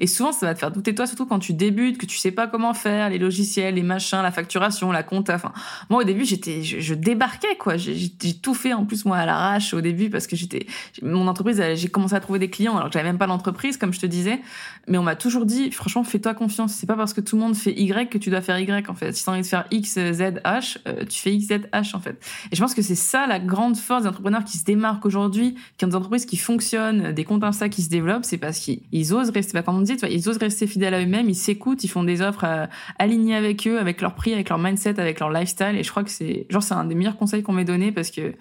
Et 0.00 0.08
souvent 0.08 0.32
ça 0.32 0.46
va 0.46 0.54
te 0.54 0.58
faire 0.58 0.72
douter 0.72 0.92
toi, 0.92 1.06
surtout 1.06 1.24
quand 1.24 1.38
tu 1.38 1.52
débutes, 1.52 1.98
que 1.98 2.06
tu 2.06 2.16
sais 2.16 2.32
pas 2.32 2.48
comment 2.48 2.74
faire, 2.74 3.10
les 3.10 3.18
logiciels, 3.18 3.76
les 3.76 3.84
machins, 3.84 4.20
la 4.20 4.32
facturation, 4.32 4.90
la 4.90 5.04
compta. 5.04 5.40
Moi 5.88 6.00
au 6.00 6.04
début 6.04 6.24
j'étais, 6.24 6.64
je, 6.64 6.80
je, 6.80 6.94
débarquais 6.94 7.56
quoi, 7.60 7.76
j'ai 7.76 8.10
tout 8.42 8.54
fait 8.54 8.72
en 8.72 8.84
plus 8.86 9.04
moi 9.04 9.18
à 9.18 9.26
l'arrache 9.26 9.72
au 9.72 9.80
début 9.80 10.10
parce 10.10 10.26
que 10.26 10.34
j'étais, 10.34 10.66
mon 11.00 11.28
entreprise, 11.28 11.62
j'ai 11.74 11.88
commencé 11.88 12.14
à 12.16 12.20
trouver 12.20 12.40
des 12.40 12.50
clients 12.50 12.76
alors 12.76 12.88
que 12.88 12.94
j'avais 12.94 13.08
même 13.08 13.18
pas 13.18 13.28
l'entreprise 13.28 13.76
comme 13.76 13.92
je 13.92 14.00
te 14.00 14.06
disais, 14.06 14.40
mais 14.88 14.98
on 14.98 15.04
m'a 15.04 15.14
toujours 15.14 15.46
dit 15.46 15.70
franchement 15.70 15.97
fais-toi 16.04 16.34
confiance. 16.34 16.72
C'est 16.74 16.86
pas 16.86 16.96
parce 16.96 17.12
que 17.12 17.20
tout 17.20 17.36
le 17.36 17.42
monde 17.42 17.54
fait 17.54 17.72
Y 17.72 18.08
que 18.10 18.18
tu 18.18 18.30
dois 18.30 18.40
faire 18.40 18.58
Y 18.58 18.88
en 18.88 18.94
fait. 18.94 19.12
Si 19.12 19.24
t'as 19.24 19.32
envie 19.32 19.42
de 19.42 19.46
faire 19.46 19.66
X, 19.70 19.94
Z, 19.94 20.22
H, 20.44 20.78
euh, 20.86 21.04
tu 21.04 21.20
fais 21.20 21.34
X, 21.34 21.48
Z, 21.48 21.68
H 21.72 21.96
en 21.96 22.00
fait. 22.00 22.22
Et 22.50 22.56
je 22.56 22.60
pense 22.60 22.74
que 22.74 22.82
c'est 22.82 22.94
ça 22.94 23.26
la 23.26 23.38
grande 23.38 23.76
force 23.76 24.02
des 24.02 24.08
entrepreneurs 24.08 24.44
qui 24.44 24.58
se 24.58 24.64
démarquent 24.64 25.06
aujourd'hui, 25.06 25.54
qui 25.76 25.84
ont 25.84 25.88
des 25.88 25.94
entreprises 25.94 26.26
qui 26.26 26.36
fonctionnent, 26.36 27.12
des 27.12 27.24
comptes 27.24 27.44
Insta 27.44 27.68
qui 27.68 27.82
se 27.82 27.88
développent, 27.88 28.24
c'est 28.24 28.38
parce 28.38 28.58
qu'ils 28.58 29.14
osent 29.14 29.30
rester, 29.30 29.52
bah, 29.52 29.62
comme 29.62 29.76
on 29.76 29.80
dit, 29.80 29.94
tu 29.94 30.00
vois, 30.00 30.08
ils 30.08 30.28
osent 30.28 30.38
rester 30.38 30.66
fidèles 30.66 30.94
à 30.94 31.02
eux-mêmes, 31.02 31.28
ils 31.28 31.34
s'écoutent, 31.34 31.84
ils 31.84 31.88
font 31.88 32.04
des 32.04 32.22
offres 32.22 32.44
euh, 32.44 32.66
alignées 32.98 33.36
avec 33.36 33.66
eux, 33.66 33.78
avec 33.78 34.00
leur 34.00 34.14
prix, 34.14 34.32
avec 34.32 34.48
leur 34.48 34.58
mindset, 34.58 35.00
avec 35.00 35.20
leur 35.20 35.30
lifestyle. 35.30 35.76
Et 35.76 35.82
je 35.82 35.90
crois 35.90 36.04
que 36.04 36.10
c'est, 36.10 36.46
genre, 36.50 36.62
c'est 36.62 36.74
un 36.74 36.84
des 36.84 36.94
meilleurs 36.94 37.16
conseils 37.16 37.42
qu'on 37.42 37.52
m'ait 37.52 37.64
donné 37.64 37.92
parce 37.92 38.10
que. 38.10 38.34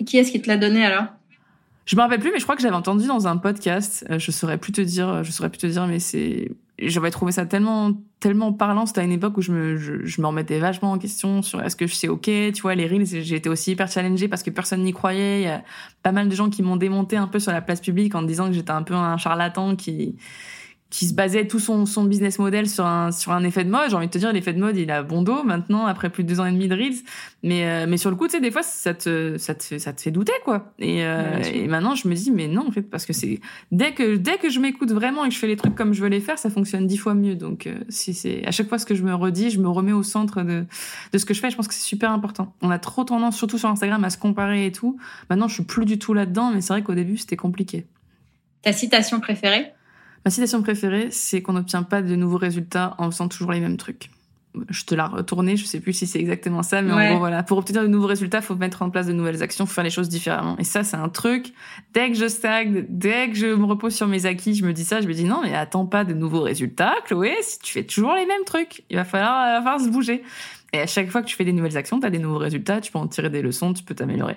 Et 0.00 0.04
qui 0.04 0.16
est-ce 0.18 0.30
qui 0.30 0.40
te 0.40 0.48
l'a 0.48 0.56
donné 0.56 0.84
alors? 0.84 1.04
Je 1.86 1.96
me 1.96 2.02
rappelle 2.02 2.20
plus, 2.20 2.30
mais 2.30 2.38
je 2.38 2.44
crois 2.44 2.54
que 2.54 2.62
j'avais 2.62 2.76
entendu 2.76 3.06
dans 3.06 3.26
un 3.26 3.38
podcast. 3.38 4.04
Euh, 4.10 4.18
je 4.18 4.30
saurais 4.30 4.58
plus 4.58 4.72
te 4.72 4.80
dire, 4.80 5.24
je 5.24 5.32
saurais 5.32 5.48
plus 5.48 5.58
te 5.58 5.66
dire, 5.66 5.86
mais 5.86 5.98
c'est 5.98 6.50
j'avais 6.80 7.10
trouvé 7.10 7.32
ça 7.32 7.46
tellement 7.46 7.92
tellement 8.20 8.52
parlant. 8.52 8.86
C'était 8.86 9.00
à 9.00 9.04
une 9.04 9.12
époque 9.12 9.36
où 9.36 9.42
je 9.42 9.52
me 9.52 9.76
je, 9.76 10.04
je, 10.04 10.20
me 10.20 10.26
remettais 10.26 10.58
vachement 10.58 10.92
en 10.92 10.98
question 10.98 11.42
sur 11.42 11.62
est-ce 11.62 11.76
que 11.76 11.86
je 11.86 11.94
sais 11.94 12.08
ok 12.08 12.22
tu 12.22 12.62
vois 12.62 12.74
les 12.74 12.86
reels 12.86 13.06
j'ai 13.06 13.36
été 13.36 13.48
aussi 13.48 13.72
hyper 13.72 13.90
challengée 13.90 14.28
parce 14.28 14.42
que 14.42 14.50
personne 14.50 14.82
n'y 14.82 14.92
croyait. 14.92 15.40
Il 15.40 15.44
y 15.44 15.48
a 15.48 15.62
pas 16.02 16.12
mal 16.12 16.28
de 16.28 16.34
gens 16.34 16.50
qui 16.50 16.62
m'ont 16.62 16.76
démonté 16.76 17.16
un 17.16 17.26
peu 17.26 17.38
sur 17.38 17.52
la 17.52 17.60
place 17.60 17.80
publique 17.80 18.14
en 18.14 18.22
disant 18.22 18.46
que 18.46 18.52
j'étais 18.52 18.70
un 18.70 18.82
peu 18.82 18.94
un 18.94 19.16
charlatan 19.16 19.76
qui 19.76 20.16
qui 20.90 21.06
se 21.06 21.12
basait 21.12 21.46
tout 21.46 21.58
son, 21.58 21.84
son 21.84 22.04
business 22.04 22.38
model 22.38 22.66
sur 22.68 22.86
un, 22.86 23.12
sur 23.12 23.32
un 23.32 23.44
effet 23.44 23.62
de 23.62 23.70
mode. 23.70 23.90
J'ai 23.90 23.96
envie 23.96 24.06
de 24.06 24.12
te 24.12 24.16
dire, 24.16 24.32
l'effet 24.32 24.54
de 24.54 24.58
mode, 24.58 24.76
il 24.76 24.90
a 24.90 25.02
bon 25.02 25.20
dos 25.20 25.42
maintenant, 25.42 25.84
après 25.84 26.08
plus 26.08 26.24
de 26.24 26.28
deux 26.28 26.40
ans 26.40 26.46
et 26.46 26.50
demi 26.50 26.66
de 26.66 26.74
Reels. 26.74 27.02
Mais, 27.42 27.66
euh, 27.66 27.86
mais 27.86 27.98
sur 27.98 28.08
le 28.08 28.16
coup, 28.16 28.26
tu 28.26 28.32
sais, 28.32 28.40
des 28.40 28.50
fois, 28.50 28.62
ça 28.62 28.94
te, 28.94 29.36
ça 29.36 29.54
te, 29.54 29.78
ça 29.78 29.92
te 29.92 30.00
fait 30.00 30.10
douter, 30.10 30.32
quoi. 30.44 30.72
Et, 30.78 31.04
euh, 31.04 31.42
et 31.52 31.68
maintenant, 31.68 31.94
je 31.94 32.08
me 32.08 32.14
dis, 32.14 32.30
mais 32.30 32.48
non, 32.48 32.66
en 32.66 32.70
fait, 32.70 32.82
parce 32.82 33.04
que 33.04 33.12
c'est, 33.12 33.40
dès 33.70 33.92
que, 33.92 34.16
dès 34.16 34.38
que 34.38 34.48
je 34.48 34.60
m'écoute 34.60 34.90
vraiment 34.90 35.26
et 35.26 35.28
que 35.28 35.34
je 35.34 35.38
fais 35.38 35.46
les 35.46 35.56
trucs 35.56 35.74
comme 35.74 35.92
je 35.92 36.00
veux 36.00 36.08
les 36.08 36.20
faire, 36.20 36.38
ça 36.38 36.48
fonctionne 36.48 36.86
dix 36.86 36.96
fois 36.96 37.12
mieux. 37.12 37.34
Donc, 37.34 37.66
euh, 37.66 37.74
si 37.90 38.14
c'est, 38.14 38.46
à 38.46 38.50
chaque 38.50 38.68
fois 38.68 38.78
ce 38.78 38.86
que 38.86 38.94
je 38.94 39.02
me 39.02 39.14
redis, 39.14 39.50
je 39.50 39.60
me 39.60 39.68
remets 39.68 39.92
au 39.92 40.02
centre 40.02 40.42
de, 40.42 40.64
de 41.12 41.18
ce 41.18 41.26
que 41.26 41.34
je 41.34 41.40
fais. 41.40 41.50
Je 41.50 41.56
pense 41.56 41.68
que 41.68 41.74
c'est 41.74 41.80
super 41.80 42.12
important. 42.12 42.54
On 42.62 42.70
a 42.70 42.78
trop 42.78 43.04
tendance, 43.04 43.36
surtout 43.36 43.58
sur 43.58 43.68
Instagram, 43.68 44.02
à 44.04 44.10
se 44.10 44.16
comparer 44.16 44.64
et 44.64 44.72
tout. 44.72 44.96
Maintenant, 45.28 45.48
je 45.48 45.54
suis 45.54 45.64
plus 45.64 45.84
du 45.84 45.98
tout 45.98 46.14
là-dedans, 46.14 46.50
mais 46.54 46.62
c'est 46.62 46.72
vrai 46.72 46.82
qu'au 46.82 46.94
début, 46.94 47.18
c'était 47.18 47.36
compliqué. 47.36 47.84
Ta 48.62 48.72
citation 48.72 49.20
préférée? 49.20 49.72
Ma 50.24 50.30
citation 50.30 50.62
préférée, 50.62 51.08
c'est 51.10 51.42
qu'on 51.42 51.54
n'obtient 51.54 51.82
pas 51.82 52.02
de 52.02 52.14
nouveaux 52.14 52.38
résultats 52.38 52.94
en 52.98 53.10
faisant 53.10 53.28
toujours 53.28 53.52
les 53.52 53.60
mêmes 53.60 53.76
trucs. 53.76 54.10
Je 54.70 54.84
te 54.84 54.94
la 54.94 55.06
retournée, 55.06 55.56
je 55.56 55.64
sais 55.64 55.78
plus 55.78 55.92
si 55.92 56.06
c'est 56.06 56.18
exactement 56.18 56.62
ça, 56.62 56.82
mais 56.82 56.92
ouais. 56.92 57.08
en 57.08 57.10
gros, 57.10 57.18
voilà. 57.20 57.42
Pour 57.42 57.58
obtenir 57.58 57.82
de 57.82 57.86
nouveaux 57.86 58.06
résultats, 58.06 58.40
faut 58.40 58.56
mettre 58.56 58.82
en 58.82 58.90
place 58.90 59.06
de 59.06 59.12
nouvelles 59.12 59.42
actions, 59.42 59.66
faut 59.66 59.74
faire 59.74 59.84
les 59.84 59.90
choses 59.90 60.08
différemment. 60.08 60.56
Et 60.58 60.64
ça, 60.64 60.82
c'est 60.84 60.96
un 60.96 61.08
truc. 61.08 61.52
Dès 61.92 62.10
que 62.10 62.16
je 62.16 62.26
stagne, 62.26 62.84
dès 62.88 63.28
que 63.28 63.36
je 63.36 63.46
me 63.46 63.64
repose 63.64 63.94
sur 63.94 64.08
mes 64.08 64.26
acquis, 64.26 64.54
je 64.54 64.64
me 64.64 64.72
dis 64.72 64.84
ça, 64.84 65.00
je 65.00 65.06
me 65.06 65.12
dis 65.12 65.24
non, 65.24 65.42
mais 65.42 65.54
attends 65.54 65.86
pas 65.86 66.04
de 66.04 66.14
nouveaux 66.14 66.40
résultats, 66.40 66.94
Chloé, 67.04 67.36
si 67.42 67.58
tu 67.60 67.72
fais 67.72 67.84
toujours 67.84 68.14
les 68.14 68.26
mêmes 68.26 68.44
trucs, 68.44 68.84
il 68.90 68.96
va 68.96 69.04
falloir, 69.04 69.48
il 69.48 69.52
va 69.58 69.62
falloir 69.62 69.80
se 69.80 69.90
bouger. 69.90 70.22
Et 70.72 70.80
à 70.80 70.86
chaque 70.86 71.10
fois 71.10 71.22
que 71.22 71.26
tu 71.26 71.36
fais 71.36 71.44
des 71.44 71.52
nouvelles 71.52 71.76
actions, 71.76 72.00
tu 72.00 72.06
as 72.06 72.10
des 72.10 72.18
nouveaux 72.18 72.38
résultats, 72.38 72.80
tu 72.80 72.90
peux 72.90 72.98
en 72.98 73.06
tirer 73.06 73.30
des 73.30 73.42
leçons, 73.42 73.72
tu 73.72 73.84
peux 73.84 73.94
t'améliorer. 73.94 74.36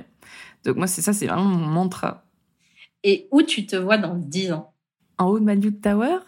Donc 0.66 0.78
moi, 0.78 0.88
c'est 0.88 1.02
ça, 1.02 1.14
c'est 1.14 1.28
vraiment 1.28 1.44
mon 1.44 1.66
mantra. 1.66 2.26
Et 3.04 3.28
où 3.32 3.42
tu 3.42 3.66
te 3.66 3.76
vois 3.76 3.98
dans 3.98 4.16
10 4.16 4.52
ans? 4.52 4.71
En 5.22 5.28
haut 5.28 5.40
de 5.40 5.46
Malute 5.46 5.82
Tower. 5.82 6.18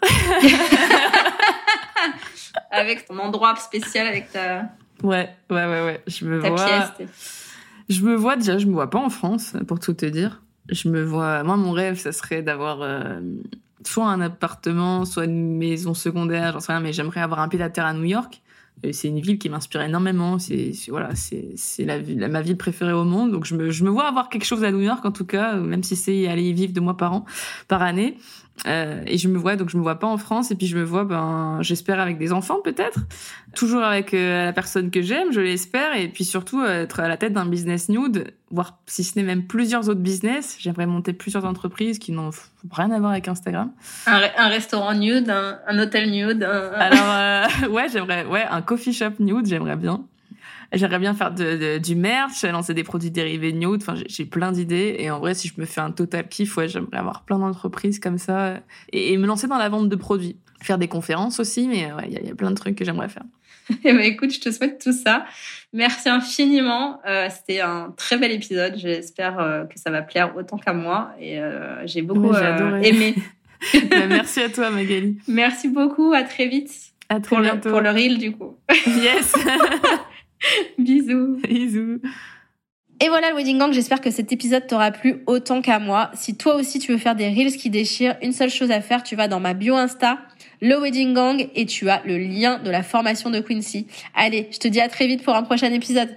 avec 2.70 3.06
ton 3.06 3.18
endroit 3.18 3.56
spécial, 3.56 4.06
avec 4.06 4.30
ta... 4.32 4.68
Ouais, 5.02 5.28
ouais, 5.50 5.66
ouais, 5.66 5.84
ouais. 5.84 6.02
Je 6.06 6.24
me 6.24 6.38
vois. 6.38 6.66
je 7.88 8.02
me 8.02 8.14
vois 8.14 8.36
déjà, 8.36 8.58
je 8.58 8.66
me 8.66 8.72
vois 8.72 8.90
pas 8.90 9.00
en 9.00 9.10
France, 9.10 9.54
pour 9.66 9.80
tout 9.80 9.94
te 9.94 10.06
dire. 10.06 10.42
Je 10.70 10.88
me 10.88 11.02
vois. 11.02 11.42
Moi, 11.42 11.56
mon 11.56 11.72
rêve, 11.72 11.98
ça 11.98 12.12
serait 12.12 12.42
d'avoir 12.42 12.80
euh, 12.82 13.20
soit 13.84 14.06
un 14.06 14.20
appartement, 14.20 15.04
soit 15.04 15.24
une 15.24 15.56
maison 15.56 15.92
secondaire, 15.92 16.52
j'en 16.52 16.60
sais 16.60 16.72
rien, 16.72 16.80
mais 16.80 16.92
j'aimerais 16.92 17.20
avoir 17.20 17.40
un 17.40 17.48
pied 17.48 17.60
à 17.60 17.68
terre 17.68 17.86
à 17.86 17.92
New 17.92 18.04
York. 18.04 18.40
C'est 18.92 19.08
une 19.08 19.20
ville 19.20 19.38
qui 19.38 19.48
m'inspire 19.48 19.82
énormément. 19.82 20.38
C'est 20.38 20.72
voilà, 20.88 21.10
c'est 21.14 21.84
la, 21.84 21.98
la, 21.98 22.28
ma 22.28 22.42
ville 22.42 22.56
préférée 22.56 22.92
au 22.92 23.04
monde. 23.04 23.30
Donc 23.30 23.44
je 23.46 23.54
me, 23.54 23.70
je 23.70 23.84
me 23.84 23.90
vois 23.90 24.06
avoir 24.06 24.28
quelque 24.28 24.44
chose 24.44 24.64
à 24.64 24.72
New 24.72 24.80
York 24.80 25.04
en 25.04 25.12
tout 25.12 25.24
cas, 25.24 25.54
même 25.54 25.82
si 25.82 25.96
c'est 25.96 26.28
aller 26.28 26.42
y 26.42 26.52
vivre 26.52 26.72
deux 26.72 26.80
mois 26.80 26.96
par 26.96 27.12
an, 27.12 27.24
par 27.68 27.82
année. 27.82 28.18
Euh, 28.66 29.02
et 29.06 29.18
je 29.18 29.28
me 29.28 29.36
vois 29.36 29.56
donc 29.56 29.68
je 29.68 29.76
me 29.76 29.82
vois 29.82 29.98
pas 29.98 30.06
en 30.06 30.16
France 30.16 30.52
et 30.52 30.54
puis 30.54 30.68
je 30.68 30.76
me 30.76 30.84
vois 30.84 31.04
ben 31.04 31.58
j'espère 31.60 32.00
avec 32.00 32.18
des 32.18 32.32
enfants 32.32 32.60
peut-être. 32.62 33.00
Toujours 33.54 33.82
avec 33.82 34.14
euh, 34.14 34.46
la 34.46 34.52
personne 34.52 34.90
que 34.90 35.02
j'aime 35.02 35.32
je 35.32 35.40
l'espère 35.40 35.96
et 35.96 36.08
puis 36.08 36.24
surtout 36.24 36.60
euh, 36.60 36.84
être 36.84 37.00
à 37.00 37.08
la 37.08 37.16
tête 37.16 37.32
d'un 37.32 37.46
business 37.46 37.88
nude 37.88 38.32
voire 38.50 38.78
si 38.86 39.02
ce 39.02 39.18
n'est 39.18 39.24
même 39.24 39.46
plusieurs 39.46 39.88
autres 39.88 40.00
business. 40.00 40.56
J'aimerais 40.60 40.86
monter 40.86 41.12
plusieurs 41.12 41.44
entreprises 41.44 41.98
qui 41.98 42.12
n'ont 42.12 42.30
rien 42.70 42.90
à 42.92 42.98
voir 43.00 43.10
avec 43.10 43.26
Instagram. 43.26 43.72
Un, 44.06 44.22
un 44.36 44.48
restaurant 44.48 44.94
nude 44.94 45.30
un, 45.30 45.58
un 45.66 45.78
hôtel 45.78 46.10
nude 46.10 46.44
alors 46.44 47.48
ouais 47.70 47.88
j'aimerais 47.92 48.24
ouais 48.24 48.44
un 48.48 48.62
coffee 48.62 48.92
shop 48.92 49.14
nude 49.18 49.46
j'aimerais 49.46 49.76
bien 49.76 50.04
J'aimerais 50.72 50.98
bien 50.98 51.14
faire 51.14 51.32
de, 51.32 51.78
du 51.78 51.94
merch, 51.94 52.44
lancer 52.44 52.74
des 52.74 52.84
produits 52.84 53.10
dérivés 53.10 53.52
nude. 53.52 53.82
Enfin, 53.82 53.94
j'ai 54.06 54.24
plein 54.24 54.52
d'idées. 54.52 54.96
Et 54.98 55.10
en 55.10 55.18
vrai, 55.18 55.34
si 55.34 55.48
je 55.48 55.60
me 55.60 55.66
fais 55.66 55.80
un 55.80 55.90
total 55.90 56.28
kiff, 56.28 56.56
ouais, 56.56 56.68
j'aimerais 56.68 56.98
avoir 56.98 57.24
plein 57.24 57.38
d'entreprises 57.38 57.98
comme 57.98 58.18
ça 58.18 58.60
et, 58.92 59.16
me 59.16 59.26
lancer 59.26 59.46
dans 59.46 59.58
la 59.58 59.68
vente 59.68 59.88
de 59.88 59.96
produits. 59.96 60.36
Faire 60.62 60.78
des 60.78 60.88
conférences 60.88 61.40
aussi, 61.40 61.68
mais 61.68 61.92
ouais, 61.92 62.08
il 62.08 62.26
y, 62.26 62.30
a 62.30 62.34
plein 62.34 62.50
de 62.50 62.56
trucs 62.56 62.76
que 62.76 62.84
j'aimerais 62.84 63.08
faire. 63.08 63.24
Eh 63.84 63.92
ben, 63.92 64.00
écoute, 64.00 64.32
je 64.32 64.40
te 64.40 64.50
souhaite 64.50 64.82
tout 64.82 64.92
ça. 64.92 65.24
Merci 65.72 66.08
infiniment. 66.08 67.00
Euh, 67.06 67.28
C'était 67.30 67.60
un 67.60 67.94
très 67.96 68.18
bel 68.18 68.32
épisode. 68.32 68.74
J'espère 68.76 69.38
euh, 69.38 69.64
que 69.64 69.78
ça 69.78 69.90
va 69.90 70.02
plaire 70.02 70.36
autant 70.36 70.58
qu'à 70.58 70.72
moi. 70.72 71.12
Et 71.18 71.38
euh, 71.38 71.86
j'ai 71.86 72.02
beaucoup 72.02 72.34
aimé. 72.34 73.14
Ben, 73.72 74.08
merci 74.08 74.42
à 74.42 74.50
toi, 74.50 74.68
Magali. 74.68 75.16
Merci 75.26 75.68
beaucoup. 75.68 76.12
À 76.12 76.22
très 76.22 76.48
vite. 76.48 76.70
À 77.08 77.18
très 77.18 77.34
pour 77.34 77.40
bientôt. 77.40 77.70
Le, 77.70 77.72
pour 77.72 77.80
le 77.80 77.90
reel, 77.92 78.18
du 78.18 78.32
coup. 78.32 78.58
Yes. 78.86 79.34
Bisous. 80.78 81.40
Bisous. 81.48 82.00
Et 83.00 83.08
voilà 83.08 83.30
le 83.30 83.36
Wedding 83.36 83.58
Gang, 83.58 83.72
j'espère 83.72 84.00
que 84.00 84.10
cet 84.10 84.32
épisode 84.32 84.66
t'aura 84.66 84.92
plu 84.92 85.22
autant 85.26 85.60
qu'à 85.60 85.78
moi. 85.78 86.10
Si 86.14 86.36
toi 86.36 86.54
aussi 86.54 86.78
tu 86.78 86.92
veux 86.92 86.98
faire 86.98 87.16
des 87.16 87.28
reels 87.28 87.56
qui 87.56 87.68
déchirent, 87.68 88.16
une 88.22 88.32
seule 88.32 88.50
chose 88.50 88.70
à 88.70 88.80
faire, 88.80 89.02
tu 89.02 89.16
vas 89.16 89.26
dans 89.26 89.40
ma 89.40 89.52
bio 89.52 89.74
Insta, 89.74 90.18
le 90.62 90.80
Wedding 90.80 91.12
Gang, 91.12 91.48
et 91.54 91.66
tu 91.66 91.90
as 91.90 92.02
le 92.06 92.16
lien 92.18 92.60
de 92.60 92.70
la 92.70 92.82
formation 92.82 93.30
de 93.30 93.40
Quincy. 93.40 93.88
Allez, 94.14 94.48
je 94.52 94.58
te 94.58 94.68
dis 94.68 94.80
à 94.80 94.88
très 94.88 95.06
vite 95.06 95.24
pour 95.24 95.34
un 95.34 95.42
prochain 95.42 95.72
épisode. 95.72 96.16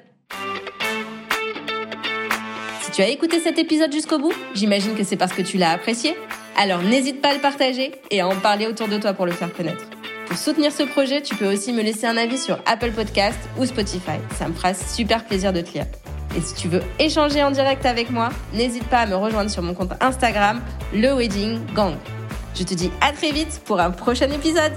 Si 2.82 2.91
tu 2.91 3.01
as 3.01 3.09
écouté 3.09 3.39
cet 3.39 3.57
épisode 3.57 3.91
jusqu'au 3.91 4.19
bout, 4.19 4.34
j'imagine 4.53 4.93
que 4.95 5.03
c'est 5.03 5.17
parce 5.17 5.34
que 5.34 5.41
tu 5.41 5.57
l'as 5.57 5.71
apprécié. 5.71 6.15
Alors 6.55 6.82
n'hésite 6.84 7.21
pas 7.21 7.30
à 7.30 7.34
le 7.34 7.41
partager 7.41 7.91
et 8.11 8.21
à 8.21 8.28
en 8.28 8.36
parler 8.36 8.67
autour 8.67 8.88
de 8.88 8.97
toi 8.97 9.13
pour 9.13 9.25
le 9.25 9.32
faire 9.32 9.51
connaître. 9.51 9.89
Pour 10.28 10.38
soutenir 10.38 10.73
ce 10.73 10.84
projet, 10.84 11.21
tu 11.21 11.36
peux 11.36 11.51
aussi 11.51 11.71
me 11.71 11.82
laisser 11.82 12.05
un 12.05 12.17
avis 12.17 12.38
sur 12.38 12.59
Apple 12.65 12.91
Podcast 12.91 13.39
ou 13.57 13.65
Spotify. 13.65 14.19
Ça 14.38 14.49
me 14.49 14.53
fera 14.53 14.73
super 14.73 15.23
plaisir 15.23 15.53
de 15.53 15.61
te 15.61 15.71
lire. 15.71 15.86
Et 16.36 16.41
si 16.41 16.53
tu 16.53 16.67
veux 16.67 16.82
échanger 16.99 17.41
en 17.43 17.51
direct 17.51 17.86
avec 17.86 18.09
moi, 18.11 18.30
n'hésite 18.53 18.84
pas 18.86 18.99
à 18.99 19.05
me 19.05 19.15
rejoindre 19.15 19.49
sur 19.49 19.63
mon 19.63 19.73
compte 19.73 19.93
Instagram, 20.01 20.61
le 20.93 21.13
Wedding 21.13 21.59
Gang. 21.73 21.95
Je 22.55 22.63
te 22.63 22.73
dis 22.73 22.91
à 22.99 23.13
très 23.13 23.32
vite 23.32 23.61
pour 23.63 23.80
un 23.80 23.91
prochain 23.91 24.30
épisode. 24.30 24.73